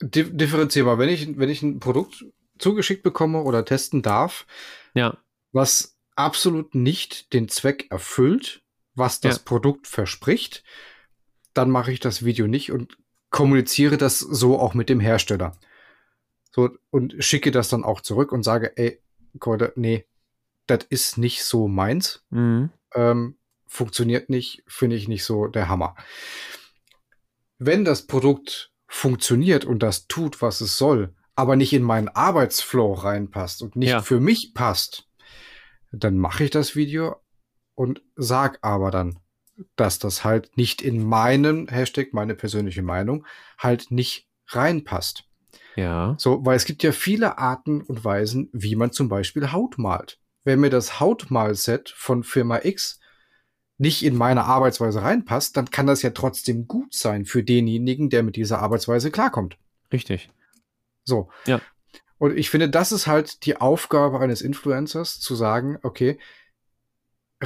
di 0.00 0.24
differenzierbar. 0.24 0.98
Wenn 0.98 1.10
ich, 1.10 1.38
wenn 1.38 1.50
ich 1.50 1.62
ein 1.62 1.78
Produkt 1.78 2.24
zugeschickt 2.58 3.02
bekomme 3.02 3.42
oder 3.42 3.64
testen 3.64 4.02
darf, 4.02 4.46
ja. 4.94 5.16
was 5.52 5.96
absolut 6.16 6.74
nicht 6.74 7.32
den 7.32 7.48
Zweck 7.48 7.90
erfüllt, 7.90 8.62
was 8.94 9.20
das 9.20 9.36
ja. 9.36 9.42
Produkt 9.44 9.86
verspricht, 9.86 10.64
dann 11.52 11.70
mache 11.70 11.92
ich 11.92 12.00
das 12.00 12.24
Video 12.24 12.46
nicht 12.46 12.72
und 12.72 12.96
kommuniziere 13.30 13.98
das 13.98 14.20
so 14.20 14.58
auch 14.58 14.74
mit 14.74 14.88
dem 14.88 15.00
Hersteller. 15.00 15.56
So, 16.50 16.70
und 16.90 17.16
schicke 17.18 17.50
das 17.50 17.68
dann 17.68 17.84
auch 17.84 18.00
zurück 18.00 18.32
und 18.32 18.44
sage, 18.44 18.76
ey, 18.76 19.02
nee, 19.74 20.06
das 20.66 20.84
ist 20.88 21.18
nicht 21.18 21.44
so 21.44 21.66
meins. 21.66 22.24
Mhm. 22.30 22.70
Ähm, 22.94 23.36
funktioniert 23.74 24.30
nicht, 24.30 24.62
finde 24.68 24.94
ich 24.94 25.08
nicht 25.08 25.24
so 25.24 25.48
der 25.48 25.68
Hammer. 25.68 25.96
Wenn 27.58 27.84
das 27.84 28.06
Produkt 28.06 28.70
funktioniert 28.86 29.64
und 29.64 29.82
das 29.82 30.06
tut, 30.06 30.40
was 30.40 30.60
es 30.60 30.78
soll, 30.78 31.12
aber 31.34 31.56
nicht 31.56 31.72
in 31.72 31.82
meinen 31.82 32.08
Arbeitsflow 32.08 32.92
reinpasst 32.92 33.62
und 33.62 33.74
nicht 33.74 33.90
Ja. 33.90 34.00
für 34.02 34.20
mich 34.20 34.54
passt, 34.54 35.08
dann 35.90 36.16
mache 36.18 36.44
ich 36.44 36.50
das 36.50 36.76
Video 36.76 37.16
und 37.74 38.02
sag 38.14 38.58
aber 38.62 38.92
dann, 38.92 39.18
dass 39.74 39.98
das 39.98 40.22
halt 40.22 40.56
nicht 40.56 40.80
in 40.80 41.02
meinen 41.04 41.66
Hashtag, 41.66 42.12
meine 42.12 42.36
persönliche 42.36 42.82
Meinung, 42.82 43.26
halt 43.58 43.90
nicht 43.90 44.28
reinpasst. 44.48 45.24
Ja. 45.74 46.14
So, 46.18 46.46
weil 46.46 46.56
es 46.56 46.64
gibt 46.64 46.84
ja 46.84 46.92
viele 46.92 47.38
Arten 47.38 47.82
und 47.82 48.04
Weisen, 48.04 48.50
wie 48.52 48.76
man 48.76 48.92
zum 48.92 49.08
Beispiel 49.08 49.50
Haut 49.50 49.78
malt. 49.78 50.20
Wenn 50.44 50.60
mir 50.60 50.70
das 50.70 51.00
Hautmalset 51.00 51.88
von 51.96 52.22
Firma 52.22 52.60
X 52.62 53.00
nicht 53.78 54.04
in 54.04 54.16
meine 54.16 54.44
Arbeitsweise 54.44 55.02
reinpasst, 55.02 55.56
dann 55.56 55.70
kann 55.70 55.86
das 55.86 56.02
ja 56.02 56.10
trotzdem 56.10 56.68
gut 56.68 56.94
sein 56.94 57.24
für 57.24 57.42
denjenigen, 57.42 58.10
der 58.10 58.22
mit 58.22 58.36
dieser 58.36 58.60
Arbeitsweise 58.60 59.10
klarkommt. 59.10 59.58
Richtig. 59.92 60.30
So. 61.04 61.28
Ja. 61.46 61.60
Und 62.18 62.36
ich 62.38 62.50
finde, 62.50 62.68
das 62.68 62.92
ist 62.92 63.06
halt 63.06 63.44
die 63.44 63.56
Aufgabe 63.56 64.20
eines 64.20 64.40
Influencers, 64.40 65.20
zu 65.20 65.34
sagen, 65.34 65.78
okay, 65.82 66.18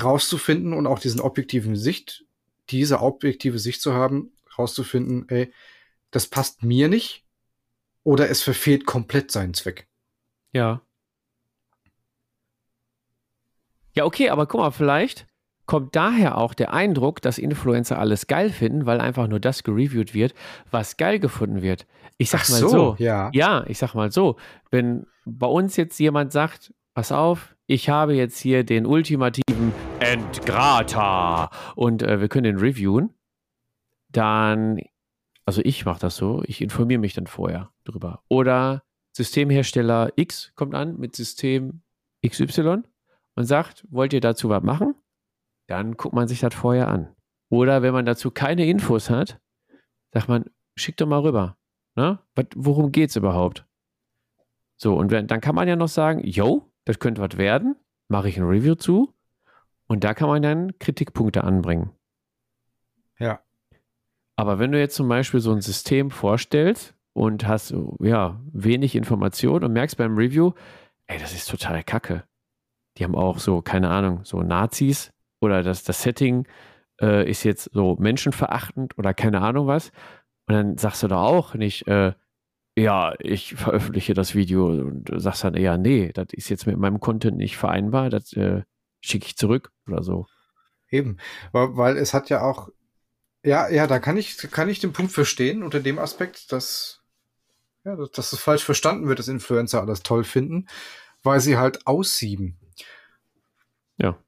rauszufinden 0.00 0.74
und 0.74 0.86
auch 0.86 0.98
diesen 0.98 1.20
objektiven 1.20 1.76
Sicht, 1.76 2.24
diese 2.70 3.00
objektive 3.00 3.58
Sicht 3.58 3.80
zu 3.80 3.94
haben, 3.94 4.32
rauszufinden, 4.56 5.28
ey, 5.28 5.52
das 6.10 6.26
passt 6.26 6.62
mir 6.62 6.88
nicht 6.88 7.24
oder 8.04 8.30
es 8.30 8.42
verfehlt 8.42 8.86
komplett 8.86 9.30
seinen 9.30 9.54
Zweck. 9.54 9.88
Ja. 10.52 10.82
Ja, 13.94 14.04
okay, 14.04 14.28
aber 14.28 14.46
guck 14.46 14.60
mal, 14.60 14.70
vielleicht 14.70 15.27
kommt 15.68 15.94
daher 15.94 16.38
auch 16.38 16.54
der 16.54 16.72
Eindruck, 16.72 17.20
dass 17.20 17.38
Influencer 17.38 17.98
alles 17.98 18.26
geil 18.26 18.50
finden, 18.50 18.86
weil 18.86 19.00
einfach 19.00 19.28
nur 19.28 19.38
das 19.38 19.62
gereviewt 19.62 20.14
wird, 20.14 20.34
was 20.70 20.96
geil 20.96 21.20
gefunden 21.20 21.60
wird. 21.60 21.86
Ich 22.16 22.30
sag 22.30 22.40
Ach 22.44 22.48
mal 22.48 22.56
so, 22.56 22.68
so. 22.68 22.96
ja. 22.98 23.30
Ja, 23.34 23.64
ich 23.68 23.78
sag 23.78 23.94
mal 23.94 24.10
so. 24.10 24.36
Wenn 24.70 25.06
bei 25.26 25.46
uns 25.46 25.76
jetzt 25.76 26.00
jemand 26.00 26.32
sagt, 26.32 26.72
pass 26.94 27.12
auf, 27.12 27.54
ich 27.66 27.90
habe 27.90 28.14
jetzt 28.14 28.38
hier 28.38 28.64
den 28.64 28.86
ultimativen 28.86 29.74
Entgrata 30.00 31.50
und 31.76 32.02
äh, 32.02 32.18
wir 32.18 32.28
können 32.28 32.44
den 32.44 32.58
reviewen, 32.58 33.12
dann, 34.08 34.80
also 35.44 35.60
ich 35.62 35.84
mache 35.84 36.00
das 36.00 36.16
so, 36.16 36.42
ich 36.46 36.62
informiere 36.62 36.98
mich 36.98 37.12
dann 37.12 37.26
vorher 37.26 37.70
drüber. 37.84 38.22
Oder 38.28 38.84
Systemhersteller 39.12 40.12
X 40.16 40.50
kommt 40.54 40.74
an 40.74 40.96
mit 40.96 41.14
System 41.14 41.82
XY 42.26 42.84
und 43.34 43.44
sagt, 43.44 43.84
wollt 43.90 44.14
ihr 44.14 44.22
dazu 44.22 44.48
was 44.48 44.62
machen? 44.62 44.94
Dann 45.68 45.96
guckt 45.96 46.14
man 46.14 46.26
sich 46.26 46.40
das 46.40 46.54
vorher 46.54 46.88
an. 46.88 47.14
Oder 47.50 47.82
wenn 47.82 47.92
man 47.92 48.06
dazu 48.06 48.30
keine 48.30 48.66
Infos 48.66 49.10
hat, 49.10 49.38
sagt 50.12 50.28
man, 50.28 50.46
schick 50.74 50.96
doch 50.96 51.06
mal 51.06 51.20
rüber. 51.20 51.56
Ne? 51.94 52.18
Was, 52.34 52.46
worum 52.56 52.90
geht's 52.90 53.16
überhaupt? 53.16 53.66
So, 54.76 54.96
und 54.96 55.10
wenn, 55.10 55.26
dann 55.26 55.40
kann 55.40 55.54
man 55.54 55.68
ja 55.68 55.76
noch 55.76 55.88
sagen, 55.88 56.20
yo, 56.24 56.70
das 56.84 56.98
könnte 56.98 57.20
was 57.20 57.36
werden, 57.36 57.76
mache 58.08 58.28
ich 58.28 58.38
ein 58.38 58.46
Review 58.46 58.74
zu. 58.74 59.14
Und 59.86 60.04
da 60.04 60.14
kann 60.14 60.28
man 60.28 60.42
dann 60.42 60.78
Kritikpunkte 60.78 61.44
anbringen. 61.44 61.90
Ja. 63.18 63.40
Aber 64.36 64.58
wenn 64.58 64.72
du 64.72 64.78
jetzt 64.78 64.94
zum 64.94 65.08
Beispiel 65.08 65.40
so 65.40 65.52
ein 65.52 65.60
System 65.60 66.10
vorstellst 66.10 66.94
und 67.12 67.46
hast 67.46 67.74
ja 68.00 68.40
wenig 68.52 68.94
Information 68.94 69.64
und 69.64 69.72
merkst 69.72 69.96
beim 69.96 70.16
Review, 70.16 70.52
ey, 71.08 71.18
das 71.18 71.34
ist 71.34 71.50
total 71.50 71.82
kacke. 71.82 72.24
Die 72.96 73.04
haben 73.04 73.16
auch 73.16 73.38
so, 73.38 73.60
keine 73.60 73.90
Ahnung, 73.90 74.24
so 74.24 74.42
Nazis 74.42 75.12
oder 75.40 75.62
das, 75.62 75.84
das 75.84 76.02
Setting 76.02 76.46
äh, 77.00 77.28
ist 77.28 77.44
jetzt 77.44 77.70
so 77.72 77.96
menschenverachtend 77.98 78.98
oder 78.98 79.14
keine 79.14 79.40
Ahnung 79.40 79.66
was. 79.66 79.90
Und 80.46 80.54
dann 80.54 80.78
sagst 80.78 81.02
du 81.02 81.08
da 81.08 81.22
auch 81.22 81.54
nicht, 81.54 81.86
äh, 81.86 82.12
ja, 82.76 83.14
ich 83.18 83.54
veröffentliche 83.54 84.14
das 84.14 84.34
Video 84.34 84.66
und 84.66 85.04
du 85.04 85.18
sagst 85.18 85.44
dann 85.44 85.54
eher, 85.54 85.78
nee, 85.78 86.12
das 86.12 86.28
ist 86.32 86.48
jetzt 86.48 86.66
mit 86.66 86.78
meinem 86.78 87.00
Content 87.00 87.36
nicht 87.36 87.56
vereinbar, 87.56 88.08
das 88.08 88.32
äh, 88.34 88.62
schicke 89.00 89.26
ich 89.26 89.36
zurück 89.36 89.72
oder 89.86 90.02
so. 90.02 90.26
Eben. 90.90 91.18
Weil, 91.52 91.76
weil 91.76 91.96
es 91.96 92.14
hat 92.14 92.30
ja 92.30 92.42
auch, 92.42 92.68
ja, 93.44 93.68
ja, 93.68 93.86
da 93.86 93.98
kann 93.98 94.16
ich, 94.16 94.36
kann 94.50 94.68
ich 94.68 94.78
den 94.78 94.92
Punkt 94.92 95.12
verstehen 95.12 95.62
unter 95.62 95.80
dem 95.80 95.98
Aspekt, 95.98 96.52
dass, 96.52 97.02
ja, 97.84 97.96
dass, 97.96 98.10
dass 98.10 98.32
es 98.32 98.40
falsch 98.40 98.64
verstanden 98.64 99.08
wird, 99.08 99.18
dass 99.18 99.28
Influencer 99.28 99.80
alles 99.80 100.02
toll 100.02 100.24
finden, 100.24 100.66
weil 101.22 101.40
sie 101.40 101.56
halt 101.56 101.86
aussieben. 101.86 102.58
Ja. 103.96 104.18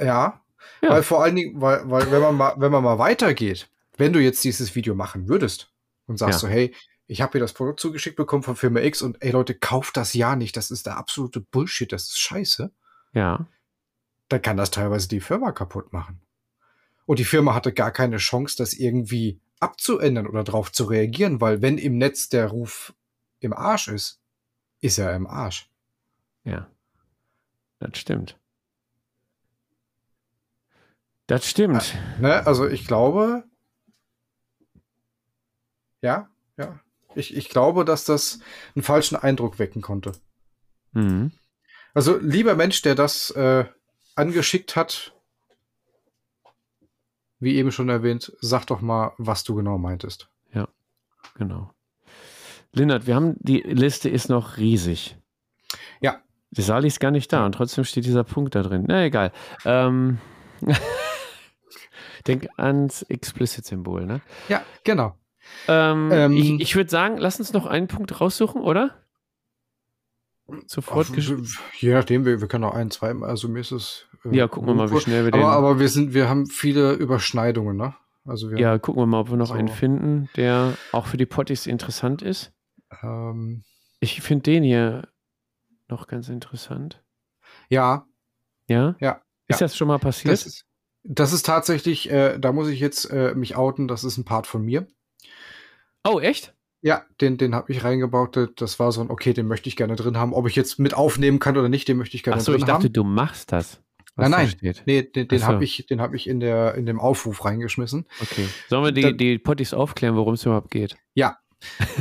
Ja. 0.00 0.40
Ja. 0.80 0.90
Weil 0.90 1.02
vor 1.02 1.22
allen 1.22 1.36
Dingen, 1.36 1.60
weil, 1.60 1.88
weil 1.90 2.10
wenn 2.10 2.20
man 2.22 2.36
mal, 2.36 2.54
wenn 2.56 2.72
man 2.72 2.82
mal 2.82 2.98
weitergeht, 2.98 3.68
wenn 3.96 4.12
du 4.12 4.20
jetzt 4.20 4.42
dieses 4.44 4.74
Video 4.74 4.94
machen 4.94 5.28
würdest 5.28 5.70
und 6.06 6.18
sagst 6.18 6.42
Ja. 6.42 6.48
so, 6.48 6.48
hey, 6.48 6.74
ich 7.06 7.20
habe 7.20 7.32
hier 7.32 7.40
das 7.40 7.52
Produkt 7.52 7.80
zugeschickt 7.80 8.16
bekommen 8.16 8.42
von 8.42 8.56
Firma 8.56 8.80
X 8.80 9.02
und 9.02 9.22
ey 9.22 9.30
Leute, 9.30 9.54
kauft 9.54 9.96
das 9.96 10.14
ja 10.14 10.36
nicht, 10.36 10.56
das 10.56 10.70
ist 10.70 10.86
der 10.86 10.96
absolute 10.96 11.40
Bullshit, 11.40 11.92
das 11.92 12.04
ist 12.04 12.18
scheiße. 12.18 12.70
Ja. 13.12 13.46
dann 14.28 14.42
kann 14.42 14.56
das 14.56 14.70
teilweise 14.70 15.06
die 15.06 15.20
Firma 15.20 15.52
kaputt 15.52 15.92
machen. 15.92 16.20
Und 17.06 17.18
die 17.18 17.24
Firma 17.24 17.54
hatte 17.54 17.72
gar 17.72 17.92
keine 17.92 18.16
Chance, 18.16 18.56
das 18.56 18.72
irgendwie 18.72 19.38
abzuändern 19.60 20.26
oder 20.26 20.42
darauf 20.42 20.72
zu 20.72 20.84
reagieren, 20.84 21.40
weil 21.40 21.62
wenn 21.62 21.78
im 21.78 21.98
Netz 21.98 22.30
der 22.30 22.48
Ruf 22.48 22.94
im 23.40 23.52
Arsch 23.52 23.88
ist, 23.88 24.18
ist 24.80 24.98
er 24.98 25.14
im 25.14 25.26
Arsch. 25.26 25.70
Ja. 26.44 26.66
Das 27.78 27.98
stimmt. 27.98 28.36
Das 31.26 31.48
stimmt. 31.48 31.94
Ne? 32.20 32.46
Also 32.46 32.68
ich 32.68 32.86
glaube, 32.86 33.44
ja, 36.02 36.28
ja. 36.56 36.80
Ich, 37.14 37.36
ich 37.36 37.48
glaube, 37.48 37.84
dass 37.84 38.04
das 38.04 38.40
einen 38.74 38.82
falschen 38.82 39.16
Eindruck 39.16 39.58
wecken 39.58 39.82
konnte. 39.82 40.12
Mhm. 40.92 41.32
Also 41.94 42.18
lieber 42.18 42.56
Mensch, 42.56 42.82
der 42.82 42.94
das 42.94 43.30
äh, 43.30 43.64
angeschickt 44.16 44.74
hat, 44.74 45.14
wie 47.38 47.54
eben 47.54 47.70
schon 47.72 47.88
erwähnt, 47.88 48.32
sag 48.40 48.66
doch 48.66 48.80
mal, 48.80 49.12
was 49.18 49.44
du 49.44 49.54
genau 49.54 49.78
meintest. 49.78 50.28
Genau. 51.36 51.70
Lindert, 52.72 53.06
wir 53.06 53.14
haben, 53.14 53.36
die 53.38 53.60
Liste 53.60 54.08
ist 54.08 54.28
noch 54.28 54.56
riesig. 54.56 55.16
Ja. 56.00 56.20
Die 56.50 56.62
Sali 56.62 56.88
ist 56.88 57.00
gar 57.00 57.10
nicht 57.10 57.32
da 57.32 57.44
und 57.46 57.52
trotzdem 57.52 57.84
steht 57.84 58.04
dieser 58.04 58.24
Punkt 58.24 58.54
da 58.54 58.62
drin. 58.62 58.84
Na, 58.86 59.04
egal. 59.04 59.32
Ähm, 59.64 60.18
denk 62.26 62.48
ans 62.56 63.02
Explicit-Symbol, 63.02 64.06
ne? 64.06 64.20
Ja, 64.48 64.62
genau. 64.84 65.16
Ähm, 65.68 66.10
Ähm, 66.12 66.32
ich 66.32 66.60
ich 66.60 66.76
würde 66.76 66.90
sagen, 66.90 67.18
lass 67.18 67.38
uns 67.38 67.52
noch 67.52 67.66
einen 67.66 67.86
Punkt 67.88 68.20
raussuchen, 68.20 68.62
oder? 68.62 69.00
Sofort. 70.66 71.06
gesch- 71.08 71.58
Je 71.80 71.92
nachdem, 71.94 72.24
wir, 72.26 72.40
wir 72.40 72.48
können 72.48 72.64
auch 72.64 72.74
ein, 72.74 72.90
zwei, 72.90 73.12
also 73.22 73.48
mir 73.48 73.60
ist 73.60 73.72
es. 73.72 74.06
äh, 74.24 74.36
Ja, 74.36 74.46
gucken 74.48 74.68
wir 74.68 74.74
mal, 74.74 74.90
wie 74.90 75.00
schnell 75.00 75.24
wir 75.24 75.30
den. 75.30 75.42
Aber, 75.42 75.52
aber 75.52 75.78
wir 75.80 75.88
sind, 75.88 76.12
wir 76.12 76.28
haben 76.28 76.46
viele 76.46 76.92
Überschneidungen, 76.92 77.76
ne? 77.76 77.94
Also 78.26 78.50
wir 78.50 78.58
ja, 78.58 78.78
gucken 78.78 79.02
wir 79.02 79.06
mal, 79.06 79.20
ob 79.20 79.30
wir 79.30 79.36
noch 79.36 79.48
So. 79.48 79.54
einen 79.54 79.68
finden, 79.68 80.28
der 80.36 80.74
auch 80.92 81.06
für 81.06 81.16
die 81.16 81.26
Potties 81.26 81.66
interessant 81.66 82.22
ist. 82.22 82.52
ähm, 83.02 83.64
Ich 84.00 84.20
finde 84.22 84.42
den 84.44 84.62
hier 84.64 85.08
noch 85.88 86.06
ganz 86.06 86.28
interessant. 86.28 87.02
ja, 87.68 88.06
Ja? 88.68 88.96
Ja, 89.00 89.20
Ist 89.46 89.60
ja. 89.60 89.66
das 89.66 89.76
schon 89.76 89.88
mal 89.88 89.98
passiert? 89.98 90.32
das 90.32 90.46
ist, 90.46 90.64
das 91.04 91.32
ist 91.32 91.46
tatsächlich, 91.46 92.10
äh, 92.10 92.38
da 92.38 92.52
muss 92.52 92.68
ich 92.68 92.80
jetzt 92.80 93.10
äh, 93.10 93.34
mich 93.34 93.56
outen, 93.56 93.86
das 93.88 94.02
ist 94.04 94.16
ein 94.18 94.24
Part 94.24 94.46
von 94.46 94.62
mir. 94.64 94.86
oh, 96.04 96.18
echt? 96.18 96.54
Ja, 96.82 97.06
den, 97.20 97.38
den 97.38 97.54
habe 97.54 97.72
ich 97.72 97.82
reingebaut. 97.82 98.52
Das 98.56 98.78
war 98.78 98.92
so 98.92 99.00
ein, 99.00 99.08
okay, 99.10 99.32
den 99.32 99.46
möchte 99.46 99.70
ich 99.70 99.76
gerne 99.76 99.96
drin 99.96 100.18
haben. 100.18 100.34
Ob 100.34 100.46
ich 100.46 100.54
jetzt 100.54 100.78
mit 100.78 100.92
aufnehmen 100.92 101.38
kann 101.38 101.56
oder 101.56 101.70
nicht, 101.70 101.88
den 101.88 101.96
möchte 101.96 102.14
ich 102.16 102.22
gerne 102.22 102.36
Achso, 102.36 102.52
drin 102.52 102.60
ich 102.60 102.66
dachte, 102.66 102.84
haben. 102.88 102.92
du 102.92 103.04
machst 103.04 103.52
das. 103.52 103.80
Nein, 104.16 104.30
nein. 104.30 104.52
Nee, 104.84 105.02
den, 105.02 105.26
den 105.26 105.38
so. 105.38 105.46
habe 105.46 105.64
ich, 105.64 105.86
den 105.88 106.00
habe 106.02 106.14
ich 106.14 106.28
in 106.28 106.40
der 106.40 106.74
in 106.74 106.84
dem 106.86 107.00
Aufruf 107.00 107.44
reingeschmissen. 107.44 108.06
Okay. 108.20 108.46
Sollen 108.68 108.84
wir 108.84 108.92
die, 108.92 109.00
Da- 109.00 109.12
die 109.12 109.38
Potties 109.38 109.72
aufklären, 109.72 110.14
worum 110.14 110.34
es 110.34 110.44
überhaupt 110.44 110.70
geht? 110.70 110.94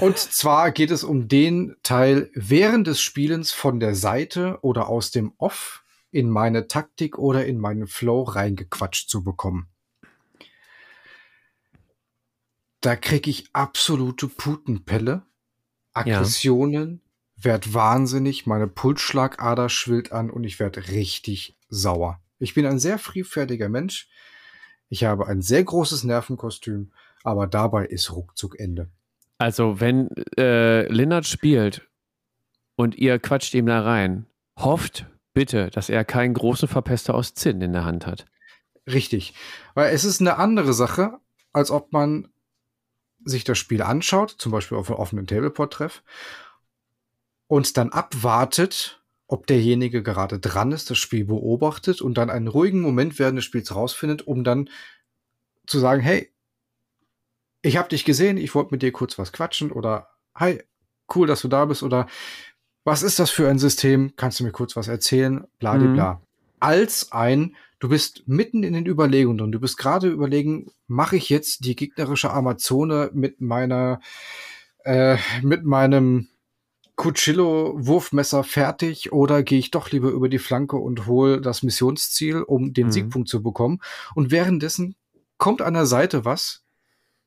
Und 0.01 0.17
zwar 0.17 0.71
geht 0.71 0.91
es 0.91 1.03
um 1.05 1.29
den 1.29 1.75
Teil 1.83 2.29
während 2.33 2.85
des 2.87 2.99
Spielens 3.01 3.53
von 3.53 3.79
der 3.79 3.95
Seite 3.95 4.59
oder 4.61 4.89
aus 4.89 5.11
dem 5.11 5.31
Off 5.37 5.82
in 6.13 6.29
meine 6.29 6.67
Taktik 6.67 7.17
oder 7.17 7.45
in 7.45 7.59
meinen 7.59 7.87
Flow 7.87 8.23
reingequatscht 8.23 9.09
zu 9.09 9.23
bekommen. 9.23 9.67
Da 12.81 12.95
kriege 12.95 13.29
ich 13.29 13.49
absolute 13.53 14.27
Putenpelle, 14.27 15.23
Aggressionen, 15.93 17.01
werd 17.35 17.73
wahnsinnig, 17.73 18.45
meine 18.45 18.67
Pulsschlagader 18.67 19.69
schwillt 19.69 20.11
an 20.11 20.29
und 20.29 20.43
ich 20.43 20.59
werde 20.59 20.89
richtig 20.89 21.57
sauer. 21.69 22.21
Ich 22.39 22.53
bin 22.53 22.65
ein 22.65 22.79
sehr 22.79 22.99
friedfertiger 22.99 23.69
Mensch. 23.69 24.09
Ich 24.89 25.05
habe 25.05 25.27
ein 25.27 25.41
sehr 25.41 25.63
großes 25.63 26.03
Nervenkostüm, 26.03 26.91
aber 27.23 27.47
dabei 27.47 27.85
ist 27.85 28.11
ruckzuck 28.11 28.59
Ende. 28.59 28.89
Also, 29.37 29.79
wenn 29.79 30.09
äh, 30.37 30.85
Lennart 30.91 31.25
spielt 31.25 31.87
und 32.75 32.95
ihr 32.95 33.17
quatscht 33.17 33.53
ihm 33.53 33.65
da 33.65 33.81
rein, 33.81 34.25
hofft 34.59 35.07
bitte, 35.33 35.69
dass 35.69 35.89
er 35.89 36.05
keinen 36.05 36.33
großen 36.33 36.67
Verpester 36.67 37.15
aus 37.15 37.33
Zinn 37.33 37.61
in 37.61 37.73
der 37.73 37.85
Hand 37.85 38.05
hat. 38.05 38.25
Richtig. 38.87 39.33
Weil 39.73 39.93
es 39.93 40.03
ist 40.03 40.21
eine 40.21 40.37
andere 40.37 40.73
Sache, 40.73 41.19
als 41.51 41.71
ob 41.71 41.93
man 41.93 42.29
sich 43.25 43.43
das 43.43 43.57
Spiel 43.57 43.81
anschaut, 43.81 44.31
zum 44.31 44.51
Beispiel 44.51 44.77
auf 44.77 44.89
einem 44.89 44.99
offenen 44.99 45.27
Tableport-Treff, 45.27 46.03
und 47.47 47.77
dann 47.77 47.89
abwartet, 47.89 49.03
ob 49.27 49.47
derjenige 49.47 50.03
gerade 50.03 50.39
dran 50.39 50.71
ist, 50.71 50.89
das 50.89 50.97
Spiel 50.97 51.25
beobachtet 51.25 52.01
und 52.01 52.17
dann 52.17 52.29
einen 52.29 52.47
ruhigen 52.47 52.81
Moment 52.81 53.19
während 53.19 53.37
des 53.37 53.45
Spiels 53.45 53.73
rausfindet, 53.75 54.23
um 54.27 54.43
dann 54.43 54.69
zu 55.67 55.79
sagen, 55.79 56.01
hey, 56.01 56.33
ich 57.61 57.77
habe 57.77 57.89
dich 57.89 58.05
gesehen, 58.05 58.37
ich 58.37 58.53
wollte 58.55 58.71
mit 58.71 58.81
dir 58.81 58.91
kurz 58.91 59.17
was 59.17 59.31
quatschen 59.31 59.71
oder 59.71 60.09
hi, 60.35 60.61
cool, 61.15 61.27
dass 61.27 61.41
du 61.41 61.47
da 61.47 61.65
bist 61.65 61.83
oder 61.83 62.07
was 62.83 63.03
ist 63.03 63.19
das 63.19 63.29
für 63.29 63.49
ein 63.49 63.59
System? 63.59 64.13
Kannst 64.15 64.39
du 64.39 64.43
mir 64.43 64.51
kurz 64.51 64.75
was 64.75 64.87
erzählen? 64.87 65.45
Bla, 65.59 65.75
Mhm. 65.75 65.93
bla. 65.93 66.21
Als 66.59 67.11
ein, 67.11 67.55
du 67.79 67.89
bist 67.89 68.23
mitten 68.25 68.63
in 68.63 68.73
den 68.73 68.85
Überlegungen 68.85 69.37
drin. 69.37 69.51
Du 69.51 69.59
bist 69.59 69.77
gerade 69.77 70.07
überlegen, 70.09 70.71
mache 70.87 71.15
ich 71.17 71.29
jetzt 71.29 71.65
die 71.65 71.75
gegnerische 71.75 72.31
Amazone 72.31 73.09
mit 73.13 73.41
meiner, 73.41 73.99
äh, 74.85 75.17
mit 75.41 75.63
meinem 75.65 76.27
Cuchillo-Wurfmesser 76.95 78.43
fertig 78.43 79.11
oder 79.11 79.43
gehe 79.43 79.59
ich 79.59 79.71
doch 79.71 79.89
lieber 79.91 80.09
über 80.11 80.29
die 80.29 80.39
Flanke 80.39 80.77
und 80.77 81.07
hole 81.07 81.41
das 81.41 81.63
Missionsziel, 81.63 82.41
um 82.43 82.73
den 82.73 82.87
Mhm. 82.87 82.91
Siegpunkt 82.91 83.29
zu 83.29 83.41
bekommen? 83.41 83.81
Und 84.15 84.31
währenddessen 84.31 84.95
kommt 85.37 85.61
an 85.61 85.73
der 85.73 85.85
Seite 85.85 86.23
was 86.25 86.63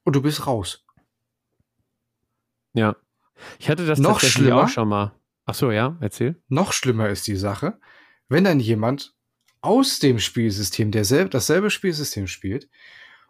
und 0.04 0.14
du 0.16 0.22
bist 0.22 0.46
raus. 0.46 0.84
Ja. 2.74 2.96
Ich 3.58 3.68
hatte 3.68 3.86
das 3.86 3.98
Noch 3.98 4.12
tatsächlich 4.12 4.44
schlimmer? 4.46 4.64
auch 4.64 4.68
schon 4.68 4.88
mal. 4.88 5.12
Ach 5.46 5.54
so, 5.54 5.70
ja, 5.70 5.96
erzähl. 6.00 6.42
Noch 6.48 6.72
schlimmer 6.72 7.08
ist 7.08 7.26
die 7.26 7.36
Sache, 7.36 7.78
wenn 8.28 8.44
dann 8.44 8.60
jemand 8.60 9.14
aus 9.60 10.00
dem 10.00 10.18
Spielsystem, 10.18 10.90
der 10.90 11.04
sel 11.04 11.28
dasselbe 11.28 11.70
Spielsystem 11.70 12.26
spielt, 12.26 12.68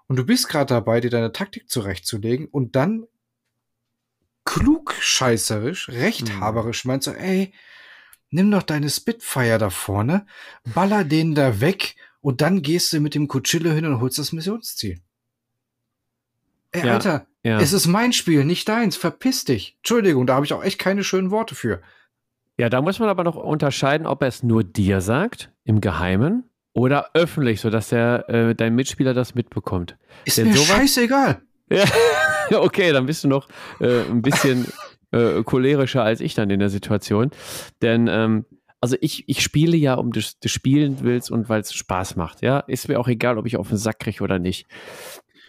und 0.09 0.17
du 0.17 0.25
bist 0.25 0.49
gerade 0.49 0.67
dabei, 0.73 1.01
dir 1.01 1.11
deine 1.11 1.33
Taktik 1.33 1.69
zurechtzulegen 1.69 2.47
und 2.47 2.77
dann 2.77 3.07
klugscheißerisch, 4.45 5.89
rechthaberisch 5.89 6.85
meint 6.85 7.03
so, 7.03 7.13
ey, 7.13 7.53
nimm 8.31 8.51
doch 8.51 8.63
deine 8.63 8.89
Spitfire 8.89 9.59
da 9.59 9.71
vorne, 9.71 10.27
baller 10.75 11.05
den 11.05 11.35
da 11.35 11.61
weg 11.61 11.97
und 12.21 12.41
dann 12.41 12.63
gehst 12.63 12.93
du 12.93 13.01
mit 13.01 13.15
dem 13.15 13.29
Cuchillo 13.29 13.71
hin 13.73 13.85
und 13.85 14.01
holst 14.01 14.19
das 14.19 14.33
Missionsziel. 14.33 15.01
Ey, 16.71 16.87
Ja, 16.87 16.95
Alter, 16.95 17.27
Ja. 17.43 17.61
es 17.61 17.73
ist 17.73 17.87
mein 17.87 18.13
Spiel, 18.13 18.45
nicht 18.45 18.69
deins, 18.69 18.97
verpiss 18.97 19.45
dich. 19.45 19.77
Entschuldigung, 19.79 20.27
da 20.27 20.37
habe 20.37 20.47
ich 20.47 20.53
auch 20.53 20.63
echt 20.63 20.79
keine 20.79 21.05
schönen 21.05 21.31
Worte 21.31 21.55
für. 21.55 21.83
Ja, 22.59 22.69
da 22.69 22.81
muss 22.83 22.99
man 22.99 23.09
aber 23.09 23.25
noch 23.25 23.37
unterscheiden, 23.37 24.07
ob 24.07 24.23
er 24.23 24.29
es 24.29 24.43
nur 24.43 24.65
dir 24.65 25.01
sagt, 25.01 25.53
im 25.65 25.81
Geheimen, 25.81 26.45
oder 26.73 27.11
öffentlich, 27.15 27.61
sodass 27.61 27.89
der, 27.89 28.29
äh, 28.29 28.55
dein 28.55 28.75
Mitspieler 28.75 29.15
das 29.15 29.35
mitbekommt. 29.35 29.97
Ist 30.27 30.37
Denn 30.39 30.49
mir 30.49 30.55
sowas- 30.55 30.77
scheißegal. 30.77 31.41
Ja, 31.71 31.85
okay, 32.61 32.93
dann 32.93 33.07
bist 33.07 33.25
du 33.25 33.29
noch 33.29 33.49
äh, 33.81 34.03
ein 34.03 34.21
bisschen 34.23 34.67
äh, 35.11 35.43
cholerischer 35.43 36.03
als 36.05 36.21
ich 36.21 36.35
dann 36.35 36.51
in 36.51 36.61
der 36.61 36.69
Situation. 36.69 37.31
Denn, 37.83 38.09
ähm, 38.09 38.45
also 38.81 38.97
ich, 39.01 39.27
ich 39.29 39.43
spiele 39.43 39.77
ja, 39.77 39.95
um 39.95 40.13
des, 40.13 40.39
des 40.39 40.53
Spielen 40.53 40.99
willst 41.01 41.31
und 41.31 41.49
weil 41.49 41.63
es 41.63 41.73
Spaß 41.73 42.17
macht. 42.17 42.43
Ja, 42.43 42.61
ist 42.61 42.89
mir 42.89 43.01
auch 43.01 43.09
egal, 43.09 43.39
ob 43.39 43.47
ich 43.47 43.57
auf 43.57 43.69
den 43.69 43.79
Sack 43.79 43.99
kriege 44.01 44.23
oder 44.23 44.39
nicht. 44.39 44.67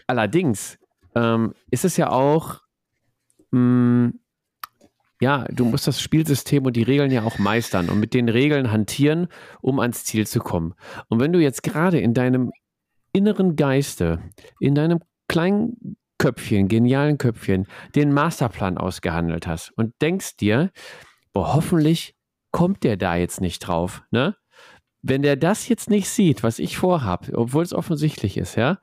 Allerdings 0.06 0.78
ähm, 1.14 1.52
ist 1.70 1.84
es 1.84 1.96
ja 1.98 2.10
auch, 2.10 2.62
mh, 3.50 4.12
ja, 5.20 5.44
du 5.50 5.64
musst 5.64 5.86
das 5.86 6.00
Spielsystem 6.00 6.64
und 6.64 6.76
die 6.76 6.82
Regeln 6.82 7.10
ja 7.10 7.24
auch 7.24 7.38
meistern 7.38 7.88
und 7.88 7.98
mit 7.98 8.14
den 8.14 8.28
Regeln 8.28 8.70
hantieren, 8.70 9.28
um 9.60 9.80
ans 9.80 10.04
Ziel 10.04 10.26
zu 10.26 10.40
kommen. 10.40 10.74
Und 11.08 11.20
wenn 11.20 11.32
du 11.32 11.40
jetzt 11.40 11.62
gerade 11.62 11.98
in 11.98 12.14
deinem 12.14 12.52
inneren 13.12 13.56
Geiste, 13.56 14.20
in 14.60 14.74
deinem 14.74 15.00
kleinen 15.28 15.96
Köpfchen, 16.18 16.68
genialen 16.68 17.18
Köpfchen, 17.18 17.66
den 17.94 18.12
Masterplan 18.12 18.78
ausgehandelt 18.78 19.46
hast 19.46 19.70
und 19.76 19.94
denkst 20.02 20.36
dir, 20.36 20.70
boah, 21.32 21.54
hoffentlich 21.54 22.14
kommt 22.50 22.82
der 22.82 22.96
da 22.96 23.16
jetzt 23.16 23.40
nicht 23.40 23.60
drauf, 23.60 24.02
ne? 24.10 24.36
Wenn 25.00 25.22
der 25.22 25.36
das 25.36 25.68
jetzt 25.68 25.90
nicht 25.90 26.08
sieht, 26.08 26.42
was 26.42 26.58
ich 26.58 26.76
vorhab, 26.76 27.28
obwohl 27.32 27.62
es 27.62 27.72
offensichtlich 27.72 28.36
ist, 28.36 28.56
ja, 28.56 28.78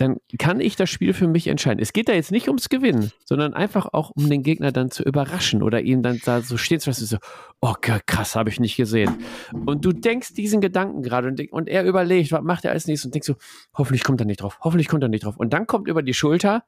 dann 0.00 0.16
kann 0.38 0.60
ich 0.60 0.76
das 0.76 0.88
Spiel 0.88 1.12
für 1.12 1.28
mich 1.28 1.46
entscheiden. 1.46 1.78
Es 1.78 1.92
geht 1.92 2.08
da 2.08 2.14
jetzt 2.14 2.32
nicht 2.32 2.48
ums 2.48 2.70
Gewinnen, 2.70 3.12
sondern 3.26 3.52
einfach 3.52 3.86
auch 3.92 4.10
um 4.10 4.30
den 4.30 4.42
Gegner 4.42 4.72
dann 4.72 4.90
zu 4.90 5.02
überraschen 5.02 5.62
oder 5.62 5.82
ihn 5.82 6.02
dann 6.02 6.18
da 6.24 6.40
so 6.40 6.56
stehen 6.56 6.80
zu 6.80 6.88
lassen, 6.88 7.04
so, 7.04 7.18
oh 7.60 7.74
krass, 7.80 8.34
habe 8.34 8.48
ich 8.48 8.58
nicht 8.60 8.76
gesehen. 8.76 9.18
Und 9.66 9.84
du 9.84 9.92
denkst 9.92 10.32
diesen 10.32 10.62
Gedanken 10.62 11.02
gerade 11.02 11.28
und, 11.28 11.52
und 11.52 11.68
er 11.68 11.84
überlegt, 11.84 12.32
was 12.32 12.42
macht 12.42 12.64
er 12.64 12.70
als 12.70 12.86
nächstes 12.86 13.06
und 13.06 13.14
denkst 13.14 13.26
so, 13.26 13.34
hoffentlich 13.74 14.02
kommt 14.02 14.22
er 14.22 14.24
nicht 14.24 14.40
drauf, 14.40 14.58
hoffentlich 14.62 14.88
kommt 14.88 15.02
er 15.02 15.10
nicht 15.10 15.24
drauf. 15.24 15.36
Und 15.36 15.52
dann 15.52 15.66
kommt 15.66 15.86
über 15.86 16.02
die 16.02 16.14
Schulter, 16.14 16.64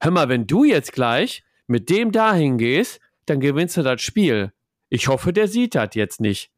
hör 0.00 0.10
mal, 0.10 0.30
wenn 0.30 0.46
du 0.46 0.64
jetzt 0.64 0.94
gleich 0.94 1.44
mit 1.66 1.90
dem 1.90 2.10
dahin 2.10 2.56
gehst, 2.56 3.00
dann 3.26 3.40
gewinnst 3.40 3.76
du 3.76 3.82
das 3.82 4.00
Spiel. 4.00 4.52
Ich 4.88 5.08
hoffe, 5.08 5.34
der 5.34 5.46
sieht 5.46 5.74
das 5.74 5.90
jetzt 5.94 6.22
nicht. 6.22 6.50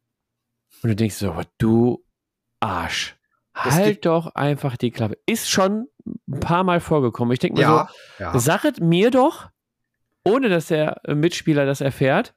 Und 0.81 0.91
du 0.91 0.95
denkst 0.95 1.15
so, 1.15 1.35
du 1.57 2.05
Arsch. 2.61 3.17
Halt 3.55 4.05
doch 4.05 4.35
einfach 4.35 4.77
die 4.77 4.91
Klappe. 4.91 5.17
Ist 5.25 5.49
schon 5.49 5.87
ein 6.05 6.39
paar 6.39 6.63
Mal 6.63 6.79
vorgekommen. 6.79 7.31
Ich 7.33 7.39
denke 7.39 7.57
mir 7.57 7.61
Ja, 7.61 7.89
so, 8.17 8.23
ja. 8.23 8.39
Sachet 8.39 8.81
mir 8.81 9.11
doch, 9.11 9.49
ohne 10.25 10.49
dass 10.49 10.67
der 10.67 11.01
Mitspieler 11.07 11.65
das 11.65 11.81
erfährt, 11.81 12.35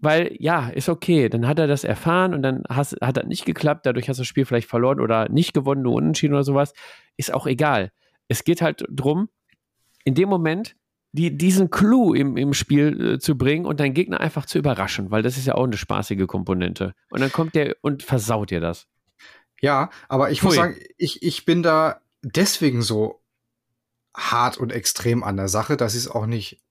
weil 0.00 0.34
ja, 0.38 0.68
ist 0.68 0.88
okay. 0.88 1.28
Dann 1.28 1.46
hat 1.46 1.58
er 1.58 1.66
das 1.66 1.84
erfahren 1.84 2.34
und 2.34 2.42
dann 2.42 2.62
hast, 2.68 2.96
hat 3.02 3.18
das 3.18 3.26
nicht 3.26 3.44
geklappt. 3.44 3.84
Dadurch 3.84 4.08
hast 4.08 4.16
du 4.16 4.22
das 4.22 4.28
Spiel 4.28 4.46
vielleicht 4.46 4.68
verloren 4.68 5.00
oder 5.00 5.28
nicht 5.28 5.52
gewonnen, 5.52 5.82
nur 5.82 5.94
unentschieden 5.94 6.34
oder 6.34 6.44
sowas. 6.44 6.72
Ist 7.16 7.34
auch 7.34 7.46
egal. 7.46 7.92
Es 8.28 8.42
geht 8.42 8.62
halt 8.62 8.84
drum, 8.88 9.28
in 10.04 10.14
dem 10.14 10.28
Moment 10.28 10.76
die, 11.12 11.36
diesen 11.36 11.70
Clou 11.70 12.14
im, 12.14 12.36
im 12.36 12.52
Spiel 12.52 13.14
äh, 13.14 13.18
zu 13.18 13.36
bringen 13.38 13.66
und 13.66 13.80
deinen 13.80 13.94
Gegner 13.94 14.20
einfach 14.20 14.46
zu 14.46 14.58
überraschen, 14.58 15.10
weil 15.10 15.22
das 15.22 15.36
ist 15.36 15.46
ja 15.46 15.54
auch 15.54 15.64
eine 15.64 15.76
spaßige 15.76 16.26
Komponente. 16.26 16.94
Und 17.10 17.20
dann 17.20 17.32
kommt 17.32 17.54
der 17.54 17.76
und 17.80 18.02
versaut 18.02 18.50
dir 18.50 18.60
das. 18.60 18.86
Ja, 19.60 19.90
aber 20.08 20.30
ich 20.30 20.42
muss 20.42 20.54
Pfui. 20.54 20.62
sagen, 20.62 20.80
ich, 20.96 21.22
ich 21.22 21.44
bin 21.44 21.62
da 21.62 22.00
deswegen 22.22 22.82
so 22.82 23.22
hart 24.14 24.58
und 24.58 24.72
extrem 24.72 25.22
an 25.22 25.36
der 25.36 25.48
Sache, 25.48 25.76
dass 25.76 25.94
ich 25.94 26.00
es 26.00 26.08
auch 26.08 26.26
nicht, 26.26 26.62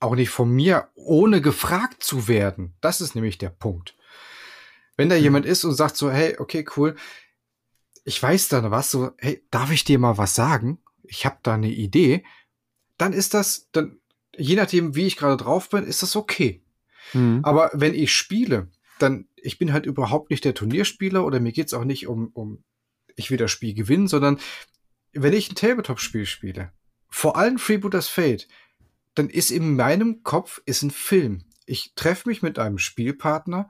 auch 0.00 0.14
nicht 0.14 0.30
von 0.30 0.50
mir, 0.50 0.88
ohne 0.94 1.40
gefragt 1.40 2.02
zu 2.02 2.28
werden. 2.28 2.74
Das 2.80 3.00
ist 3.00 3.14
nämlich 3.14 3.38
der 3.38 3.50
Punkt. 3.50 3.96
Wenn 4.96 5.08
da 5.08 5.16
jemand 5.16 5.46
ist 5.46 5.64
und 5.64 5.74
sagt 5.74 5.96
so, 5.96 6.10
hey, 6.10 6.36
okay, 6.38 6.66
cool, 6.76 6.96
ich 8.04 8.22
weiß 8.22 8.48
dann 8.48 8.70
was, 8.70 8.90
so, 8.90 9.12
hey, 9.18 9.44
darf 9.50 9.70
ich 9.70 9.84
dir 9.84 9.98
mal 9.98 10.18
was 10.18 10.34
sagen? 10.34 10.78
Ich 11.02 11.24
habe 11.24 11.38
da 11.42 11.54
eine 11.54 11.70
Idee. 11.70 12.24
Dann 12.98 13.12
ist 13.12 13.34
das, 13.34 13.68
dann, 13.72 14.00
je 14.36 14.56
nachdem, 14.56 14.94
wie 14.94 15.06
ich 15.06 15.16
gerade 15.16 15.36
drauf 15.36 15.70
bin, 15.70 15.84
ist 15.84 16.02
das 16.02 16.16
okay. 16.16 16.62
Mhm. 17.12 17.40
Aber 17.42 17.70
wenn 17.72 17.94
ich 17.94 18.12
spiele, 18.12 18.68
dann, 18.98 19.28
ich 19.42 19.58
bin 19.58 19.72
halt 19.72 19.86
überhaupt 19.86 20.30
nicht 20.30 20.44
der 20.44 20.54
Turnierspieler 20.54 21.24
oder 21.24 21.40
mir 21.40 21.52
geht's 21.52 21.74
auch 21.74 21.84
nicht 21.84 22.06
um, 22.06 22.28
um, 22.32 22.64
ich 23.16 23.30
will 23.30 23.38
das 23.38 23.50
Spiel 23.50 23.74
gewinnen, 23.74 24.08
sondern 24.08 24.38
wenn 25.12 25.32
ich 25.32 25.50
ein 25.50 25.56
Tabletop-Spiel 25.56 26.26
spiele, 26.26 26.72
vor 27.08 27.36
allem 27.36 27.58
Freebooters 27.58 28.08
Fate, 28.08 28.48
dann 29.14 29.28
ist 29.28 29.50
in 29.50 29.76
meinem 29.76 30.22
Kopf 30.22 30.62
ist 30.64 30.82
ein 30.82 30.90
Film. 30.90 31.44
Ich 31.66 31.92
treffe 31.94 32.28
mich 32.28 32.42
mit 32.42 32.58
einem 32.58 32.78
Spielpartner 32.78 33.68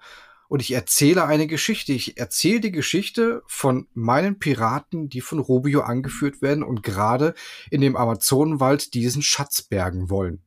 und 0.49 0.61
ich 0.61 0.71
erzähle 0.73 1.25
eine 1.25 1.47
Geschichte. 1.47 1.93
Ich 1.93 2.19
erzähle 2.19 2.61
die 2.61 2.73
Geschichte 2.73 3.43
von 3.47 3.89
meinen 3.95 4.39
Piraten, 4.39 5.09
die 5.09 5.21
von 5.21 5.41
Rubio 5.41 5.81
angeführt 5.81 6.43
werden 6.43 6.63
und 6.63 6.83
gerade 6.83 7.35
in 7.71 7.81
dem 7.81 7.97
Amazonenwald 7.97 8.95
diesen 8.95 9.23
Schatz 9.23 9.63
bergen 9.63 10.11
wollen. 10.11 10.45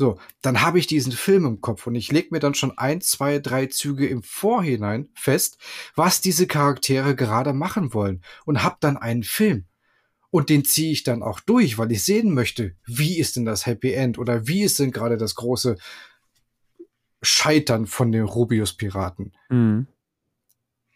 So, 0.00 0.16
dann 0.42 0.62
habe 0.62 0.78
ich 0.78 0.86
diesen 0.86 1.10
Film 1.10 1.44
im 1.44 1.60
Kopf 1.60 1.88
und 1.88 1.96
ich 1.96 2.12
lege 2.12 2.28
mir 2.30 2.38
dann 2.38 2.54
schon 2.54 2.78
ein, 2.78 3.00
zwei, 3.00 3.40
drei 3.40 3.66
Züge 3.66 4.06
im 4.06 4.22
Vorhinein 4.22 5.08
fest, 5.14 5.58
was 5.96 6.20
diese 6.20 6.46
Charaktere 6.46 7.16
gerade 7.16 7.52
machen 7.52 7.92
wollen 7.92 8.22
und 8.44 8.62
habe 8.62 8.76
dann 8.78 8.96
einen 8.96 9.24
Film. 9.24 9.64
Und 10.30 10.50
den 10.50 10.64
ziehe 10.64 10.92
ich 10.92 11.02
dann 11.02 11.24
auch 11.24 11.40
durch, 11.40 11.78
weil 11.78 11.90
ich 11.90 12.04
sehen 12.04 12.32
möchte, 12.32 12.76
wie 12.86 13.18
ist 13.18 13.34
denn 13.34 13.44
das 13.44 13.66
Happy 13.66 13.92
End 13.92 14.18
oder 14.18 14.46
wie 14.46 14.62
ist 14.62 14.78
denn 14.78 14.92
gerade 14.92 15.16
das 15.16 15.34
große 15.34 15.76
Scheitern 17.20 17.86
von 17.86 18.12
den 18.12 18.22
Rubius-Piraten. 18.22 19.32
Mhm. 19.48 19.88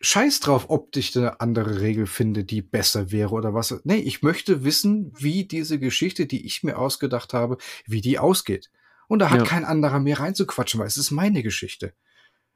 Scheiß 0.00 0.40
drauf, 0.40 0.66
ob 0.68 0.96
ich 0.96 1.16
eine 1.16 1.40
andere 1.40 1.80
Regel 1.80 2.06
finde, 2.06 2.44
die 2.44 2.62
besser 2.62 3.10
wäre 3.10 3.30
oder 3.30 3.52
was. 3.52 3.80
Nee, 3.82 3.96
ich 3.96 4.22
möchte 4.22 4.62
wissen, 4.62 5.12
wie 5.18 5.44
diese 5.44 5.80
Geschichte, 5.80 6.26
die 6.26 6.46
ich 6.46 6.62
mir 6.62 6.78
ausgedacht 6.78 7.34
habe, 7.34 7.58
wie 7.86 8.00
die 8.00 8.20
ausgeht. 8.20 8.70
Und 9.12 9.18
da 9.18 9.28
hat 9.28 9.40
Ja. 9.40 9.44
kein 9.44 9.66
anderer 9.66 10.00
mehr 10.00 10.20
reinzuquatschen, 10.20 10.80
weil 10.80 10.86
es 10.86 10.96
ist 10.96 11.10
meine 11.10 11.42
Geschichte. 11.42 11.92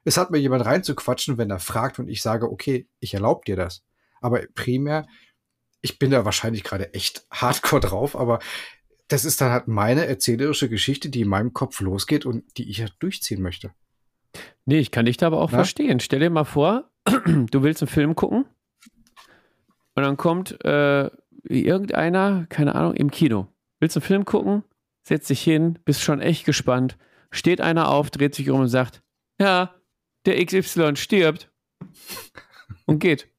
Es 0.05 0.17
hat 0.17 0.31
mir 0.31 0.39
jemand 0.39 0.65
reinzuquatschen, 0.65 1.37
wenn 1.37 1.51
er 1.51 1.59
fragt 1.59 1.99
und 1.99 2.07
ich 2.09 2.23
sage, 2.23 2.49
okay, 2.51 2.87
ich 2.99 3.13
erlaube 3.13 3.45
dir 3.45 3.55
das. 3.55 3.83
Aber 4.21 4.41
primär, 4.55 5.05
ich 5.81 5.99
bin 5.99 6.09
da 6.09 6.25
wahrscheinlich 6.25 6.63
gerade 6.63 6.95
echt 6.95 7.27
hardcore 7.29 7.81
drauf, 7.81 8.15
aber 8.15 8.39
das 9.07 9.23
ist 9.23 9.39
dann 9.39 9.51
halt 9.51 9.67
meine 9.67 10.07
erzählerische 10.07 10.67
Geschichte, 10.67 11.09
die 11.09 11.21
in 11.21 11.27
meinem 11.27 11.53
Kopf 11.53 11.79
losgeht 11.79 12.25
und 12.25 12.43
die 12.57 12.71
ich 12.71 12.79
ja 12.79 12.87
durchziehen 12.97 13.43
möchte. 13.43 13.69
Nee, 14.65 14.79
ich 14.79 14.89
kann 14.89 15.05
dich 15.05 15.17
da 15.17 15.27
aber 15.27 15.39
auch 15.41 15.51
Na? 15.51 15.59
verstehen. 15.59 15.99
Stell 15.99 16.21
dir 16.21 16.31
mal 16.31 16.43
vor, 16.43 16.89
du 17.05 17.61
willst 17.61 17.83
einen 17.83 17.89
Film 17.89 18.15
gucken 18.15 18.45
und 19.93 20.01
dann 20.01 20.17
kommt 20.17 20.57
äh, 20.65 21.11
irgendeiner, 21.43 22.47
keine 22.49 22.73
Ahnung, 22.73 22.95
im 22.95 23.11
Kino. 23.11 23.47
Willst 23.79 23.95
einen 23.95 24.01
Film 24.03 24.25
gucken, 24.25 24.63
setzt 25.07 25.29
dich 25.29 25.41
hin, 25.41 25.79
bist 25.85 26.01
schon 26.01 26.21
echt 26.21 26.45
gespannt. 26.45 26.97
Steht 27.31 27.61
einer 27.61 27.89
auf, 27.89 28.09
dreht 28.09 28.35
sich 28.35 28.49
um 28.49 28.61
und 28.61 28.67
sagt, 28.67 29.01
ja, 29.39 29.73
der 30.25 30.43
XY 30.45 30.95
stirbt 30.95 31.51
und 32.85 32.99
geht. 32.99 33.29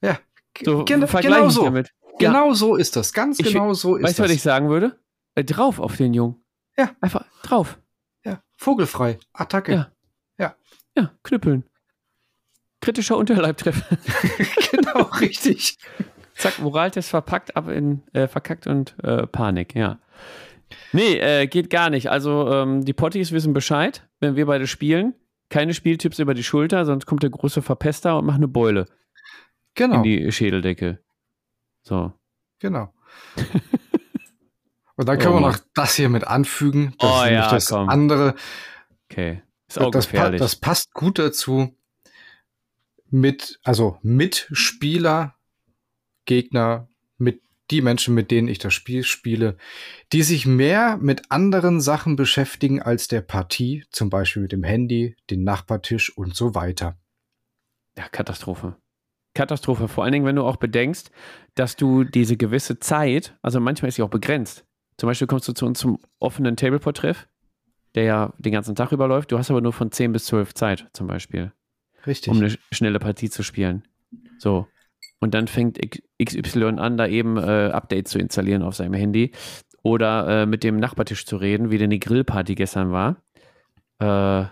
Ja, 0.00 0.18
So 0.64 0.84
Gen- 0.84 1.00
genau 1.06 1.48
so. 1.48 1.64
damit. 1.64 1.90
Genau 2.18 2.54
so 2.54 2.76
ist 2.76 2.96
das. 2.96 3.12
Ganz 3.12 3.38
Ich- 3.38 3.46
genau 3.52 3.74
so 3.74 3.96
ist 3.96 4.04
Weißt 4.04 4.18
du, 4.18 4.22
das. 4.22 4.30
was 4.30 4.36
ich 4.36 4.42
sagen 4.42 4.68
würde? 4.70 4.98
Äh, 5.34 5.44
drauf 5.44 5.78
auf 5.80 5.96
den 5.96 6.14
Jungen. 6.14 6.42
Ja. 6.78 6.94
Einfach 7.00 7.24
drauf. 7.42 7.78
Ja, 8.24 8.42
vogelfrei. 8.56 9.18
Attacke. 9.32 9.72
Ja. 9.72 9.92
Ja, 10.98 11.12
knüppeln. 11.24 11.64
Kritischer 12.80 13.18
Unterleibtreff. 13.18 13.82
genau, 14.70 15.02
richtig. 15.20 15.76
Zack, 16.34 16.58
Moraltest 16.58 17.10
verpackt, 17.10 17.54
ab 17.54 17.68
in, 17.68 18.02
äh, 18.14 18.26
verkackt 18.28 18.66
und 18.66 18.94
äh, 19.02 19.26
Panik, 19.26 19.74
ja. 19.74 19.98
Nee, 20.92 21.16
äh, 21.18 21.46
geht 21.46 21.70
gar 21.70 21.90
nicht. 21.90 22.10
Also, 22.10 22.50
ähm, 22.50 22.84
die 22.84 22.92
Potties 22.92 23.32
wissen 23.32 23.52
Bescheid, 23.52 24.08
wenn 24.20 24.36
wir 24.36 24.46
beide 24.46 24.66
spielen. 24.66 25.14
Keine 25.48 25.74
Spieltipps 25.74 26.18
über 26.18 26.34
die 26.34 26.42
Schulter, 26.42 26.84
sonst 26.84 27.06
kommt 27.06 27.22
der 27.22 27.30
große 27.30 27.62
Verpester 27.62 28.18
und 28.18 28.26
macht 28.26 28.36
eine 28.38 28.48
Beule 28.48 28.86
Genau, 29.74 29.96
in 29.96 30.02
die 30.02 30.32
Schädeldecke. 30.32 30.98
So. 31.82 32.12
genau. 32.58 32.92
Und 34.98 35.06
dann 35.08 35.18
können 35.18 35.34
Oh 35.34 35.40
wir 35.40 35.48
noch 35.48 35.58
das 35.74 35.94
hier 35.94 36.08
mit 36.08 36.26
anfügen. 36.26 36.94
Das 36.98 37.10
Oh 37.10 37.14
ist 37.16 37.24
nämlich 37.24 37.44
ja, 37.44 37.50
das 37.50 37.68
komm. 37.68 37.88
andere. 37.90 38.34
Okay. 39.10 39.42
Ist 39.68 39.78
auch 39.78 39.90
Das, 39.90 40.06
pa 40.06 40.12
gefährlich. 40.12 40.38
das 40.40 40.56
passt 40.56 40.94
gut 40.94 41.18
dazu. 41.18 41.76
Mit, 43.10 43.60
also 43.62 43.98
Mitspieler, 44.02 45.36
Gegner, 46.24 46.88
die 47.70 47.82
Menschen, 47.82 48.14
mit 48.14 48.30
denen 48.30 48.48
ich 48.48 48.58
das 48.58 48.74
Spiel 48.74 49.02
spiele, 49.04 49.56
die 50.12 50.22
sich 50.22 50.46
mehr 50.46 50.96
mit 50.98 51.30
anderen 51.30 51.80
Sachen 51.80 52.16
beschäftigen 52.16 52.80
als 52.80 53.08
der 53.08 53.20
Partie, 53.22 53.84
zum 53.90 54.08
Beispiel 54.10 54.42
mit 54.42 54.52
dem 54.52 54.62
Handy, 54.64 55.16
den 55.30 55.42
Nachbartisch 55.44 56.16
und 56.16 56.34
so 56.36 56.54
weiter. 56.54 56.98
Ja, 57.98 58.08
Katastrophe. 58.08 58.76
Katastrophe. 59.34 59.88
Vor 59.88 60.04
allen 60.04 60.12
Dingen, 60.12 60.24
wenn 60.26 60.36
du 60.36 60.44
auch 60.44 60.56
bedenkst, 60.56 61.10
dass 61.54 61.76
du 61.76 62.04
diese 62.04 62.36
gewisse 62.36 62.78
Zeit, 62.78 63.36
also 63.42 63.60
manchmal 63.60 63.88
ist 63.88 63.96
sie 63.96 64.02
auch 64.02 64.10
begrenzt. 64.10 64.64
Zum 64.98 65.08
Beispiel 65.08 65.26
kommst 65.26 65.46
du 65.48 65.52
zu 65.52 65.66
uns 65.66 65.78
zum 65.78 65.98
offenen 66.20 66.56
Tableport-Treff, 66.56 67.28
der 67.94 68.04
ja 68.04 68.32
den 68.38 68.52
ganzen 68.52 68.74
Tag 68.74 68.92
überläuft. 68.92 69.32
Du 69.32 69.38
hast 69.38 69.50
aber 69.50 69.60
nur 69.60 69.72
von 69.72 69.90
10 69.92 70.12
bis 70.12 70.24
12 70.26 70.54
Zeit, 70.54 70.88
zum 70.94 71.06
Beispiel, 71.06 71.52
Richtig. 72.06 72.30
um 72.30 72.38
eine 72.38 72.48
sch- 72.48 72.58
schnelle 72.72 72.98
Partie 72.98 73.28
zu 73.28 73.42
spielen. 73.42 73.86
So. 74.38 74.66
Und 75.18 75.34
dann 75.34 75.48
fängt 75.48 75.78
XY 76.22 76.78
an, 76.78 76.96
da 76.96 77.06
eben 77.06 77.36
äh, 77.38 77.70
Updates 77.72 78.12
zu 78.12 78.18
installieren 78.18 78.62
auf 78.62 78.76
seinem 78.76 78.94
Handy 78.94 79.32
oder 79.82 80.42
äh, 80.42 80.46
mit 80.46 80.64
dem 80.64 80.78
Nachbartisch 80.78 81.26
zu 81.26 81.36
reden, 81.36 81.70
wie 81.70 81.78
denn 81.78 81.90
die 81.90 82.00
Grillparty 82.00 82.54
gestern 82.54 82.92
war. 82.92 83.22
Äh, 83.98 84.48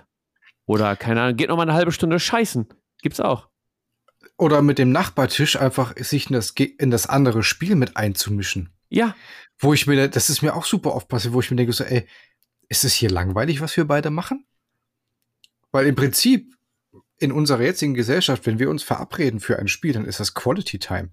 oder, 0.67 0.97
keine 0.97 1.23
Ahnung, 1.23 1.37
geht 1.37 1.49
noch 1.49 1.57
mal 1.57 1.63
eine 1.63 1.75
halbe 1.75 1.93
Stunde 1.93 2.19
scheißen. 2.19 2.69
Gibt's 3.03 3.21
auch. 3.21 3.49
Oder 4.39 4.63
mit 4.63 4.79
dem 4.79 4.91
Nachbartisch 4.91 5.57
einfach 5.57 5.95
sich 5.97 6.29
in 6.29 6.35
das, 6.35 6.51
in 6.51 6.91
das 6.91 7.07
andere 7.07 7.43
Spiel 7.43 7.75
mit 7.75 7.97
einzumischen. 7.97 8.71
Ja, 8.89 9.15
Wo 9.59 9.73
ich 9.75 9.87
mir, 9.87 10.09
das 10.09 10.31
ist 10.31 10.43
mir 10.43 10.55
auch 10.55 10.65
super 10.65 10.95
oft 10.95 11.09
passiert, 11.09 11.35
wo 11.35 11.41
ich 11.41 11.51
mir 11.51 11.57
denke 11.57 11.73
so, 11.73 11.85
ey, 11.85 12.07
ist 12.69 12.85
es 12.85 12.95
hier 12.95 13.11
langweilig, 13.11 13.61
was 13.61 13.77
wir 13.77 13.87
beide 13.87 14.11
machen? 14.11 14.47
Weil 15.73 15.87
im 15.87 15.95
Prinzip 15.95 16.55
in 17.19 17.33
unserer 17.33 17.63
jetzigen 17.63 17.95
Gesellschaft, 17.95 18.47
wenn 18.47 18.59
wir 18.59 18.71
uns 18.71 18.83
verabreden 18.83 19.41
für 19.41 19.59
ein 19.59 19.69
Spiel, 19.69 19.93
dann 19.93 20.05
ist 20.05 20.21
das 20.21 20.35
Quality 20.35 20.79
Time. 20.79 21.11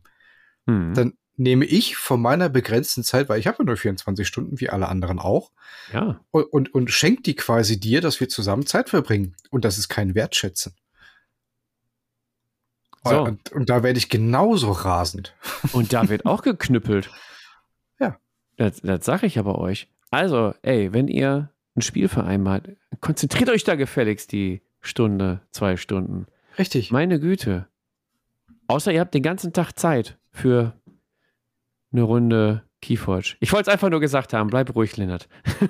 Hm. 0.68 0.94
Dann 0.94 1.14
nehme 1.38 1.65
ich 1.65 1.98
von 1.98 2.22
meiner 2.22 2.49
begrenzten 2.49 3.03
Zeit, 3.03 3.30
weil 3.30 3.40
ich 3.40 3.48
habe 3.48 3.57
ja 3.60 3.65
nur 3.65 3.78
24 3.78 4.28
Stunden, 4.28 4.60
wie 4.60 4.69
alle 4.69 4.88
anderen 4.88 5.19
auch, 5.19 5.52
Ja, 5.91 6.19
und, 6.32 6.44
und, 6.45 6.73
und 6.73 6.91
schenkt 6.91 7.26
die 7.26 7.36
quasi 7.36 7.80
dir, 7.80 8.02
dass 8.02 8.19
wir 8.19 8.30
zusammen 8.30 8.65
Zeit 8.65 8.90
verbringen. 8.90 9.36
Und 9.49 9.65
das 9.65 9.78
ist 9.78 9.90
kein 9.90 10.15
Wertschätzen. 10.15 10.76
So. 13.03 13.23
Und, 13.23 13.52
und 13.52 13.69
da 13.69 13.82
werde 13.82 13.98
ich 13.98 14.10
genauso 14.10 14.72
rasend. 14.72 15.36
und 15.72 15.94
da 15.94 16.10
wird 16.10 16.26
auch 16.26 16.44
geknüppelt. 16.44 17.10
Ja. 17.99 18.19
Das, 18.57 18.82
das 18.82 19.06
sage 19.06 19.26
ich 19.26 19.40
aber 19.40 19.57
euch. 19.57 19.88
Also, 20.11 20.53
ey, 20.61 20.94
wenn 20.94 21.07
ihr 21.07 21.52
ein 21.76 21.82
Spiel 21.82 22.10
vereinbart, 22.10 22.69
konzentriert 22.99 23.49
euch 23.49 23.64
da 23.64 23.76
gefälligst 23.76 24.32
die 24.32 24.61
Stunde, 24.81 25.41
zwei 25.51 25.77
Stunden. 25.77 26.27
Richtig. 26.57 26.91
Meine 26.91 27.19
Güte. 27.19 27.67
Außer 28.67 28.91
ihr 28.91 28.99
habt 28.99 29.13
den 29.13 29.23
ganzen 29.23 29.53
Tag 29.53 29.73
Zeit 29.77 30.17
für 30.31 30.73
eine 31.91 32.01
Runde 32.03 32.63
Keyforge. 32.81 33.35
Ich 33.39 33.51
wollte 33.53 33.69
es 33.69 33.73
einfach 33.73 33.89
nur 33.89 33.99
gesagt 33.99 34.33
haben. 34.33 34.49
Bleib 34.49 34.75
ruhig, 34.75 34.97
Lennart. 34.97 35.27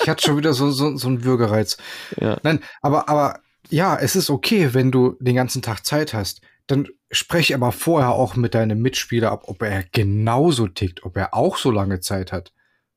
Ich 0.00 0.08
hatte 0.08 0.24
schon 0.24 0.38
wieder 0.38 0.54
so, 0.54 0.70
so, 0.70 0.96
so 0.96 1.08
einen 1.08 1.24
Würgereiz. 1.24 1.76
Ja. 2.18 2.38
Nein, 2.42 2.60
aber, 2.80 3.08
aber 3.10 3.40
ja, 3.68 3.96
es 3.96 4.16
ist 4.16 4.30
okay, 4.30 4.72
wenn 4.72 4.90
du 4.90 5.16
den 5.20 5.34
ganzen 5.34 5.60
Tag 5.60 5.84
Zeit 5.84 6.14
hast. 6.14 6.40
Dann 6.66 6.88
spreche 7.10 7.54
aber 7.54 7.72
vorher 7.72 8.10
auch 8.12 8.36
mit 8.36 8.54
deinem 8.54 8.80
Mitspieler 8.80 9.32
ab, 9.32 9.42
ob 9.48 9.60
er 9.60 9.82
genauso 9.92 10.66
tickt, 10.68 11.02
ob 11.02 11.16
er 11.16 11.34
auch 11.34 11.58
so 11.58 11.70
lange 11.70 12.00
Zeit 12.00 12.32
hat. 12.32 12.52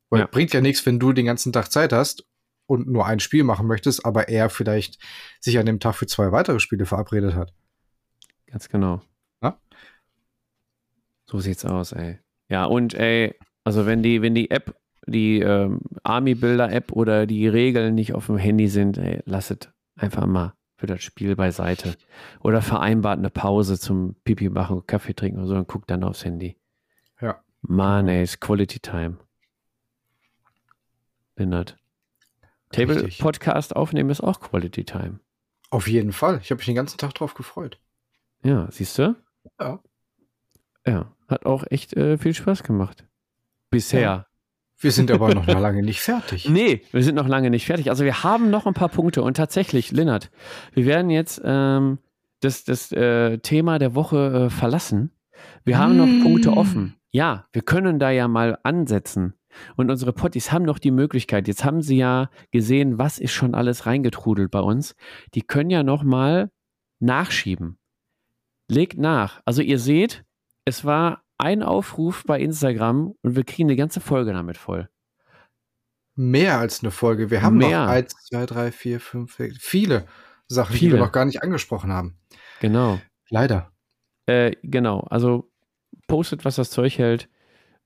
Weil 0.08 0.20
Ja. 0.20 0.26
bringt 0.26 0.54
ja 0.54 0.60
nichts, 0.62 0.86
wenn 0.86 0.98
du 1.00 1.12
den 1.12 1.26
ganzen 1.26 1.52
Tag 1.52 1.70
Zeit 1.72 1.92
hast 1.92 2.24
und 2.72 2.88
nur 2.88 3.06
ein 3.06 3.20
Spiel 3.20 3.44
machen 3.44 3.66
möchtest, 3.66 4.04
aber 4.04 4.28
er 4.28 4.48
vielleicht 4.50 4.98
sich 5.40 5.58
an 5.58 5.66
dem 5.66 5.80
Tag 5.80 5.94
für 5.94 6.06
zwei 6.06 6.32
weitere 6.32 6.58
Spiele 6.58 6.86
verabredet 6.86 7.34
hat. 7.34 7.52
Ganz 8.46 8.68
genau. 8.68 9.02
Ja? 9.42 9.58
So 11.26 11.40
sieht's 11.40 11.64
aus, 11.64 11.92
ey. 11.92 12.18
Ja, 12.48 12.64
und 12.64 12.94
ey, 12.94 13.34
also 13.64 13.86
wenn 13.86 14.02
die, 14.02 14.22
wenn 14.22 14.34
die 14.34 14.50
App, 14.50 14.74
die 15.06 15.40
ähm, 15.40 15.80
Army-Builder-App 16.02 16.92
oder 16.92 17.26
die 17.26 17.48
Regeln 17.48 17.94
nicht 17.94 18.14
auf 18.14 18.26
dem 18.26 18.36
Handy 18.38 18.68
sind, 18.68 18.98
ey, 18.98 19.22
lasset 19.24 19.72
einfach 19.96 20.26
mal 20.26 20.54
für 20.76 20.86
das 20.86 21.02
Spiel 21.02 21.36
beiseite. 21.36 21.96
Oder 22.40 22.60
vereinbart 22.60 23.18
eine 23.18 23.30
Pause 23.30 23.78
zum 23.78 24.16
Pipi 24.24 24.48
machen, 24.48 24.86
Kaffee 24.86 25.14
trinken 25.14 25.38
oder 25.38 25.46
so 25.46 25.54
und 25.54 25.68
guckt 25.68 25.90
dann 25.90 26.02
aufs 26.02 26.24
Handy. 26.24 26.56
Ja. 27.20 27.40
Mann, 27.60 28.08
ey, 28.08 28.24
ist 28.24 28.40
Quality 28.40 28.80
Time. 28.80 29.18
Lindert. 31.36 31.78
Table 32.72 32.96
Richtig. 32.96 33.18
Podcast 33.18 33.76
aufnehmen 33.76 34.10
ist 34.10 34.20
auch 34.20 34.40
Quality 34.40 34.84
Time. 34.84 35.20
Auf 35.70 35.88
jeden 35.88 36.12
Fall. 36.12 36.40
Ich 36.42 36.50
habe 36.50 36.58
mich 36.58 36.66
den 36.66 36.74
ganzen 36.74 36.98
Tag 36.98 37.14
drauf 37.14 37.34
gefreut. 37.34 37.78
Ja, 38.44 38.68
siehst 38.70 38.98
du? 38.98 39.14
Ja. 39.60 39.80
Ja, 40.86 41.12
hat 41.28 41.46
auch 41.46 41.64
echt 41.70 41.96
äh, 41.96 42.18
viel 42.18 42.34
Spaß 42.34 42.62
gemacht. 42.64 43.06
Bisher. 43.70 44.00
Ja. 44.00 44.26
Wir 44.78 44.90
sind 44.90 45.12
aber 45.12 45.32
noch 45.32 45.46
lange 45.46 45.82
nicht 45.82 46.00
fertig. 46.00 46.48
Nee, 46.50 46.82
wir 46.90 47.04
sind 47.04 47.14
noch 47.14 47.28
lange 47.28 47.50
nicht 47.50 47.66
fertig. 47.66 47.88
Also 47.88 48.04
wir 48.04 48.24
haben 48.24 48.50
noch 48.50 48.66
ein 48.66 48.74
paar 48.74 48.88
Punkte 48.88 49.22
und 49.22 49.36
tatsächlich, 49.36 49.92
Linnert, 49.92 50.30
wir 50.74 50.86
werden 50.86 51.08
jetzt 51.08 51.40
ähm, 51.44 51.98
das, 52.40 52.64
das 52.64 52.90
äh, 52.90 53.38
Thema 53.38 53.78
der 53.78 53.94
Woche 53.94 54.46
äh, 54.46 54.50
verlassen. 54.50 55.12
Wir 55.64 55.78
haben 55.78 55.96
noch 55.96 56.06
Mm. 56.06 56.22
Punkte 56.22 56.50
offen. 56.52 56.96
Ja, 57.10 57.46
wir 57.52 57.62
können 57.62 57.98
da 58.00 58.10
ja 58.10 58.26
mal 58.26 58.58
ansetzen. 58.64 59.34
Und 59.76 59.90
unsere 59.90 60.12
Potties 60.12 60.52
haben 60.52 60.64
noch 60.64 60.78
die 60.78 60.90
Möglichkeit, 60.90 61.48
jetzt 61.48 61.64
haben 61.64 61.82
sie 61.82 61.96
ja 61.96 62.30
gesehen, 62.50 62.98
was 62.98 63.18
ist 63.18 63.32
schon 63.32 63.54
alles 63.54 63.86
reingetrudelt 63.86 64.50
bei 64.50 64.60
uns. 64.60 64.94
Die 65.34 65.42
können 65.42 65.70
ja 65.70 65.82
noch 65.82 66.02
mal 66.02 66.50
nachschieben. 67.00 67.78
Legt 68.68 68.98
nach. 68.98 69.40
Also 69.44 69.62
ihr 69.62 69.78
seht, 69.78 70.24
es 70.64 70.84
war 70.84 71.22
ein 71.38 71.62
Aufruf 71.62 72.24
bei 72.26 72.40
Instagram 72.40 73.14
und 73.22 73.36
wir 73.36 73.44
kriegen 73.44 73.68
eine 73.68 73.76
ganze 73.76 74.00
Folge 74.00 74.32
damit 74.32 74.56
voll. 74.56 74.88
Mehr 76.14 76.58
als 76.58 76.82
eine 76.82 76.90
Folge. 76.90 77.30
Wir 77.30 77.42
haben 77.42 77.56
Mehr. 77.56 77.82
noch 77.82 77.88
eins, 77.88 78.14
zwei, 78.28 78.46
drei, 78.46 78.70
vier, 78.70 79.00
fünf, 79.00 79.34
sechs, 79.34 79.56
viele 79.58 80.06
Sachen, 80.46 80.72
die 80.74 80.78
Viele. 80.78 80.92
wir 80.94 81.00
noch 81.00 81.12
gar 81.12 81.24
nicht 81.24 81.42
angesprochen 81.42 81.92
haben. 81.92 82.18
Genau. 82.60 83.00
Leider. 83.30 83.72
Äh, 84.26 84.52
genau, 84.62 85.00
also 85.10 85.50
postet, 86.06 86.44
was 86.44 86.56
das 86.56 86.70
Zeug 86.70 86.98
hält, 86.98 87.28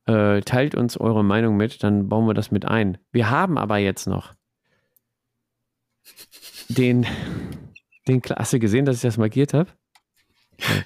äh, 0.06 0.40
teilt 0.42 0.74
uns 0.74 0.96
eure 0.96 1.24
Meinung 1.24 1.56
mit, 1.56 1.82
dann 1.82 2.08
bauen 2.08 2.26
wir 2.26 2.34
das 2.34 2.50
mit 2.50 2.64
ein. 2.64 2.98
Wir 3.12 3.30
haben 3.30 3.58
aber 3.58 3.78
jetzt 3.78 4.06
noch 4.06 4.34
den, 6.68 7.06
den 8.08 8.22
Kla- 8.22 8.36
hast 8.36 8.52
du 8.52 8.58
gesehen, 8.58 8.84
dass 8.84 8.96
ich 8.96 9.02
das 9.02 9.16
markiert 9.16 9.54
habe? 9.54 9.70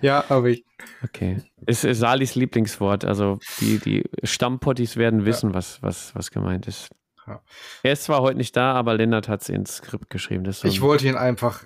Ja, 0.00 0.24
aber 0.28 0.48
ich. 0.48 0.64
Okay. 1.04 1.42
Es 1.66 1.84
ist 1.84 1.98
Salis 2.00 2.34
Lieblingswort, 2.34 3.04
also 3.04 3.38
die, 3.60 3.78
die 3.78 4.04
Stammpotties 4.24 4.96
werden 4.96 5.24
wissen, 5.24 5.54
was, 5.54 5.82
was, 5.82 6.14
was 6.14 6.30
gemeint 6.30 6.66
ist. 6.66 6.88
Ja. 7.26 7.40
Er 7.84 7.92
ist 7.92 8.04
zwar 8.04 8.22
heute 8.22 8.38
nicht 8.38 8.56
da, 8.56 8.72
aber 8.72 8.94
Lennart 8.94 9.28
hat 9.28 9.42
es 9.42 9.48
ins 9.48 9.76
Skript 9.76 10.10
geschrieben. 10.10 10.50
So 10.50 10.66
Ich 10.66 10.80
wollte 10.80 11.06
ihn 11.06 11.14
einfach 11.14 11.64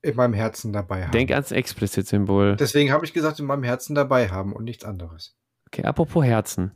in 0.00 0.16
meinem 0.16 0.32
Herzen 0.32 0.72
dabei 0.72 1.02
haben. 1.02 1.12
Denk 1.12 1.30
ans 1.30 1.52
Explicit-Symbol. 1.52 2.56
Deswegen 2.56 2.90
habe 2.90 3.04
ich 3.04 3.12
gesagt, 3.12 3.38
in 3.38 3.46
meinem 3.46 3.62
Herzen 3.64 3.94
dabei 3.94 4.30
haben 4.30 4.52
und 4.54 4.64
nichts 4.64 4.84
anderes. 4.84 5.36
Okay, 5.72 5.86
apropos 5.86 6.22
Herzen. 6.22 6.72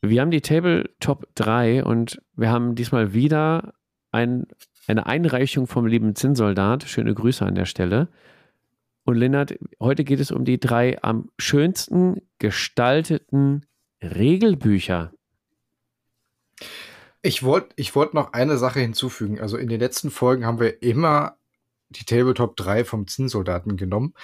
Wir 0.00 0.20
haben 0.22 0.30
die 0.30 0.40
Tabletop 0.40 1.26
3 1.34 1.84
und 1.84 2.22
wir 2.36 2.50
haben 2.50 2.74
diesmal 2.74 3.12
wieder 3.12 3.74
ein, 4.12 4.46
eine 4.86 5.04
Einreichung 5.04 5.66
vom 5.66 5.86
lieben 5.86 6.14
Zinnsoldat. 6.14 6.84
Schöne 6.84 7.12
Grüße 7.12 7.44
an 7.44 7.54
der 7.54 7.66
Stelle. 7.66 8.08
Und 9.04 9.16
Lennart, 9.16 9.58
heute 9.78 10.04
geht 10.04 10.20
es 10.20 10.30
um 10.30 10.46
die 10.46 10.58
drei 10.58 11.02
am 11.02 11.28
schönsten 11.38 12.22
gestalteten 12.38 13.66
Regelbücher. 14.02 15.12
Ich 17.20 17.42
wollte 17.42 17.74
ich 17.76 17.94
wollt 17.94 18.14
noch 18.14 18.32
eine 18.32 18.56
Sache 18.56 18.80
hinzufügen. 18.80 19.38
Also 19.38 19.58
in 19.58 19.68
den 19.68 19.80
letzten 19.80 20.10
Folgen 20.10 20.46
haben 20.46 20.60
wir 20.60 20.82
immer 20.82 21.36
die 21.90 22.04
Tabletop 22.04 22.56
3 22.56 22.84
vom 22.84 23.06
Zinnsoldaten 23.06 23.76
genommen. 23.76 24.14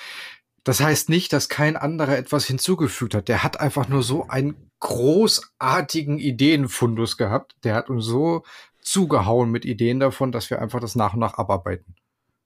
Das 0.69 0.83
heißt 0.83 1.09
nicht, 1.09 1.33
dass 1.33 1.49
kein 1.49 1.79
anderer 1.79 2.19
etwas 2.19 2.45
hinzugefügt 2.45 3.15
hat. 3.15 3.29
Der 3.29 3.43
hat 3.43 3.59
einfach 3.59 3.89
nur 3.89 4.03
so 4.03 4.29
einen 4.29 4.71
großartigen 4.81 6.19
Ideenfundus 6.19 7.17
gehabt. 7.17 7.57
Der 7.65 7.75
hat 7.75 7.89
uns 7.89 8.05
so 8.05 8.45
zugehauen 8.79 9.51
mit 9.51 9.65
Ideen 9.65 9.99
davon, 9.99 10.31
dass 10.31 10.51
wir 10.51 10.61
einfach 10.61 10.79
das 10.79 10.95
nach 10.95 11.15
und 11.15 11.21
nach 11.21 11.39
abarbeiten. 11.39 11.95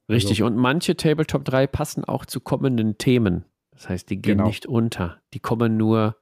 Richtig. 0.09 0.45
Und 0.45 0.55
manche 0.55 0.97
Tabletop 0.97 1.45
3 1.45 1.67
passen 1.67 2.05
auch 2.05 2.25
zu 2.25 2.39
kommenden 2.39 2.97
Themen. 2.97 3.45
Das 3.73 3.89
heißt, 3.89 4.09
die 4.09 4.23
gehen 4.23 4.37
Genau. 4.37 4.47
nicht 4.47 4.67
unter. 4.67 5.21
Die 5.35 5.41
kommen 5.41 5.77
nur 5.77 6.17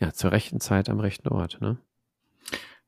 ja, 0.00 0.12
zur 0.12 0.32
rechten 0.32 0.58
Zeit 0.58 0.88
am 0.88 0.98
rechten 0.98 1.28
Ort. 1.28 1.60
Ne? 1.60 1.78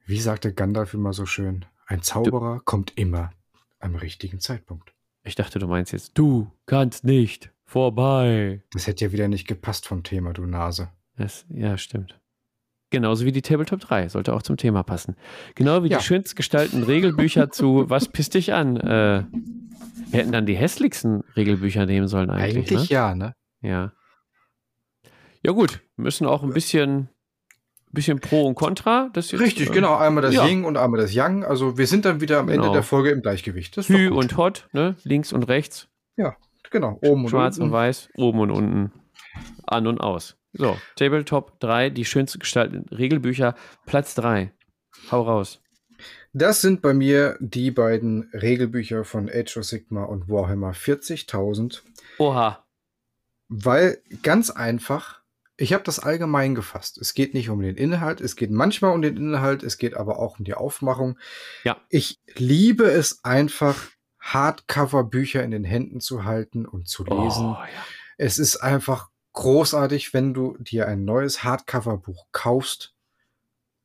Wie 0.05 0.19
sagte 0.19 0.53
Gandalf 0.53 0.95
immer 0.95 1.13
so 1.13 1.27
schön, 1.27 1.65
ein 1.87 2.03
Zauberer 2.03 2.59
kommt 2.65 2.99
immer 2.99 3.31
am 3.79 3.95
richtigen 3.95 4.41
Zeitpunkt. 4.41 4.93
Ich 5.25 5.35
dachte, 5.35 5.59
du 5.59 5.67
meinst 5.67 5.93
jetzt, 5.93 6.17
du 6.17 6.51
kannst 6.67 7.05
nicht 7.05 7.53
vorbei. 7.65 8.63
Das 8.73 8.87
hätte 8.87 9.05
ja 9.05 9.13
wieder 9.13 9.29
nicht 9.29 9.47
gepasst 9.47 9.87
vom 9.87 10.03
Thema, 10.03 10.33
du 10.33 10.47
Nase. 10.47 10.91
Das, 11.17 11.45
ja, 11.51 11.77
stimmt. 11.77 12.19
Genauso 12.91 13.25
wie 13.25 13.33
die 13.33 13.43
Tabletop 13.43 13.81
3, 13.81 14.09
sollte 14.09 14.33
auch 14.35 14.43
zum 14.43 14.57
Thema 14.57 14.83
passen. 14.83 15.15
Genau 15.55 15.85
wie 15.85 15.89
Ja. 15.89 15.99
die 15.99 16.05
schönst 16.05 16.35
gestalteten 16.35 16.83
Regelbücher 16.83 17.51
zu 17.51 17.89
Was 17.89 18.09
pisst 18.09 18.35
dich 18.35 18.53
an? 18.53 18.77
Äh, 18.79 19.25
wir 20.09 20.19
hätten 20.21 20.33
dann 20.33 20.47
die 20.47 20.57
hässlichsten 20.57 21.23
Regelbücher 21.37 21.87
nehmen 21.87 22.09
sollen 22.09 22.31
eigentlich. 22.31 22.69
Eigentlich 22.73 22.89
ja, 22.89 23.15
ne? 23.15 23.35
ne? 23.61 23.69
Ja. 23.69 23.93
Ja, 25.45 25.53
gut. 25.53 25.81
Wir 25.97 26.03
müssen 26.05 26.27
auch 26.27 26.43
ein 26.43 26.53
bisschen, 26.53 27.09
bisschen 27.93 28.21
Pro 28.21 28.47
und 28.47 28.55
Contra. 28.55 29.11
Das 29.13 29.31
jetzt, 29.31 29.41
Richtig, 29.41 29.71
äh, 29.71 29.73
genau. 29.73 29.97
Einmal 29.97 30.23
das 30.23 30.35
ja. 30.35 30.47
Ying 30.47 30.65
und 30.65 30.77
einmal 30.77 31.01
das 31.01 31.13
Yang. 31.15 31.45
Also 31.45 31.79
wir 31.79 31.87
sind 31.87 32.05
dann 32.05 32.21
wieder 32.21 32.39
am 32.39 32.47
Genau. 32.47 32.65
Ende 32.65 32.73
der 32.75 32.83
Folge 32.83 33.11
im 33.11 33.23
Gleichgewicht. 33.23 33.77
Das 33.77 33.89
Hü 33.89 34.09
und 34.11 34.37
Hot, 34.37 34.69
ne? 34.73 34.97
Links 35.05 35.33
und 35.33 35.45
rechts. 35.45 35.89
genau. 36.71 36.99
Oben 37.03 37.25
und 37.25 37.31
Schwarz 37.31 37.57
unten. 37.57 37.69
und 37.69 37.73
weiß, 37.73 38.11
oben 38.17 38.39
und 38.41 38.51
unten, 38.53 38.93
an 39.67 39.87
und 39.89 40.01
aus. 40.01 40.37
So, 40.53 40.77
Tabletop 40.97 41.59
3, 41.61 41.91
die 41.91 42.05
schönst 42.05 42.39
gestalteten 42.39 42.89
Regelbücher, 42.97 43.55
Platz 43.87 44.15
3. 44.15 44.53
Hau 45.11 45.23
raus. 45.23 45.61
Das 46.33 46.61
sind 46.61 46.81
bei 46.81 46.95
mir 46.95 47.37
die 47.41 47.71
beiden 47.73 48.31
Regelbücher 48.33 49.05
von 49.05 49.29
Age 49.29 49.57
of 49.59 49.65
Sigma 49.65 50.05
und 50.05 50.29
Warhammer 50.29 50.71
40.000. 50.73 51.83
Oha. 52.19 52.65
Weil 53.49 53.99
ganz 54.23 54.51
einfach, 54.51 55.20
ich 55.61 55.75
habe 55.75 55.85
das 55.85 55.99
allgemein 55.99 56.55
gefasst. 56.55 56.97
Es 56.97 57.13
geht 57.13 57.35
nicht 57.35 57.51
um 57.51 57.61
den 57.61 57.77
Inhalt, 57.77 58.21
es 58.23 58.35
geht 58.35 58.51
manchmal 58.51 58.95
um 58.95 59.03
den 59.03 59.17
Inhalt, 59.17 59.63
es 59.63 59.77
geht 59.77 59.95
aber 59.95 60.19
auch 60.19 60.39
um 60.39 60.45
die 60.45 60.55
Aufmachung. 60.55 61.19
Ja. 61.65 61.77
Ich 61.91 62.19
liebe 62.35 62.85
es 62.85 63.25
einfach, 63.25 63.89
Hardcover-Bücher 64.21 65.43
in 65.43 65.51
den 65.51 65.65
Händen 65.65 66.01
zu 66.01 66.25
halten 66.25 66.67
und 66.67 66.89
zu 66.89 67.05
lesen. 67.05 67.47
Oh, 67.47 67.63
ja. 67.63 67.85
Es 68.17 68.39
ist 68.39 68.57
einfach 68.57 69.11
großartig, 69.33 70.15
wenn 70.15 70.33
du 70.35 70.57
dir 70.59 70.89
ein 70.89 71.05
neues 71.05 71.45
Hardcover-Buch 71.45 72.27
kaufst, 72.33 72.95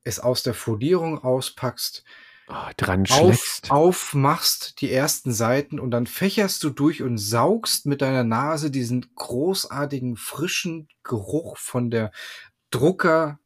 es 0.02 0.18
aus 0.18 0.42
der 0.42 0.54
Folierung 0.54 1.22
auspackst, 1.22 2.04
oh, 2.48 2.70
dran 2.76 3.06
auf, 3.10 3.60
aufmachst 3.68 4.80
die 4.80 4.92
ersten 4.92 5.32
Seiten 5.32 5.78
und 5.80 5.90
dann 5.90 6.06
fächerst 6.06 6.62
du 6.62 6.70
durch 6.70 7.02
und 7.02 7.18
saugst 7.18 7.86
mit 7.86 8.02
deiner 8.02 8.24
Nase 8.24 8.70
diesen 8.70 9.14
großartigen 9.14 10.16
frischen 10.16 10.88
Geruch 11.02 11.56
von 11.58 11.90
der 11.90 12.12
Drucker, 12.70 13.38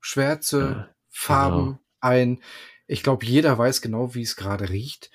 Schwärze, 0.00 0.60
Ja, 0.60 0.94
Farben 1.08 1.64
genau. 1.64 1.78
ein. 2.00 2.42
Ich 2.86 3.02
glaube, 3.02 3.26
jeder 3.26 3.58
weiß 3.58 3.80
genau, 3.80 4.14
wie 4.14 4.22
es 4.22 4.36
gerade 4.36 4.70
riecht. 4.70 5.10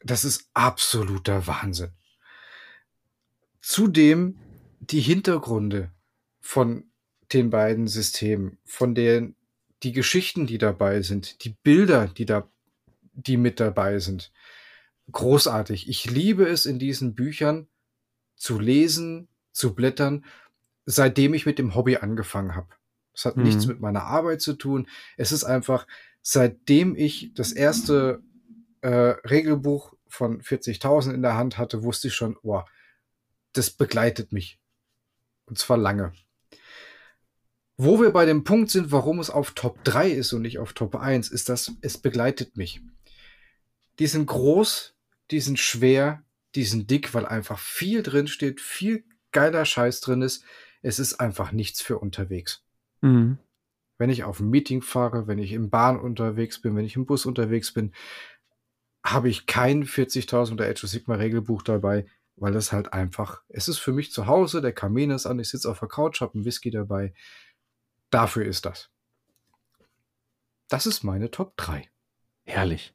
Das 0.00 0.24
ist 0.24 0.50
absoluter 0.52 1.46
Wahnsinn. 1.46 1.92
Zudem 3.60 4.38
die 4.80 5.00
Hintergründe 5.00 5.90
von 6.40 6.90
den 7.32 7.48
beiden 7.48 7.88
Systemen, 7.88 8.58
von 8.66 8.94
den 8.94 9.34
die 9.84 9.92
Geschichten, 9.92 10.46
die 10.46 10.58
dabei 10.58 11.02
sind, 11.02 11.44
die 11.44 11.50
Bilder, 11.50 12.08
die 12.08 12.24
da, 12.26 12.48
die 13.12 13.36
mit 13.36 13.60
dabei 13.60 13.98
sind. 13.98 14.32
Großartig. 15.12 15.88
Ich 15.88 16.10
liebe 16.10 16.46
es 16.48 16.66
in 16.66 16.78
diesen 16.78 17.14
Büchern 17.14 17.68
zu 18.36 18.58
lesen, 18.58 19.28
zu 19.52 19.74
blättern, 19.74 20.24
seitdem 20.86 21.34
ich 21.34 21.46
mit 21.46 21.58
dem 21.58 21.74
Hobby 21.74 21.96
angefangen 21.98 22.54
habe. 22.56 22.68
Es 23.12 23.24
hat 23.24 23.36
Mhm. 23.36 23.44
nichts 23.44 23.66
mit 23.66 23.80
meiner 23.80 24.04
Arbeit 24.04 24.40
zu 24.40 24.54
tun. 24.54 24.88
Es 25.16 25.30
ist 25.30 25.44
einfach, 25.44 25.86
seitdem 26.22 26.96
ich 26.96 27.32
das 27.34 27.52
erste 27.52 28.22
äh, 28.80 28.88
Regelbuch 29.28 29.94
von 30.08 30.42
40.000 30.42 31.14
in 31.14 31.22
der 31.22 31.36
Hand 31.36 31.58
hatte, 31.58 31.82
wusste 31.82 32.08
ich 32.08 32.14
schon, 32.14 32.36
oh, 32.42 32.62
das 33.52 33.70
begleitet 33.70 34.32
mich. 34.32 34.58
Und 35.46 35.58
zwar 35.58 35.76
lange. 35.76 36.12
Wo 37.76 38.00
wir 38.00 38.10
bei 38.10 38.24
dem 38.24 38.44
Punkt 38.44 38.70
sind, 38.70 38.92
warum 38.92 39.18
es 39.18 39.30
auf 39.30 39.52
Top 39.52 39.82
3 39.84 40.10
ist 40.10 40.32
und 40.32 40.42
nicht 40.42 40.58
auf 40.58 40.74
Top 40.74 40.94
1, 40.94 41.28
ist 41.28 41.48
das, 41.48 41.72
es 41.80 41.98
begleitet 41.98 42.56
mich. 42.56 42.80
Die 43.98 44.06
sind 44.06 44.26
groß, 44.26 44.94
die 45.30 45.40
sind 45.40 45.58
schwer, 45.58 46.22
die 46.54 46.64
sind 46.64 46.90
dick, 46.90 47.14
weil 47.14 47.26
einfach 47.26 47.58
viel 47.58 48.02
drin 48.02 48.28
steht, 48.28 48.60
viel 48.60 49.04
geiler 49.32 49.64
Scheiß 49.64 50.00
drin 50.00 50.22
ist. 50.22 50.44
Es 50.82 50.98
ist 50.98 51.14
einfach 51.14 51.50
nichts 51.50 51.80
für 51.80 51.98
unterwegs. 51.98 52.62
Mhm. 53.00 53.38
Wenn 53.98 54.10
ich 54.10 54.24
auf 54.24 54.40
ein 54.40 54.50
Meeting 54.50 54.82
fahre, 54.82 55.26
wenn 55.26 55.38
ich 55.38 55.52
im 55.52 55.70
Bahn 55.70 55.98
unterwegs 55.98 56.60
bin, 56.60 56.76
wenn 56.76 56.84
ich 56.84 56.96
im 56.96 57.06
Bus 57.06 57.26
unterwegs 57.26 57.72
bin, 57.72 57.92
habe 59.04 59.28
ich 59.28 59.46
kein 59.46 59.84
40.000 59.84 60.52
oder 60.52 60.68
Age 60.68 60.84
of 60.84 60.90
Sigma 60.90 61.14
Regelbuch 61.16 61.62
dabei, 61.62 62.06
weil 62.36 62.52
das 62.52 62.72
halt 62.72 62.92
einfach, 62.92 63.42
es 63.48 63.68
ist 63.68 63.78
für 63.78 63.92
mich 63.92 64.12
zu 64.12 64.26
Hause, 64.26 64.62
der 64.62 64.72
Kamin 64.72 65.10
ist 65.10 65.26
an, 65.26 65.38
ich 65.38 65.50
sitze 65.50 65.70
auf 65.70 65.80
der 65.80 65.88
Couch, 65.88 66.20
habe 66.20 66.34
einen 66.34 66.44
Whisky 66.44 66.70
dabei. 66.70 67.12
Dafür 68.10 68.44
ist 68.44 68.64
das. 68.64 68.90
Das 70.68 70.86
ist 70.86 71.02
meine 71.02 71.30
Top 71.30 71.56
3. 71.56 71.88
Herrlich. 72.44 72.94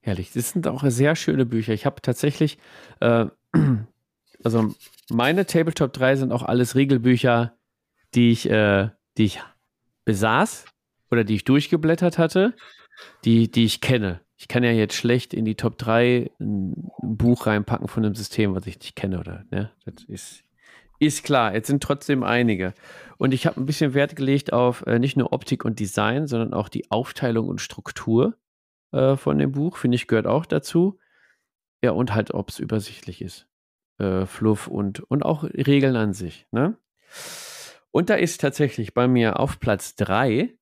Herrlich. 0.00 0.32
Das 0.32 0.50
sind 0.50 0.66
auch 0.66 0.84
sehr 0.86 1.16
schöne 1.16 1.46
Bücher. 1.46 1.72
Ich 1.72 1.86
habe 1.86 2.00
tatsächlich, 2.00 2.58
äh, 3.00 3.26
also 4.44 4.74
meine 5.10 5.46
Tabletop 5.46 5.92
3 5.92 6.16
sind 6.16 6.32
auch 6.32 6.42
alles 6.42 6.74
Regelbücher, 6.74 7.56
die 8.14 8.30
ich, 8.30 8.48
äh, 8.48 8.90
die 9.16 9.24
ich 9.24 9.40
besaß 10.04 10.66
oder 11.10 11.24
die 11.24 11.36
ich 11.36 11.44
durchgeblättert 11.44 12.18
hatte, 12.18 12.54
die, 13.24 13.50
die 13.50 13.64
ich 13.64 13.80
kenne. 13.80 14.20
Ich 14.36 14.46
kann 14.46 14.62
ja 14.62 14.70
jetzt 14.70 14.94
schlecht 14.94 15.34
in 15.34 15.44
die 15.44 15.56
Top 15.56 15.78
3 15.78 16.30
ein 16.40 16.90
Buch 17.02 17.46
reinpacken 17.46 17.88
von 17.88 18.04
einem 18.04 18.14
System, 18.14 18.54
was 18.54 18.66
ich 18.66 18.78
nicht 18.78 18.94
kenne, 18.94 19.18
oder? 19.18 19.44
Ne? 19.50 19.72
Das 19.84 20.04
ist, 20.04 20.44
ist 20.98 21.24
klar. 21.24 21.54
Jetzt 21.54 21.68
sind 21.68 21.82
trotzdem 21.82 22.22
einige. 22.22 22.74
Und 23.18 23.34
ich 23.34 23.46
habe 23.46 23.60
ein 23.60 23.66
bisschen 23.66 23.94
Wert 23.94 24.16
gelegt 24.16 24.52
auf 24.52 24.86
äh, 24.86 24.98
nicht 24.98 25.16
nur 25.16 25.32
Optik 25.32 25.64
und 25.64 25.80
Design, 25.80 26.26
sondern 26.26 26.54
auch 26.54 26.68
die 26.68 26.90
Aufteilung 26.90 27.48
und 27.48 27.60
Struktur 27.60 28.36
äh, 28.92 29.16
von 29.16 29.38
dem 29.38 29.52
Buch, 29.52 29.76
finde 29.76 29.96
ich, 29.96 30.06
gehört 30.06 30.26
auch 30.26 30.46
dazu. 30.46 30.98
Ja, 31.82 31.92
und 31.92 32.14
halt, 32.14 32.32
ob 32.34 32.50
es 32.50 32.58
übersichtlich 32.58 33.22
ist. 33.22 33.48
Äh, 33.98 34.26
Fluff 34.26 34.66
und, 34.68 35.00
und 35.00 35.24
auch 35.24 35.44
Regeln 35.44 35.96
an 35.96 36.12
sich. 36.12 36.46
Ne? 36.50 36.76
Und 37.90 38.10
da 38.10 38.14
ist 38.14 38.40
tatsächlich 38.40 38.94
bei 38.94 39.08
mir 39.08 39.40
auf 39.40 39.60
Platz 39.60 39.94
3 39.96 40.54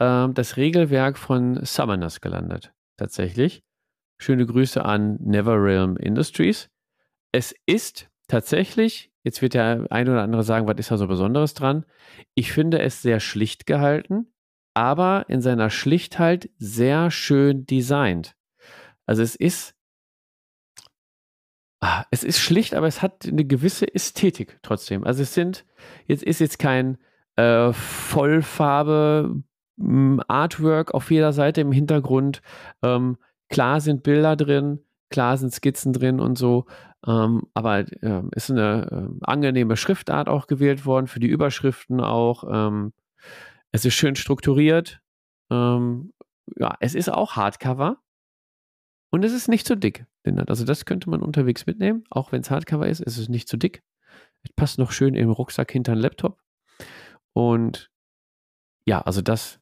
ähm, 0.00 0.34
das 0.34 0.56
Regelwerk 0.56 1.18
von 1.18 1.64
Summoners 1.64 2.20
gelandet. 2.20 2.72
Tatsächlich. 2.96 3.62
Schöne 4.18 4.46
Grüße 4.46 4.84
an 4.84 5.16
NeverRealm 5.20 5.96
Industries. 5.96 6.70
Es 7.32 7.54
ist 7.66 8.08
tatsächlich, 8.28 9.12
jetzt 9.24 9.42
wird 9.42 9.54
der 9.54 9.86
ein 9.90 10.08
oder 10.08 10.22
andere 10.22 10.44
sagen, 10.44 10.68
was 10.68 10.78
ist 10.78 10.92
da 10.92 10.96
so 10.96 11.08
Besonderes 11.08 11.54
dran? 11.54 11.84
Ich 12.34 12.52
finde 12.52 12.80
es 12.80 13.02
sehr 13.02 13.18
schlicht 13.18 13.66
gehalten 13.66 14.28
aber 14.74 15.26
in 15.28 15.40
seiner 15.40 15.70
Schlichtheit 15.70 16.50
sehr 16.58 17.10
schön 17.10 17.64
designt. 17.64 18.34
Also 19.06 19.22
es 19.22 19.36
ist, 19.36 19.74
ah, 21.80 22.04
es 22.10 22.24
ist 22.24 22.40
schlicht, 22.40 22.74
aber 22.74 22.88
es 22.88 23.00
hat 23.00 23.26
eine 23.26 23.44
gewisse 23.44 23.92
Ästhetik 23.94 24.58
trotzdem. 24.62 25.04
Also 25.04 25.22
es 25.22 25.32
sind, 25.32 25.64
jetzt 26.06 26.24
ist 26.24 26.40
jetzt 26.40 26.58
kein 26.58 26.98
äh, 27.36 27.72
Vollfarbe 27.72 29.42
hm, 29.78 30.20
Artwork 30.26 30.92
auf 30.92 31.10
jeder 31.10 31.32
Seite 31.32 31.60
im 31.60 31.72
Hintergrund. 31.72 32.42
Ähm, 32.82 33.16
klar 33.48 33.80
sind 33.80 34.02
Bilder 34.02 34.34
drin, 34.34 34.80
klar 35.08 35.36
sind 35.36 35.52
Skizzen 35.52 35.92
drin 35.92 36.18
und 36.18 36.36
so. 36.36 36.66
Ähm, 37.06 37.48
aber 37.52 37.80
äh, 37.80 38.22
ist 38.32 38.50
eine 38.50 39.10
äh, 39.20 39.24
angenehme 39.24 39.76
Schriftart 39.76 40.28
auch 40.28 40.46
gewählt 40.46 40.86
worden, 40.86 41.06
für 41.06 41.20
die 41.20 41.28
Überschriften 41.28 42.00
auch. 42.00 42.44
Ähm, 42.50 42.92
es 43.72 43.84
ist 43.84 43.94
schön 43.94 44.16
strukturiert. 44.16 45.00
Ähm, 45.50 46.12
ja, 46.56 46.76
es 46.80 46.94
ist 46.94 47.10
auch 47.10 47.36
Hardcover. 47.36 47.98
Und 49.10 49.24
es 49.24 49.32
ist 49.32 49.48
nicht 49.48 49.66
zu 49.66 49.76
dick. 49.76 50.06
Also 50.46 50.64
das 50.64 50.86
könnte 50.86 51.10
man 51.10 51.20
unterwegs 51.20 51.66
mitnehmen, 51.66 52.04
auch 52.10 52.32
wenn 52.32 52.40
es 52.40 52.50
Hardcover 52.50 52.88
ist. 52.88 53.00
Es 53.00 53.18
ist 53.18 53.28
nicht 53.28 53.48
zu 53.48 53.56
dick. 53.56 53.82
Es 54.42 54.52
passt 54.54 54.78
noch 54.78 54.90
schön 54.90 55.14
im 55.14 55.30
Rucksack 55.30 55.70
hinter 55.70 55.94
den 55.94 56.00
Laptop. 56.00 56.40
Und 57.32 57.90
ja, 58.86 59.00
also 59.02 59.22
das 59.22 59.60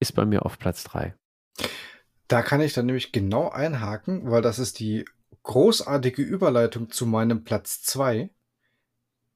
ist 0.00 0.12
bei 0.12 0.24
mir 0.24 0.44
auf 0.44 0.58
Platz 0.58 0.84
3. 0.84 1.14
Da 2.28 2.42
kann 2.42 2.60
ich 2.60 2.72
dann 2.72 2.86
nämlich 2.86 3.12
genau 3.12 3.48
einhaken, 3.48 4.30
weil 4.30 4.42
das 4.42 4.58
ist 4.58 4.80
die 4.80 5.04
großartige 5.42 6.22
Überleitung 6.22 6.90
zu 6.90 7.06
meinem 7.06 7.44
Platz 7.44 7.82
2. 7.82 8.30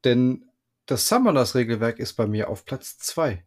Denn 0.05 0.45
das 0.87 1.09
Summoners 1.09 1.55
Regelwerk 1.55 1.99
ist 1.99 2.15
bei 2.15 2.27
mir 2.27 2.49
auf 2.49 2.65
Platz 2.65 2.99
2 2.99 3.45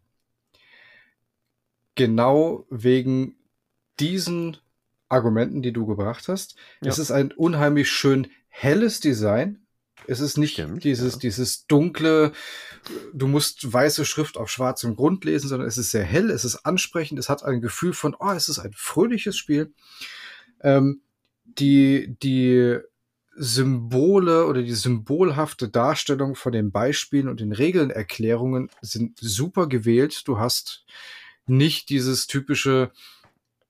genau 1.95 2.65
wegen 2.69 3.35
diesen 3.99 4.57
Argumenten, 5.09 5.61
die 5.61 5.73
du 5.73 5.85
gebracht 5.85 6.27
hast. 6.27 6.55
Ja. 6.81 6.89
Es 6.89 6.99
ist 6.99 7.11
ein 7.11 7.31
unheimlich 7.31 7.89
schön 7.89 8.27
helles 8.47 8.99
Design. 8.99 9.59
Es 10.07 10.19
ist 10.19 10.37
nicht 10.37 10.53
Stimmt, 10.53 10.83
dieses, 10.83 11.13
ja. 11.13 11.19
dieses 11.19 11.67
dunkle, 11.67 12.31
du 13.13 13.27
musst 13.27 13.71
weiße 13.71 14.03
Schrift 14.03 14.37
auf 14.37 14.49
schwarzem 14.49 14.95
Grund 14.95 15.23
lesen, 15.25 15.47
sondern 15.47 15.67
es 15.67 15.77
ist 15.77 15.91
sehr 15.91 16.03
hell, 16.03 16.31
es 16.31 16.43
ist 16.43 16.65
ansprechend, 16.65 17.19
es 17.19 17.29
hat 17.29 17.43
ein 17.43 17.61
Gefühl 17.61 17.93
von, 17.93 18.15
oh, 18.17 18.31
es 18.31 18.49
ist 18.49 18.57
ein 18.57 18.73
fröhliches 18.73 19.37
Spiel. 19.37 19.73
Ähm, 20.61 21.01
die, 21.59 22.15
die 22.21 22.79
Symbole 23.35 24.45
oder 24.45 24.61
die 24.61 24.73
symbolhafte 24.73 25.69
Darstellung 25.69 26.35
von 26.35 26.51
den 26.51 26.71
Beispielen 26.71 27.27
und 27.27 27.39
den 27.39 27.53
Regelnerklärungen 27.53 28.69
sind 28.81 29.17
super 29.19 29.67
gewählt. 29.67 30.27
Du 30.27 30.37
hast 30.37 30.85
nicht 31.47 31.89
dieses 31.89 32.27
typische, 32.27 32.91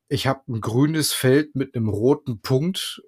ich 0.10 0.28
habe 0.28 0.42
ein 0.48 0.62
grünes 0.62 1.14
Feld 1.14 1.56
mit 1.56 1.76
einem 1.76 1.90
roten 1.90 2.42
Punkt, 2.42 3.02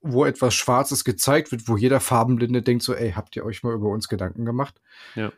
wo 0.00 0.24
etwas 0.24 0.54
Schwarzes 0.54 1.04
gezeigt 1.04 1.52
wird, 1.52 1.68
wo 1.68 1.76
jeder 1.76 2.00
Farbenblinde 2.00 2.62
denkt 2.62 2.82
so, 2.82 2.94
ey, 2.94 3.12
habt 3.12 3.36
ihr 3.36 3.44
euch 3.44 3.62
mal 3.62 3.74
über 3.74 3.88
uns 3.88 4.08
Gedanken 4.08 4.44
gemacht? 4.44 4.80
Ja. 5.14 5.32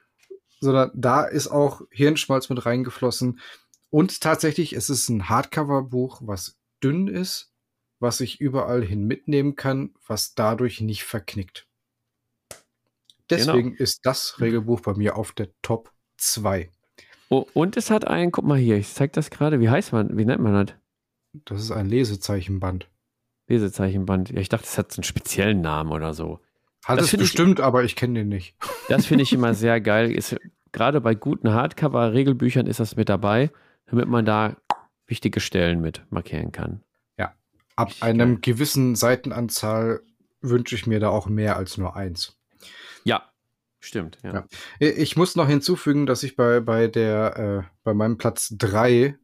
Sondern 0.60 0.90
da 0.94 1.24
ist 1.24 1.48
auch 1.48 1.82
Hirnschmalz 1.90 2.48
mit 2.48 2.64
reingeflossen. 2.64 3.38
Und 3.90 4.22
tatsächlich, 4.22 4.72
es 4.72 4.88
ist 4.88 5.10
ein 5.10 5.28
Hardcover-Buch, 5.28 6.22
was 6.24 6.56
dünn 6.82 7.06
ist, 7.06 7.53
was 8.04 8.20
ich 8.20 8.38
überall 8.38 8.84
hin 8.84 9.04
mitnehmen 9.04 9.56
kann, 9.56 9.94
was 10.06 10.34
dadurch 10.34 10.82
nicht 10.82 11.04
verknickt. 11.04 11.66
Deswegen 13.30 13.70
genau. 13.70 13.82
ist 13.82 14.04
das 14.04 14.38
Regelbuch 14.40 14.82
bei 14.82 14.92
mir 14.92 15.16
auf 15.16 15.32
der 15.32 15.48
Top 15.62 15.90
2. 16.18 16.70
Oh, 17.30 17.46
und 17.54 17.78
es 17.78 17.90
hat 17.90 18.06
ein, 18.06 18.30
guck 18.30 18.44
mal 18.44 18.58
hier, 18.58 18.76
ich 18.76 18.92
zeig 18.92 19.14
das 19.14 19.30
gerade, 19.30 19.58
wie 19.58 19.70
heißt 19.70 19.92
man, 19.92 20.18
wie 20.18 20.26
nennt 20.26 20.42
man 20.42 20.66
das? 20.66 20.76
Das 21.46 21.62
ist 21.62 21.70
ein 21.70 21.88
Lesezeichenband. 21.88 22.90
Lesezeichenband. 23.48 24.30
Ja, 24.30 24.40
ich 24.40 24.50
dachte, 24.50 24.66
es 24.66 24.76
hat 24.76 24.92
so 24.92 24.98
einen 24.98 25.04
speziellen 25.04 25.62
Namen 25.62 25.90
oder 25.90 26.12
so. 26.12 26.40
Hat 26.84 26.98
das 26.98 27.14
es 27.14 27.18
bestimmt, 27.18 27.58
ich, 27.58 27.64
aber 27.64 27.84
ich 27.84 27.96
kenne 27.96 28.20
den 28.20 28.28
nicht. 28.28 28.54
Das 28.90 29.06
finde 29.06 29.22
ich 29.22 29.32
immer 29.32 29.54
sehr 29.54 29.80
geil. 29.80 30.12
Ist, 30.12 30.36
gerade 30.72 31.00
bei 31.00 31.14
guten 31.14 31.54
Hardcover-Regelbüchern 31.54 32.66
ist 32.66 32.80
das 32.80 32.96
mit 32.96 33.08
dabei, 33.08 33.50
damit 33.86 34.08
man 34.08 34.26
da 34.26 34.58
wichtige 35.06 35.40
Stellen 35.40 35.80
mit 35.80 36.02
markieren 36.10 36.52
kann. 36.52 36.82
Ab 37.76 37.88
Richtig 37.88 38.02
einem 38.02 38.40
gewissen 38.40 38.94
Seitenanzahl 38.94 40.02
wünsche 40.40 40.74
ich 40.74 40.86
mir 40.86 41.00
da 41.00 41.08
auch 41.08 41.26
mehr 41.26 41.56
als 41.56 41.78
nur 41.78 41.96
eins. 41.96 42.38
Ja, 43.04 43.34
Stimmt, 43.84 44.18
ja. 44.22 44.32
ja. 44.32 44.46
Ich 44.78 45.14
muss 45.14 45.36
noch 45.36 45.46
hinzufügen, 45.46 46.06
dass 46.06 46.22
ich 46.22 46.36
bei, 46.36 46.60
bei 46.60 46.88
der, 46.88 47.36
äh, 47.36 47.62
bei 47.82 47.92
meinem 47.92 48.16
Platz 48.16 48.54
3 48.56 49.18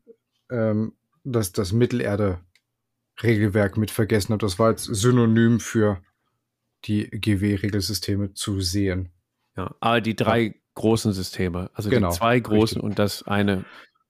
ähm, 0.51 0.93
das, 1.25 1.53
das 1.53 1.73
Mittelerde-Regelwerk 1.73 3.79
mit 3.79 3.91
vergessen 3.91 4.35
habe. 4.35 4.45
Das 4.45 4.59
war 4.59 4.67
als 4.67 4.85
Synonym 4.85 5.61
für 5.61 6.03
die 6.85 7.09
GW-Regelsysteme 7.09 8.35
zu 8.35 8.61
sehen. 8.61 9.09
Ja, 9.57 9.75
aber 9.81 10.03
die 10.03 10.15
drei 10.15 10.41
ja. 10.41 10.53
großen 10.75 11.15
Systeme, 11.15 11.71
also 11.73 11.89
genau, 11.89 12.11
die 12.11 12.19
zwei 12.19 12.39
großen 12.39 12.61
richtig. 12.61 12.83
und 12.83 12.99
das 12.99 13.23
eine 13.23 13.65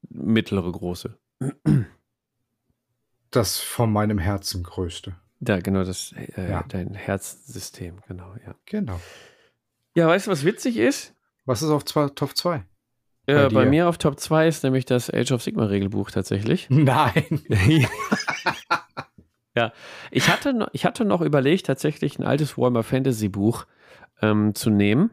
mittlere 0.08 0.72
große. 0.72 1.16
Das 3.30 3.58
von 3.58 3.92
meinem 3.92 4.18
Herzen 4.18 4.62
größte. 4.62 5.14
Ja, 5.40 5.58
genau, 5.60 5.84
das 5.84 6.12
äh, 6.12 6.50
ja. 6.50 6.64
dein 6.68 6.94
Herzsystem, 6.94 8.00
genau, 8.06 8.34
ja. 8.44 8.54
Genau. 8.66 9.00
Ja, 9.94 10.08
weißt 10.08 10.26
du, 10.26 10.30
was 10.30 10.44
witzig 10.44 10.76
ist? 10.76 11.14
Was 11.46 11.62
ist 11.62 11.70
auf 11.70 11.84
zwei, 11.84 12.08
Top 12.08 12.36
2? 12.36 12.56
Äh, 12.56 13.34
bei, 13.34 13.48
bei, 13.48 13.66
mir 13.66 13.88
auf 13.88 13.98
Top 13.98 14.20
2 14.20 14.48
ist 14.48 14.64
nämlich 14.64 14.84
das 14.84 15.12
Age 15.12 15.32
of 15.32 15.42
Sigma 15.42 15.64
Regelbuch 15.64 16.10
tatsächlich. 16.10 16.66
Nein. 16.70 17.42
ja, 19.56 19.72
ich 20.10 20.28
hatte, 20.28 20.68
ich 20.72 20.84
hatte 20.84 21.04
noch 21.04 21.22
überlegt, 21.22 21.66
tatsächlich 21.66 22.18
ein 22.18 22.24
altes 22.24 22.58
Warhammer 22.58 22.82
Fantasy 22.82 23.28
Buch 23.28 23.66
ähm, 24.20 24.54
zu 24.54 24.70
nehmen. 24.70 25.10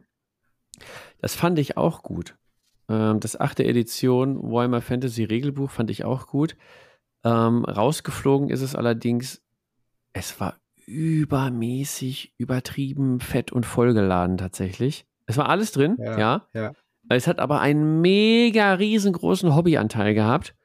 Das 1.22 1.36
fand 1.36 1.58
ich 1.60 1.78
auch 1.78 2.04
gut. 2.04 2.36
Ähm, 2.90 3.20
das 3.20 3.40
achte 3.40 3.64
Edition 3.64 4.42
Warhammer 4.42 4.82
Fantasy 4.82 5.24
Regelbuch 5.24 5.72
fand 5.72 5.90
ich 5.90 6.04
auch 6.04 6.28
gut. 6.28 6.56
Ähm, 7.24 7.66
rausgeflogen 7.66 8.50
ist 8.50 8.62
es 8.62 8.76
allerdings, 8.76 9.42
es 10.14 10.40
war 10.40 10.58
übermäßig, 10.86 12.34
übertrieben, 12.38 13.20
fett 13.20 13.52
und 13.52 13.66
vollgeladen 13.66 14.38
tatsächlich. 14.38 15.06
Es 15.26 15.38
war 15.38 15.50
alles 15.50 15.72
drin, 15.72 15.98
ja. 16.00 16.18
ja. 16.18 16.48
ja. 16.54 16.74
Es 17.10 17.28
hat 17.28 17.40
aber 17.40 17.62
einen 17.62 18.02
mega 18.02 18.74
riesengroßen 18.74 19.56
Hobbyanteil 19.56 20.14
gehabt. 20.14 20.56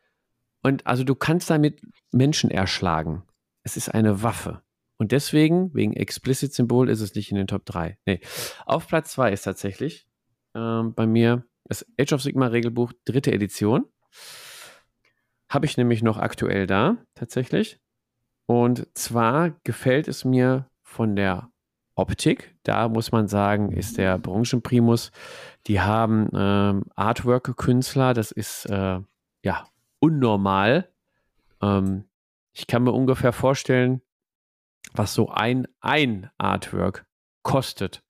Und 0.63 0.87
also 0.87 1.05
du 1.05 1.15
kannst 1.15 1.51
damit 1.51 1.83
Menschen 2.13 2.51
erschlagen. 2.51 3.25
Es 3.65 3.77
ist 3.77 3.89
eine 3.89 4.23
Waffe. 4.23 4.63
Und 4.97 5.13
deswegen, 5.13 5.75
wegen 5.75 5.95
Explicit-Symbol, 5.95 6.89
ist 6.89 7.01
es 7.01 7.15
nicht 7.15 7.31
in 7.31 7.37
den 7.37 7.49
Top 7.49 7.65
3. 7.67 7.99
Nee. 8.07 8.21
Auf 8.67 8.87
Platz 8.87 9.13
2 9.13 9.33
ist 9.33 9.43
tatsächlich 9.43 10.07
ähm, 10.55 10.95
bei 10.95 11.07
mir 11.07 11.45
das 11.65 11.85
Age 12.01 12.13
of 12.13 12.23
Sigma 12.23 12.47
Regelbuch, 12.47 12.93
dritte 13.05 13.33
Edition. 13.33 13.85
Habe 15.53 15.67
ich 15.67 15.77
nämlich 15.77 16.03
noch 16.03 16.17
aktuell 16.17 16.67
da, 16.67 16.97
tatsächlich. 17.15 17.79
Und 18.47 18.89
zwar 18.95 19.51
gefällt 19.65 20.09
es 20.09 20.25
mir 20.25 20.67
von 20.83 21.15
der 21.15 21.51
Optik. 21.95 22.57
Da 22.63 22.89
muss 22.89 23.13
man 23.13 23.29
sagen, 23.29 23.71
ist 23.71 23.99
der 23.99 24.17
Branchenprimus. 24.17 25.13
Die 25.67 25.83
haben 25.83 26.31
ähm, 26.35 26.85
Artwork-Künstler. 26.97 28.15
Das 28.15 28.33
ist 28.33 28.65
äh, 28.65 29.01
ja 29.45 29.67
unnormal. 29.99 30.89
Ähm, 31.61 32.05
ich 32.55 32.67
kann 32.67 32.85
mir 32.85 32.93
ungefähr 32.93 33.35
vorstellen, 33.35 34.01
was 34.95 35.13
so 35.13 35.29
ein, 35.29 35.69
ein 35.83 36.31
Artwork 36.39 37.05
kostet 37.43 38.03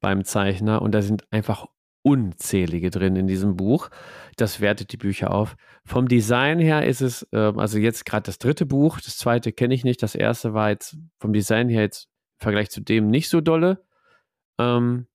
beim 0.00 0.26
Zeichner. 0.26 0.82
Und 0.82 0.92
da 0.92 1.00
sind 1.00 1.24
einfach 1.32 1.68
unzählige 2.02 2.90
drin 2.90 3.16
in 3.16 3.26
diesem 3.26 3.56
Buch. 3.56 3.88
Das 4.36 4.60
wertet 4.60 4.92
die 4.92 4.96
Bücher 4.96 5.32
auf. 5.32 5.56
Vom 5.84 6.08
Design 6.08 6.58
her 6.58 6.86
ist 6.86 7.00
es, 7.00 7.26
äh, 7.32 7.52
also 7.56 7.78
jetzt 7.78 8.04
gerade 8.04 8.24
das 8.24 8.38
dritte 8.38 8.66
Buch, 8.66 9.00
das 9.00 9.16
zweite 9.16 9.52
kenne 9.52 9.74
ich 9.74 9.84
nicht, 9.84 10.02
das 10.02 10.14
erste 10.14 10.54
war 10.54 10.70
jetzt 10.70 10.96
vom 11.18 11.32
Design 11.32 11.68
her 11.68 11.82
jetzt 11.82 12.08
im 12.40 12.44
Vergleich 12.44 12.70
zu 12.70 12.80
dem 12.80 13.08
nicht 13.08 13.28
so 13.28 13.40
dolle. 13.40 13.84
Ähm, 14.58 15.06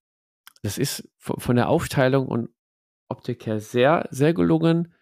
das 0.63 0.77
ist 0.77 1.09
von 1.17 1.55
der 1.55 1.69
Aufteilung 1.69 2.27
und 2.27 2.49
Optik 3.09 3.45
her 3.45 3.59
sehr, 3.59 4.07
sehr 4.11 4.33
gelungen. 4.33 4.93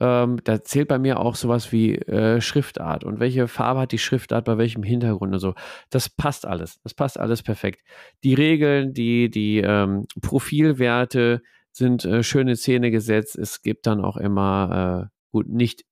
Ähm, 0.00 0.38
da 0.44 0.62
zählt 0.62 0.88
bei 0.88 0.98
mir 0.98 1.18
auch 1.18 1.34
sowas 1.34 1.72
wie 1.72 1.96
äh, 1.96 2.40
Schriftart 2.40 3.04
und 3.04 3.18
welche 3.18 3.48
Farbe 3.48 3.80
hat 3.80 3.92
die 3.92 3.98
Schriftart 3.98 4.44
bei 4.44 4.56
welchem 4.56 4.82
Hintergrund 4.82 5.32
und 5.34 5.40
so. 5.40 5.54
Das 5.90 6.08
passt 6.08 6.46
alles. 6.46 6.80
Das 6.82 6.94
passt 6.94 7.18
alles 7.18 7.42
perfekt. 7.42 7.82
Die 8.22 8.34
Regeln, 8.34 8.94
die, 8.94 9.28
die 9.28 9.58
ähm, 9.58 10.06
Profilwerte 10.20 11.42
sind 11.72 12.04
äh, 12.04 12.22
schön 12.22 12.48
in 12.48 12.56
Szene 12.56 12.90
gesetzt. 12.90 13.36
Es 13.36 13.62
gibt 13.62 13.86
dann 13.86 14.04
auch 14.04 14.16
immer, 14.16 15.08
äh, 15.08 15.16
gut, 15.32 15.48
nicht, 15.48 15.84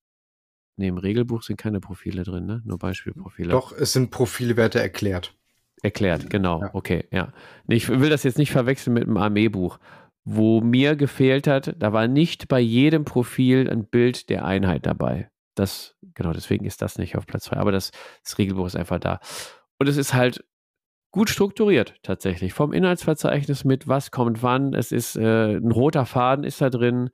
nee, 0.77 0.89
im 0.89 0.99
Regelbuch 0.99 1.43
sind 1.43 1.57
keine 1.57 1.81
Profile 1.81 2.23
drin, 2.23 2.47
ne? 2.47 2.63
Nur 2.65 2.79
Beispielprofile. 2.79 3.51
Doch, 3.51 3.73
es 3.73 3.93
sind 3.93 4.11
Profilwerte 4.11 4.81
erklärt. 4.81 5.35
Erklärt, 5.83 6.31
genau. 6.31 6.63
Ja. 6.63 6.71
Okay, 6.73 7.07
ja. 7.11 7.33
Ich 7.69 7.89
will 7.89 8.09
das 8.09 8.23
jetzt 8.23 8.39
nicht 8.39 8.51
verwechseln 8.51 8.95
mit 8.95 9.05
einem 9.05 9.17
Armeebuch 9.17 9.79
wo 10.29 10.61
mir 10.61 10.97
gefehlt 10.97 11.47
hat, 11.47 11.77
da 11.79 11.93
war 11.93 12.09
nicht 12.09 12.49
bei 12.49 12.59
jedem 12.59 13.05
Profil 13.05 13.71
ein 13.71 13.87
Bild 13.87 14.29
der 14.29 14.45
Einheit 14.45 14.85
dabei. 14.85 15.31
Das, 15.55 15.95
genau, 16.15 16.33
deswegen 16.33 16.67
ist 16.67 16.83
das 16.83 16.99
nicht 16.99 17.17
auf 17.17 17.27
Platz 17.27 17.45
2. 17.45 17.57
Aber 17.57 17.71
das, 17.71 17.93
das 18.25 18.37
Regelbuch 18.37 18.67
ist 18.67 18.75
einfach 18.75 18.99
da. 18.99 19.21
Und 19.79 19.89
es 19.89 19.97
ist 19.97 20.15
halt 20.15 20.45
gut 21.13 21.31
strukturiert 21.31 21.95
tatsächlich. 22.03 22.55
Vom 22.55 22.73
Inhaltsverzeichnis 22.73 23.65
mit, 23.65 23.87
was 23.87 24.11
kommt 24.11 24.43
wann. 24.43 24.75
Es 24.75 24.91
ist 24.91 25.15
äh, 25.15 25.57
ein 25.59 25.71
roter 25.71 26.07
Faden 26.07 26.45
ist 26.45 26.61
da 26.61 26.71
drin. 26.71 27.11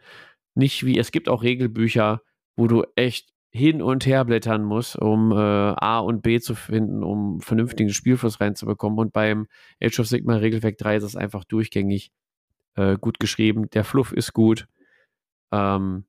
Nicht 0.55 0.87
wie, 0.87 0.99
es 0.99 1.13
gibt 1.13 1.29
auch 1.29 1.43
Regelbücher, 1.43 2.23
wo 2.57 2.67
du 2.67 2.83
echt 2.97 3.29
hin 3.51 3.83
und 3.83 4.07
her 4.07 4.25
blättern 4.25 4.65
musst, 4.65 4.97
um 4.97 5.33
äh, 5.33 5.35
A 5.35 5.99
und 5.99 6.23
B 6.23 6.41
zu 6.41 6.55
finden, 6.55 7.03
um 7.03 7.43
vernünftigen 7.43 7.91
Spielfluss 7.91 8.41
reinzubekommen. 8.41 8.99
Und 8.99 9.13
beim 9.13 9.49
Age 9.83 10.01
of 10.01 10.09
Sigma 10.09 10.37
Regelwerk 10.37 10.79
3 10.79 10.97
ist 10.97 11.05
es 11.05 11.15
einfach 11.15 11.45
durchgängig 11.45 12.11
äh, 12.75 12.97
gut 12.97 13.19
geschrieben. 13.19 13.71
Der 13.71 13.85
Fluff 13.85 14.13
ist 14.13 14.33
gut. 14.33 14.67
Ähm, 15.53 16.05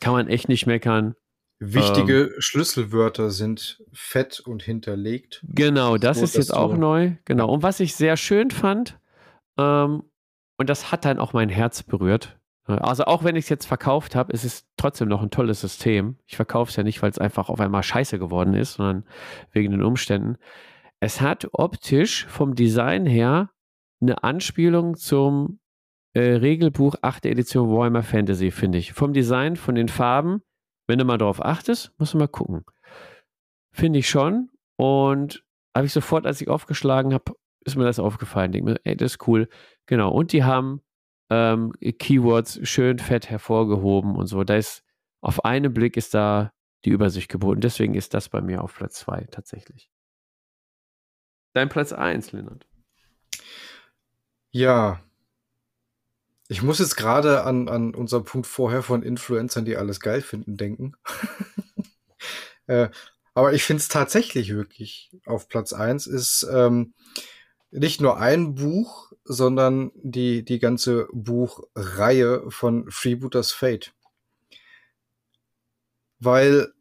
kann 0.00 0.12
man 0.12 0.28
echt 0.28 0.48
nicht 0.48 0.66
meckern. 0.66 1.14
Wichtige 1.60 2.24
ähm, 2.24 2.34
Schlüsselwörter 2.38 3.30
sind 3.30 3.82
fett 3.92 4.40
und 4.40 4.62
hinterlegt. 4.62 5.44
Genau, 5.48 5.96
das 5.96 6.18
so, 6.18 6.24
ist 6.24 6.36
jetzt 6.36 6.54
auch 6.54 6.76
neu. 6.76 7.12
Genau. 7.24 7.52
Und 7.52 7.62
was 7.62 7.80
ich 7.80 7.96
sehr 7.96 8.16
schön 8.16 8.50
fand, 8.50 8.98
ähm, 9.56 10.04
und 10.56 10.68
das 10.68 10.92
hat 10.92 11.04
dann 11.04 11.18
auch 11.18 11.32
mein 11.32 11.48
Herz 11.48 11.82
berührt. 11.82 12.38
Also 12.66 13.04
auch 13.04 13.24
wenn 13.24 13.34
ich 13.34 13.46
es 13.46 13.48
jetzt 13.48 13.66
verkauft 13.66 14.14
habe, 14.14 14.32
ist 14.32 14.44
es 14.44 14.66
trotzdem 14.76 15.08
noch 15.08 15.22
ein 15.22 15.30
tolles 15.30 15.62
System. 15.62 16.18
Ich 16.26 16.36
verkaufe 16.36 16.68
es 16.68 16.76
ja 16.76 16.82
nicht, 16.82 17.00
weil 17.00 17.10
es 17.10 17.18
einfach 17.18 17.48
auf 17.48 17.60
einmal 17.60 17.82
scheiße 17.82 18.18
geworden 18.18 18.52
ist, 18.52 18.74
sondern 18.74 19.04
wegen 19.52 19.70
den 19.70 19.82
Umständen. 19.82 20.36
Es 21.00 21.20
hat 21.20 21.48
optisch 21.52 22.26
vom 22.26 22.54
Design 22.54 23.06
her 23.06 23.50
eine 24.00 24.22
Anspielung 24.22 24.96
zum 24.96 25.60
äh, 26.14 26.20
Regelbuch 26.20 26.96
8. 27.02 27.26
Edition 27.26 27.68
Warhammer 27.70 28.02
Fantasy, 28.02 28.50
finde 28.50 28.78
ich. 28.78 28.92
Vom 28.92 29.12
Design, 29.12 29.56
von 29.56 29.74
den 29.74 29.88
Farben, 29.88 30.42
wenn 30.86 30.98
du 30.98 31.04
mal 31.04 31.18
drauf 31.18 31.44
achtest, 31.44 31.92
musst 31.98 32.14
du 32.14 32.18
mal 32.18 32.28
gucken. 32.28 32.64
Finde 33.72 33.98
ich 33.98 34.08
schon. 34.08 34.50
Und 34.76 35.44
habe 35.76 35.86
ich 35.86 35.92
sofort, 35.92 36.26
als 36.26 36.40
ich 36.40 36.48
aufgeschlagen 36.48 37.12
habe, 37.12 37.34
ist 37.64 37.76
mir 37.76 37.84
das 37.84 37.98
aufgefallen. 37.98 38.52
Denke 38.52 38.70
mir, 38.70 38.80
ey, 38.84 38.96
das 38.96 39.12
ist 39.12 39.28
cool. 39.28 39.48
Genau. 39.86 40.10
Und 40.10 40.32
die 40.32 40.44
haben 40.44 40.82
ähm, 41.30 41.72
Keywords 41.80 42.60
schön 42.68 42.98
fett 42.98 43.28
hervorgehoben 43.28 44.16
und 44.16 44.26
so. 44.26 44.44
Da 44.44 44.56
ist 44.56 44.82
auf 45.20 45.44
einen 45.44 45.74
Blick 45.74 45.96
ist 45.96 46.14
da 46.14 46.52
die 46.84 46.90
Übersicht 46.90 47.28
geboten. 47.28 47.60
Deswegen 47.60 47.94
ist 47.94 48.14
das 48.14 48.28
bei 48.28 48.40
mir 48.40 48.62
auf 48.62 48.74
Platz 48.76 48.94
2 49.00 49.26
tatsächlich. 49.30 49.90
Dein 51.54 51.68
Platz 51.68 51.92
1, 51.92 52.32
Lennart. 52.32 52.66
Ja. 54.50 55.00
Ich 56.48 56.62
muss 56.62 56.78
jetzt 56.78 56.96
gerade 56.96 57.44
an, 57.44 57.68
an 57.68 57.94
unseren 57.94 58.24
Punkt 58.24 58.46
vorher 58.46 58.82
von 58.82 59.02
Influencern, 59.02 59.64
die 59.64 59.76
alles 59.76 60.00
geil 60.00 60.22
finden, 60.22 60.56
denken. 60.56 60.94
äh, 62.66 62.88
aber 63.34 63.52
ich 63.52 63.62
finde 63.62 63.82
es 63.82 63.88
tatsächlich 63.88 64.54
wirklich 64.54 65.10
auf 65.26 65.48
Platz 65.48 65.72
1 65.72 66.06
ist 66.06 66.46
ähm, 66.50 66.94
nicht 67.70 68.00
nur 68.00 68.18
ein 68.18 68.54
Buch, 68.54 69.12
sondern 69.24 69.92
die, 69.94 70.44
die 70.44 70.58
ganze 70.58 71.06
Buchreihe 71.12 72.50
von 72.50 72.90
Freebooters 72.90 73.52
Fate. 73.52 73.92
Weil 76.18 76.72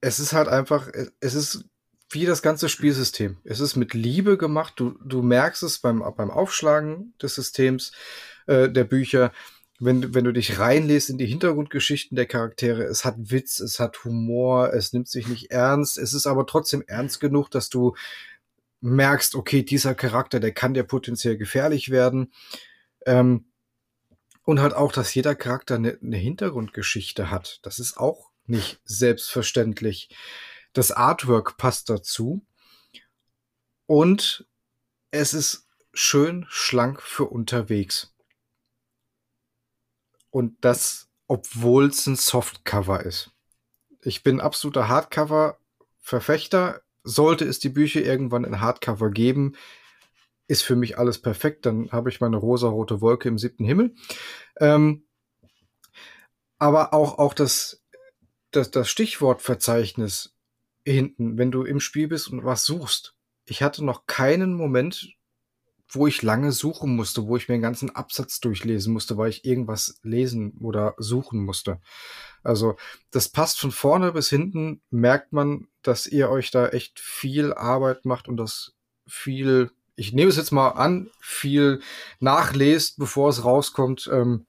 es 0.00 0.20
ist 0.20 0.32
halt 0.32 0.48
einfach, 0.48 0.88
es 1.20 1.34
ist 1.34 1.64
wie 2.10 2.24
das 2.24 2.42
ganze 2.42 2.68
Spielsystem. 2.68 3.38
Es 3.44 3.60
ist 3.60 3.76
mit 3.76 3.94
Liebe 3.94 4.38
gemacht. 4.38 4.74
Du, 4.76 4.98
du 5.04 5.22
merkst 5.22 5.62
es 5.62 5.78
beim, 5.78 6.02
beim 6.16 6.30
Aufschlagen 6.30 7.14
des 7.20 7.34
Systems, 7.34 7.92
äh, 8.46 8.68
der 8.68 8.84
Bücher. 8.84 9.32
Wenn, 9.80 10.12
wenn 10.14 10.24
du 10.24 10.32
dich 10.32 10.58
reinlässt 10.58 11.08
in 11.08 11.18
die 11.18 11.26
Hintergrundgeschichten 11.26 12.16
der 12.16 12.26
Charaktere, 12.26 12.82
es 12.84 13.04
hat 13.04 13.14
Witz, 13.18 13.60
es 13.60 13.78
hat 13.78 14.04
Humor, 14.04 14.72
es 14.72 14.92
nimmt 14.92 15.08
sich 15.08 15.28
nicht 15.28 15.52
ernst, 15.52 15.98
es 15.98 16.14
ist 16.14 16.26
aber 16.26 16.46
trotzdem 16.46 16.82
ernst 16.86 17.20
genug, 17.20 17.48
dass 17.50 17.68
du 17.68 17.94
merkst, 18.80 19.34
okay, 19.36 19.62
dieser 19.62 19.94
Charakter, 19.94 20.40
der 20.40 20.52
kann 20.52 20.74
dir 20.74 20.84
potenziell 20.84 21.36
gefährlich 21.36 21.90
werden. 21.90 22.32
Ähm, 23.06 23.44
und 24.44 24.60
halt 24.60 24.72
auch, 24.72 24.92
dass 24.92 25.14
jeder 25.14 25.34
Charakter 25.34 25.74
eine, 25.74 25.98
eine 26.02 26.16
Hintergrundgeschichte 26.16 27.30
hat. 27.30 27.60
Das 27.62 27.78
ist 27.78 27.98
auch 27.98 28.30
nicht 28.46 28.80
selbstverständlich. 28.84 30.08
Das 30.78 30.92
Artwork 30.92 31.56
passt 31.56 31.90
dazu. 31.90 32.46
Und 33.86 34.46
es 35.10 35.34
ist 35.34 35.66
schön 35.92 36.46
schlank 36.48 37.02
für 37.02 37.24
unterwegs. 37.24 38.14
Und 40.30 40.64
das, 40.64 41.08
obwohl 41.26 41.86
es 41.86 42.06
ein 42.06 42.14
Softcover 42.14 43.04
ist. 43.04 43.32
Ich 44.02 44.22
bin 44.22 44.40
absoluter 44.40 44.86
Hardcover-Verfechter. 44.86 46.82
Sollte 47.02 47.44
es 47.44 47.58
die 47.58 47.70
Bücher 47.70 48.02
irgendwann 48.02 48.44
in 48.44 48.60
Hardcover 48.60 49.10
geben, 49.10 49.56
ist 50.46 50.62
für 50.62 50.76
mich 50.76 50.96
alles 50.96 51.20
perfekt. 51.20 51.66
Dann 51.66 51.90
habe 51.90 52.08
ich 52.08 52.20
meine 52.20 52.36
rosa-rote 52.36 53.00
Wolke 53.00 53.28
im 53.28 53.38
siebten 53.38 53.64
Himmel. 53.64 53.96
Ähm, 54.60 55.08
aber 56.60 56.94
auch, 56.94 57.18
auch 57.18 57.34
das, 57.34 57.82
das, 58.52 58.70
das 58.70 58.88
Stichwortverzeichnis 58.88 60.37
hinten, 60.92 61.38
wenn 61.38 61.50
du 61.50 61.62
im 61.62 61.80
Spiel 61.80 62.08
bist 62.08 62.28
und 62.28 62.44
was 62.44 62.64
suchst. 62.64 63.14
Ich 63.44 63.62
hatte 63.62 63.84
noch 63.84 64.06
keinen 64.06 64.54
Moment, 64.54 65.16
wo 65.90 66.06
ich 66.06 66.22
lange 66.22 66.52
suchen 66.52 66.94
musste, 66.94 67.26
wo 67.26 67.36
ich 67.36 67.48
mir 67.48 67.54
einen 67.54 67.62
ganzen 67.62 67.94
Absatz 67.94 68.40
durchlesen 68.40 68.92
musste, 68.92 69.16
weil 69.16 69.30
ich 69.30 69.44
irgendwas 69.44 69.98
lesen 70.02 70.58
oder 70.60 70.94
suchen 70.98 71.44
musste. 71.44 71.80
Also 72.42 72.76
das 73.10 73.28
passt 73.28 73.58
von 73.58 73.70
vorne 73.70 74.12
bis 74.12 74.28
hinten, 74.28 74.82
merkt 74.90 75.32
man, 75.32 75.68
dass 75.82 76.06
ihr 76.06 76.28
euch 76.28 76.50
da 76.50 76.68
echt 76.68 77.00
viel 77.00 77.54
Arbeit 77.54 78.04
macht 78.04 78.28
und 78.28 78.36
das 78.36 78.74
viel, 79.06 79.70
ich 79.96 80.12
nehme 80.12 80.28
es 80.28 80.36
jetzt 80.36 80.52
mal 80.52 80.70
an, 80.70 81.10
viel 81.20 81.80
nachlest, 82.20 82.98
bevor 82.98 83.30
es 83.30 83.44
rauskommt. 83.44 84.10
Ähm, 84.12 84.46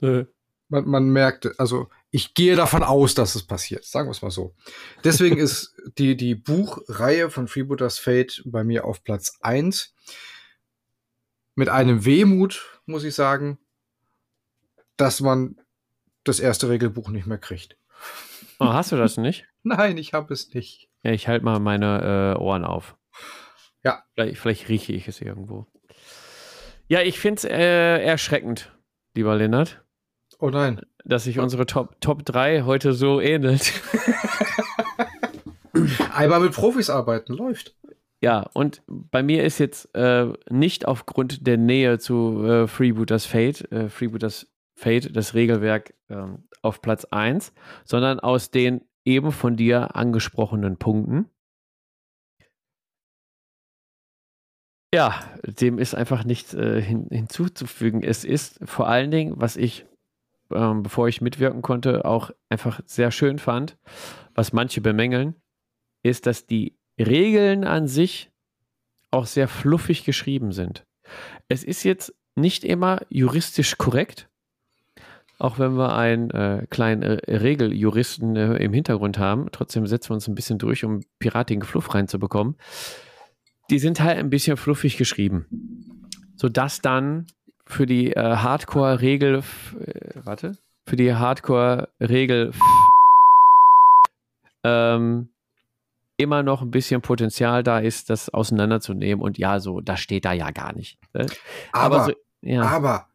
äh. 0.00 0.24
man, 0.68 0.88
man 0.88 1.10
merkt, 1.10 1.58
also 1.60 1.88
ich 2.14 2.34
gehe 2.34 2.56
davon 2.56 2.82
aus, 2.82 3.14
dass 3.14 3.34
es 3.34 3.46
passiert. 3.46 3.84
Sagen 3.86 4.06
wir 4.06 4.12
es 4.12 4.20
mal 4.20 4.30
so. 4.30 4.54
Deswegen 5.02 5.38
ist 5.38 5.74
die, 5.98 6.16
die 6.16 6.34
Buchreihe 6.34 7.30
von 7.30 7.48
Freebooters 7.48 7.98
Fate 7.98 8.42
bei 8.44 8.62
mir 8.62 8.84
auf 8.84 9.02
Platz 9.02 9.38
eins 9.40 9.94
Mit 11.54 11.70
einem 11.70 12.04
Wehmut, 12.04 12.80
muss 12.86 13.02
ich 13.02 13.14
sagen, 13.14 13.58
dass 14.96 15.20
man 15.20 15.56
das 16.22 16.38
erste 16.38 16.68
Regelbuch 16.68 17.08
nicht 17.08 17.26
mehr 17.26 17.38
kriegt. 17.38 17.78
Oh, 18.60 18.66
hast 18.66 18.92
du 18.92 18.96
das 18.96 19.16
nicht? 19.16 19.46
Nein, 19.62 19.96
ich 19.96 20.12
habe 20.12 20.34
es 20.34 20.52
nicht. 20.52 20.90
Ja, 21.02 21.12
ich 21.12 21.28
halte 21.28 21.44
mal 21.44 21.60
meine 21.60 22.34
äh, 22.36 22.40
Ohren 22.40 22.64
auf. 22.64 22.96
Ja. 23.82 24.04
Vielleicht, 24.14 24.38
vielleicht, 24.38 24.68
rieche 24.68 24.92
ich 24.92 25.08
es 25.08 25.20
irgendwo. 25.20 25.66
Ja, 26.88 27.00
ich 27.00 27.18
finde 27.18 27.38
es 27.38 27.44
äh, 27.44 28.04
erschreckend, 28.04 28.70
lieber 29.14 29.34
Lennart. 29.34 29.82
Oh 30.38 30.50
nein. 30.50 30.80
Dass 31.04 31.24
sich 31.24 31.38
unsere 31.38 31.66
Top, 31.66 32.00
Top 32.00 32.24
3 32.24 32.62
heute 32.62 32.92
so 32.92 33.20
ähnelt. 33.20 33.72
Einmal 36.14 36.40
mit 36.40 36.52
Profis 36.52 36.90
arbeiten, 36.90 37.32
läuft. 37.32 37.74
Ja, 38.20 38.48
und 38.54 38.82
bei 38.86 39.22
mir 39.22 39.42
ist 39.42 39.58
jetzt 39.58 39.92
äh, 39.96 40.32
nicht 40.48 40.86
aufgrund 40.86 41.46
der 41.46 41.56
Nähe 41.56 41.98
zu 41.98 42.44
äh, 42.44 42.68
Freebooters 42.68 43.26
Fate, 43.26 43.70
äh, 43.72 43.88
Freebooters 43.88 44.46
Fate, 44.74 45.16
das 45.16 45.34
Regelwerk, 45.34 45.94
ähm, 46.08 46.44
auf 46.62 46.80
Platz 46.80 47.04
1, 47.06 47.52
sondern 47.84 48.20
aus 48.20 48.52
den 48.52 48.82
eben 49.04 49.32
von 49.32 49.56
dir 49.56 49.96
angesprochenen 49.96 50.76
Punkten. 50.76 51.28
Ja, 54.94 55.20
dem 55.44 55.78
ist 55.78 55.94
einfach 55.94 56.24
nichts 56.24 56.52
äh, 56.54 56.80
hin, 56.80 57.08
hinzuzufügen. 57.10 58.02
Es 58.02 58.24
ist 58.24 58.60
vor 58.64 58.88
allen 58.88 59.10
Dingen, 59.10 59.34
was 59.36 59.56
ich, 59.56 59.86
ähm, 60.54 60.82
bevor 60.82 61.08
ich 61.08 61.20
mitwirken 61.20 61.62
konnte, 61.62 62.04
auch 62.04 62.30
einfach 62.48 62.80
sehr 62.86 63.10
schön 63.10 63.38
fand, 63.38 63.76
was 64.34 64.52
manche 64.52 64.80
bemängeln, 64.80 65.36
ist, 66.02 66.26
dass 66.26 66.46
die 66.46 66.76
Regeln 66.98 67.64
an 67.64 67.86
sich 67.86 68.30
auch 69.10 69.26
sehr 69.26 69.48
fluffig 69.48 70.04
geschrieben 70.04 70.52
sind. 70.52 70.84
Es 71.48 71.64
ist 71.64 71.82
jetzt 71.84 72.14
nicht 72.34 72.64
immer 72.64 73.00
juristisch 73.10 73.76
korrekt, 73.76 74.28
auch 75.38 75.58
wenn 75.58 75.76
wir 75.76 75.94
einen 75.94 76.30
äh, 76.30 76.66
kleinen 76.70 77.02
äh, 77.02 77.36
Regeljuristen 77.36 78.36
äh, 78.36 78.56
im 78.56 78.72
Hintergrund 78.72 79.18
haben. 79.18 79.48
Trotzdem 79.52 79.86
setzen 79.86 80.10
wir 80.10 80.14
uns 80.14 80.28
ein 80.28 80.34
bisschen 80.34 80.58
durch, 80.58 80.84
um 80.84 81.00
piratigen 81.18 81.62
Fluff 81.62 81.94
reinzubekommen. 81.94 82.56
Die 83.70 83.78
sind 83.78 84.00
halt 84.00 84.18
ein 84.18 84.30
bisschen 84.30 84.56
fluffig 84.56 84.96
geschrieben, 84.96 85.46
sodass 86.36 86.80
dann 86.80 87.26
für 87.64 87.86
die 87.86 88.12
äh, 88.12 88.36
Hardcore-Regel, 88.36 89.42
äh, 89.80 90.10
warte, 90.24 90.58
für 90.86 90.96
die 90.96 91.14
Hardcore-Regel 91.14 92.52
ähm, 94.64 95.28
immer 96.16 96.42
noch 96.42 96.62
ein 96.62 96.70
bisschen 96.70 97.02
Potenzial 97.02 97.62
da 97.62 97.78
ist, 97.78 98.10
das 98.10 98.28
auseinanderzunehmen. 98.28 99.22
Und 99.22 99.38
ja, 99.38 99.60
so, 99.60 99.80
das 99.80 100.00
steht 100.00 100.24
da 100.24 100.32
ja 100.32 100.50
gar 100.50 100.74
nicht. 100.74 100.98
Ne? 101.14 101.26
Aber, 101.72 101.96
aber, 101.96 102.04
so, 102.06 102.12
ja. 102.42 102.62
aber 102.62 103.08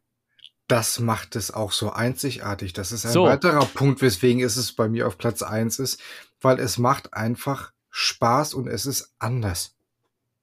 das 0.68 1.00
macht 1.00 1.36
es 1.36 1.52
auch 1.52 1.72
so 1.72 1.92
einzigartig. 1.92 2.74
Das 2.74 2.92
ist 2.92 3.06
ein 3.06 3.12
so. 3.12 3.24
weiterer 3.24 3.66
Punkt, 3.66 4.02
weswegen 4.02 4.44
es 4.44 4.58
es 4.58 4.74
bei 4.74 4.90
mir 4.90 5.08
auf 5.08 5.18
Platz 5.18 5.42
1 5.42 5.80
ist, 5.80 6.02
weil 6.42 6.60
es 6.60 6.78
macht 6.78 7.14
einfach 7.14 7.72
Spaß 7.90 8.54
und 8.54 8.68
es 8.68 8.86
ist 8.86 9.16
anders. 9.20 9.76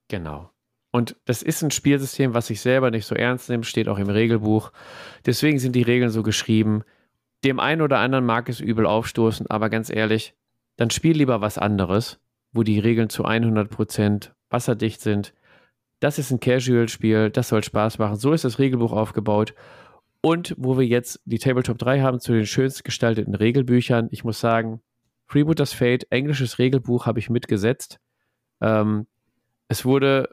Genau. 0.09 0.51
Und 0.95 1.17
das 1.25 1.43
ist 1.43 1.61
ein 1.61 1.73
Spielsystem, 1.73 2.35
was 2.35 2.51
ich 2.51 2.61
selber 2.61 2.93
nicht 2.93 3.05
so 3.05 3.17
ernst 3.17 3.49
nehme, 3.49 3.65
steht 3.65 3.89
auch 3.89 3.99
im 3.99 4.09
Regelbuch. 4.09 4.71
Deswegen 5.27 5.59
sind 5.59 5.75
die 5.75 5.83
Regeln 5.83 6.11
so 6.11 6.23
geschrieben. 6.23 6.85
Dem 7.43 7.59
einen 7.59 7.83
oder 7.83 7.99
anderen 7.99 8.25
mag 8.25 8.49
es 8.49 8.61
übel 8.61 8.87
aufstoßen, 8.87 9.51
aber 9.51 9.71
ganz 9.71 9.91
ehrlich, 9.91 10.35
dann 10.77 10.91
spiel 10.91 11.17
lieber 11.17 11.41
was 11.41 11.59
anderes, 11.59 12.21
wo 12.53 12.63
die 12.63 12.79
Regeln 12.79 13.09
zu 13.09 13.25
100% 13.25 14.31
wasserdicht 14.51 15.01
sind. 15.01 15.35
Das 15.99 16.21
ist 16.21 16.31
ein 16.31 16.39
Casual-Spiel, 16.39 17.31
das 17.31 17.49
soll 17.49 17.65
Spaß 17.65 17.99
machen. 17.99 18.15
So 18.15 18.33
ist 18.33 18.45
das 18.45 18.61
Regelbuch 18.61 18.93
aufgebaut. 18.93 19.53
Und 20.21 20.55
wo 20.57 20.79
wir 20.79 20.87
jetzt 20.87 21.21
die 21.25 21.41
Tabletop 21.41 21.77
3 21.79 22.03
haben 22.03 22.21
zu 22.21 22.35
den 22.35 22.47
schönst 22.47 22.85
gestalteten 22.85 23.35
Regelbüchern, 23.35 24.07
ich 24.13 24.23
muss 24.23 24.39
sagen, 24.39 24.81
Freebooters 25.27 25.73
Fate, 25.73 26.07
englisches 26.11 26.61
Regelbuch 26.61 27.07
habe 27.07 27.19
ich 27.19 27.31
mitgesetzt. 27.31 27.99
Ähm, 28.61 29.09
es 29.67 29.85
wurde, 29.85 30.29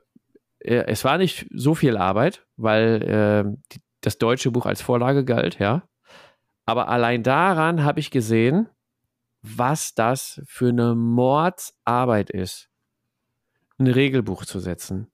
äh, 0.64 0.86
es 0.88 1.04
war 1.04 1.18
nicht 1.18 1.48
so 1.52 1.76
viel 1.76 1.98
Arbeit, 1.98 2.46
weil 2.58 3.02
äh, 3.04 3.58
die, 3.72 3.82
das 4.02 4.18
deutsche 4.18 4.52
Buch 4.52 4.66
als 4.66 4.82
Vorlage 4.82 5.26
galt, 5.26 5.60
ja. 5.60 5.84
Aber 6.66 6.88
allein 6.90 7.24
daran 7.24 7.84
habe 7.84 8.00
ich 8.00 8.12
gesehen, 8.12 8.70
was 9.42 9.94
das 9.94 10.42
für 10.46 10.70
eine 10.70 10.96
Mordsarbeit 10.96 12.30
ist, 12.30 12.70
ein 13.80 13.88
Regelbuch 13.88 14.46
zu 14.46 14.60
setzen. 14.60 15.12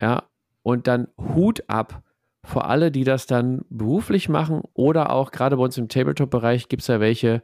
Ja, 0.00 0.28
und 0.62 0.86
dann 0.86 1.08
Hut 1.18 1.64
ab 1.68 2.02
vor 2.44 2.66
alle, 2.66 2.90
die 2.90 3.04
das 3.04 3.26
dann 3.26 3.64
beruflich 3.68 4.28
machen 4.28 4.62
oder 4.72 5.10
auch 5.10 5.32
gerade 5.32 5.56
bei 5.56 5.64
uns 5.64 5.76
im 5.76 5.88
Tabletop-Bereich 5.88 6.68
gibt 6.68 6.82
es 6.82 6.88
ja 6.88 7.00
welche, 7.00 7.42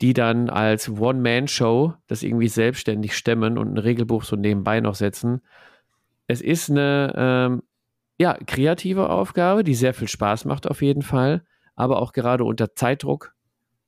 die 0.00 0.14
dann 0.14 0.48
als 0.48 0.88
One-Man-Show 0.88 1.94
das 2.06 2.22
irgendwie 2.22 2.48
selbstständig 2.48 3.16
stemmen 3.16 3.58
und 3.58 3.74
ein 3.74 3.78
Regelbuch 3.78 4.24
so 4.24 4.36
nebenbei 4.36 4.80
noch 4.80 4.94
setzen. 4.94 5.42
Es 6.30 6.40
ist 6.40 6.70
eine 6.70 7.12
ähm, 7.16 7.62
ja, 8.16 8.38
kreative 8.46 9.10
Aufgabe, 9.10 9.64
die 9.64 9.74
sehr 9.74 9.94
viel 9.94 10.06
Spaß 10.06 10.44
macht 10.44 10.68
auf 10.68 10.80
jeden 10.80 11.02
Fall, 11.02 11.42
aber 11.74 12.00
auch 12.00 12.12
gerade 12.12 12.44
unter 12.44 12.72
Zeitdruck 12.76 13.34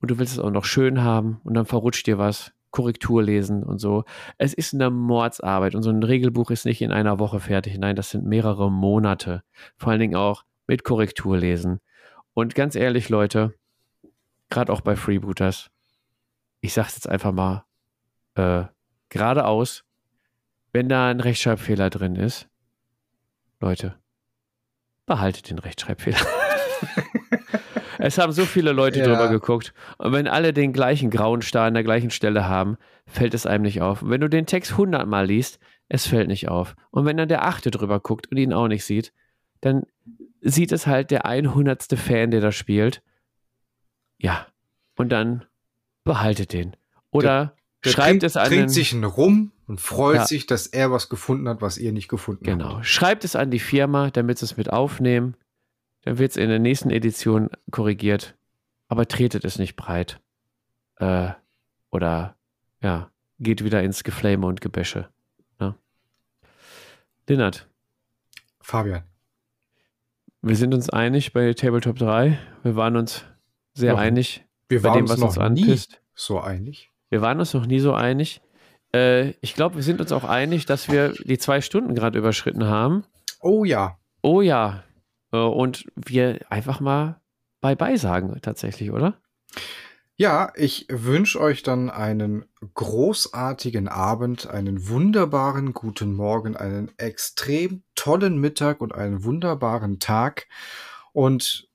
und 0.00 0.10
du 0.10 0.18
willst 0.18 0.32
es 0.32 0.38
auch 0.40 0.50
noch 0.50 0.64
schön 0.64 1.04
haben 1.04 1.40
und 1.44 1.54
dann 1.54 1.66
verrutscht 1.66 2.04
dir 2.08 2.18
was, 2.18 2.52
Korrektur 2.72 3.22
lesen 3.22 3.62
und 3.62 3.78
so. 3.78 4.04
Es 4.38 4.54
ist 4.54 4.74
eine 4.74 4.90
Mordsarbeit 4.90 5.76
und 5.76 5.84
so 5.84 5.90
ein 5.90 6.02
Regelbuch 6.02 6.50
ist 6.50 6.64
nicht 6.64 6.82
in 6.82 6.90
einer 6.90 7.20
Woche 7.20 7.38
fertig. 7.38 7.78
Nein, 7.78 7.94
das 7.94 8.10
sind 8.10 8.24
mehrere 8.24 8.72
Monate. 8.72 9.44
Vor 9.76 9.92
allen 9.92 10.00
Dingen 10.00 10.16
auch 10.16 10.44
mit 10.66 10.82
Korrektur 10.82 11.38
lesen. 11.38 11.78
Und 12.34 12.56
ganz 12.56 12.74
ehrlich, 12.74 13.08
Leute, 13.08 13.54
gerade 14.50 14.72
auch 14.72 14.80
bei 14.80 14.96
Freebooters, 14.96 15.70
ich 16.60 16.72
sag's 16.72 16.96
jetzt 16.96 17.08
einfach 17.08 17.30
mal 17.30 17.66
äh, 18.34 18.64
geradeaus, 19.10 19.84
wenn 20.72 20.88
da 20.88 21.10
ein 21.10 21.20
Rechtschreibfehler 21.20 21.90
drin 21.90 22.16
ist, 22.16 22.48
Leute, 23.60 23.96
behaltet 25.06 25.50
den 25.50 25.58
Rechtschreibfehler. 25.58 26.18
es 27.98 28.18
haben 28.18 28.32
so 28.32 28.44
viele 28.44 28.72
Leute 28.72 29.00
ja. 29.00 29.06
drüber 29.06 29.28
geguckt. 29.28 29.72
Und 29.98 30.12
wenn 30.12 30.26
alle 30.26 30.52
den 30.52 30.72
gleichen 30.72 31.10
grauen 31.10 31.42
Star 31.42 31.66
an 31.66 31.74
der 31.74 31.84
gleichen 31.84 32.10
Stelle 32.10 32.48
haben, 32.48 32.76
fällt 33.06 33.34
es 33.34 33.46
einem 33.46 33.62
nicht 33.62 33.80
auf. 33.82 34.02
Und 34.02 34.10
wenn 34.10 34.20
du 34.20 34.28
den 34.28 34.46
Text 34.46 34.76
hundertmal 34.76 35.26
liest, 35.26 35.58
es 35.88 36.06
fällt 36.06 36.28
nicht 36.28 36.48
auf. 36.48 36.74
Und 36.90 37.04
wenn 37.04 37.16
dann 37.16 37.28
der 37.28 37.44
Achte 37.44 37.70
drüber 37.70 38.00
guckt 38.00 38.28
und 38.28 38.38
ihn 38.38 38.52
auch 38.52 38.68
nicht 38.68 38.84
sieht, 38.84 39.12
dann 39.60 39.84
sieht 40.40 40.72
es 40.72 40.86
halt 40.86 41.10
der 41.10 41.26
100. 41.26 41.84
Fan, 41.96 42.30
der 42.30 42.40
da 42.40 42.50
spielt. 42.50 43.02
Ja. 44.18 44.46
Und 44.96 45.10
dann 45.10 45.44
behaltet 46.04 46.52
den. 46.52 46.76
Oder 47.10 47.54
der, 47.84 47.90
schreibt 47.90 48.08
trinkt, 48.08 48.22
es 48.24 48.36
an. 48.36 48.48
Trinkt 48.48 48.70
sich 48.70 48.92
einen 48.92 49.04
Rum 49.04 49.52
und 49.66 49.80
freut 49.80 50.16
ja. 50.16 50.26
sich, 50.26 50.46
dass 50.46 50.66
er 50.66 50.90
was 50.90 51.08
gefunden 51.08 51.48
hat, 51.48 51.60
was 51.60 51.78
ihr 51.78 51.92
nicht 51.92 52.08
gefunden 52.08 52.44
genau. 52.44 52.64
habt. 52.64 52.72
Genau. 52.74 52.82
Schreibt 52.84 53.24
es 53.24 53.36
an 53.36 53.50
die 53.50 53.58
Firma, 53.58 54.10
damit 54.10 54.38
sie 54.38 54.44
es 54.44 54.56
mit 54.56 54.72
aufnehmen. 54.72 55.36
Dann 56.02 56.18
wird 56.18 56.32
es 56.32 56.36
in 56.36 56.48
der 56.48 56.58
nächsten 56.58 56.90
Edition 56.90 57.50
korrigiert. 57.70 58.36
Aber 58.88 59.08
tretet 59.08 59.44
es 59.44 59.58
nicht 59.58 59.76
breit. 59.76 60.20
Äh, 60.96 61.30
oder 61.90 62.36
ja, 62.82 63.10
geht 63.38 63.64
wieder 63.64 63.82
ins 63.82 64.04
Geflame 64.04 64.46
und 64.46 64.60
Gebäsche. 64.60 65.08
Ne? 65.58 65.74
Linnert. 67.28 67.68
Fabian. 68.60 69.02
Wir 70.40 70.56
sind 70.56 70.74
uns 70.74 70.90
einig 70.90 71.32
bei 71.32 71.52
Tabletop 71.54 71.98
3. 71.98 72.38
Wir 72.62 72.76
waren 72.76 72.96
uns 72.96 73.24
sehr 73.74 73.92
noch, 73.92 74.00
einig 74.00 74.44
wir 74.68 74.82
bei 74.82 74.92
dem, 74.94 75.08
was 75.08 75.20
uns, 75.20 75.36
uns 75.36 75.38
anpisst. 75.38 76.00
so 76.14 76.40
einig. 76.40 76.91
Wir 77.12 77.20
waren 77.20 77.38
uns 77.40 77.52
noch 77.52 77.66
nie 77.66 77.78
so 77.78 77.92
einig. 77.92 78.40
Äh, 78.94 79.34
ich 79.42 79.52
glaube, 79.54 79.76
wir 79.76 79.82
sind 79.82 80.00
uns 80.00 80.12
auch 80.12 80.24
einig, 80.24 80.64
dass 80.64 80.90
wir 80.90 81.12
die 81.12 81.36
zwei 81.36 81.60
Stunden 81.60 81.94
gerade 81.94 82.18
überschritten 82.18 82.64
haben. 82.64 83.04
Oh 83.38 83.66
ja. 83.66 83.98
Oh 84.22 84.40
ja. 84.40 84.82
Äh, 85.30 85.36
und 85.36 85.84
wir 85.94 86.40
einfach 86.48 86.80
mal 86.80 87.20
Bye-bye 87.60 87.98
sagen, 87.98 88.38
tatsächlich, 88.40 88.92
oder? 88.92 89.20
Ja, 90.16 90.54
ich 90.56 90.86
wünsche 90.88 91.38
euch 91.38 91.62
dann 91.62 91.90
einen 91.90 92.46
großartigen 92.72 93.88
Abend, 93.88 94.48
einen 94.48 94.88
wunderbaren 94.88 95.74
guten 95.74 96.14
Morgen, 96.14 96.56
einen 96.56 96.92
extrem 96.96 97.82
tollen 97.94 98.38
Mittag 98.38 98.80
und 98.80 98.94
einen 98.94 99.22
wunderbaren 99.22 99.98
Tag. 99.98 100.46
Und 101.12 101.68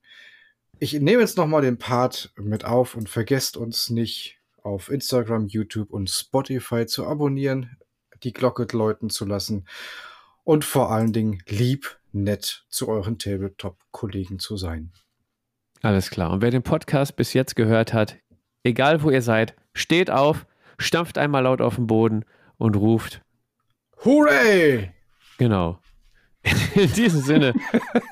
ich 0.80 0.94
nehme 0.94 1.22
jetzt 1.22 1.38
nochmal 1.38 1.62
den 1.62 1.78
Part 1.78 2.34
mit 2.38 2.66
auf 2.66 2.96
und 2.96 3.08
vergesst 3.08 3.56
uns 3.56 3.92
nicht 3.92 4.37
auf 4.64 4.90
Instagram, 4.90 5.48
YouTube 5.48 5.92
und 5.92 6.10
Spotify 6.10 6.86
zu 6.86 7.06
abonnieren, 7.06 7.78
die 8.24 8.34
Glocke 8.34 8.68
läuten 8.76 9.10
zu 9.10 9.26
lassen 9.26 9.68
und 10.44 10.66
vor 10.66 10.92
allen 10.92 11.14
Dingen 11.14 11.42
lieb, 11.48 12.00
nett 12.14 12.66
zu 12.70 12.88
euren 12.88 13.20
Tabletop-Kollegen 13.20 14.40
zu 14.40 14.58
sein. 14.58 14.92
Alles 15.82 16.10
klar. 16.10 16.32
Und 16.32 16.42
wer 16.42 16.52
den 16.52 16.64
Podcast 16.64 17.16
bis 17.16 17.34
jetzt 17.34 17.56
gehört 17.56 17.94
hat, 17.94 18.18
egal 18.64 19.04
wo 19.04 19.12
ihr 19.12 19.22
seid, 19.22 19.56
steht 19.74 20.10
auf, 20.10 20.46
stampft 20.80 21.18
einmal 21.18 21.44
laut 21.44 21.62
auf 21.62 21.76
den 21.76 21.88
Boden 21.88 22.26
und 22.58 22.76
ruft. 22.76 23.22
Hooray! 24.04 24.92
Genau. 25.38 25.80
In 26.76 26.92
diesem 26.94 27.22
Sinne, 27.22 27.54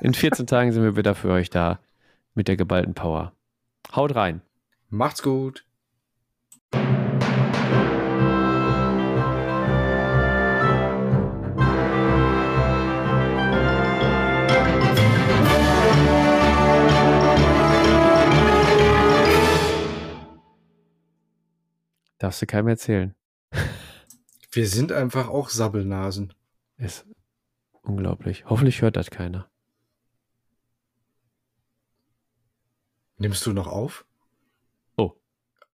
in 0.02 0.12
14 0.12 0.46
Tagen 0.46 0.72
sind 0.72 0.82
wir 0.82 0.96
wieder 0.96 1.14
für 1.14 1.30
euch 1.30 1.48
da 1.48 1.78
mit 2.34 2.48
der 2.48 2.56
geballten 2.56 2.92
Power. 2.92 3.32
Haut 3.94 4.14
rein. 4.14 4.42
Macht's 4.90 5.22
gut. 5.22 5.64
Darfst 22.18 22.40
du 22.40 22.46
keinem 22.46 22.68
erzählen. 22.68 23.14
Wir 24.50 24.66
sind 24.66 24.90
einfach 24.90 25.28
auch 25.28 25.50
Sabbelnasen. 25.50 26.32
Ist 26.78 27.06
unglaublich. 27.82 28.46
Hoffentlich 28.46 28.80
hört 28.80 28.96
das 28.96 29.10
keiner. 29.10 29.50
Nimmst 33.18 33.44
du 33.44 33.52
noch 33.52 33.66
auf? 33.66 34.05